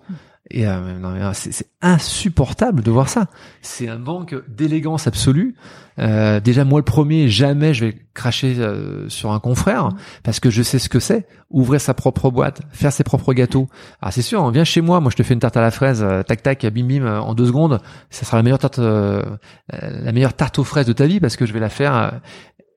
et 0.49 0.67
euh, 0.67 0.71
euh, 1.03 1.31
c'est 1.33 1.67
insupportable 1.81 2.83
de 2.83 2.91
voir 2.91 3.07
ça. 3.07 3.27
C'est 3.61 3.87
un 3.87 3.97
manque 3.97 4.35
d'élégance 4.49 5.07
absolue. 5.07 5.55
Euh, 5.99 6.39
déjà 6.39 6.65
moi 6.65 6.79
le 6.79 6.85
premier, 6.85 7.29
jamais 7.29 7.73
je 7.73 7.85
vais 7.85 7.95
cracher 8.13 8.55
euh, 8.57 9.07
sur 9.09 9.31
un 9.31 9.39
confrère 9.39 9.89
parce 10.23 10.39
que 10.39 10.49
je 10.49 10.61
sais 10.61 10.79
ce 10.79 10.89
que 10.89 10.99
c'est. 10.99 11.27
Ouvrir 11.49 11.79
sa 11.79 11.93
propre 11.93 12.29
boîte, 12.29 12.61
faire 12.71 12.91
ses 12.91 13.03
propres 13.03 13.33
gâteaux. 13.33 13.69
Ah 14.01 14.11
c'est 14.11 14.21
sûr, 14.21 14.41
on 14.41 14.49
vient 14.49 14.65
chez 14.65 14.81
moi, 14.81 14.99
moi 14.99 15.11
je 15.11 15.15
te 15.15 15.23
fais 15.23 15.33
une 15.33 15.39
tarte 15.39 15.55
à 15.55 15.61
la 15.61 15.71
fraise, 15.71 16.03
euh, 16.03 16.23
tac 16.23 16.43
tac, 16.43 16.65
bim 16.65 16.87
bim, 16.87 17.03
euh, 17.03 17.19
en 17.19 17.33
deux 17.35 17.45
secondes. 17.45 17.79
Ça 18.09 18.25
sera 18.25 18.37
la 18.37 18.43
meilleure 18.43 18.59
tarte, 18.59 18.79
euh, 18.79 19.23
la 19.71 20.11
meilleure 20.11 20.33
tarte 20.33 20.59
aux 20.59 20.63
fraises 20.65 20.87
de 20.87 20.93
ta 20.93 21.07
vie 21.07 21.21
parce 21.21 21.37
que 21.37 21.45
je 21.45 21.53
vais 21.53 21.61
la 21.61 21.69
faire. 21.69 22.19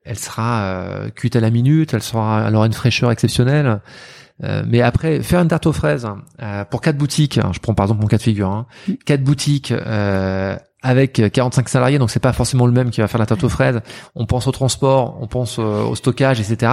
elle 0.05 0.17
sera 0.17 1.09
cuite 1.15 1.35
à 1.35 1.41
la 1.41 1.49
minute, 1.49 1.93
elle 1.93 2.01
sera, 2.01 2.45
elle 2.47 2.55
aura 2.55 2.65
une 2.65 2.73
fraîcheur 2.73 3.11
exceptionnelle. 3.11 3.81
Euh, 4.43 4.63
mais 4.67 4.81
après, 4.81 5.21
faire 5.21 5.41
une 5.41 5.47
tarte 5.47 5.65
aux 5.65 5.73
fraises 5.73 6.07
euh, 6.41 6.65
pour 6.65 6.81
quatre 6.81 6.97
boutiques, 6.97 7.37
hein, 7.37 7.51
je 7.53 7.59
prends 7.59 7.73
par 7.73 7.85
exemple 7.85 8.01
mon 8.01 8.07
cas 8.07 8.17
de 8.17 8.21
figure, 8.21 8.49
hein, 8.49 8.67
quatre 9.05 9.23
boutiques 9.23 9.71
euh, 9.71 10.55
avec 10.83 11.21
45 11.33 11.67
salariés, 11.69 11.97
donc 11.97 12.11
c'est 12.11 12.19
pas 12.19 12.33
forcément 12.33 12.67
le 12.67 12.71
même 12.71 12.91
qui 12.91 13.01
va 13.01 13.07
faire 13.07 13.19
la 13.19 13.25
tarte 13.25 13.43
aux 13.43 13.49
fraises. 13.49 13.81
On 14.15 14.25
pense 14.27 14.45
au 14.47 14.51
transport, 14.51 15.17
on 15.21 15.27
pense 15.27 15.57
au 15.57 15.95
stockage, 15.95 16.39
etc. 16.39 16.71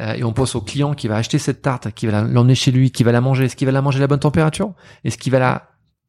Euh, 0.00 0.14
et 0.14 0.24
on 0.24 0.32
pense 0.32 0.54
au 0.54 0.60
client 0.60 0.94
qui 0.94 1.08
va 1.08 1.16
acheter 1.16 1.38
cette 1.38 1.62
tarte, 1.62 1.92
qui 1.92 2.06
va 2.06 2.22
l'emmener 2.22 2.54
chez 2.54 2.72
lui, 2.72 2.90
qui 2.90 3.04
va 3.04 3.12
la 3.12 3.20
manger. 3.20 3.44
Est-ce 3.44 3.56
qu'il 3.56 3.66
va 3.66 3.72
la 3.72 3.82
manger 3.82 3.98
à 3.98 4.00
la 4.00 4.06
bonne 4.06 4.20
température? 4.20 4.72
Est-ce 5.04 5.18
qu'il 5.18 5.30
va 5.32 5.38
la 5.38 5.68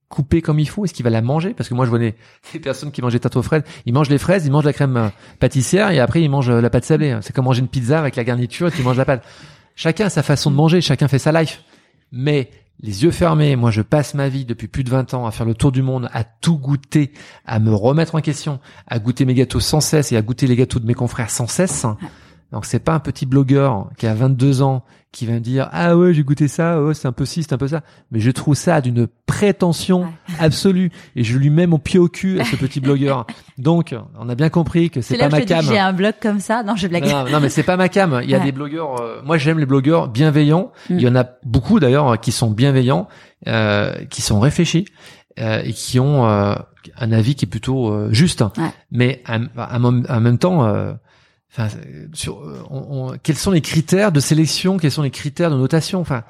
couper 0.09 0.41
comme 0.41 0.59
il 0.59 0.67
faut? 0.67 0.85
Est-ce 0.85 0.93
qu'il 0.93 1.03
va 1.03 1.11
la 1.11 1.21
manger? 1.21 1.53
Parce 1.53 1.69
que 1.69 1.75
moi, 1.75 1.85
je 1.85 1.89
vois 1.91 1.99
des, 1.99 2.15
personnes 2.63 2.91
qui 2.91 3.01
mangent 3.01 3.13
des 3.13 3.19
tartes 3.19 3.35
aux 3.35 3.43
fraises. 3.43 3.63
Ils 3.85 3.93
mangent 3.93 4.09
les 4.09 4.17
fraises, 4.17 4.45
ils 4.45 4.51
mangent 4.51 4.65
la 4.65 4.73
crème 4.73 4.97
euh, 4.97 5.09
pâtissière 5.39 5.91
et 5.91 5.99
après 5.99 6.21
ils 6.21 6.29
mangent 6.29 6.49
la 6.49 6.69
pâte 6.69 6.85
sablée. 6.85 7.17
C'est 7.21 7.33
comme 7.33 7.45
manger 7.45 7.61
une 7.61 7.67
pizza 7.67 7.99
avec 7.99 8.15
la 8.15 8.23
garniture 8.23 8.67
et 8.67 8.71
tu 8.71 8.81
manges 8.81 8.97
la 8.97 9.05
pâte. 9.05 9.23
Chacun 9.75 10.05
a 10.05 10.09
sa 10.09 10.23
façon 10.23 10.51
de 10.51 10.55
manger, 10.55 10.81
chacun 10.81 11.07
fait 11.07 11.19
sa 11.19 11.31
life. 11.31 11.61
Mais 12.11 12.49
les 12.81 13.03
yeux 13.03 13.11
fermés, 13.11 13.55
moi 13.55 13.71
je 13.71 13.81
passe 13.81 14.13
ma 14.13 14.29
vie 14.29 14.45
depuis 14.45 14.67
plus 14.67 14.83
de 14.83 14.89
20 14.89 15.13
ans 15.13 15.25
à 15.25 15.31
faire 15.31 15.45
le 15.45 15.53
tour 15.53 15.71
du 15.71 15.81
monde, 15.81 16.09
à 16.13 16.23
tout 16.23 16.57
goûter, 16.57 17.11
à 17.45 17.59
me 17.59 17.73
remettre 17.73 18.15
en 18.15 18.21
question, 18.21 18.59
à 18.87 18.99
goûter 18.99 19.25
mes 19.25 19.33
gâteaux 19.33 19.59
sans 19.59 19.81
cesse 19.81 20.11
et 20.11 20.17
à 20.17 20.21
goûter 20.21 20.47
les 20.47 20.55
gâteaux 20.55 20.79
de 20.79 20.85
mes 20.85 20.93
confrères 20.93 21.29
sans 21.29 21.47
cesse. 21.47 21.85
Donc 22.51 22.65
c'est 22.65 22.79
pas 22.79 22.93
un 22.93 22.99
petit 22.99 23.25
blogueur 23.25 23.89
qui 23.97 24.07
a 24.07 24.13
22 24.13 24.61
ans 24.61 24.83
qui 25.11 25.25
va 25.25 25.33
me 25.33 25.39
dire 25.39 25.69
ah 25.71 25.95
ouais 25.97 26.13
j'ai 26.13 26.23
goûté 26.23 26.47
ça, 26.49 26.79
oh, 26.81 26.93
c'est 26.93 27.07
un 27.07 27.11
peu 27.13 27.25
ci, 27.25 27.41
c'est 27.43 27.53
un 27.53 27.57
peu 27.57 27.67
ça. 27.69 27.81
Mais 28.11 28.19
je 28.19 28.29
trouve 28.31 28.55
ça 28.55 28.81
d'une 28.81 29.07
prétention 29.25 30.01
Ouais. 30.03 30.07
absolue 30.39 30.91
et 31.15 31.23
je 31.23 31.37
lui 31.37 31.49
mets 31.49 31.67
mon 31.67 31.79
pied 31.79 31.99
au 31.99 32.07
cul 32.09 32.39
à 32.39 32.43
ce 32.45 32.55
petit 32.55 32.79
blogueur. 32.81 33.25
Donc 33.57 33.95
on 34.19 34.27
a 34.29 34.35
bien 34.35 34.49
compris 34.49 34.89
que 34.89 35.01
c'est 35.01 35.17
là 35.17 35.29
pas 35.29 35.37
où 35.37 35.39
ma 35.39 35.45
cam. 35.45 35.63
j'ai 35.65 35.79
un 35.79 35.93
blog 35.93 36.13
comme 36.21 36.39
ça. 36.39 36.63
Non, 36.63 36.75
je 36.75 36.87
blague. 36.87 37.05
Non, 37.05 37.25
non, 37.29 37.39
mais 37.39 37.49
c'est 37.49 37.63
pas 37.63 37.77
ma 37.77 37.89
cam. 37.89 38.19
Il 38.23 38.29
y 38.29 38.35
a 38.35 38.39
Ouais. 38.39 38.43
des 38.45 38.51
blogueurs. 38.51 39.01
euh, 39.01 39.21
moi, 39.23 39.37
j'aime 39.37 39.59
les 39.59 39.65
blogueurs 39.65 40.07
bienveillants. 40.09 40.71
Mm. 40.89 40.95
Il 40.97 41.01
y 41.01 41.07
en 41.07 41.15
a 41.15 41.25
beaucoup 41.45 41.79
d'ailleurs 41.79 42.19
qui 42.19 42.31
sont 42.31 42.51
bienveillants, 42.51 43.07
euh, 43.47 43.93
qui 44.09 44.21
sont 44.21 44.39
réfléchis 44.39 44.85
euh, 45.39 45.61
et 45.63 45.71
qui 45.73 45.99
ont 45.99 46.25
euh, 46.27 46.55
un 46.97 47.11
avis 47.11 47.35
qui 47.35 47.45
est 47.45 47.49
plutôt 47.49 47.89
euh, 47.91 48.09
juste. 48.11 48.41
Ouais. 48.41 48.69
Mais 48.91 49.23
en 49.27 50.19
même 50.19 50.37
temps, 50.37 50.65
euh, 50.65 50.93
euh, 51.59 53.17
quels 53.23 53.37
sont 53.37 53.51
les 53.51 53.61
critères 53.61 54.11
de 54.11 54.19
sélection 54.19 54.77
Quels 54.77 54.91
sont 54.91 55.03
les 55.03 55.11
critères 55.11 55.51
de 55.51 55.55
notation? 55.55 56.01
Enfin. 56.01 56.23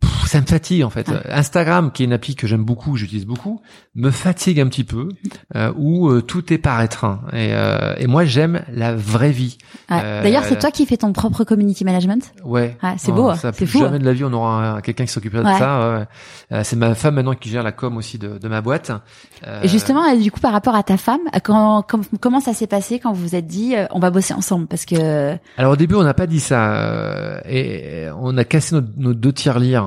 Pff, 0.00 0.26
Ça 0.28 0.40
me 0.40 0.46
fatigue 0.46 0.82
en 0.84 0.90
fait. 0.90 1.08
Ouais. 1.08 1.20
Instagram, 1.30 1.90
qui 1.92 2.02
est 2.02 2.06
une 2.06 2.12
appli 2.12 2.34
que 2.34 2.46
j'aime 2.46 2.64
beaucoup, 2.64 2.96
j'utilise 2.96 3.26
beaucoup, 3.26 3.60
me 3.94 4.10
fatigue 4.10 4.60
un 4.60 4.66
petit 4.68 4.84
peu, 4.84 5.08
euh, 5.56 5.72
où 5.76 6.08
euh, 6.10 6.20
tout 6.22 6.52
est 6.52 6.58
paraître. 6.58 7.04
hein. 7.04 7.20
Et, 7.32 7.50
euh, 7.52 7.94
et 7.98 8.06
moi, 8.06 8.24
j'aime 8.24 8.62
la 8.72 8.94
vraie 8.94 9.30
vie. 9.30 9.56
Ouais. 9.90 9.98
Euh, 10.02 10.22
D'ailleurs, 10.22 10.44
c'est 10.44 10.58
toi 10.58 10.70
qui 10.70 10.84
fais 10.86 10.96
ton 10.98 11.12
propre 11.12 11.44
community 11.44 11.84
management? 11.84 12.32
Ouais. 12.44 12.76
Ouais, 12.82 12.94
c'est 12.98 13.12
beau, 13.12 13.30
hein. 13.30 13.34
Ça, 13.36 13.52
c'est 13.52 13.56
plus 13.56 13.66
fou. 13.66 13.78
Jamais 13.80 13.98
de 13.98 14.04
la 14.04 14.12
vie, 14.12 14.24
on 14.24 14.32
aura 14.32 14.72
un- 14.76 14.80
quelqu'un 14.82 15.04
qui 15.06 15.12
s'occupera 15.12 15.42
Ouais. 15.42 15.52
de 15.54 15.58
ça. 15.58 15.98
ouais. 15.98 16.04
Euh, 16.52 16.60
c'est 16.64 16.76
ma 16.76 16.94
femme 16.94 17.14
maintenant 17.14 17.34
qui 17.34 17.48
gère 17.48 17.62
la 17.62 17.72
com 17.72 17.96
aussi 17.96 18.18
de, 18.18 18.38
de 18.38 18.48
ma 18.48 18.60
boîte. 18.60 18.92
Et 19.62 19.68
justement, 19.68 20.14
du 20.16 20.30
coup, 20.30 20.40
par 20.40 20.52
rapport 20.52 20.74
à 20.74 20.82
ta 20.82 20.96
femme, 20.96 21.20
quand, 21.42 21.84
comment 22.20 22.40
ça 22.40 22.52
s'est 22.54 22.66
passé 22.66 22.98
quand 22.98 23.12
vous 23.12 23.22
vous 23.22 23.34
êtes 23.34 23.46
dit, 23.46 23.74
on 23.92 23.98
va 23.98 24.10
bosser 24.10 24.34
ensemble? 24.34 24.66
Parce 24.66 24.84
que 24.84 25.36
Alors 25.56 25.72
au 25.72 25.76
début, 25.76 25.94
on 25.94 26.02
n'a 26.02 26.14
pas 26.14 26.26
dit 26.26 26.40
ça. 26.40 27.40
et 27.48 28.06
on 28.20 28.36
a 28.36 28.44
cassé 28.44 28.74
nos, 28.74 28.82
nos 28.96 29.14
deux 29.14 29.32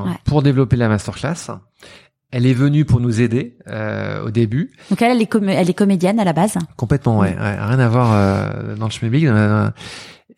Ouais. 0.05 0.15
pour 0.25 0.41
développer 0.41 0.75
la 0.75 0.87
masterclass. 0.89 1.51
Elle 2.31 2.45
est 2.45 2.53
venue 2.53 2.85
pour 2.85 3.01
nous 3.01 3.19
aider 3.19 3.57
euh, 3.67 4.23
au 4.23 4.31
début. 4.31 4.71
donc 4.89 5.01
elle, 5.01 5.11
elle 5.11 5.21
est, 5.21 5.25
com- 5.27 5.49
elle 5.49 5.69
est 5.69 5.73
comédienne 5.73 6.17
à 6.19 6.23
la 6.23 6.31
base. 6.31 6.57
Complètement, 6.77 7.19
ouais. 7.19 7.35
ouais, 7.35 7.55
rien 7.59 7.79
à 7.79 7.89
voir 7.89 8.13
euh, 8.13 8.75
dans 8.77 8.87
le 8.87 9.25
euh, 9.27 9.69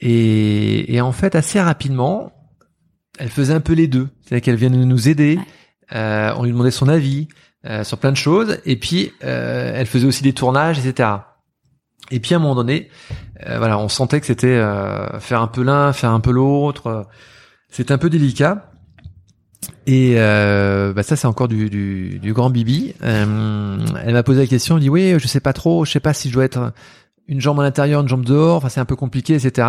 Et, 0.01 0.95
et 0.95 1.01
en 1.01 1.11
fait, 1.11 1.35
assez 1.35 1.61
rapidement, 1.61 2.31
elle 3.19 3.29
faisait 3.29 3.53
un 3.53 3.59
peu 3.61 3.73
les 3.73 3.85
deux. 3.87 4.09
C'est-à-dire 4.21 4.43
qu'elle 4.43 4.55
vient 4.55 4.71
de 4.71 4.75
nous 4.77 5.07
aider. 5.07 5.37
Ouais. 5.37 5.43
Euh, 5.95 6.33
on 6.37 6.43
lui 6.43 6.51
demandait 6.51 6.71
son 6.71 6.87
avis 6.87 7.27
euh, 7.67 7.83
sur 7.83 7.99
plein 7.99 8.11
de 8.11 8.17
choses. 8.17 8.57
Et 8.65 8.75
puis, 8.79 9.11
euh, 9.23 9.73
elle 9.75 9.85
faisait 9.85 10.07
aussi 10.07 10.23
des 10.23 10.33
tournages, 10.33 10.83
etc. 10.83 11.09
Et 12.09 12.19
puis, 12.19 12.33
à 12.33 12.37
un 12.37 12.39
moment 12.39 12.55
donné, 12.55 12.89
euh, 13.45 13.59
voilà, 13.59 13.77
on 13.77 13.87
sentait 13.87 14.19
que 14.19 14.25
c'était 14.25 14.47
euh, 14.47 15.19
faire 15.19 15.41
un 15.41 15.47
peu 15.47 15.61
l'un, 15.61 15.93
faire 15.93 16.09
un 16.09 16.19
peu 16.19 16.31
l'autre. 16.31 17.05
C'était 17.69 17.91
un 17.93 17.97
peu 17.99 18.09
délicat. 18.09 18.71
Et 19.85 20.13
euh, 20.17 20.93
bah 20.93 21.03
ça 21.03 21.15
c'est 21.15 21.27
encore 21.27 21.47
du, 21.47 21.69
du, 21.69 22.19
du 22.19 22.33
grand 22.33 22.49
bibi. 22.49 22.93
Euh, 23.03 23.77
elle 24.05 24.13
m'a 24.13 24.23
posé 24.23 24.41
la 24.41 24.47
question, 24.47 24.77
elle 24.77 24.81
dit 24.83 24.89
oui, 24.89 25.15
je 25.17 25.27
sais 25.27 25.39
pas 25.39 25.53
trop, 25.53 25.85
je 25.85 25.91
sais 25.91 25.99
pas 25.99 26.13
si 26.13 26.29
je 26.29 26.33
dois 26.33 26.45
être 26.45 26.71
une 27.29 27.39
jambe 27.39 27.59
à 27.61 27.63
l'intérieur, 27.63 28.01
une 28.01 28.07
jambe 28.09 28.25
dehors, 28.25 28.57
enfin 28.57 28.67
c'est 28.69 28.81
un 28.81 28.85
peu 28.85 28.97
compliqué, 28.97 29.35
etc. 29.35 29.67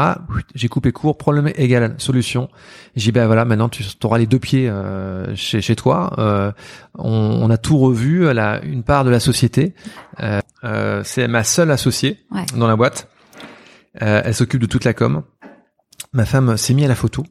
J'ai 0.56 0.68
coupé 0.68 0.90
court, 0.92 1.16
problème 1.16 1.50
égal, 1.56 1.94
solution. 1.98 2.48
J'ai 2.96 3.06
dit 3.06 3.12
ben 3.12 3.26
voilà, 3.26 3.44
maintenant 3.44 3.68
tu 3.68 3.84
auras 4.02 4.18
les 4.18 4.26
deux 4.26 4.40
pieds 4.40 4.68
euh, 4.68 5.34
chez, 5.36 5.60
chez 5.60 5.76
toi. 5.76 6.12
Euh, 6.18 6.50
on, 6.98 7.08
on 7.42 7.50
a 7.50 7.56
tout 7.56 7.78
revu, 7.78 8.26
elle 8.26 8.40
a 8.40 8.60
une 8.64 8.82
part 8.82 9.04
de 9.04 9.10
la 9.10 9.20
société. 9.20 9.74
C'est 11.04 11.28
ma 11.28 11.44
seule 11.44 11.70
associée 11.70 12.18
Ouais. 12.32 12.44
dans 12.56 12.66
la 12.66 12.76
boîte. 12.76 13.08
Euh, 14.02 14.22
elle 14.24 14.34
s'occupe 14.34 14.60
de 14.60 14.66
toute 14.66 14.84
la 14.84 14.92
com. 14.94 15.22
Ma 16.12 16.24
femme 16.24 16.56
s'est 16.56 16.74
mise 16.74 16.84
à 16.86 16.88
la 16.88 16.94
photo. 16.96 17.24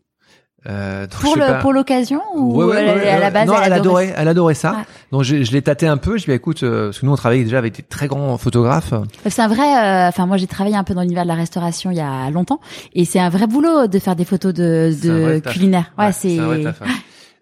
Euh, 0.66 1.02
donc 1.08 1.20
Pour 1.20 1.36
le 1.36 1.42
pas- 1.42 1.54
pour 1.56 1.74
l'occasion 1.74 2.22
ou 2.36 2.56
Ouais, 2.56 2.66
ouais, 2.66 2.86
elle- 2.86 2.98
ouais, 3.02 3.10
à 3.10 3.20
la 3.20 3.26
ouais. 3.26 3.32
base 3.32 3.48
non, 3.48 3.56
elle, 3.58 3.64
elle 3.66 3.74
adorait 3.74 4.04
adorait, 4.06 4.14
elle 4.22 4.28
adorait 4.30 4.54
ça. 4.54 4.78
Donc 5.12 5.24
je, 5.24 5.44
je 5.44 5.52
l'ai 5.52 5.62
tâté 5.62 5.88
un 5.88 5.98
peu. 5.98 6.18
Je 6.18 6.24
lui 6.26 6.32
ai 6.32 6.36
dit, 6.36 6.38
écoute, 6.38 6.64
euh, 6.64 6.86
parce 6.88 7.00
que 7.00 7.06
nous 7.06 7.12
on 7.12 7.16
travaille 7.18 7.44
déjà 7.44 7.58
avec 7.58 7.76
des 7.76 7.84
très 7.84 8.08
grands 8.08 8.38
photographes. 8.38 8.94
C'est 9.28 9.42
un 9.42 9.50
vrai. 9.50 9.64
euh, 9.64 10.08
Enfin, 10.08 10.26
moi, 10.26 10.38
j'ai 10.38 10.48
travaillé 10.48 10.76
un 10.78 10.84
peu 10.86 10.94
dans 10.94 11.02
l'univers 11.02 11.24
de 11.24 11.28
la 11.28 11.36
restauration 11.36 11.92
il 11.92 11.98
y 11.98 12.02
a 12.02 12.30
longtemps, 12.30 12.62
et 12.94 13.04
c'est 13.04 13.20
un 13.20 13.30
vrai 13.30 13.46
boulot 13.48 13.88
de 13.88 14.00
faire 14.00 14.16
des 14.16 14.24
photos 14.26 14.54
de, 14.54 14.94
de 15.04 15.40
culinaire. 15.40 15.92
Ouais, 15.98 16.12
c'est. 16.14 16.38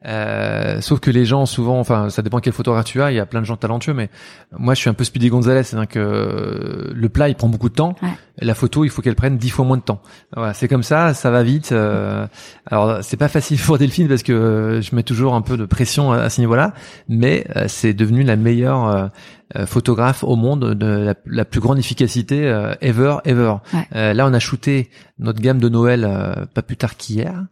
Euh, 0.03 0.81
sauf 0.81 0.99
que 0.99 1.11
les 1.11 1.25
gens 1.25 1.45
souvent, 1.45 1.79
enfin, 1.79 2.09
ça 2.09 2.23
dépend 2.23 2.39
quel 2.39 2.53
photographe 2.53 2.85
tu 2.85 3.03
as. 3.03 3.11
Il 3.11 3.17
y 3.17 3.19
a 3.19 3.25
plein 3.27 3.39
de 3.39 3.45
gens 3.45 3.55
talentueux, 3.55 3.93
mais 3.93 4.09
moi, 4.57 4.73
je 4.73 4.79
suis 4.79 4.89
un 4.89 4.95
peu 4.95 5.03
Speedy 5.03 5.29
Gonzalez, 5.29 5.61
c'est-à-dire 5.61 5.87
que 5.87 5.99
euh, 5.99 6.91
le 6.91 7.09
plat, 7.09 7.29
il 7.29 7.35
prend 7.35 7.49
beaucoup 7.49 7.69
de 7.69 7.75
temps. 7.75 7.93
Ouais. 8.01 8.09
La 8.41 8.55
photo, 8.55 8.83
il 8.83 8.89
faut 8.89 9.01
qu'elle 9.01 9.15
prenne 9.15 9.37
dix 9.37 9.49
fois 9.51 9.65
moins 9.65 9.77
de 9.77 9.83
temps. 9.83 10.01
Voilà, 10.35 10.53
c'est 10.53 10.67
comme 10.67 10.83
ça, 10.83 11.13
ça 11.13 11.29
va 11.29 11.43
vite. 11.43 11.71
euh, 11.71 12.25
alors, 12.65 13.03
c'est 13.03 13.17
pas 13.17 13.27
facile 13.27 13.59
pour 13.59 13.77
Delphine 13.77 14.07
parce 14.07 14.23
que 14.23 14.33
euh, 14.33 14.81
je 14.81 14.95
mets 14.95 15.03
toujours 15.03 15.35
un 15.35 15.41
peu 15.41 15.57
de 15.57 15.65
pression 15.65 16.11
à, 16.11 16.17
à 16.21 16.29
ce 16.29 16.41
niveau-là, 16.41 16.73
mais 17.07 17.45
euh, 17.55 17.65
c'est 17.67 17.93
devenu 17.93 18.23
la 18.23 18.35
meilleure 18.35 19.11
euh, 19.55 19.65
photographe 19.65 20.23
au 20.23 20.35
monde 20.35 20.73
de 20.73 20.85
la, 20.85 21.13
la 21.25 21.45
plus 21.45 21.59
grande 21.59 21.77
efficacité 21.77 22.47
euh, 22.47 22.73
ever, 22.81 23.17
ever. 23.25 23.55
Ouais. 23.73 23.87
Euh, 23.95 24.13
là, 24.13 24.25
on 24.25 24.33
a 24.33 24.39
shooté 24.39 24.89
notre 25.19 25.39
gamme 25.39 25.59
de 25.59 25.69
Noël 25.69 26.05
euh, 26.07 26.45
pas 26.53 26.61
plus 26.63 26.77
tard 26.77 26.97
qu'hier. 26.97 27.45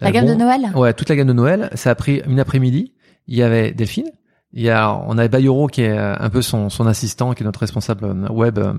La 0.00 0.12
gamme 0.12 0.26
de 0.26 0.34
Noël? 0.34 0.70
Ouais, 0.74 0.92
toute 0.94 1.08
la 1.08 1.16
gamme 1.16 1.28
de 1.28 1.32
Noël. 1.32 1.70
Ça 1.74 1.90
a 1.90 1.94
pris 1.94 2.22
une 2.28 2.38
après-midi. 2.38 2.92
Il 3.26 3.36
y 3.36 3.42
avait 3.42 3.72
Delphine. 3.72 4.10
Il 4.58 4.62
y 4.62 4.70
a, 4.70 4.98
on 5.06 5.18
avait 5.18 5.28
Bayoro 5.28 5.66
qui 5.66 5.82
est 5.82 5.90
euh, 5.96 6.14
un 6.18 6.30
peu 6.30 6.40
son, 6.40 6.70
son 6.70 6.86
assistant, 6.86 7.34
qui 7.34 7.42
est 7.42 7.46
notre 7.46 7.60
responsable 7.60 8.04
euh, 8.06 8.28
web, 8.32 8.58
euh, 8.58 8.72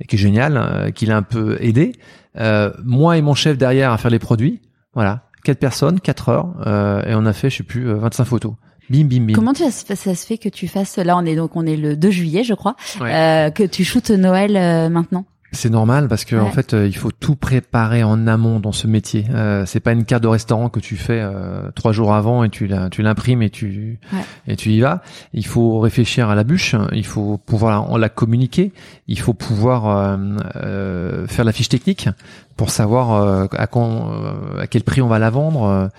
et 0.00 0.04
qui 0.04 0.16
est 0.16 0.18
génial, 0.18 0.92
qui 0.94 1.06
l'a 1.06 1.16
un 1.16 1.22
peu 1.22 1.56
aidé. 1.60 1.92
Euh, 2.38 2.72
moi 2.84 3.16
et 3.16 3.22
mon 3.22 3.34
chef 3.34 3.56
derrière 3.56 3.92
à 3.92 3.98
faire 3.98 4.10
les 4.10 4.18
produits. 4.18 4.60
Voilà, 4.94 5.22
quatre 5.44 5.60
personnes, 5.60 6.00
quatre 6.00 6.28
heures, 6.28 6.52
euh, 6.66 7.02
et 7.06 7.14
on 7.14 7.24
a 7.24 7.32
fait, 7.32 7.50
je 7.50 7.58
sais 7.58 7.62
plus, 7.62 7.88
euh, 7.88 7.94
25 7.94 8.24
photos. 8.24 8.52
Bim, 8.90 9.04
bim, 9.04 9.20
bim. 9.26 9.32
Comment 9.34 9.52
tu, 9.52 9.62
ça 9.70 9.94
se 9.96 10.26
fait 10.26 10.38
que 10.38 10.48
tu 10.48 10.66
fasses 10.66 10.98
là 10.98 11.16
on 11.16 11.24
est 11.24 11.36
donc 11.36 11.54
on 11.56 11.64
est 11.64 11.76
le 11.76 11.96
2 11.96 12.10
juillet 12.10 12.42
je 12.44 12.52
crois 12.52 12.74
Ouais. 13.00 13.14
euh, 13.14 13.50
que 13.50 13.62
tu 13.62 13.84
shootes 13.84 14.10
Noël 14.10 14.56
euh, 14.56 14.88
maintenant? 14.90 15.24
C'est 15.54 15.68
normal 15.68 16.08
parce 16.08 16.24
que 16.24 16.34
Ouais. 16.34 16.40
en 16.40 16.50
fait, 16.50 16.72
euh, 16.72 16.86
il 16.86 16.96
faut 16.96 17.10
tout 17.10 17.36
préparer 17.36 18.02
en 18.02 18.26
amont 18.26 18.58
dans 18.58 18.72
ce 18.72 18.86
métier. 18.86 19.26
Euh, 19.30 19.66
c'est 19.66 19.80
pas 19.80 19.92
une 19.92 20.04
carte 20.06 20.22
de 20.22 20.28
restaurant 20.28 20.70
que 20.70 20.80
tu 20.80 20.96
fais 20.96 21.20
euh, 21.20 21.70
trois 21.74 21.92
jours 21.92 22.14
avant 22.14 22.42
et 22.42 22.48
tu 22.48 22.66
l'imprimes 22.66 23.42
et 23.42 23.50
tu 23.50 23.98
Ouais. 24.12 24.18
et 24.48 24.56
tu 24.56 24.70
y 24.70 24.80
vas. 24.80 25.02
Il 25.34 25.44
faut 25.46 25.78
réfléchir 25.80 26.30
à 26.30 26.34
la 26.34 26.42
bûche. 26.44 26.74
Il 26.92 27.04
faut 27.04 27.36
pouvoir 27.36 27.98
la, 27.98 28.08
communiquer. 28.08 28.72
Il 29.08 29.18
faut 29.18 29.34
pouvoir 29.34 29.86
euh, 29.88 30.16
euh, 30.56 31.26
faire 31.26 31.44
la 31.44 31.52
fiche 31.52 31.68
technique 31.68 32.08
pour 32.56 32.70
savoir 32.70 33.48
à 33.52 33.66
quand, 33.66 34.10
euh, 34.10 34.60
à 34.62 34.66
quel 34.66 34.82
prix 34.84 35.02
on 35.02 35.08
va 35.08 35.18
la 35.18 35.28
vendre. 35.30 35.90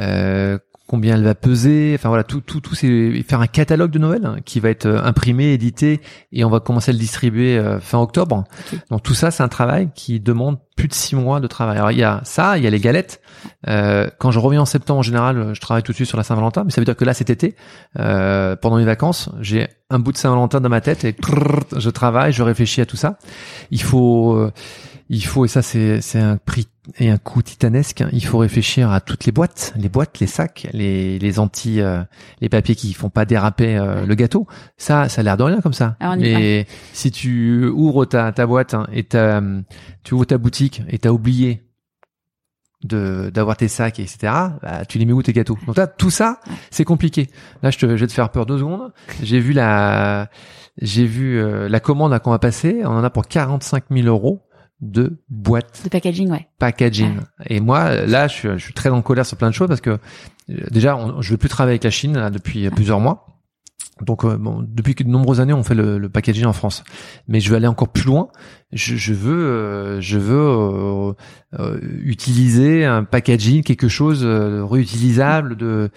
euh, 0.00 0.58
combien 0.86 1.14
elle 1.14 1.24
va 1.24 1.34
peser. 1.34 1.92
Enfin 1.94 2.08
voilà, 2.08 2.24
tout, 2.24 2.40
tout, 2.40 2.60
tout, 2.60 2.74
c'est 2.74 3.22
faire 3.22 3.40
un 3.40 3.46
catalogue 3.46 3.90
de 3.90 3.98
Noël 3.98 4.24
hein, 4.24 4.36
qui 4.44 4.60
va 4.60 4.70
être 4.70 4.86
euh, 4.86 5.02
imprimé, 5.02 5.52
édité, 5.52 6.00
et 6.32 6.44
on 6.44 6.50
va 6.50 6.60
commencer 6.60 6.90
à 6.90 6.92
le 6.92 6.98
distribuer 6.98 7.58
euh, 7.58 7.80
fin 7.80 7.98
octobre. 7.98 8.44
Donc 8.90 9.02
tout 9.02 9.14
ça, 9.14 9.30
c'est 9.30 9.42
un 9.42 9.48
travail 9.48 9.90
qui 9.94 10.20
demande 10.20 10.58
plus 10.76 10.88
de 10.88 10.94
six 10.94 11.16
mois 11.16 11.40
de 11.40 11.46
travail. 11.46 11.78
Alors 11.78 11.90
il 11.90 11.98
y 11.98 12.04
a 12.04 12.20
ça, 12.24 12.58
il 12.58 12.64
y 12.64 12.66
a 12.66 12.70
les 12.70 12.80
galettes. 12.80 13.20
Euh, 13.66 14.08
quand 14.18 14.30
je 14.30 14.38
reviens 14.38 14.62
en 14.62 14.66
septembre, 14.66 15.00
en 15.00 15.02
général, 15.02 15.54
je 15.54 15.60
travaille 15.60 15.82
tout 15.82 15.92
de 15.92 15.96
suite 15.96 16.08
sur 16.08 16.18
la 16.18 16.24
Saint-Valentin, 16.24 16.64
mais 16.64 16.70
ça 16.70 16.80
veut 16.80 16.84
dire 16.84 16.96
que 16.96 17.04
là, 17.04 17.14
cet 17.14 17.30
été, 17.30 17.56
euh, 17.98 18.56
pendant 18.56 18.76
mes 18.76 18.84
vacances, 18.84 19.30
j'ai 19.40 19.68
un 19.90 19.98
bout 19.98 20.12
de 20.12 20.18
Saint-Valentin 20.18 20.60
dans 20.60 20.68
ma 20.68 20.80
tête 20.80 21.04
et 21.04 21.14
je 21.76 21.90
travaille, 21.90 22.32
je 22.32 22.42
réfléchis 22.42 22.80
à 22.80 22.86
tout 22.86 22.96
ça. 22.96 23.18
Il 23.70 23.82
faut, 23.82 24.34
euh, 24.34 24.52
il 25.08 25.24
faut, 25.24 25.44
et 25.44 25.48
ça 25.48 25.62
c'est 25.62 26.00
c'est 26.00 26.18
un 26.18 26.36
prix 26.36 26.66
et 26.98 27.10
un 27.10 27.18
coût 27.18 27.42
titanesque. 27.42 28.04
Il 28.12 28.24
faut 28.24 28.38
réfléchir 28.38 28.90
à 28.90 29.00
toutes 29.00 29.24
les 29.24 29.32
boîtes, 29.32 29.72
les 29.76 29.88
boîtes, 29.88 30.18
les 30.18 30.26
sacs, 30.26 30.66
les 30.72 31.18
les 31.20 31.38
anti, 31.38 31.80
euh, 31.80 32.02
les 32.40 32.48
papiers 32.48 32.74
qui 32.74 32.92
font 32.92 33.10
pas 33.10 33.24
déraper 33.24 33.76
euh, 33.76 34.04
le 34.04 34.14
gâteau. 34.16 34.48
Ça, 34.76 35.08
ça 35.08 35.20
a 35.20 35.24
l'air 35.24 35.36
de 35.36 35.44
rien 35.44 35.60
comme 35.60 35.72
ça. 35.72 35.96
Ah, 36.00 36.16
Mais 36.16 36.66
si 36.92 37.12
tu 37.12 37.66
ouvres 37.66 38.04
ta 38.04 38.32
ta 38.32 38.46
boîte 38.46 38.74
hein, 38.74 38.86
et 38.92 39.04
t'as, 39.04 39.40
tu 40.02 40.14
ouvres 40.14 40.26
ta 40.26 40.38
boutique 40.38 40.82
et 40.88 40.98
t'as 40.98 41.10
oublié 41.10 41.62
de 42.84 43.30
d'avoir 43.32 43.56
tes 43.56 43.68
sacs 43.68 43.98
etc 44.00 44.32
bah, 44.62 44.84
tu 44.86 44.98
les 44.98 45.06
mets 45.06 45.12
où 45.12 45.22
tes 45.22 45.32
gâteaux? 45.32 45.58
Donc 45.66 45.76
là 45.76 45.86
tout 45.86 46.10
ça 46.10 46.40
c'est 46.70 46.84
compliqué. 46.84 47.28
Là 47.62 47.70
je, 47.70 47.78
te, 47.78 47.86
je 47.86 48.00
vais 48.00 48.06
te 48.08 48.12
faire 48.12 48.30
peur 48.30 48.44
deux 48.44 48.58
secondes. 48.58 48.92
J'ai 49.22 49.38
vu 49.38 49.52
la 49.52 50.28
j'ai 50.82 51.06
vu 51.06 51.38
euh, 51.38 51.68
la 51.68 51.80
commande 51.80 52.18
qu'on 52.18 52.32
va 52.32 52.38
passer. 52.38 52.82
On 52.84 52.88
en 52.88 53.04
a 53.04 53.10
pour 53.10 53.28
45 53.28 53.84
000 53.90 54.08
euros 54.08 54.45
de 54.80 55.22
boîtes 55.28 55.82
De 55.84 55.88
packaging, 55.88 56.30
ouais. 56.30 56.46
packaging 56.58 57.16
et 57.46 57.60
moi 57.60 58.06
là 58.06 58.28
je 58.28 58.34
suis, 58.34 58.48
je 58.50 58.58
suis 58.58 58.74
très 58.74 58.90
en 58.90 59.00
colère 59.00 59.24
sur 59.24 59.38
plein 59.38 59.48
de 59.48 59.54
choses 59.54 59.68
parce 59.68 59.80
que 59.80 59.90
euh, 59.90 59.98
déjà 60.70 60.96
on, 60.96 61.22
je 61.22 61.30
veux 61.30 61.38
plus 61.38 61.48
travailler 61.48 61.72
avec 61.72 61.84
la 61.84 61.90
Chine 61.90 62.16
là, 62.16 62.30
depuis 62.30 62.68
plusieurs 62.70 63.00
mois 63.00 63.36
donc 64.02 64.24
euh, 64.24 64.36
bon, 64.36 64.62
depuis 64.66 64.94
de 64.94 65.08
nombreuses 65.08 65.40
années, 65.40 65.54
on 65.54 65.62
fait 65.62 65.74
le, 65.74 65.96
le, 65.96 66.08
packaging 66.10 66.44
en 66.44 66.52
France, 66.52 66.84
mais 67.28 67.40
je 67.40 67.48
veux 67.48 67.56
aller 67.56 67.66
encore 67.66 67.88
plus 67.88 68.04
loin. 68.04 68.28
Je, 68.72 68.94
je 68.94 69.14
veux, 69.14 69.46
euh, 69.46 70.00
je 70.02 70.18
veux 70.18 70.36
euh, 70.36 71.12
euh, 71.58 71.78
utiliser 72.02 72.84
un 72.84 73.04
packaging, 73.04 73.62
quelque 73.62 73.88
chose 73.88 74.20
de 74.20 74.60
réutilisable. 74.60 75.56
De, 75.56 75.88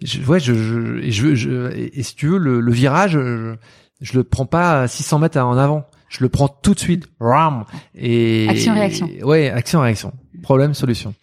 je, 0.00 0.20
ouais, 0.22 0.38
je, 0.38 0.54
je, 0.54 0.98
et 1.02 1.10
je, 1.10 1.34
je 1.34 1.72
et, 1.76 2.02
si 2.04 2.14
tu 2.14 2.28
veux, 2.28 2.38
le, 2.38 2.60
le 2.60 2.72
virage, 2.72 3.12
je, 3.12 3.56
je 4.00 4.16
le 4.16 4.22
prends 4.22 4.46
pas 4.46 4.82
à 4.82 4.88
600 4.88 5.18
mètres 5.18 5.38
en 5.38 5.56
avant. 5.56 5.86
Je 6.10 6.22
le 6.22 6.28
prends 6.28 6.48
tout 6.48 6.74
de 6.74 6.78
suite. 6.78 7.08
Ram 7.20 7.64
et 7.94 8.46
Action 8.50 8.74
réaction. 8.74 9.08
Ouais, 9.22 9.48
action 9.48 9.80
réaction. 9.80 10.12
Problème 10.42 10.74
solution. 10.74 11.14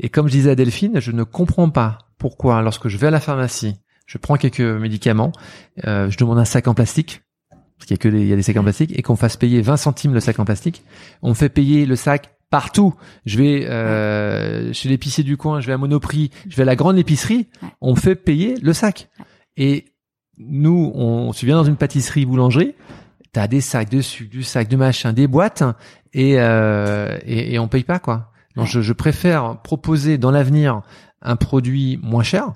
Et 0.00 0.08
comme 0.08 0.28
je 0.28 0.32
disais 0.32 0.50
à 0.50 0.54
Delphine, 0.54 1.00
je 1.00 1.12
ne 1.12 1.24
comprends 1.24 1.68
pas 1.68 1.98
pourquoi 2.16 2.62
lorsque 2.62 2.88
je 2.88 2.96
vais 2.96 3.08
à 3.08 3.10
la 3.10 3.20
pharmacie 3.20 3.76
je 4.06 4.18
prends 4.18 4.36
quelques 4.36 4.60
médicaments, 4.60 5.32
euh, 5.84 6.10
je 6.10 6.16
demande 6.16 6.38
un 6.38 6.44
sac 6.44 6.68
en 6.68 6.74
plastique, 6.74 7.22
parce 7.50 7.86
qu'il 7.86 7.96
y 7.96 7.98
a 7.98 8.02
que 8.02 8.08
des, 8.08 8.22
il 8.22 8.28
y 8.28 8.32
a 8.32 8.36
des 8.36 8.42
sacs 8.42 8.56
en 8.56 8.62
plastique, 8.62 8.96
et 8.96 9.02
qu'on 9.02 9.16
fasse 9.16 9.36
payer 9.36 9.60
20 9.60 9.76
centimes 9.76 10.14
le 10.14 10.20
sac 10.20 10.38
en 10.38 10.44
plastique. 10.44 10.82
On 11.22 11.30
me 11.30 11.34
fait 11.34 11.48
payer 11.48 11.86
le 11.86 11.96
sac 11.96 12.36
partout. 12.48 12.94
Je 13.26 13.38
vais 13.38 13.66
euh, 13.66 14.72
chez 14.72 14.88
l'épicier 14.88 15.24
du 15.24 15.36
coin, 15.36 15.60
je 15.60 15.66
vais 15.66 15.72
à 15.72 15.78
Monoprix, 15.78 16.30
je 16.48 16.56
vais 16.56 16.62
à 16.62 16.66
la 16.66 16.76
grande 16.76 16.96
épicerie, 16.96 17.48
on 17.80 17.94
me 17.94 18.00
fait 18.00 18.14
payer 18.14 18.56
le 18.62 18.72
sac. 18.72 19.10
Et 19.56 19.86
nous, 20.38 20.92
on, 20.94 21.32
tu 21.32 21.44
viens 21.46 21.56
dans 21.56 21.64
une 21.64 21.76
pâtisserie, 21.76 22.26
boulangerie, 22.26 22.74
t'as 23.36 23.48
des 23.48 23.60
sacs 23.60 23.90
de 23.90 24.00
sucre, 24.00 24.30
du 24.30 24.42
sac 24.42 24.66
de 24.66 24.76
machin, 24.78 25.12
des 25.12 25.26
boîtes, 25.26 25.62
et, 26.14 26.36
euh, 26.38 27.18
et, 27.26 27.52
et 27.52 27.58
on 27.58 27.68
paye 27.68 27.84
pas 27.84 27.98
quoi. 27.98 28.30
Donc 28.56 28.66
je, 28.66 28.80
je 28.80 28.92
préfère 28.94 29.58
proposer 29.62 30.16
dans 30.16 30.30
l'avenir 30.30 30.80
un 31.20 31.36
produit 31.36 32.00
moins 32.02 32.22
cher, 32.22 32.52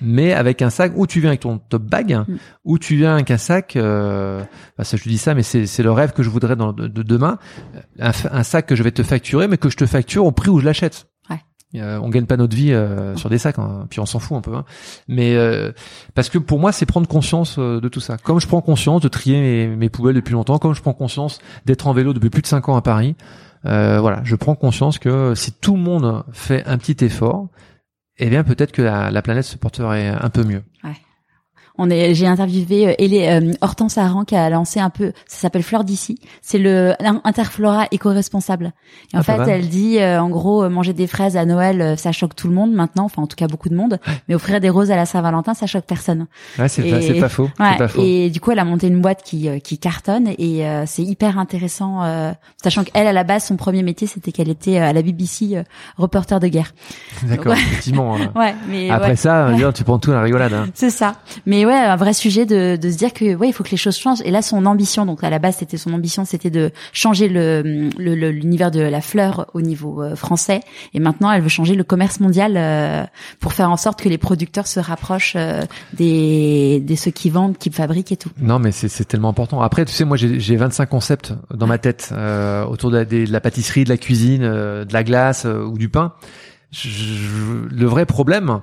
mais 0.00 0.32
avec 0.32 0.62
un 0.62 0.70
sac 0.70 0.92
où 0.96 1.06
tu 1.06 1.20
viens 1.20 1.28
avec 1.28 1.40
ton 1.40 1.58
top 1.58 1.82
bag, 1.82 2.16
Mm. 2.26 2.36
ou 2.64 2.78
tu 2.78 2.96
viens 2.96 3.12
avec 3.16 3.30
un 3.30 3.36
sac. 3.36 3.76
Euh, 3.76 4.42
bah 4.78 4.84
ça, 4.84 4.96
je 4.96 5.02
te 5.04 5.08
dis 5.10 5.18
ça, 5.18 5.34
mais 5.34 5.42
c'est 5.42 5.66
c'est 5.66 5.82
le 5.82 5.92
rêve 5.92 6.12
que 6.12 6.22
je 6.22 6.30
voudrais 6.30 6.56
dans, 6.56 6.72
de, 6.72 6.88
de 6.88 7.02
demain. 7.02 7.38
Un, 8.00 8.12
un 8.30 8.42
sac 8.42 8.64
que 8.64 8.74
je 8.74 8.82
vais 8.82 8.90
te 8.92 9.02
facturer, 9.02 9.48
mais 9.48 9.58
que 9.58 9.68
je 9.68 9.76
te 9.76 9.84
facture 9.84 10.24
au 10.24 10.32
prix 10.32 10.48
où 10.48 10.60
je 10.60 10.64
l'achète. 10.64 11.08
Ouais. 11.74 11.80
Euh, 11.80 11.98
on 12.02 12.08
gagne 12.10 12.26
pas 12.26 12.36
notre 12.36 12.54
vie 12.54 12.72
euh, 12.72 13.16
sur 13.16 13.30
des 13.30 13.38
sacs, 13.38 13.58
hein, 13.58 13.86
puis 13.88 14.00
on 14.00 14.06
s'en 14.06 14.18
fout 14.18 14.36
un 14.36 14.40
peu. 14.40 14.54
hein. 14.54 14.64
Mais 15.08 15.34
euh, 15.36 15.72
parce 16.14 16.28
que 16.28 16.38
pour 16.38 16.58
moi, 16.58 16.72
c'est 16.72 16.86
prendre 16.86 17.06
conscience 17.08 17.56
euh, 17.58 17.80
de 17.80 17.88
tout 17.88 18.00
ça. 18.00 18.16
Comme 18.18 18.40
je 18.40 18.46
prends 18.46 18.60
conscience 18.60 19.00
de 19.00 19.08
trier 19.08 19.40
mes, 19.40 19.76
mes 19.76 19.88
poubelles 19.88 20.14
depuis 20.16 20.32
longtemps, 20.32 20.58
comme 20.58 20.74
je 20.74 20.82
prends 20.82 20.92
conscience 20.92 21.40
d'être 21.64 21.86
en 21.86 21.92
vélo 21.92 22.12
depuis 22.12 22.30
plus 22.30 22.42
de 22.42 22.46
cinq 22.46 22.68
ans 22.68 22.76
à 22.76 22.82
Paris. 22.82 23.16
euh, 23.64 24.00
voilà, 24.00 24.20
je 24.24 24.36
prends 24.36 24.54
conscience 24.54 24.98
que 24.98 25.34
si 25.34 25.52
tout 25.52 25.74
le 25.76 25.80
monde 25.82 26.24
fait 26.32 26.64
un 26.66 26.76
petit 26.78 27.04
effort, 27.04 27.48
eh 28.18 28.28
bien 28.28 28.44
peut-être 28.44 28.72
que 28.72 28.82
la, 28.82 29.10
la 29.10 29.22
planète 29.22 29.44
se 29.44 29.56
porterait 29.56 30.08
un 30.08 30.28
peu 30.30 30.44
mieux. 30.44 30.62
On 31.78 31.88
est, 31.88 32.14
j'ai 32.14 32.26
interviewé 32.26 32.88
euh, 32.88 32.94
Hélé- 32.98 33.28
euh, 33.28 33.52
Hortense 33.62 33.96
Aran 33.96 34.24
qui 34.24 34.36
a 34.36 34.50
lancé 34.50 34.78
un 34.78 34.90
peu, 34.90 35.12
ça 35.26 35.38
s'appelle 35.38 35.62
Fleur 35.62 35.84
d'ici. 35.84 36.18
C'est 36.42 36.58
le 36.58 36.92
Interflora 37.24 37.86
éco-responsable. 37.90 38.72
Et 39.12 39.16
en 39.16 39.20
Ah, 39.20 39.22
fait, 39.22 39.50
elle 39.50 39.68
dit, 39.68 39.98
euh, 39.98 40.20
en 40.20 40.28
gros, 40.28 40.64
euh, 40.64 40.68
manger 40.68 40.92
des 40.92 41.06
fraises 41.06 41.36
à 41.36 41.44
Noël, 41.46 41.80
euh, 41.80 41.96
ça 41.96 42.12
choque 42.12 42.36
tout 42.36 42.46
le 42.48 42.54
monde 42.54 42.72
maintenant, 42.72 43.04
enfin 43.04 43.22
en 43.22 43.26
tout 43.26 43.36
cas 43.36 43.46
beaucoup 43.46 43.68
de 43.70 43.74
monde. 43.74 43.98
Mais 44.28 44.34
offrir 44.34 44.60
des 44.60 44.68
roses 44.68 44.90
à 44.90 44.96
la 44.96 45.06
Saint-Valentin, 45.06 45.54
ça 45.54 45.66
choque 45.66 45.84
personne. 45.86 46.26
Ouais, 46.58 46.68
c'est 46.68 46.82
pas, 46.82 47.00
c'est 47.00 47.14
pas 47.14 47.28
faux. 47.30 47.48
Ouais, 47.58 47.68
c'est 47.72 47.78
pas 47.78 47.88
faux. 47.88 48.02
et 48.02 48.28
du 48.30 48.40
coup, 48.40 48.50
elle 48.50 48.58
a 48.58 48.64
monté 48.64 48.88
une 48.88 49.00
boîte 49.00 49.22
qui 49.22 49.48
euh, 49.48 49.58
qui 49.58 49.78
cartonne 49.78 50.28
et 50.38 50.66
euh, 50.66 50.84
c'est 50.86 51.02
hyper 51.02 51.38
intéressant, 51.38 52.02
euh, 52.04 52.32
sachant 52.62 52.84
qu'elle 52.84 53.06
à 53.06 53.12
la 53.12 53.24
base, 53.24 53.44
son 53.44 53.56
premier 53.56 53.82
métier, 53.82 54.06
c'était 54.06 54.30
qu'elle 54.32 54.50
était 54.50 54.78
euh, 54.78 54.90
à 54.90 54.92
la 54.92 55.00
BBC 55.02 55.56
euh, 55.56 55.62
reporter 55.96 56.38
de 56.38 56.48
guerre. 56.48 56.72
D'accord, 57.22 57.52
Ouais. 57.52 57.58
effectivement. 57.58 58.16
hein. 58.16 58.30
Ouais, 58.36 58.54
mais 58.68 58.90
Après 58.90 59.10
ouais. 59.10 59.16
ça, 59.16 59.48
tu 59.74 59.84
prends 59.84 59.98
tout 59.98 60.10
à 60.12 60.14
la 60.16 60.22
rigolade. 60.22 60.52
Hein. 60.52 60.66
C'est 60.74 60.90
ça. 60.90 61.14
Mais 61.46 61.61
ouais, 61.66 61.74
un 61.74 61.96
vrai 61.96 62.12
sujet 62.12 62.46
de, 62.46 62.76
de 62.76 62.90
se 62.90 62.96
dire 62.96 63.12
que 63.12 63.34
ouais, 63.34 63.48
il 63.48 63.52
faut 63.52 63.64
que 63.64 63.70
les 63.70 63.76
choses 63.76 63.96
changent. 63.96 64.20
Et 64.24 64.30
là, 64.30 64.42
son 64.42 64.66
ambition, 64.66 65.06
donc 65.06 65.22
à 65.24 65.30
la 65.30 65.38
base, 65.38 65.56
c'était 65.58 65.76
son 65.76 65.92
ambition, 65.92 66.24
c'était 66.24 66.50
de 66.50 66.70
changer 66.92 67.28
le 67.28 67.62
le- 67.98 68.14
le- 68.14 68.30
l'univers 68.30 68.70
de 68.70 68.80
la 68.80 69.00
fleur 69.00 69.46
au 69.54 69.60
niveau 69.60 70.02
euh, 70.02 70.16
français. 70.16 70.60
Et 70.94 71.00
maintenant, 71.00 71.30
elle 71.32 71.42
veut 71.42 71.48
changer 71.48 71.74
le 71.74 71.84
commerce 71.84 72.20
mondial 72.20 72.54
euh, 72.56 73.04
pour 73.40 73.52
faire 73.52 73.70
en 73.70 73.76
sorte 73.76 74.00
que 74.02 74.08
les 74.08 74.18
producteurs 74.18 74.66
se 74.66 74.80
rapprochent 74.80 75.34
euh, 75.36 75.62
des 75.94 76.80
des 76.80 76.96
ceux 76.96 77.10
qui 77.10 77.30
vendent, 77.30 77.56
qui 77.58 77.70
fabriquent 77.70 78.12
et 78.12 78.16
tout. 78.16 78.30
Non, 78.40 78.58
mais 78.58 78.72
c'est 78.72 79.04
tellement 79.04 79.28
important. 79.30 79.60
Après, 79.60 79.84
tu 79.84 79.92
sais, 79.92 80.04
moi, 80.04 80.16
j'ai 80.16 80.40
j'ai 80.40 80.56
25 80.56 80.86
concepts 80.88 81.32
dans 81.54 81.66
ma 81.66 81.78
tête 81.78 82.10
euh, 82.12 82.64
autour 82.64 82.90
de 82.90 82.98
la, 82.98 83.04
de 83.04 83.24
la 83.30 83.40
pâtisserie, 83.40 83.84
de 83.84 83.88
la 83.88 83.96
cuisine, 83.96 84.42
euh, 84.42 84.84
de 84.84 84.92
la 84.92 85.04
glace 85.04 85.44
ou 85.46 85.78
du 85.78 85.88
pain. 85.88 86.12
Je- 86.70 86.88
je- 86.88 87.74
le 87.74 87.86
vrai 87.86 88.06
problème, 88.06 88.60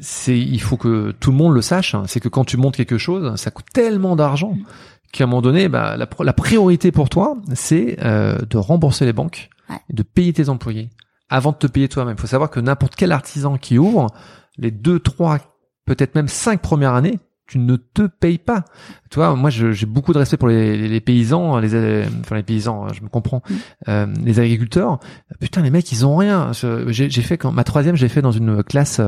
c'est 0.00 0.38
il 0.38 0.60
faut 0.60 0.76
que 0.76 1.12
tout 1.20 1.30
le 1.30 1.36
monde 1.36 1.54
le 1.54 1.62
sache. 1.62 1.94
hein, 1.94 2.04
c'est 2.06 2.20
que 2.20 2.28
quand 2.28 2.44
tu 2.44 2.56
montes 2.56 2.76
quelque 2.76 2.98
chose, 2.98 3.36
ça 3.36 3.50
coûte 3.50 3.66
tellement 3.72 4.16
d'argent 4.16 4.56
qu'à 5.12 5.24
un 5.24 5.26
moment 5.26 5.42
donné, 5.42 5.68
bah, 5.68 5.96
la, 5.96 6.08
la 6.20 6.32
priorité 6.32 6.92
pour 6.92 7.08
toi, 7.08 7.36
c'est 7.54 7.96
euh, 8.02 8.38
de 8.48 8.56
rembourser 8.58 9.04
les 9.04 9.12
banques 9.12 9.48
Ouais. 9.68 9.76
et 9.88 9.92
de 9.94 10.02
payer 10.02 10.32
tes 10.32 10.48
employés 10.48 10.90
avant 11.28 11.52
de 11.52 11.56
te 11.56 11.66
payer 11.68 11.88
toi-même. 11.88 12.16
Il 12.18 12.20
faut 12.20 12.26
savoir 12.26 12.50
que 12.50 12.58
n'importe 12.58 12.96
quel 12.96 13.12
artisan 13.12 13.56
qui 13.56 13.78
ouvre, 13.78 14.08
les 14.58 14.72
deux, 14.72 14.98
trois, 14.98 15.38
peut-être 15.86 16.16
même 16.16 16.26
cinq 16.28 16.60
premières 16.60 16.94
années, 16.94 17.20
tu 17.46 17.58
ne 17.58 17.76
te 17.76 18.02
payes 18.06 18.38
pas. 18.38 18.64
Tu 19.10 19.16
vois, 19.16 19.34
moi, 19.36 19.50
j'ai 19.50 19.86
beaucoup 19.86 20.12
de 20.12 20.18
respect 20.18 20.36
pour 20.36 20.48
les, 20.48 20.76
les- 20.76 20.88
les 20.88 21.00
paysans, 21.00 21.58
les, 21.58 21.74
euh, 21.74 22.04
enfin 22.20 22.34
les 22.36 22.42
paysans, 22.44 22.88
je 22.92 23.02
me 23.02 23.08
comprends, 23.08 23.42
Mm. 23.48 23.54
euh, 23.88 24.06
les 24.24 24.38
agriculteurs. 24.40 24.98
Putain, 25.40 25.62
les 25.62 25.70
mecs, 25.70 25.90
ils 25.92 26.04
ont 26.06 26.16
rien. 26.16 26.50
J'ai 26.88 27.08
j'ai 27.10 27.22
fait 27.22 27.38
quand 27.38 27.50
ma 27.52 27.62
troisième, 27.64 27.94
j'ai 27.96 28.08
fait 28.08 28.22
dans 28.22 28.30
une 28.32 28.62
classe. 28.64 29.00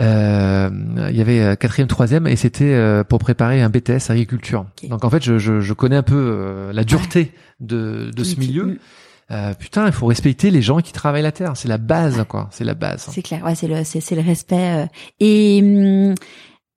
Euh, 0.00 0.70
il 1.10 1.16
y 1.16 1.20
avait 1.20 1.40
euh, 1.40 1.54
quatrième, 1.54 1.88
troisième, 1.88 2.26
et 2.26 2.36
c'était 2.36 2.72
euh, 2.72 3.04
pour 3.04 3.18
préparer 3.18 3.60
un 3.60 3.68
BTS 3.68 4.10
agriculture. 4.10 4.66
Donc 4.88 5.04
en 5.04 5.10
fait, 5.10 5.22
je, 5.22 5.38
je, 5.38 5.60
je 5.60 5.72
connais 5.72 5.96
un 5.96 6.02
peu 6.02 6.14
euh, 6.16 6.72
la 6.72 6.84
dureté 6.84 7.32
de, 7.60 8.10
de 8.14 8.24
ce 8.24 8.36
milieu. 8.36 8.78
Euh, 9.30 9.54
putain, 9.54 9.86
il 9.86 9.92
faut 9.92 10.06
respecter 10.06 10.50
les 10.50 10.62
gens 10.62 10.80
qui 10.80 10.92
travaillent 10.92 11.22
la 11.22 11.32
terre. 11.32 11.56
C'est 11.56 11.68
la 11.68 11.78
base, 11.78 12.24
quoi. 12.28 12.48
C'est 12.50 12.64
la 12.64 12.74
base. 12.74 13.06
C'est 13.10 13.22
clair. 13.22 13.42
Ouais, 13.44 13.54
c'est 13.54 13.68
le 13.68 13.84
c'est 13.84 14.00
c'est 14.00 14.14
le 14.14 14.22
respect. 14.22 14.88
Et 15.20 15.60
hum, 15.62 16.14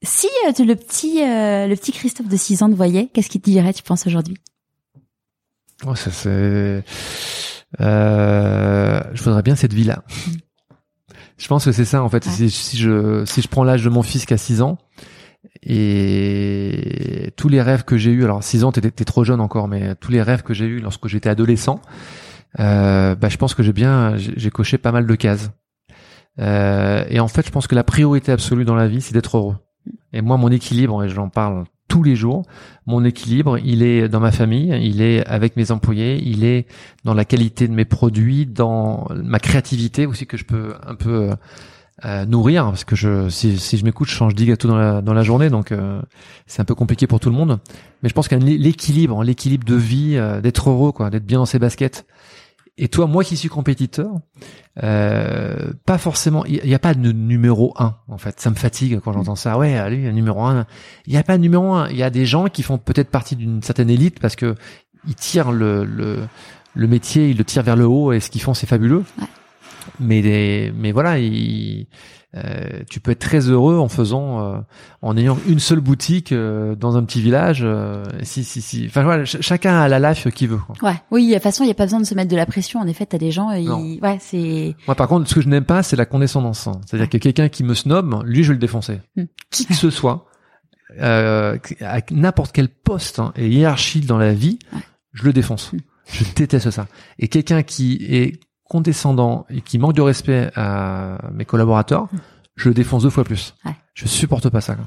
si 0.06 0.28
euh, 0.48 0.64
le 0.64 0.76
petit 0.76 1.22
euh, 1.22 1.68
le 1.68 1.76
petit 1.76 1.92
Christophe 1.92 2.28
de 2.28 2.38
6 2.38 2.64
ans 2.64 2.70
te 2.70 2.76
voyait, 2.76 3.10
qu'est-ce 3.14 3.30
qu'il 3.30 3.42
te 3.42 3.50
dirait, 3.50 3.74
tu 3.74 3.84
penses 3.84 4.08
aujourd'hui? 4.08 4.38
Oh, 5.86 5.96
ça 5.96 6.12
c'est. 6.12 6.84
Euh, 7.82 9.02
je 9.14 9.24
voudrais 9.24 9.42
bien 9.42 9.56
cette 9.56 9.74
vie-là. 9.74 10.04
Je 11.38 11.48
pense 11.48 11.66
que 11.66 11.72
c'est 11.72 11.86
ça 11.86 12.04
en 12.04 12.10
fait. 12.10 12.26
Ouais. 12.26 12.32
Si, 12.32 12.50
si 12.50 12.78
je 12.78 13.24
si 13.26 13.42
je 13.42 13.48
prends 13.48 13.64
l'âge 13.64 13.84
de 13.84 13.90
mon 13.90 14.04
fils 14.04 14.26
qui 14.26 14.34
a 14.34 14.38
6 14.38 14.62
ans 14.62 14.78
et 15.64 17.32
tous 17.36 17.50
les 17.50 17.62
rêves 17.62 17.84
que 17.84 17.98
j'ai 17.98 18.12
eus, 18.12 18.24
alors 18.24 18.44
6 18.44 18.64
ans 18.64 18.72
t'étais 18.72 18.92
t'es 18.92 19.06
trop 19.06 19.24
jeune 19.24 19.42
encore, 19.42 19.68
mais 19.68 19.96
tous 19.96 20.12
les 20.12 20.22
rêves 20.22 20.44
que 20.44 20.54
j'ai 20.54 20.66
eus 20.66 20.80
lorsque 20.80 21.08
j'étais 21.08 21.30
adolescent, 21.30 21.82
euh, 22.60 23.16
bah 23.16 23.30
je 23.30 23.38
pense 23.38 23.54
que 23.54 23.64
j'ai 23.64 23.74
bien 23.74 24.16
j'ai 24.18 24.34
j'ai 24.38 24.50
coché 24.50 24.78
pas 24.78 24.92
mal 24.92 25.06
de 25.06 25.16
cases. 25.16 25.52
Euh, 26.40 27.06
et 27.10 27.20
en 27.20 27.28
fait, 27.28 27.46
je 27.46 27.52
pense 27.52 27.68
que 27.68 27.76
la 27.76 27.84
priorité 27.84 28.32
absolue 28.32 28.66
dans 28.66 28.76
la 28.76 28.88
vie, 28.88 29.02
c'est 29.02 29.14
d'être 29.14 29.38
heureux. 29.38 29.56
Et 30.14 30.22
moi, 30.22 30.38
mon 30.38 30.50
équilibre, 30.50 31.04
et 31.04 31.10
j'en 31.10 31.30
parle 31.30 31.66
tous 31.88 32.04
les 32.04 32.16
jours, 32.16 32.44
mon 32.88 33.04
équilibre, 33.04 33.58
il 33.60 33.84
est 33.84 34.10
dans 34.10 34.20
ma 34.20 34.32
famille, 34.32 34.78
il 34.82 35.02
est 35.02 35.26
avec 35.26 35.56
mes 35.56 35.72
employés, 35.72 36.22
il 36.24 36.44
est 36.44 36.66
dans 37.04 37.14
la 37.14 37.26
qualité 37.26 37.68
de 37.68 37.74
mes 37.74 37.86
produits, 37.86 38.46
dans 38.46 39.08
ma 39.16 39.40
créativité 39.40 40.06
aussi 40.06 40.26
que 40.26 40.38
je 40.38 40.46
peux 40.46 40.74
un 40.86 40.96
peu 40.96 41.30
euh, 41.30 41.36
euh, 42.04 42.26
nourrir 42.26 42.66
parce 42.66 42.84
que 42.84 42.94
je 42.94 43.30
si, 43.30 43.58
si 43.58 43.78
je 43.78 43.86
m'écoute 43.86 44.10
je 44.10 44.14
change 44.14 44.36
10 44.36 44.48
gâteaux 44.48 44.68
dans 44.68 44.76
la 44.76 45.02
dans 45.02 45.14
la 45.14 45.24
journée 45.24 45.50
donc 45.50 45.72
euh, 45.72 46.02
c'est 46.46 46.62
un 46.62 46.66
peu 46.66 46.76
compliqué 46.76 47.08
pour 47.08 47.22
tout 47.22 47.30
le 47.30 47.36
monde. 47.38 47.58
Mais 48.04 48.10
je 48.10 48.14
pense 48.14 48.30
a 48.30 48.36
l'équilibre 48.36 49.24
l'équilibre 49.24 49.66
de 49.66 49.76
vie 49.76 50.18
euh, 50.18 50.42
d'être 50.42 50.70
heureux 50.70 50.92
quoi 50.92 51.10
d'être 51.10 51.26
bien 51.26 51.38
dans 51.38 51.46
ses 51.46 51.58
baskets 51.58 52.06
et 52.78 52.88
toi 52.88 53.08
moi 53.08 53.24
qui 53.24 53.38
suis 53.38 53.50
compétiteur 53.50 54.12
pas 54.76 55.98
forcément 55.98 56.44
il 56.46 56.66
y, 56.66 56.76
a 56.76 56.80
pas 56.80 56.94
de 56.94 57.12
numéro 57.12 57.74
un 57.78 57.96
en 58.08 58.18
fait. 58.18 58.40
Ça 58.40 58.50
me 58.50 58.56
fatigue 58.56 59.00
quand 59.00 59.14
j'entends 59.14 59.36
ça. 59.36 59.58
Ouais 59.58 59.78
allez 59.78 60.12
numéro 60.12 60.44
un. 60.44 60.66
Il 61.08 61.14
y 61.14 61.18
a 61.18 61.24
pas 61.24 61.38
de 61.38 61.42
numéro 61.42 61.74
un. 61.74 61.88
Il 61.90 61.96
y 61.96 62.04
a 62.04 62.10
des 62.10 62.26
gens 62.26 62.48
qui 62.48 62.62
font 62.62 62.78
peut-être 62.78 63.10
partie 63.10 63.38
d'une 63.38 63.64
certaine 63.64 63.90
élite 63.90 64.20
parce 64.20 64.36
que 64.36 64.56
ils 65.08 65.16
tirent 65.16 65.52
le, 65.52 65.86
le 65.86 66.28
le 66.74 66.88
métier 66.88 67.30
ils 67.30 67.38
le 67.38 67.46
tirent 67.46 67.64
vers 67.64 67.78
le 67.78 67.88
haut 67.88 68.12
et 68.12 68.20
ce 68.20 68.30
qu'ils 68.30 68.42
font 68.42 68.54
c'est 68.54 68.68
fabuleux. 68.68 69.06
Ouais 69.20 69.28
mais 70.00 70.72
mais 70.76 70.92
voilà, 70.92 71.20
il, 71.20 71.88
euh, 72.36 72.82
tu 72.90 73.00
peux 73.00 73.12
être 73.12 73.20
très 73.20 73.50
heureux 73.50 73.78
en 73.78 73.88
faisant, 73.88 74.42
euh, 74.42 74.58
en 75.02 75.16
ayant 75.16 75.38
une 75.48 75.60
seule 75.60 75.80
boutique 75.80 76.34
euh, 76.34 76.76
dans 76.76 76.98
un 76.98 77.04
petit 77.04 77.22
village. 77.22 77.62
Euh, 77.64 78.04
si 78.24 78.44
si 78.44 78.62
si. 78.62 78.86
Enfin 78.88 79.04
voilà, 79.04 79.24
chacun 79.26 79.80
a 79.80 79.88
la 79.88 80.00
life 80.00 80.30
qu'il 80.32 80.50
veut. 80.50 80.58
Quoi. 80.58 80.76
Ouais. 80.90 80.98
Oui, 81.12 81.30
de 81.30 81.34
toute 81.34 81.44
façon, 81.44 81.64
il 81.64 81.68
y 81.68 81.72
a 81.72 81.76
pas 81.76 81.86
besoin 81.86 82.02
de 82.02 82.06
se 82.06 82.14
mettre 82.14 82.30
de 82.30 82.36
la 82.36 82.46
pression. 82.46 82.80
En 82.82 82.88
effet, 82.88 83.06
t'as 83.06 83.18
des 83.18 83.32
gens. 83.32 83.52
Ils... 83.52 84.00
Ouais, 84.02 84.18
c'est. 84.20 84.76
Moi, 84.86 84.96
par 84.96 85.08
contre, 85.08 85.30
ce 85.30 85.36
que 85.36 85.42
je 85.42 85.48
n'aime 85.48 85.64
pas, 85.64 85.82
c'est 85.82 85.96
la 85.96 86.06
condescendance. 86.06 86.68
Hein. 86.68 86.82
C'est-à-dire 86.86 87.10
que 87.10 87.18
quelqu'un 87.18 87.48
qui 87.48 87.64
me 87.64 87.74
snob, 87.74 88.22
lui, 88.26 88.44
je 88.44 88.50
vais 88.50 88.56
le 88.56 88.60
défoncer. 88.60 89.00
Hmm. 89.16 89.26
Qui 89.50 89.66
que 89.66 89.74
ce 89.74 89.90
soit, 89.90 90.26
à 91.00 91.56
n'importe 92.12 92.52
quel 92.52 92.68
poste 92.68 93.20
hein, 93.20 93.32
et 93.38 93.48
hiérarchie 93.48 94.02
dans 94.02 94.18
la 94.18 94.34
vie, 94.34 94.60
je 95.14 95.24
le 95.24 95.32
défonce. 95.32 95.72
Hmm. 95.72 95.78
Je 96.12 96.24
déteste 96.36 96.70
ça. 96.70 96.88
Et 97.18 97.30
quelqu'un 97.30 97.64
qui 97.64 98.06
est 98.10 98.40
condescendant 98.66 99.46
et 99.50 99.62
qui 99.62 99.80
manque 99.80 99.94
de 99.94 100.02
respect 100.02 100.52
à 100.56 101.18
mes 101.34 101.46
collaborateurs, 101.46 102.08
je 102.56 102.70
le 102.70 102.76
défonce 102.76 103.04
deux 103.04 103.10
fois 103.10 103.24
plus. 103.24 103.56
Ouais. 103.66 103.76
Je 103.94 104.08
supporte 104.08 104.50
pas 104.50 104.62
ça. 104.62 104.76
Quoi. 104.76 104.86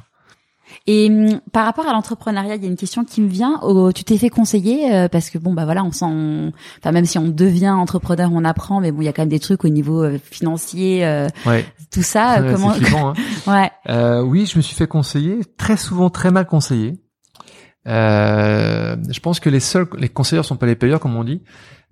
Et 0.87 1.09
hum, 1.11 1.41
par 1.53 1.64
rapport 1.64 1.87
à 1.87 1.93
l'entrepreneuriat, 1.93 2.57
il 2.57 2.62
y 2.62 2.66
a 2.66 2.68
une 2.68 2.76
question 2.76 3.05
qui 3.05 3.20
me 3.20 3.29
vient. 3.29 3.59
Oh, 3.62 3.93
tu 3.93 4.05
t'es 4.05 4.18
fait 4.18 4.31
conseiller 4.31 4.95
euh, 4.95 5.09
parce 5.09 5.31
que 5.31 5.39
bon 5.39 5.53
bah 5.53 5.64
voilà, 5.64 5.85
on 5.85 5.93
sent, 5.93 6.53
enfin 6.79 6.93
même 6.93 7.05
si 7.05 7.18
on 7.18 7.29
devient 7.29 7.70
entrepreneur, 7.70 8.31
on 8.33 8.45
apprend, 8.45 8.81
mais 8.81 8.93
bon 8.93 9.03
il 9.03 9.05
y 9.05 9.09
a 9.09 9.12
quand 9.12 9.22
même 9.22 9.29
des 9.29 9.41
trucs 9.41 9.64
au 9.64 9.68
niveau 9.68 10.03
euh, 10.03 10.18
financier, 10.31 11.05
euh, 11.05 11.29
ouais. 11.47 11.64
tout 11.91 12.03
ça. 12.03 12.43
comment 12.53 12.72
hein. 12.72 13.14
Ouais. 13.47 14.22
oui, 14.22 14.47
je 14.47 14.57
me 14.57 14.62
suis 14.62 14.74
fait 14.74 14.87
conseiller, 14.87 15.41
très 15.57 15.76
souvent 15.76 16.11
très 16.11 16.31
mal 16.31 16.47
conseillé. 16.47 16.95
je 17.87 19.20
pense 19.20 19.41
que 19.41 19.51
les 19.51 19.61
seuls, 19.61 19.89
les 19.99 20.09
conseillers 20.09 20.43
sont 20.43 20.57
pas 20.57 20.66
les 20.66 20.76
payeurs 20.76 21.01
comme 21.01 21.16
on 21.16 21.24
dit. 21.24 21.43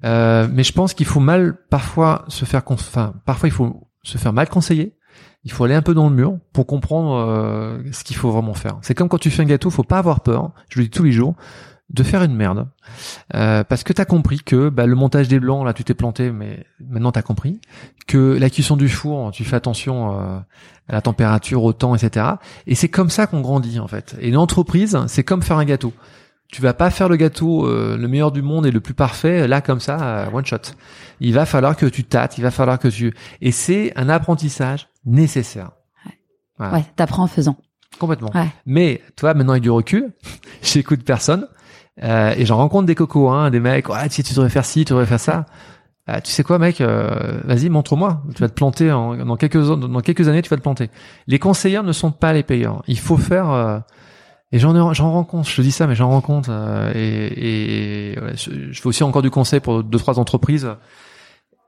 Euh, 0.04 0.48
mais 0.50 0.62
je 0.62 0.72
pense 0.72 0.94
qu'il 0.94 1.06
faut 1.06 1.20
mal 1.20 1.56
parfois 1.70 2.24
se 2.28 2.44
faire, 2.44 2.62
enfin 2.66 3.14
parfois 3.24 3.48
il 3.48 3.52
faut 3.52 3.88
se 4.02 4.18
faire 4.18 4.32
mal 4.32 4.48
conseiller. 4.48 4.94
Il 5.44 5.52
faut 5.52 5.64
aller 5.64 5.74
un 5.74 5.82
peu 5.82 5.94
dans 5.94 6.08
le 6.08 6.14
mur 6.14 6.38
pour 6.52 6.66
comprendre 6.66 7.14
euh, 7.14 7.78
ce 7.92 8.04
qu'il 8.04 8.16
faut 8.16 8.30
vraiment 8.30 8.54
faire. 8.54 8.78
C'est 8.82 8.94
comme 8.94 9.08
quand 9.08 9.18
tu 9.18 9.30
fais 9.30 9.42
un 9.42 9.46
gâteau, 9.46 9.70
faut 9.70 9.84
pas 9.84 9.98
avoir 9.98 10.20
peur. 10.20 10.50
Je 10.68 10.80
le 10.80 10.86
dis 10.86 10.90
tous 10.90 11.04
les 11.04 11.12
jours 11.12 11.36
de 11.90 12.02
faire 12.02 12.22
une 12.22 12.34
merde 12.34 12.66
euh, 13.34 13.62
parce 13.62 13.84
que 13.84 13.92
tu 13.92 14.00
as 14.00 14.04
compris 14.04 14.40
que 14.40 14.70
bah, 14.70 14.86
le 14.86 14.96
montage 14.96 15.28
des 15.28 15.38
blancs 15.38 15.64
là 15.64 15.72
tu 15.72 15.84
t'es 15.84 15.94
planté 15.94 16.32
mais 16.32 16.66
maintenant 16.80 17.12
tu 17.12 17.18
as 17.18 17.22
compris 17.22 17.60
que 18.08 18.36
la 18.38 18.50
cuisson 18.50 18.76
du 18.76 18.88
four 18.88 19.30
tu 19.30 19.44
fais 19.44 19.54
attention 19.54 20.20
euh, 20.20 20.38
à 20.88 20.92
la 20.92 21.00
température 21.00 21.62
au 21.62 21.72
temps 21.72 21.94
etc 21.94 22.26
et 22.66 22.74
c'est 22.74 22.88
comme 22.88 23.08
ça 23.08 23.28
qu'on 23.28 23.40
grandit 23.40 23.78
en 23.78 23.86
fait 23.86 24.16
et 24.18 24.28
une 24.28 24.36
entreprise 24.36 24.98
c'est 25.06 25.22
comme 25.22 25.42
faire 25.42 25.58
un 25.58 25.64
gâteau 25.64 25.92
tu 26.48 26.62
vas 26.62 26.74
pas 26.74 26.90
faire 26.90 27.08
le 27.08 27.16
gâteau 27.16 27.66
euh, 27.66 27.96
le 27.96 28.08
meilleur 28.08 28.32
du 28.32 28.42
monde 28.42 28.66
et 28.66 28.70
le 28.70 28.80
plus 28.80 28.94
parfait 28.94 29.48
là 29.48 29.60
comme 29.60 29.80
ça 29.80 29.98
euh, 30.00 30.30
one 30.32 30.46
shot. 30.46 30.58
Il 31.20 31.34
va 31.34 31.46
falloir 31.46 31.76
que 31.76 31.86
tu 31.86 32.04
tâtes, 32.04 32.38
il 32.38 32.42
va 32.42 32.50
falloir 32.50 32.78
que 32.78 32.88
tu 32.88 33.14
et 33.40 33.52
c'est 33.52 33.92
un 33.96 34.08
apprentissage 34.08 34.88
nécessaire. 35.04 35.72
Ouais, 36.58 36.68
ouais 36.70 36.84
t'apprends 36.96 37.24
en 37.24 37.28
faisant. 37.28 37.56
Complètement. 37.98 38.30
Ouais. 38.34 38.48
Mais 38.66 39.02
toi 39.16 39.34
maintenant 39.34 39.52
avec 39.52 39.62
du 39.62 39.70
recul, 39.70 40.12
j'écoute 40.62 41.02
personne 41.04 41.48
euh, 42.02 42.34
et 42.36 42.44
j'en 42.44 42.56
rencontre 42.56 42.86
des 42.86 42.94
cocos, 42.94 43.28
hein, 43.28 43.50
des 43.50 43.60
mecs. 43.60 43.88
Ouais, 43.88 44.08
tu, 44.08 44.22
tu 44.22 44.34
devrais 44.34 44.50
faire 44.50 44.64
ci, 44.64 44.84
tu 44.84 44.92
devrais 44.92 45.06
faire 45.06 45.20
ça. 45.20 45.46
Euh, 46.08 46.20
tu 46.22 46.30
sais 46.30 46.44
quoi, 46.44 46.58
mec 46.58 46.80
euh, 46.80 47.40
Vas-y, 47.44 47.68
montre-moi. 47.68 48.22
Tu 48.34 48.40
vas 48.40 48.48
te 48.48 48.54
planter 48.54 48.92
en, 48.92 49.16
dans 49.16 49.36
quelques 49.36 49.62
dans 49.62 50.00
quelques 50.00 50.28
années, 50.28 50.42
tu 50.42 50.50
vas 50.50 50.56
te 50.56 50.62
planter. 50.62 50.90
Les 51.26 51.38
conseillers 51.38 51.82
ne 51.82 51.92
sont 51.92 52.12
pas 52.12 52.32
les 52.32 52.42
payeurs. 52.42 52.82
Il 52.86 52.98
faut 52.98 53.16
faire 53.16 53.82
et 54.52 54.58
j'en 54.58 54.92
j'en 54.92 55.12
rencontre, 55.12 55.48
je 55.48 55.56
te 55.56 55.62
dis 55.62 55.72
ça, 55.72 55.86
mais 55.86 55.94
j'en 55.94 56.08
rencontre. 56.08 56.50
Euh, 56.52 56.92
et, 56.94 58.12
et 58.12 58.18
je, 58.34 58.80
fais 58.80 58.86
aussi 58.86 59.02
encore 59.02 59.22
du 59.22 59.30
conseil 59.30 59.60
pour 59.60 59.82
deux 59.82 59.98
trois 59.98 60.18
entreprises. 60.18 60.68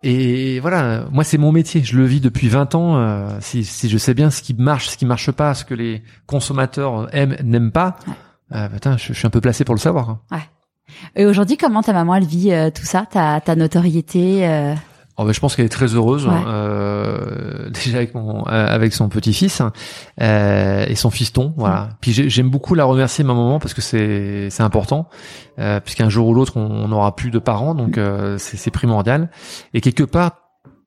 Et 0.05 0.61
voilà, 0.61 1.07
moi 1.11 1.24
c'est 1.24 1.39
mon 1.39 1.51
métier, 1.51 1.83
je 1.83 1.97
le 1.97 2.05
vis 2.05 2.20
depuis 2.20 2.49
20 2.49 2.74
ans. 2.76 2.97
Euh, 2.97 3.39
si, 3.41 3.64
si 3.64 3.89
je 3.89 3.99
sais 3.99 4.14
bien 4.14 4.31
ce 4.31 4.43
qui 4.43 4.55
marche, 4.55 4.91
ce 4.91 4.97
qui 4.97 5.07
marche 5.07 5.33
pas, 5.33 5.55
ce 5.55 5.64
que 5.64 5.74
les 5.74 6.03
consommateurs 6.26 7.12
aiment, 7.12 7.37
n'aiment 7.43 7.72
pas, 7.72 7.97
euh, 8.53 8.68
putain, 8.68 8.97
je, 8.97 9.12
suis 9.12 9.26
un 9.26 9.31
peu 9.31 9.41
placé 9.41 9.64
pour 9.64 9.74
le 9.74 9.81
savoir. 9.81 10.11
Hein. 10.11 10.20
Ouais. 10.31 10.43
Et 11.16 11.26
aujourd'hui, 11.26 11.57
comment 11.57 11.83
ta 11.83 11.93
maman 11.93 12.14
elle 12.14 12.24
vit 12.24 12.53
euh, 12.53 12.70
tout 12.70 12.85
ça, 12.85 13.07
ta, 13.11 13.41
ta 13.41 13.57
notoriété 13.57 14.47
Oh 15.21 15.25
ben, 15.25 15.33
je 15.33 15.41
pense 15.41 15.57
qu'elle 15.57 15.66
est 15.66 15.69
très 15.69 15.95
heureuse 15.97 16.29
euh, 16.31 17.69
déjà 17.85 17.99
avec 17.99 18.14
mon 18.14 18.47
euh, 18.47 18.66
avec 18.66 18.95
son 18.95 19.09
petit-fils 19.09 19.62
euh, 20.21 20.87
et 20.87 20.95
son 20.95 21.11
fiston 21.11 21.53
voilà. 21.57 21.89
Puis 22.01 22.12
j'aime 22.12 22.49
beaucoup 22.51 22.77
la 22.77 22.85
remercier 22.85 23.25
ma 23.25 23.35
maman 23.35 23.59
parce 23.59 23.75
que 23.75 23.81
c'est 23.81 24.49
c'est 24.49 24.62
important 24.62 25.09
euh, 25.59 25.81
puisqu'un 25.81 26.09
jour 26.09 26.29
ou 26.29 26.35
l'autre 26.35 26.57
on 26.57 26.87
n'aura 26.87 27.16
plus 27.16 27.33
de 27.33 27.41
parents 27.41 27.75
donc 27.75 27.99
euh, 27.99 28.39
c'est 28.39 28.57
c'est 28.57 28.71
primordial. 28.71 29.29
Et 29.75 29.81
quelque 29.81 30.05
part 30.05 30.39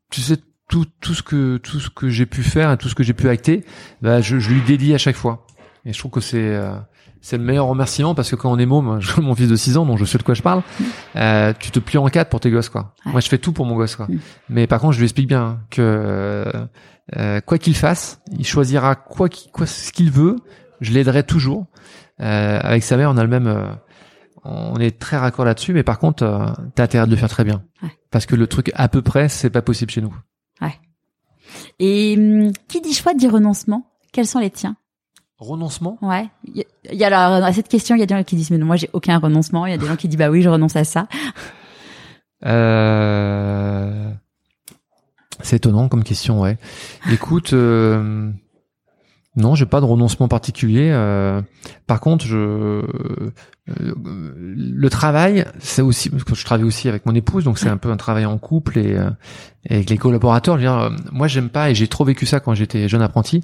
tu 0.09 0.21
sais 0.21 0.37
tout 0.69 0.85
tout 1.01 1.13
ce 1.13 1.23
que 1.23 1.57
tout 1.57 1.81
ce 1.81 1.89
que 1.89 2.07
j'ai 2.07 2.25
pu 2.25 2.41
faire 2.41 2.71
et 2.71 2.77
tout 2.77 2.87
ce 2.87 2.95
que 2.95 3.03
j'ai 3.03 3.13
pu 3.13 3.27
acter 3.27 3.65
bah 4.01 4.21
je, 4.21 4.39
je 4.39 4.49
lui 4.49 4.61
dédie 4.61 4.93
à 4.93 4.97
chaque 4.97 5.17
fois. 5.17 5.45
Et 5.83 5.93
je 5.93 5.99
trouve 5.99 6.11
que 6.11 6.21
c'est 6.21 6.37
euh, 6.37 6.75
c'est 7.21 7.37
le 7.37 7.43
meilleur 7.43 7.67
remerciement 7.67 8.15
parce 8.15 8.29
que 8.29 8.35
quand 8.35 8.51
on 8.51 8.57
est 8.57 8.65
môme, 8.65 8.99
je, 8.99 9.21
mon 9.21 9.35
fils 9.35 9.47
de 9.47 9.55
6 9.55 9.77
ans, 9.77 9.85
donc 9.85 9.97
je 9.97 10.05
sais 10.05 10.17
de 10.17 10.23
quoi 10.23 10.33
je 10.33 10.41
parle, 10.41 10.63
euh, 11.15 11.53
tu 11.59 11.71
te 11.71 11.79
plies 11.79 11.97
en 11.97 12.07
quatre 12.07 12.29
pour 12.29 12.39
tes 12.39 12.51
gosses, 12.51 12.69
quoi. 12.69 12.93
Moi, 13.05 13.21
je 13.21 13.29
fais 13.29 13.37
tout 13.37 13.53
pour 13.53 13.65
mon 13.65 13.75
gosse, 13.75 13.95
quoi. 13.95 14.07
Mm. 14.07 14.19
Mais 14.49 14.67
par 14.67 14.79
contre, 14.79 14.93
je 14.93 14.99
lui 14.99 15.05
explique 15.05 15.27
bien 15.27 15.59
que 15.69 16.45
euh, 17.17 17.41
quoi 17.41 17.57
qu'il 17.57 17.75
fasse, 17.75 18.21
il 18.37 18.45
choisira 18.45 18.95
quoi, 18.95 19.29
quoi 19.51 19.65
ce 19.65 19.91
qu'il 19.91 20.11
veut. 20.11 20.37
Je 20.79 20.91
l'aiderai 20.93 21.23
toujours. 21.23 21.67
Euh, 22.21 22.59
avec 22.61 22.83
sa 22.83 22.97
mère, 22.97 23.09
on 23.11 23.17
a 23.17 23.23
le 23.23 23.29
même, 23.29 23.47
euh, 23.47 23.67
on 24.43 24.77
est 24.77 24.99
très 24.99 25.17
raccord 25.17 25.45
là-dessus. 25.45 25.73
Mais 25.73 25.83
par 25.83 25.99
contre, 25.99 26.55
t'as 26.75 26.83
intérêt 26.83 27.05
de 27.05 27.11
le 27.11 27.17
faire 27.17 27.29
très 27.29 27.43
bien, 27.43 27.63
parce 28.09 28.25
que 28.25 28.35
le 28.35 28.47
truc 28.47 28.71
à 28.75 28.87
peu 28.87 29.01
près, 29.01 29.29
c'est 29.29 29.49
pas 29.49 29.61
possible 29.61 29.91
chez 29.91 30.01
nous. 30.01 30.15
Ouais. 30.61 30.79
Et 31.79 32.15
hum, 32.17 32.51
qui 32.67 32.81
dit 32.81 32.93
choix 32.93 33.13
dit 33.13 33.27
renoncement? 33.27 33.91
Quels 34.11 34.27
sont 34.27 34.39
les 34.39 34.49
tiens? 34.49 34.75
Renoncement 35.41 35.97
Ouais. 36.03 36.29
Il 36.45 36.63
y, 36.91 37.03
a 37.03 37.07
alors 37.07 37.43
à 37.43 37.51
cette 37.51 37.67
question, 37.67 37.95
il 37.95 37.99
y 37.99 38.03
a 38.03 38.05
des 38.05 38.13
gens 38.13 38.23
qui 38.23 38.35
disent 38.35 38.51
mais 38.51 38.59
non, 38.59 38.67
moi 38.67 38.75
j'ai 38.75 38.91
aucun 38.93 39.17
renoncement. 39.17 39.65
Il 39.65 39.71
y 39.71 39.73
a 39.73 39.77
des 39.77 39.87
gens 39.87 39.95
qui 39.95 40.07
disent 40.07 40.19
bah 40.19 40.29
oui, 40.29 40.43
je 40.43 40.49
renonce 40.49 40.75
à 40.75 40.83
ça. 40.83 41.07
Euh... 42.43 44.09
C'est 45.41 45.57
étonnant 45.57 45.89
comme 45.89 46.03
question, 46.03 46.41
ouais. 46.41 46.57
Écoute, 47.11 47.53
euh... 47.53 48.31
non, 49.35 49.55
j'ai 49.55 49.65
pas 49.65 49.79
de 49.79 49.85
renoncement 49.85 50.27
particulier. 50.27 50.89
Euh... 50.91 51.41
Par 51.87 51.99
contre, 51.99 52.25
je 52.25 52.83
euh, 53.69 53.93
le 53.97 54.89
travail, 54.89 55.45
c'est 55.59 55.81
aussi 55.81 56.09
parce 56.09 56.23
que 56.23 56.35
je 56.35 56.43
travaille 56.43 56.65
aussi 56.65 56.89
avec 56.89 57.05
mon 57.05 57.13
épouse, 57.13 57.43
donc 57.43 57.59
c'est 57.59 57.69
un 57.69 57.77
peu 57.77 57.91
un 57.91 57.97
travail 57.97 58.25
en 58.25 58.37
couple 58.37 58.79
et, 58.79 58.95
euh, 58.95 59.09
avec 59.69 59.89
les 59.89 59.97
collaborateurs. 59.97 60.57
Je 60.57 60.65
veux 60.65 60.67
dire, 60.67 60.91
moi, 61.11 61.27
j'aime 61.27 61.49
pas 61.49 61.69
et 61.69 61.75
j'ai 61.75 61.87
trop 61.87 62.03
vécu 62.03 62.25
ça 62.25 62.39
quand 62.39 62.53
j'étais 62.55 62.89
jeune 62.89 63.01
apprenti, 63.01 63.41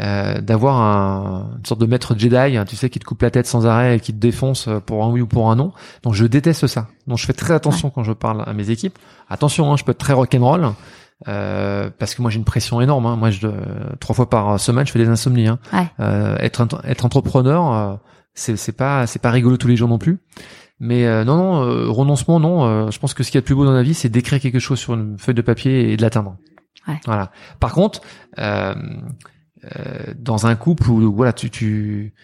euh, 0.00 0.40
d'avoir 0.40 0.80
un, 0.80 1.56
une 1.58 1.66
sorte 1.66 1.80
de 1.80 1.86
maître 1.86 2.14
Jedi, 2.18 2.56
hein, 2.56 2.64
tu 2.64 2.76
sais, 2.76 2.90
qui 2.90 2.98
te 2.98 3.04
coupe 3.04 3.22
la 3.22 3.30
tête 3.30 3.46
sans 3.46 3.66
arrêt 3.66 3.96
et 3.96 4.00
qui 4.00 4.12
te 4.12 4.18
défonce 4.18 4.68
pour 4.86 5.04
un 5.04 5.10
oui 5.10 5.20
ou 5.20 5.26
pour 5.26 5.50
un 5.50 5.56
non. 5.56 5.72
Donc 6.02 6.14
je 6.14 6.26
déteste 6.26 6.66
ça. 6.66 6.88
Donc 7.06 7.18
je 7.18 7.26
fais 7.26 7.32
très 7.32 7.54
attention 7.54 7.90
quand 7.90 8.02
je 8.02 8.12
parle 8.12 8.42
à 8.46 8.52
mes 8.52 8.70
équipes. 8.70 8.98
Attention, 9.28 9.72
hein, 9.72 9.76
je 9.76 9.84
peux 9.84 9.92
être 9.92 9.98
très 9.98 10.12
rock'n'roll. 10.12 10.72
Euh, 11.28 11.90
parce 11.98 12.14
que 12.14 12.22
moi 12.22 12.30
j'ai 12.30 12.38
une 12.38 12.44
pression 12.44 12.80
énorme. 12.80 13.06
Hein. 13.06 13.16
Moi, 13.16 13.30
je, 13.30 13.46
trois 14.00 14.14
fois 14.14 14.28
par 14.28 14.58
semaine, 14.58 14.86
je 14.86 14.92
fais 14.92 14.98
des 14.98 15.08
insomnies. 15.08 15.48
Hein. 15.48 15.58
Euh, 16.00 16.36
être 16.38 16.66
être 16.84 17.04
entrepreneur, 17.04 18.00
c'est 18.34 18.56
c'est 18.56 18.72
pas 18.72 19.06
c'est 19.06 19.20
pas 19.20 19.30
rigolo 19.30 19.56
tous 19.56 19.68
les 19.68 19.76
jours 19.76 19.88
non 19.88 19.98
plus. 19.98 20.18
Mais 20.82 21.06
euh, 21.06 21.22
non 21.22 21.36
non 21.36 21.62
euh, 21.62 21.88
renoncement 21.88 22.40
non. 22.40 22.64
Euh, 22.64 22.90
je 22.90 22.98
pense 22.98 23.14
que 23.14 23.22
ce 23.22 23.30
qu'il 23.30 23.36
y 23.36 23.38
a 23.38 23.40
de 23.40 23.46
plus 23.46 23.54
beau 23.54 23.64
dans 23.64 23.72
la 23.72 23.84
vie, 23.84 23.94
c'est 23.94 24.08
d'écrire 24.08 24.40
quelque 24.40 24.58
chose 24.58 24.80
sur 24.80 24.94
une 24.94 25.16
feuille 25.16 25.36
de 25.36 25.40
papier 25.40 25.92
et 25.92 25.96
de 25.96 26.02
l'atteindre. 26.02 26.36
Ouais. 26.88 27.00
Voilà. 27.06 27.30
Par 27.60 27.72
contre, 27.72 28.00
dans 28.36 30.46
un 30.46 30.56
couple 30.56 30.90
où 30.90 31.14
voilà 31.14 31.32
tu 31.32 31.50
tu 31.50 32.14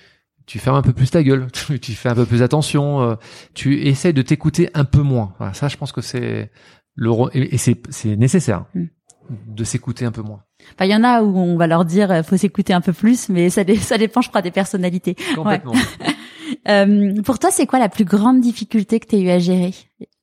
tu 0.47 0.59
fermes 0.59 0.77
un 0.77 0.83
peu 0.83 0.93
plus 0.93 1.09
ta 1.09 1.23
gueule, 1.23 1.47
tu, 1.53 1.79
fais 1.93 2.09
un 2.09 2.17
peu 2.17 2.27
plus 2.27 2.43
attention, 2.43 3.17
tu 3.55 3.87
essayes 3.87 4.13
de 4.13 4.23
t'écouter 4.23 4.71
un 4.75 4.85
peu 4.85 5.03
moins. 5.03 5.35
Voilà, 5.39 5.55
ça, 5.55 5.69
je 5.69 5.77
pense 5.77 5.93
que 5.93 6.01
c'est 6.01 6.51
le 6.97 7.13
et, 7.35 7.59
c'est 7.59 7.81
c'est 7.91 8.17
nécessaire 8.17 8.65
mm. 8.75 8.87
De 9.31 9.65
s'écouter 9.65 10.05
un 10.05 10.13
peu 10.13 10.23
moins. 10.23 10.43
Enfin, 10.75 10.85
il 10.87 10.91
y 10.91 10.95
en 10.95 11.05
a 11.05 11.23
où 11.23 11.37
on 11.37 11.57
va 11.57 11.67
leur 11.67 11.85
dire 11.85 12.11
euh, 12.11 12.23
faut 12.23 12.37
s'écouter 12.37 12.73
un 12.73 12.81
peu 12.81 12.93
plus, 12.93 13.29
mais 13.29 13.51
ça, 13.51 13.63
ça 13.81 13.99
dépend, 13.99 14.21
je 14.21 14.29
crois, 14.29 14.43
des 14.43 14.51
personnalités. 14.51 15.17
Complètement. 15.35 15.75
euh, 16.69 17.21
pour 17.23 17.39
toi, 17.39 17.51
c'est 17.51 17.67
quoi 17.67 17.79
la 17.79 17.89
plus 17.89 18.05
grande 18.05 18.41
difficulté 18.41 19.01
que 19.01 19.07
tu 19.07 19.17
as 19.17 19.19
eu 19.19 19.31
à 19.31 19.39
gérer 19.39 19.75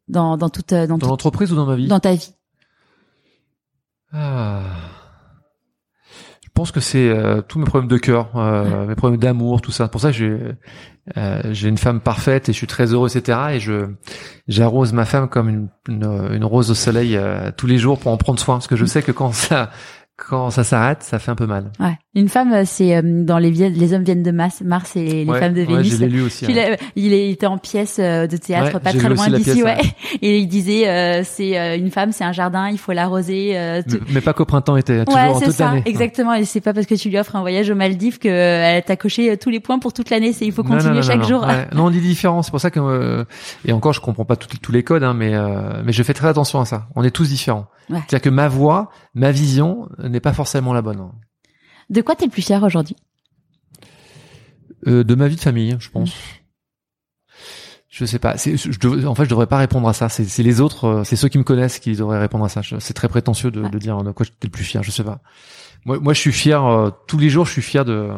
dans, 0.07 0.37
dans 0.37 0.49
toute 0.49 0.73
dans, 0.73 0.97
dans 0.97 1.07
l'entreprise 1.07 1.51
ou 1.51 1.55
dans 1.55 1.65
ma 1.65 1.75
vie? 1.75 1.87
Dans 1.87 1.99
ta 1.99 2.13
vie. 2.13 2.33
Ah. 4.11 4.63
Pense 6.55 6.71
que 6.71 6.79
c'est 6.79 7.09
euh, 7.09 7.41
tous 7.41 7.59
mes 7.59 7.65
problèmes 7.65 7.89
de 7.89 7.97
cœur, 7.97 8.29
euh, 8.35 8.87
mes 8.87 8.95
problèmes 8.95 9.19
d'amour, 9.19 9.61
tout 9.61 9.71
ça. 9.71 9.89
Pour 9.89 10.01
ça, 10.01 10.11
j'ai 10.11 10.39
euh, 11.17 11.41
j'ai 11.51 11.67
une 11.67 11.77
femme 11.77 11.99
parfaite 11.99 12.49
et 12.49 12.53
je 12.53 12.57
suis 12.57 12.65
très 12.65 12.93
heureux, 12.93 13.15
etc. 13.15 13.37
Et 13.51 13.59
je 13.59 13.89
j'arrose 14.47 14.93
ma 14.93 15.05
femme 15.05 15.27
comme 15.27 15.49
une, 15.49 15.67
une, 15.89 16.29
une 16.31 16.45
rose 16.45 16.71
au 16.71 16.73
soleil 16.73 17.19
tous 17.57 17.67
les 17.67 17.77
jours 17.77 17.99
pour 17.99 18.11
en 18.11 18.17
prendre 18.17 18.39
soin, 18.39 18.55
parce 18.55 18.67
que 18.67 18.77
je 18.77 18.85
sais 18.85 19.03
que 19.03 19.11
quand 19.11 19.33
ça 19.33 19.69
quand 20.17 20.49
ça 20.49 20.63
s'arrête, 20.63 21.03
ça 21.03 21.19
fait 21.19 21.31
un 21.31 21.35
peu 21.35 21.45
mal. 21.45 21.71
Ouais. 21.79 21.97
Une 22.13 22.29
femme, 22.29 22.53
euh, 22.53 22.63
c'est 22.65 22.95
euh, 22.95 23.01
dans 23.03 23.37
les 23.37 23.51
les 23.51 23.93
hommes 23.93 24.03
viennent 24.03 24.23
de 24.23 24.31
Mars, 24.31 24.61
Mars 24.63 24.95
et 24.95 25.25
les 25.25 25.33
femmes 25.33 25.53
de 25.53 25.61
Vénus. 25.61 25.77
Ouais, 25.77 25.97
je 25.97 25.97
l'ai 25.97 26.07
lu 26.07 26.21
aussi. 26.21 26.45
Hein. 26.45 26.75
Il, 26.95 27.11
était 27.11 27.45
en 27.45 27.57
pièce 27.57 27.97
euh, 27.99 28.25
de 28.25 28.37
théâtre, 28.37 28.79
pas 28.79 28.93
très 28.93 29.09
loin 29.09 29.27
d'ici, 29.27 29.61
ouais. 29.61 29.77
Et 30.21 30.39
il 30.39 30.47
disait, 30.47 31.23
c'est 31.23 31.77
une 31.77 31.91
femme, 31.91 32.13
c'est 32.13 32.23
un 32.23 32.31
jardin, 32.31 32.69
il 32.69 32.77
faut 32.77 32.93
l'arroser. 32.93 33.57
mais, 34.09 34.21
pas 34.21 34.33
qu'au 34.33 34.45
printemps, 34.45 34.77
était 34.77 35.03
toujours 35.03 35.19
ouais, 35.19 35.27
en 35.27 35.39
toute 35.39 35.59
l'année. 35.59 35.83
Exactement. 35.85 36.33
Et 36.33 36.45
c'est 36.45 36.61
pas 36.61 36.73
parce 36.73 36.85
que 36.85 36.95
tu 36.95 37.09
lui 37.09 37.19
offres 37.19 37.35
un 37.35 37.41
voyage 37.41 37.69
aux 37.69 37.75
Maldives 37.75 38.17
que 38.17 38.29
elle 38.29 38.83
t'a 38.83 38.95
coché 38.95 39.37
tous 39.37 39.49
les 39.49 39.59
points 39.59 39.79
pour 39.79 39.91
toute 39.91 40.09
l'année. 40.09 40.31
C'est 40.31 40.45
il 40.45 40.53
faut 40.53 40.63
continuer 40.63 41.01
chaque 41.01 41.23
jour. 41.23 41.45
non, 41.73 41.87
on 41.87 41.89
dit 41.89 41.99
différent. 41.99 42.41
C'est 42.41 42.51
pour 42.51 42.61
ça 42.61 42.71
que 42.71 43.25
et 43.65 43.73
encore, 43.73 43.91
je 43.91 43.99
comprends 43.99 44.25
pas 44.25 44.37
tous 44.37 44.71
les 44.71 44.83
codes, 44.83 45.03
hein, 45.03 45.13
mais 45.13 45.33
mais 45.83 45.91
je 45.91 46.03
fais 46.03 46.13
très 46.13 46.29
attention 46.29 46.61
à 46.61 46.65
ça. 46.65 46.87
On 46.95 47.03
est 47.03 47.11
tous 47.11 47.27
différents. 47.27 47.67
C'est-à-dire 47.89 48.21
que 48.21 48.29
ma 48.29 48.47
voix, 48.47 48.89
ma 49.13 49.31
vision 49.31 49.87
n'est 50.11 50.19
pas 50.19 50.33
forcément 50.33 50.73
la 50.73 50.81
bonne. 50.81 51.11
De 51.89 52.01
quoi 52.01 52.15
t'es 52.15 52.25
le 52.25 52.31
plus 52.31 52.41
fier 52.41 52.61
aujourd'hui? 52.63 52.95
Euh, 54.87 55.03
De 55.03 55.15
ma 55.15 55.27
vie 55.27 55.35
de 55.35 55.41
famille, 55.41 55.75
je 55.79 55.89
pense. 55.89 56.13
Je 57.89 58.03
sais 58.03 58.19
pas. 58.19 58.35
Je, 58.35 59.05
en 59.05 59.15
fait, 59.15 59.23
je 59.23 59.29
devrais 59.29 59.47
pas 59.47 59.57
répondre 59.57 59.87
à 59.87 59.93
ça. 59.93 60.09
C'est 60.09 60.43
les 60.43 60.59
autres, 60.59 60.85
euh, 60.85 61.03
c'est 61.05 61.15
ceux 61.15 61.29
qui 61.29 61.37
me 61.37 61.43
connaissent 61.45 61.79
qui 61.79 61.95
devraient 61.95 62.19
répondre 62.19 62.43
à 62.43 62.49
ça. 62.49 62.61
C'est 62.79 62.93
très 62.93 63.07
prétentieux 63.07 63.51
de, 63.51 63.67
de, 63.69 63.77
dire 63.77 64.03
de 64.03 64.11
quoi 64.11 64.25
t'es 64.25 64.47
le 64.47 64.51
plus 64.51 64.65
fier. 64.65 64.83
Je 64.83 64.91
sais 64.91 65.03
pas. 65.03 65.21
Moi, 65.85 65.99
moi, 65.99 66.13
je 66.13 66.19
suis 66.19 66.33
fier 66.33 66.65
euh, 66.65 66.89
tous 67.07 67.17
les 67.17 67.29
jours. 67.29 67.45
Je 67.45 67.53
suis 67.53 67.61
fier 67.61 67.85
de 67.85 68.09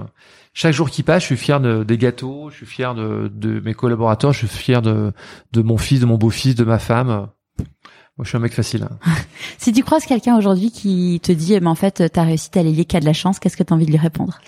chaque 0.54 0.74
jour 0.74 0.90
qui 0.90 1.04
passe. 1.04 1.22
Je 1.22 1.28
suis 1.28 1.38
fier 1.38 1.60
de, 1.60 1.84
des 1.84 2.00
gâteaux. 2.00 2.50
Je 2.50 2.56
suis 2.56 2.66
fier 2.66 2.96
de, 2.96 3.32
de 3.32 3.60
mes 3.60 3.76
collaborateurs. 3.76 4.34
Je 4.34 4.40
suis 4.40 4.48
fier 4.48 4.82
de, 4.82 5.14
de 5.52 5.62
mon 5.62 5.78
fils, 5.78 6.00
de 6.00 6.08
mon 6.08 6.18
beau-fils, 6.18 6.56
de 6.56 6.64
ma 6.64 6.80
femme. 6.80 7.28
Moi, 8.18 8.24
je 8.24 8.30
suis 8.30 8.38
un 8.38 8.42
mec 8.42 8.54
facile. 8.54 8.84
Hein. 8.84 8.98
si 9.60 9.72
tu 9.72 9.84
croises 9.84 10.06
quelqu'un 10.06 10.38
aujourd'hui 10.38 10.72
qui 10.72 11.20
te 11.22 11.32
dit, 11.32 11.60
mais 11.60 11.68
en 11.68 11.76
fait, 11.76 12.12
t'as 12.12 12.24
réussi 12.24 12.50
à 12.56 12.64
lier 12.64 12.86
a 12.92 13.00
de 13.00 13.06
la 13.06 13.14
chance, 13.14 13.40
qu'est-ce 13.40 13.56
que 13.56 13.64
t'as 13.64 13.76
envie 13.76 13.86
de 13.86 13.92
lui 13.92 14.00
répondre? 14.00 14.40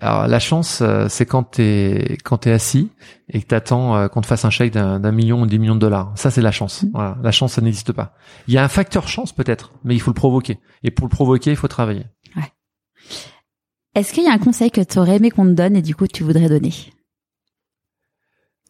Alors, 0.00 0.26
la 0.26 0.40
chance, 0.40 0.80
euh, 0.80 1.06
c'est 1.08 1.26
quand 1.26 1.42
t'es 1.44 2.16
quand 2.24 2.38
t'es 2.38 2.50
assis 2.50 2.90
et 3.28 3.40
que 3.42 3.46
t'attends 3.46 3.94
euh, 3.94 4.08
qu'on 4.08 4.22
te 4.22 4.26
fasse 4.26 4.44
un 4.44 4.50
chèque 4.50 4.72
d'un 4.72 5.12
million 5.12 5.42
ou 5.42 5.46
des 5.46 5.58
millions 5.58 5.74
de 5.74 5.80
dollars. 5.80 6.12
Ça, 6.16 6.30
c'est 6.30 6.40
la 6.40 6.50
chance. 6.50 6.82
Mm. 6.82 6.90
Voilà, 6.94 7.18
la 7.22 7.30
chance, 7.30 7.52
ça 7.52 7.60
n'existe 7.60 7.92
pas. 7.92 8.14
Il 8.48 8.54
y 8.54 8.58
a 8.58 8.64
un 8.64 8.68
facteur 8.68 9.06
chance 9.06 9.32
peut-être, 9.32 9.72
mais 9.84 9.94
il 9.94 10.00
faut 10.00 10.10
le 10.10 10.14
provoquer. 10.14 10.58
Et 10.82 10.90
pour 10.90 11.06
le 11.06 11.10
provoquer, 11.10 11.50
il 11.50 11.56
faut 11.56 11.68
travailler. 11.68 12.06
Ouais. 12.36 12.50
Est-ce 13.94 14.12
qu'il 14.12 14.24
y 14.24 14.28
a 14.28 14.32
un 14.32 14.38
conseil 14.38 14.70
que 14.70 14.80
tu 14.80 14.98
aurais 14.98 15.16
aimé 15.16 15.30
qu'on 15.30 15.44
te 15.44 15.50
donne 15.50 15.76
et 15.76 15.82
du 15.82 15.94
coup 15.94 16.06
tu 16.06 16.24
voudrais 16.24 16.48
donner? 16.48 16.72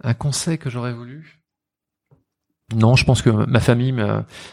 Un 0.03 0.15
conseil 0.15 0.59
que 0.59 0.69
j'aurais 0.69 0.93
voulu? 0.93 1.41
Non, 2.74 2.97
je 2.97 3.05
pense 3.05 3.23
que 3.23 3.31
ma 3.31 3.61
famille, 3.61 3.94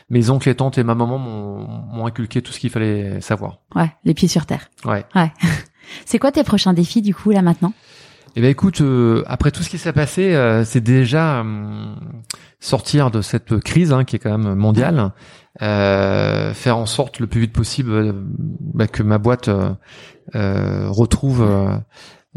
mes 0.10 0.30
oncles 0.30 0.50
et 0.50 0.56
tantes 0.56 0.78
et 0.78 0.84
ma 0.84 0.96
maman 0.96 1.18
m'ont 1.18 2.06
inculqué 2.06 2.42
tout 2.42 2.52
ce 2.52 2.60
qu'il 2.60 2.70
fallait 2.70 3.22
savoir. 3.22 3.60
Ouais, 3.76 3.92
les 4.04 4.14
pieds 4.14 4.28
sur 4.28 4.46
terre. 4.46 4.70
Ouais. 4.86 5.06
Ouais. 5.16 5.32
C'est 6.06 6.20
quoi 6.20 6.32
tes 6.32 6.44
prochains 6.44 6.74
défis 6.74 7.02
du 7.02 7.14
coup 7.16 7.32
là 7.32 7.42
maintenant? 7.42 7.74
Eh 8.36 8.42
ben 8.42 8.50
écoute, 8.50 8.82
euh, 8.82 9.24
après 9.28 9.52
tout 9.52 9.64
ce 9.64 9.70
qui 9.70 9.78
s'est 9.78 9.94
passé, 9.94 10.36
euh, 10.36 10.64
c'est 10.64 10.82
déjà 10.82 11.42
euh, 11.42 11.96
sortir 12.60 13.12
de 13.12 13.22
cette 13.22 13.60
crise 13.60 13.92
hein, 13.92 14.04
qui 14.04 14.16
est 14.16 14.20
quand 14.20 14.38
même 14.38 14.56
mondiale, 14.56 15.12
faire 15.60 16.78
en 16.78 16.86
sorte 16.86 17.20
le 17.20 17.28
plus 17.28 17.42
vite 17.42 17.54
possible 17.54 18.14
bah, 18.16 18.88
que 18.88 19.04
ma 19.04 19.18
boîte 19.18 19.50
retrouve 20.34 21.46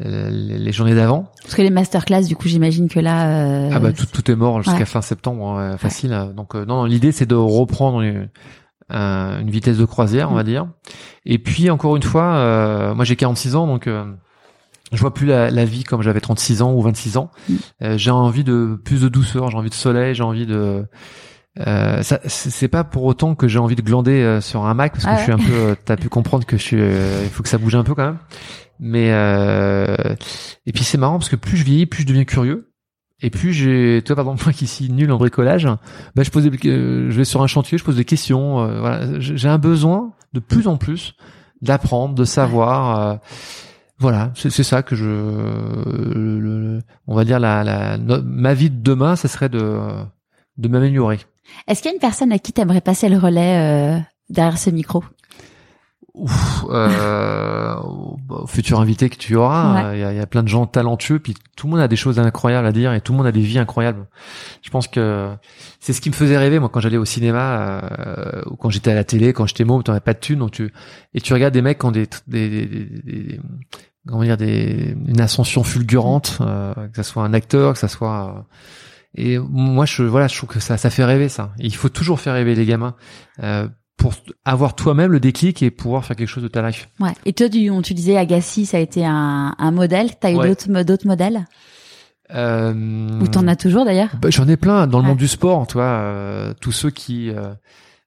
euh, 0.00 0.30
les 0.30 0.72
journées 0.72 0.94
d'avant. 0.94 1.30
Parce 1.42 1.54
que 1.54 1.60
les 1.60 1.68
masterclass, 1.68 2.22
du 2.22 2.34
coup, 2.34 2.48
j'imagine 2.48 2.88
que 2.88 2.98
là. 2.98 3.28
Euh, 3.28 3.70
ah 3.70 3.78
bah 3.78 3.92
tout, 3.92 4.06
tout 4.06 4.30
est 4.30 4.34
mort 4.34 4.62
jusqu'à 4.62 4.86
fin 4.86 5.02
septembre, 5.02 5.46
hein, 5.46 5.76
facile. 5.76 6.32
Donc 6.34 6.54
euh, 6.54 6.64
non, 6.64 6.86
l'idée 6.86 7.12
c'est 7.12 7.26
de 7.26 7.34
reprendre 7.34 8.00
une, 8.00 8.30
une, 8.88 9.50
vitesse 9.50 9.76
de 9.76 9.84
croisière, 9.84 10.30
on 10.30 10.34
va 10.34 10.44
mm. 10.44 10.46
dire. 10.46 10.66
Et 11.26 11.38
puis 11.38 11.70
encore 11.70 11.94
une 11.96 12.02
fois, 12.02 12.94
moi 12.94 13.04
j'ai 13.04 13.16
46 13.16 13.54
ans, 13.54 13.66
donc 13.66 13.86
je 13.86 14.98
vois 14.98 15.12
plus 15.12 15.26
la, 15.26 15.50
la 15.50 15.64
vie 15.66 15.84
comme 15.84 16.00
j'avais 16.00 16.20
36 16.20 16.62
ans 16.62 16.72
ou 16.72 16.80
26 16.80 17.18
ans. 17.18 17.30
Mm. 17.50 17.96
j'ai 17.96 18.10
envie 18.10 18.44
de 18.44 18.80
plus 18.82 19.02
de 19.02 19.08
douceur, 19.08 19.50
j'ai 19.50 19.58
envie 19.58 19.70
de 19.70 19.74
soleil, 19.74 20.14
j'ai 20.14 20.22
envie 20.22 20.46
de 20.46 20.86
euh, 21.60 22.00
c'est 22.02 22.68
pas 22.68 22.82
pour 22.82 23.04
autant 23.04 23.34
que 23.34 23.46
j'ai 23.46 23.58
envie 23.58 23.76
de 23.76 23.82
glander 23.82 24.38
sur 24.40 24.64
un 24.64 24.72
Mac 24.72 24.92
parce 24.92 25.04
que 25.04 25.10
ah 25.10 25.18
je 25.18 25.22
suis 25.24 25.32
un 25.32 25.36
peu. 25.36 25.76
T'as 25.84 25.96
pu 25.96 26.08
comprendre 26.08 26.46
que 26.46 26.56
je 26.56 26.62
suis. 26.62 26.78
il 26.78 27.28
faut 27.28 27.42
que 27.42 27.50
ça 27.50 27.58
bouge 27.58 27.74
un 27.74 27.84
peu 27.84 27.94
quand 27.94 28.06
même. 28.06 28.18
Mais 28.84 29.10
euh, 29.12 29.94
et 30.66 30.72
puis 30.72 30.82
c'est 30.82 30.98
marrant 30.98 31.16
parce 31.18 31.28
que 31.28 31.36
plus 31.36 31.56
je 31.56 31.62
vieillis, 31.62 31.86
plus 31.86 32.02
je 32.02 32.08
deviens 32.08 32.24
curieux. 32.24 32.72
Et 33.20 33.30
plus 33.30 33.52
j'ai, 33.52 34.02
toi 34.04 34.16
par 34.16 34.24
exemple 34.24 34.42
moi 34.46 34.52
qui 34.52 34.66
suis 34.66 34.90
nul 34.90 35.12
en 35.12 35.18
bricolage, 35.18 35.68
bah 36.16 36.24
je 36.24 36.30
pose 36.30 36.42
des, 36.42 36.68
euh, 36.68 37.08
je 37.08 37.16
vais 37.16 37.24
sur 37.24 37.42
un 37.42 37.46
chantier, 37.46 37.78
je 37.78 37.84
pose 37.84 37.94
des 37.94 38.04
questions. 38.04 38.60
Euh, 38.60 38.80
voilà, 38.80 39.20
j'ai 39.20 39.48
un 39.48 39.58
besoin 39.58 40.12
de 40.32 40.40
plus 40.40 40.66
en 40.66 40.78
plus 40.78 41.14
d'apprendre, 41.60 42.16
de 42.16 42.24
savoir. 42.24 43.20
voilà, 44.00 44.32
c'est 44.34 44.50
ça 44.50 44.82
que 44.82 44.96
je, 44.96 46.80
on 47.06 47.14
va 47.14 47.24
dire 47.24 47.38
la, 47.38 47.62
la 47.62 47.98
ma 47.98 48.52
vie 48.52 48.68
de 48.70 48.82
demain, 48.82 49.14
ça 49.14 49.28
serait 49.28 49.48
de 49.48 49.78
de 50.58 50.68
m'améliorer. 50.68 51.20
Est-ce 51.68 51.82
qu'il 51.82 51.90
y 51.90 51.92
a 51.92 51.94
une 51.94 52.00
personne 52.00 52.32
à 52.32 52.40
qui 52.40 52.52
tu 52.52 52.60
aimerais 52.60 52.80
passer 52.80 53.08
le 53.08 53.16
relais 53.16 54.04
derrière 54.28 54.58
ce 54.58 54.70
micro? 54.70 55.04
Ouf, 56.14 56.66
euh, 56.68 57.74
au 57.76 58.46
futur 58.46 58.80
invité 58.80 59.08
que 59.08 59.16
tu 59.16 59.34
auras, 59.34 59.94
il 59.94 60.00
y, 60.00 60.04
a, 60.04 60.12
y, 60.12 60.20
a, 60.20 60.26
plein 60.26 60.42
de 60.42 60.48
gens 60.48 60.66
talentueux, 60.66 61.18
puis 61.18 61.34
tout 61.56 61.66
le 61.66 61.70
monde 61.70 61.80
a 61.80 61.88
des 61.88 61.96
choses 61.96 62.18
incroyables 62.18 62.66
à 62.66 62.72
dire 62.72 62.92
et 62.92 63.00
tout 63.00 63.12
le 63.12 63.16
monde 63.16 63.26
a 63.26 63.32
des 63.32 63.40
vies 63.40 63.58
incroyables. 63.58 64.06
Je 64.60 64.68
pense 64.68 64.88
que 64.88 65.34
c'est 65.80 65.94
ce 65.94 66.02
qui 66.02 66.10
me 66.10 66.14
faisait 66.14 66.36
rêver 66.36 66.58
moi 66.58 66.68
quand 66.68 66.80
j'allais 66.80 66.98
au 66.98 67.06
cinéma 67.06 67.80
euh, 67.82 68.42
ou 68.50 68.56
quand 68.56 68.68
j'étais 68.68 68.90
à 68.90 68.94
la 68.94 69.04
télé, 69.04 69.32
quand 69.32 69.46
j'étais 69.46 69.64
môme, 69.64 69.82
t'en 69.82 69.92
avais 69.92 70.00
pas 70.00 70.12
de 70.12 70.18
thunes, 70.18 70.40
donc 70.40 70.50
tu 70.50 70.70
et 71.14 71.20
tu 71.22 71.32
regardes 71.32 71.54
des 71.54 71.62
mecs 71.62 71.78
qui 71.78 71.86
ont 71.86 71.92
des, 71.92 72.06
des, 72.26 72.48
des, 72.50 72.76
des 72.76 73.40
comment 74.06 74.22
dire 74.22 74.36
des 74.36 74.94
une 75.06 75.20
ascension 75.20 75.64
fulgurante, 75.64 76.38
euh, 76.42 76.74
que 76.74 76.96
ça 76.96 77.04
soit 77.04 77.24
un 77.24 77.32
acteur, 77.32 77.72
que 77.72 77.78
ça 77.78 77.88
soit 77.88 78.36
euh, 78.36 78.42
et 79.14 79.38
moi 79.38 79.86
je 79.86 80.02
voilà 80.02 80.28
je 80.28 80.36
trouve 80.36 80.50
que 80.50 80.60
ça 80.60 80.76
ça 80.76 80.90
fait 80.90 81.06
rêver 81.06 81.30
ça. 81.30 81.52
il 81.58 81.74
faut 81.74 81.88
toujours 81.88 82.20
faire 82.20 82.34
rêver 82.34 82.54
les 82.54 82.66
gamins. 82.66 82.96
Euh, 83.42 83.66
pour 84.02 84.14
avoir 84.44 84.74
toi-même 84.74 85.12
le 85.12 85.20
déclic 85.20 85.62
et 85.62 85.70
pouvoir 85.70 86.04
faire 86.04 86.16
quelque 86.16 86.28
chose 86.28 86.42
de 86.42 86.48
ta 86.48 86.66
life. 86.66 86.88
Ouais. 86.98 87.12
Et 87.24 87.32
toi, 87.32 87.48
tu, 87.48 87.70
tu 87.84 87.94
disais 87.94 88.16
Agassi, 88.16 88.66
ça 88.66 88.78
a 88.78 88.80
été 88.80 89.06
un, 89.06 89.54
un 89.56 89.70
modèle. 89.70 90.10
T'as 90.18 90.32
eu 90.32 90.38
d'autres 90.38 90.82
d'autres 90.82 91.06
modèles? 91.06 91.46
Euh, 92.34 93.20
Ou 93.20 93.28
t'en 93.28 93.46
as 93.46 93.54
toujours 93.54 93.84
d'ailleurs? 93.84 94.08
Bah, 94.20 94.30
J'en 94.30 94.48
ai 94.48 94.56
plein 94.56 94.88
dans 94.88 94.98
le 94.98 95.04
monde 95.04 95.18
du 95.18 95.28
sport, 95.28 95.68
toi. 95.68 95.84
Euh, 95.84 96.52
tous 96.60 96.72
ceux 96.72 96.90
qui. 96.90 97.30
Euh, 97.30 97.52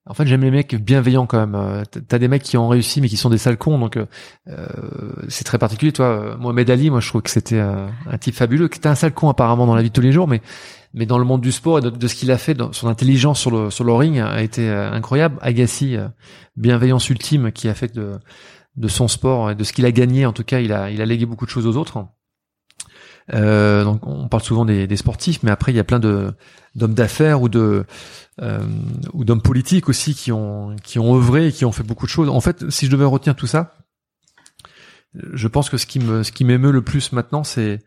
en 0.07 0.14
fait, 0.14 0.27
j'aime 0.27 0.41
les 0.41 0.52
mecs 0.52 0.76
bienveillants 0.76 1.26
quand 1.26 1.40
même. 1.40 1.56
Euh, 1.56 1.84
t'as 1.86 2.19
des 2.19 2.27
mecs 2.27 2.44
qui 2.44 2.57
ont 2.57 2.68
réussi 2.68 3.02
mais 3.02 3.10
qui 3.10 3.18
sont 3.18 3.30
des 3.30 3.38
sales 3.38 3.57
cons, 3.57 3.80
donc 3.80 3.98
euh, 3.98 4.06
c'est 5.30 5.44
très 5.44 5.57
particulier. 5.57 5.91
Toi, 5.91 6.38
Mohamed 6.40 6.69
Ali, 6.69 6.90
moi, 6.90 6.99
je 6.99 7.10
trouve 7.10 7.22
que 7.22 7.32
c'était 7.32 7.60
un 7.60 8.18
type 8.19 8.36
fabuleux. 8.36 8.68
Qui 8.68 8.77
était 8.77 8.90
un 8.90 8.95
sale 8.95 9.14
con 9.14 9.30
apparemment 9.30 9.65
dans 9.65 9.76
la 9.76 9.82
vie 9.82 9.90
de 9.90 9.94
tous 9.94 10.02
les 10.02 10.11
jours, 10.11 10.27
mais 10.27 10.41
mais 10.95 11.06
dans 11.06 11.18
le 11.18 11.26
monde 11.26 11.41
du 11.41 11.52
sport 11.52 11.80
et 11.80 11.82
de, 11.82 12.07
ce 12.07 12.15
qu'il 12.15 12.32
a 12.32 12.38
fait, 12.38 12.57
son 12.72 12.88
intelligence 12.88 13.40
sur 13.40 13.52
le 13.52 13.69
sur 13.69 13.84
le 13.84 13.94
ring 13.94 14.18
a 14.19 14.41
été 14.41 14.68
euh, 14.69 14.91
incroyable. 14.91 15.38
Agassi, 15.41 15.98
euh, 15.98 16.07
bienveillance 16.56 17.10
ultime, 17.10 17.52
qui 17.52 17.68
a 17.68 17.73
fait 17.73 17.94
de 17.94 18.14
de 18.77 18.88
son 18.88 19.07
sport 19.07 19.52
et 19.52 19.56
de 19.56 19.64
ce 19.64 19.73
qu'il 19.73 19.86
a 19.86 19.91
gagné, 19.91 20.26
en 20.26 20.34
tout 20.34 20.45
cas, 20.45 20.61
il 20.61 20.72
a 20.72 20.90
il 20.90 21.02
a 21.02 21.06
légué 21.06 21.26
beaucoup 21.26 21.45
de 21.45 21.52
choses 21.52 21.68
aux 21.68 21.76
autres. 21.76 22.07
Euh, 23.34 23.84
donc 23.84 24.06
on 24.06 24.27
parle 24.27 24.43
souvent 24.43 24.65
des, 24.65 24.85
des, 24.85 24.97
sportifs, 24.97 25.41
mais 25.41 25.49
après 25.49 25.72
il 25.72 25.76
y 25.76 25.80
a 25.80 25.84
plein 25.84 25.99
de 25.99 26.31
d'hommes 26.76 26.93
d'affaires 26.93 27.41
ou 27.41 27.49
de 27.49 27.85
euh, 28.41 28.60
ou 29.14 29.26
d'hommes 29.26 29.41
politiques 29.41 29.89
aussi 29.89 30.14
qui 30.14 30.31
ont 30.31 30.76
qui 30.84 30.99
ont 30.99 31.15
œuvré 31.15 31.47
et 31.47 31.52
qui 31.52 31.65
ont 31.65 31.72
fait 31.72 31.84
beaucoup 31.84 32.06
de 32.06 32.11
choses. 32.11 32.30
En 32.30 32.41
fait, 32.41 32.69
si 32.69 32.85
je 32.85 32.91
devais 32.91 33.06
retenir 33.06 33.35
tout 33.35 33.47
ça, 33.47 33.77
je 35.34 35.47
pense 35.47 35.69
que 35.69 35.77
ce 35.77 35.88
qui 35.88 35.99
me 35.99 36.22
ce 36.22 36.31
qui 36.31 36.45
m'émeut 36.45 36.72
le 36.72 36.84
plus 36.84 37.14
maintenant, 37.14 37.43
c'est 37.43 37.80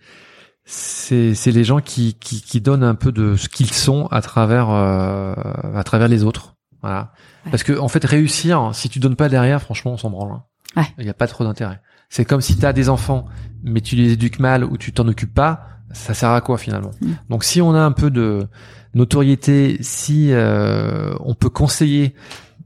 c'est 0.64 1.34
c'est 1.34 1.52
les 1.52 1.64
gens 1.64 1.80
qui, 1.80 2.14
qui 2.14 2.42
qui 2.42 2.60
donnent 2.60 2.84
un 2.84 2.96
peu 2.96 3.12
de 3.12 3.36
ce 3.36 3.48
qu'ils 3.48 3.72
sont 3.72 4.08
à 4.08 4.20
travers 4.22 4.70
euh, 4.70 5.34
à 5.74 5.84
travers 5.84 6.08
les 6.08 6.24
autres. 6.24 6.56
Voilà. 6.82 7.12
Parce 7.50 7.62
que 7.62 7.78
en 7.78 7.88
fait 7.88 8.04
réussir 8.04 8.70
si 8.72 8.88
tu 8.88 8.98
donnes 8.98 9.16
pas 9.16 9.28
derrière 9.28 9.62
franchement 9.62 9.92
on 9.92 9.96
s'en 9.96 10.10
branle 10.10 10.40
hein. 10.76 10.84
il 10.98 11.04
n'y 11.04 11.10
a 11.10 11.14
pas 11.14 11.26
trop 11.26 11.42
d'intérêt 11.42 11.80
c'est 12.08 12.24
comme 12.24 12.40
si 12.40 12.56
tu 12.56 12.64
as 12.66 12.72
des 12.72 12.88
enfants 12.88 13.26
mais 13.62 13.80
tu 13.80 13.96
les 13.96 14.12
éduques 14.12 14.38
mal 14.38 14.64
ou 14.64 14.76
tu 14.76 14.92
t'en 14.92 15.06
occupes 15.08 15.34
pas 15.34 15.68
ça 15.92 16.14
sert 16.14 16.30
à 16.30 16.40
quoi 16.40 16.58
finalement 16.58 16.90
mm. 17.00 17.12
donc 17.30 17.44
si 17.44 17.60
on 17.60 17.74
a 17.74 17.80
un 17.80 17.92
peu 17.92 18.10
de 18.10 18.46
notoriété 18.94 19.78
si 19.80 20.32
euh, 20.32 21.14
on 21.20 21.34
peut 21.34 21.50
conseiller 21.50 22.14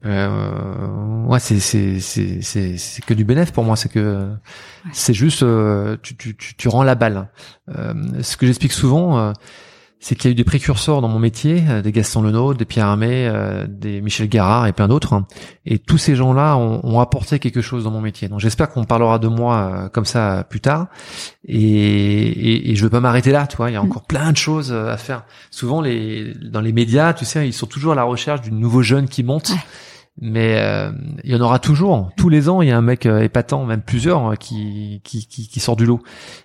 euh, 0.04 1.24
ouais, 1.26 1.38
c'est 1.38 1.60
c'est 1.60 2.00
c'est 2.00 2.42
c'est 2.42 3.04
que 3.04 3.14
du 3.14 3.24
bénéfice 3.24 3.52
pour 3.52 3.64
moi. 3.64 3.76
C'est 3.76 3.88
que 3.88 4.32
c'est 4.92 5.14
juste 5.14 5.42
euh, 5.42 5.96
tu, 6.02 6.16
tu 6.16 6.36
tu 6.36 6.56
tu 6.56 6.68
rends 6.68 6.82
la 6.82 6.94
balle. 6.94 7.28
Euh, 7.68 7.94
ce 8.22 8.36
que 8.36 8.46
j'explique 8.46 8.72
souvent, 8.72 9.18
euh, 9.18 9.32
c'est 10.04 10.16
qu'il 10.16 10.28
y 10.28 10.28
a 10.28 10.32
eu 10.32 10.34
des 10.34 10.42
précurseurs 10.42 11.00
dans 11.00 11.06
mon 11.08 11.20
métier, 11.20 11.62
euh, 11.68 11.80
des 11.80 11.92
Gaston 11.92 12.22
Lenôtre, 12.22 12.58
des 12.58 12.64
Pierre 12.64 12.86
Armé, 12.86 13.28
euh, 13.28 13.66
des 13.68 14.00
Michel 14.00 14.28
Garard 14.28 14.66
et 14.66 14.72
plein 14.72 14.88
d'autres. 14.88 15.12
hein. 15.12 15.26
Et 15.64 15.78
tous 15.78 15.96
ces 15.96 16.16
gens-là 16.16 16.56
ont, 16.56 16.80
ont 16.82 16.98
apporté 16.98 17.38
quelque 17.38 17.62
chose 17.62 17.84
dans 17.84 17.92
mon 17.92 18.00
métier. 18.00 18.26
Donc 18.28 18.40
j'espère 18.40 18.68
qu'on 18.70 18.82
parlera 18.82 19.20
de 19.20 19.28
moi 19.28 19.56
euh, 19.84 19.88
comme 19.88 20.04
ça 20.04 20.44
plus 20.50 20.60
tard. 20.60 20.88
Et, 21.46 21.56
et, 21.56 22.70
et 22.72 22.74
je 22.74 22.82
veux 22.82 22.90
pas 22.90 23.00
m'arrêter 23.00 23.30
là, 23.30 23.46
tu 23.46 23.56
vois. 23.56 23.70
Il 23.70 23.74
y 23.74 23.76
a 23.76 23.82
encore 23.82 24.02
plein 24.02 24.32
de 24.32 24.36
choses 24.36 24.72
euh, 24.72 24.92
à 24.92 24.96
faire. 24.96 25.22
Souvent, 25.52 25.80
les 25.80 26.34
dans 26.34 26.60
les 26.60 26.72
médias, 26.72 27.12
tu 27.14 27.24
sais, 27.24 27.46
ils 27.46 27.52
sont 27.52 27.66
toujours 27.66 27.92
à 27.92 27.96
la 27.96 28.02
recherche 28.04 28.40
d'une 28.40 28.58
nouveau 28.58 28.82
jeune 28.82 29.08
qui 29.08 29.22
monte. 29.22 29.50
Ouais. 29.50 29.56
Mais 30.20 30.56
euh, 30.58 30.92
il 31.24 31.30
y 31.32 31.34
en 31.34 31.40
aura 31.40 31.58
toujours. 31.58 32.10
Tous 32.18 32.28
les 32.28 32.48
ans, 32.50 32.60
il 32.60 32.68
y 32.68 32.70
a 32.70 32.76
un 32.76 32.82
mec 32.82 33.06
euh, 33.06 33.22
épatant, 33.22 33.64
même 33.64 33.80
plusieurs, 33.80 34.32
euh, 34.32 34.34
qui, 34.34 35.00
qui, 35.04 35.26
qui, 35.26 35.48
qui 35.48 35.58
sort 35.60 35.74
du 35.74 35.86
lot. 35.86 36.00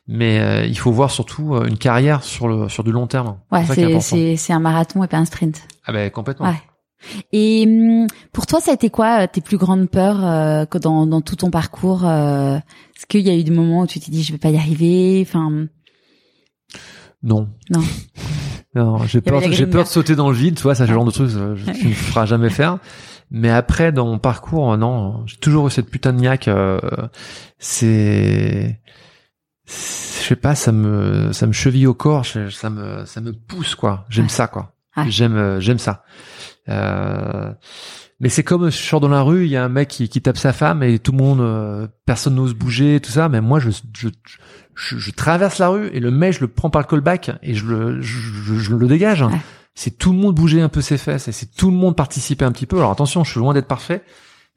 Mais 0.08 0.40
euh, 0.40 0.66
il 0.66 0.78
faut 0.78 0.92
voir 0.92 1.12
surtout 1.12 1.54
euh, 1.54 1.66
une 1.68 1.78
carrière 1.78 2.24
sur 2.24 2.48
le 2.48 2.70
sur 2.70 2.84
du 2.86 2.92
long 2.94 3.08
terme. 3.08 3.38
Ouais, 3.52 3.66
c'est 3.66 4.00
c'est 4.00 4.36
c'est 4.38 4.54
un 4.54 4.60
marathon 4.62 5.04
et 5.04 5.08
pas 5.08 5.18
un 5.18 5.26
sprint. 5.26 5.62
Ah 5.86 5.92
ben 5.92 6.10
complètement. 6.10 6.48
Ouais. 6.48 6.62
Et 7.34 7.66
hum, 7.68 8.08
pour 8.32 8.48
toi, 8.48 8.62
ça 8.62 8.72
a 8.72 8.74
été 8.74 8.90
quoi 8.90 9.24
euh, 9.24 9.28
tes 9.32 9.42
plus 9.42 9.58
grandes 9.58 9.90
peurs 9.90 10.26
euh, 10.26 10.66
que 10.66 10.78
dans 10.78 11.06
dans 11.06 11.20
tout 11.22 11.36
ton 11.36 11.52
parcours 11.52 12.06
Est-ce 12.06 13.06
qu'il 13.10 13.22
y 13.28 13.30
a 13.30 13.36
eu 13.36 13.44
des 13.44 13.52
moments 13.52 13.82
où 13.82 13.88
tu 13.88 14.00
t'es 14.00 14.12
dit 14.12 14.24
je 14.24 14.32
vais 14.32 14.40
pas 14.40 14.50
y 14.50 14.58
arriver 14.58 15.20
Enfin, 15.28 15.68
Non. 17.22 17.50
Non. 17.70 17.82
non, 18.76 18.98
j'ai 19.08 19.20
peur, 19.20 19.42
j'ai 19.52 19.68
peur 19.68 19.84
de 19.84 19.90
sauter 19.90 20.16
dans 20.16 20.30
le 20.30 20.36
vide, 20.38 20.56
tu 20.56 20.64
vois, 20.64 20.74
ça, 20.74 20.86
Ouais. 20.86 20.90
genre 20.94 21.04
de 21.06 21.12
truc 21.12 21.30
que 21.32 21.72
tu 21.78 21.88
ne 21.88 21.94
feras 21.94 22.26
jamais 22.26 22.50
faire. 22.50 22.78
Mais 23.30 23.50
après, 23.50 23.92
dans 23.92 24.06
mon 24.06 24.20
parcours, 24.20 24.74
euh, 24.74 24.78
non, 24.78 25.26
j'ai 25.26 25.38
toujours 25.38 25.68
eu 25.68 25.72
cette 25.72 25.90
putain 25.90 26.14
de 26.14 26.20
niaque. 26.20 26.48
euh, 26.48 26.80
c'est, 27.60 28.80
je 29.66 29.72
sais 29.74 30.36
pas, 30.36 30.56
ça 30.56 30.72
me, 30.72 31.32
ça 31.34 31.48
me 31.48 31.52
cheville 31.54 31.88
au 31.88 31.94
corps, 31.94 32.26
ça 32.26 32.70
me, 32.70 33.06
ça 33.06 33.22
me 33.22 33.34
pousse 33.34 33.76
quoi. 33.76 34.06
J'aime 34.10 34.26
Ouais. 34.26 34.30
ça 34.30 34.48
quoi. 34.48 34.74
Ouais. 34.96 35.10
J'aime, 35.10 35.36
euh, 35.36 35.60
j'aime 35.60 35.78
ça. 35.80 36.04
Euh, 36.70 37.54
mais 38.20 38.30
c'est 38.30 38.44
comme 38.44 38.66
je 38.72 38.78
sors 38.78 39.00
dans 39.00 39.10
la 39.10 39.22
rue, 39.22 39.46
il 39.46 39.52
y 39.52 39.58
a 39.58 39.64
un 39.64 39.70
mec 39.70 39.90
qui, 39.90 40.10
qui 40.10 40.22
tape 40.22 40.38
sa 40.38 40.54
femme 40.54 40.82
et 40.82 40.98
tout 41.00 41.12
le 41.12 41.18
monde, 41.18 41.42
euh, 41.42 41.88
personne 42.06 42.36
n'ose 42.36 42.54
bouger, 42.54 43.00
tout 43.00 43.12
ça. 43.12 43.30
Mais 43.30 43.42
moi, 43.42 43.60
je, 43.60 43.70
je, 43.96 44.08
je, 44.76 44.98
je 44.98 45.12
traverse 45.12 45.60
la 45.60 45.68
rue 45.70 45.88
et 45.94 46.00
le 46.00 46.10
mec, 46.12 46.34
je 46.34 46.40
le 46.42 46.48
prends 46.48 46.70
par 46.70 46.82
le 46.82 46.88
callback 46.88 47.32
et 47.44 47.54
je 47.54 47.66
le, 47.66 48.02
je, 48.02 48.18
je- 48.20 48.56
je 48.56 48.76
le 48.76 48.88
dégage. 48.88 49.22
Ouais. 49.22 49.30
C'est 49.78 49.96
tout 49.96 50.12
le 50.12 50.18
monde 50.18 50.34
bouger 50.34 50.60
un 50.60 50.70
peu 50.70 50.82
ses 50.82 50.98
fesses 50.98 51.28
et 51.28 51.32
c'est 51.32 51.54
tout 51.56 51.70
le 51.70 51.78
monde 51.78 51.96
participer 51.96 52.44
un 52.44 52.52
petit 52.52 52.66
peu. 52.66 52.78
Alors 52.78 52.90
attention, 52.90 53.24
je 53.24 53.30
suis 53.30 53.40
loin 53.40 53.54
d'être 53.54 53.68
parfait, 53.68 54.02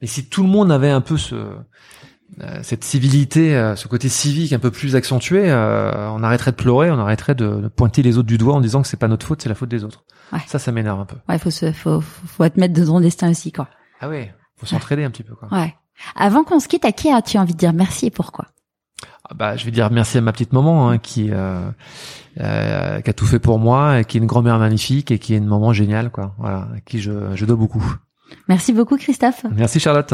mais 0.01 0.07
si 0.07 0.27
tout 0.27 0.41
le 0.41 0.49
monde 0.49 0.71
avait 0.71 0.89
un 0.89 0.99
peu 0.99 1.15
ce, 1.15 1.35
euh, 1.35 2.59
cette 2.63 2.83
civilité, 2.83 3.55
euh, 3.55 3.75
ce 3.75 3.87
côté 3.87 4.09
civique 4.09 4.51
un 4.51 4.57
peu 4.57 4.71
plus 4.71 4.95
accentué, 4.95 5.51
euh, 5.51 6.09
on 6.09 6.23
arrêterait 6.23 6.49
de 6.49 6.55
pleurer, 6.55 6.89
on 6.89 6.97
arrêterait 6.97 7.35
de, 7.35 7.67
pointer 7.67 8.01
les 8.01 8.17
autres 8.17 8.29
du 8.29 8.39
doigt 8.39 8.55
en 8.55 8.61
disant 8.61 8.81
que 8.81 8.87
c'est 8.87 8.97
pas 8.97 9.07
notre 9.07 9.27
faute, 9.27 9.43
c'est 9.43 9.49
la 9.49 9.53
faute 9.53 9.69
des 9.69 9.83
autres. 9.83 10.05
Ouais. 10.33 10.39
Ça, 10.47 10.57
ça 10.57 10.71
m'énerve 10.71 10.99
un 10.99 11.05
peu. 11.05 11.17
ouais, 11.29 11.37
faut 11.37 11.51
se 11.51 11.71
faut 11.71 12.01
faut 12.01 12.41
admettre 12.41 12.73
de 12.73 12.83
ton 12.83 12.99
destin 12.99 13.29
aussi 13.29 13.51
quoi. 13.51 13.67
Ah 13.99 14.09
ouais, 14.09 14.33
faut 14.57 14.65
s'entraider 14.65 15.03
un 15.03 15.11
petit 15.11 15.23
peu 15.23 15.35
quoi. 15.35 15.49
Ouais. 15.51 15.75
Avant 16.15 16.43
qu'on 16.43 16.59
se 16.59 16.67
quitte, 16.67 16.83
à 16.83 16.93
qui 16.93 17.11
as-tu 17.11 17.37
envie 17.37 17.53
de 17.53 17.59
dire 17.59 17.73
merci 17.73 18.07
et 18.07 18.11
pourquoi? 18.11 18.47
Bah, 19.35 19.55
je 19.55 19.65
vais 19.65 19.71
dire 19.71 19.89
merci 19.91 20.17
à 20.17 20.21
ma 20.21 20.31
petite 20.31 20.53
maman 20.53 20.89
hein, 20.89 20.97
qui 20.97 21.29
euh, 21.31 21.69
euh, 22.39 23.01
qui 23.01 23.09
a 23.09 23.13
tout 23.13 23.25
fait 23.25 23.39
pour 23.39 23.59
moi, 23.59 23.99
et 23.99 24.05
qui 24.05 24.17
est 24.17 24.21
une 24.21 24.27
grand-mère 24.27 24.57
magnifique 24.57 25.11
et 25.11 25.19
qui 25.19 25.33
est 25.33 25.37
une 25.37 25.47
maman 25.47 25.73
géniale 25.73 26.09
quoi. 26.11 26.33
Voilà, 26.37 26.67
à 26.75 26.79
qui 26.85 27.01
je, 27.01 27.11
je 27.35 27.45
dois 27.45 27.55
beaucoup. 27.55 27.83
Merci 28.47 28.73
beaucoup 28.73 28.97
Christophe. 28.97 29.45
Merci 29.53 29.79
Charlotte. 29.79 30.13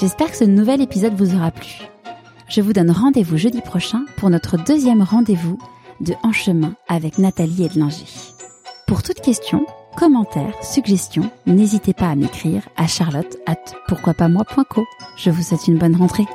J'espère 0.00 0.30
que 0.30 0.36
ce 0.36 0.44
nouvel 0.44 0.80
épisode 0.80 1.14
vous 1.14 1.36
aura 1.36 1.52
plu. 1.52 1.82
Je 2.48 2.60
vous 2.60 2.72
donne 2.72 2.90
rendez-vous 2.90 3.36
jeudi 3.36 3.60
prochain 3.60 4.04
pour 4.16 4.30
notre 4.30 4.56
deuxième 4.56 5.02
rendez-vous 5.02 5.58
de 6.00 6.14
En 6.24 6.32
chemin 6.32 6.74
avec 6.88 7.18
Nathalie 7.18 7.64
Edlinger. 7.64 8.04
Pour 8.88 9.02
toute 9.02 9.20
question, 9.20 9.64
commentaires, 9.96 10.54
suggestions, 10.62 11.30
n'hésitez 11.46 11.92
pas 11.94 12.08
à 12.08 12.14
m'écrire 12.14 12.62
à 12.76 12.86
charlotte 12.86 13.36
at 13.46 13.56
pourquoi 13.88 14.14
pas 14.14 14.28
moi.co. 14.28 14.84
Je 15.16 15.30
vous 15.30 15.42
souhaite 15.42 15.68
une 15.68 15.78
bonne 15.78 15.96
rentrée. 15.96 16.26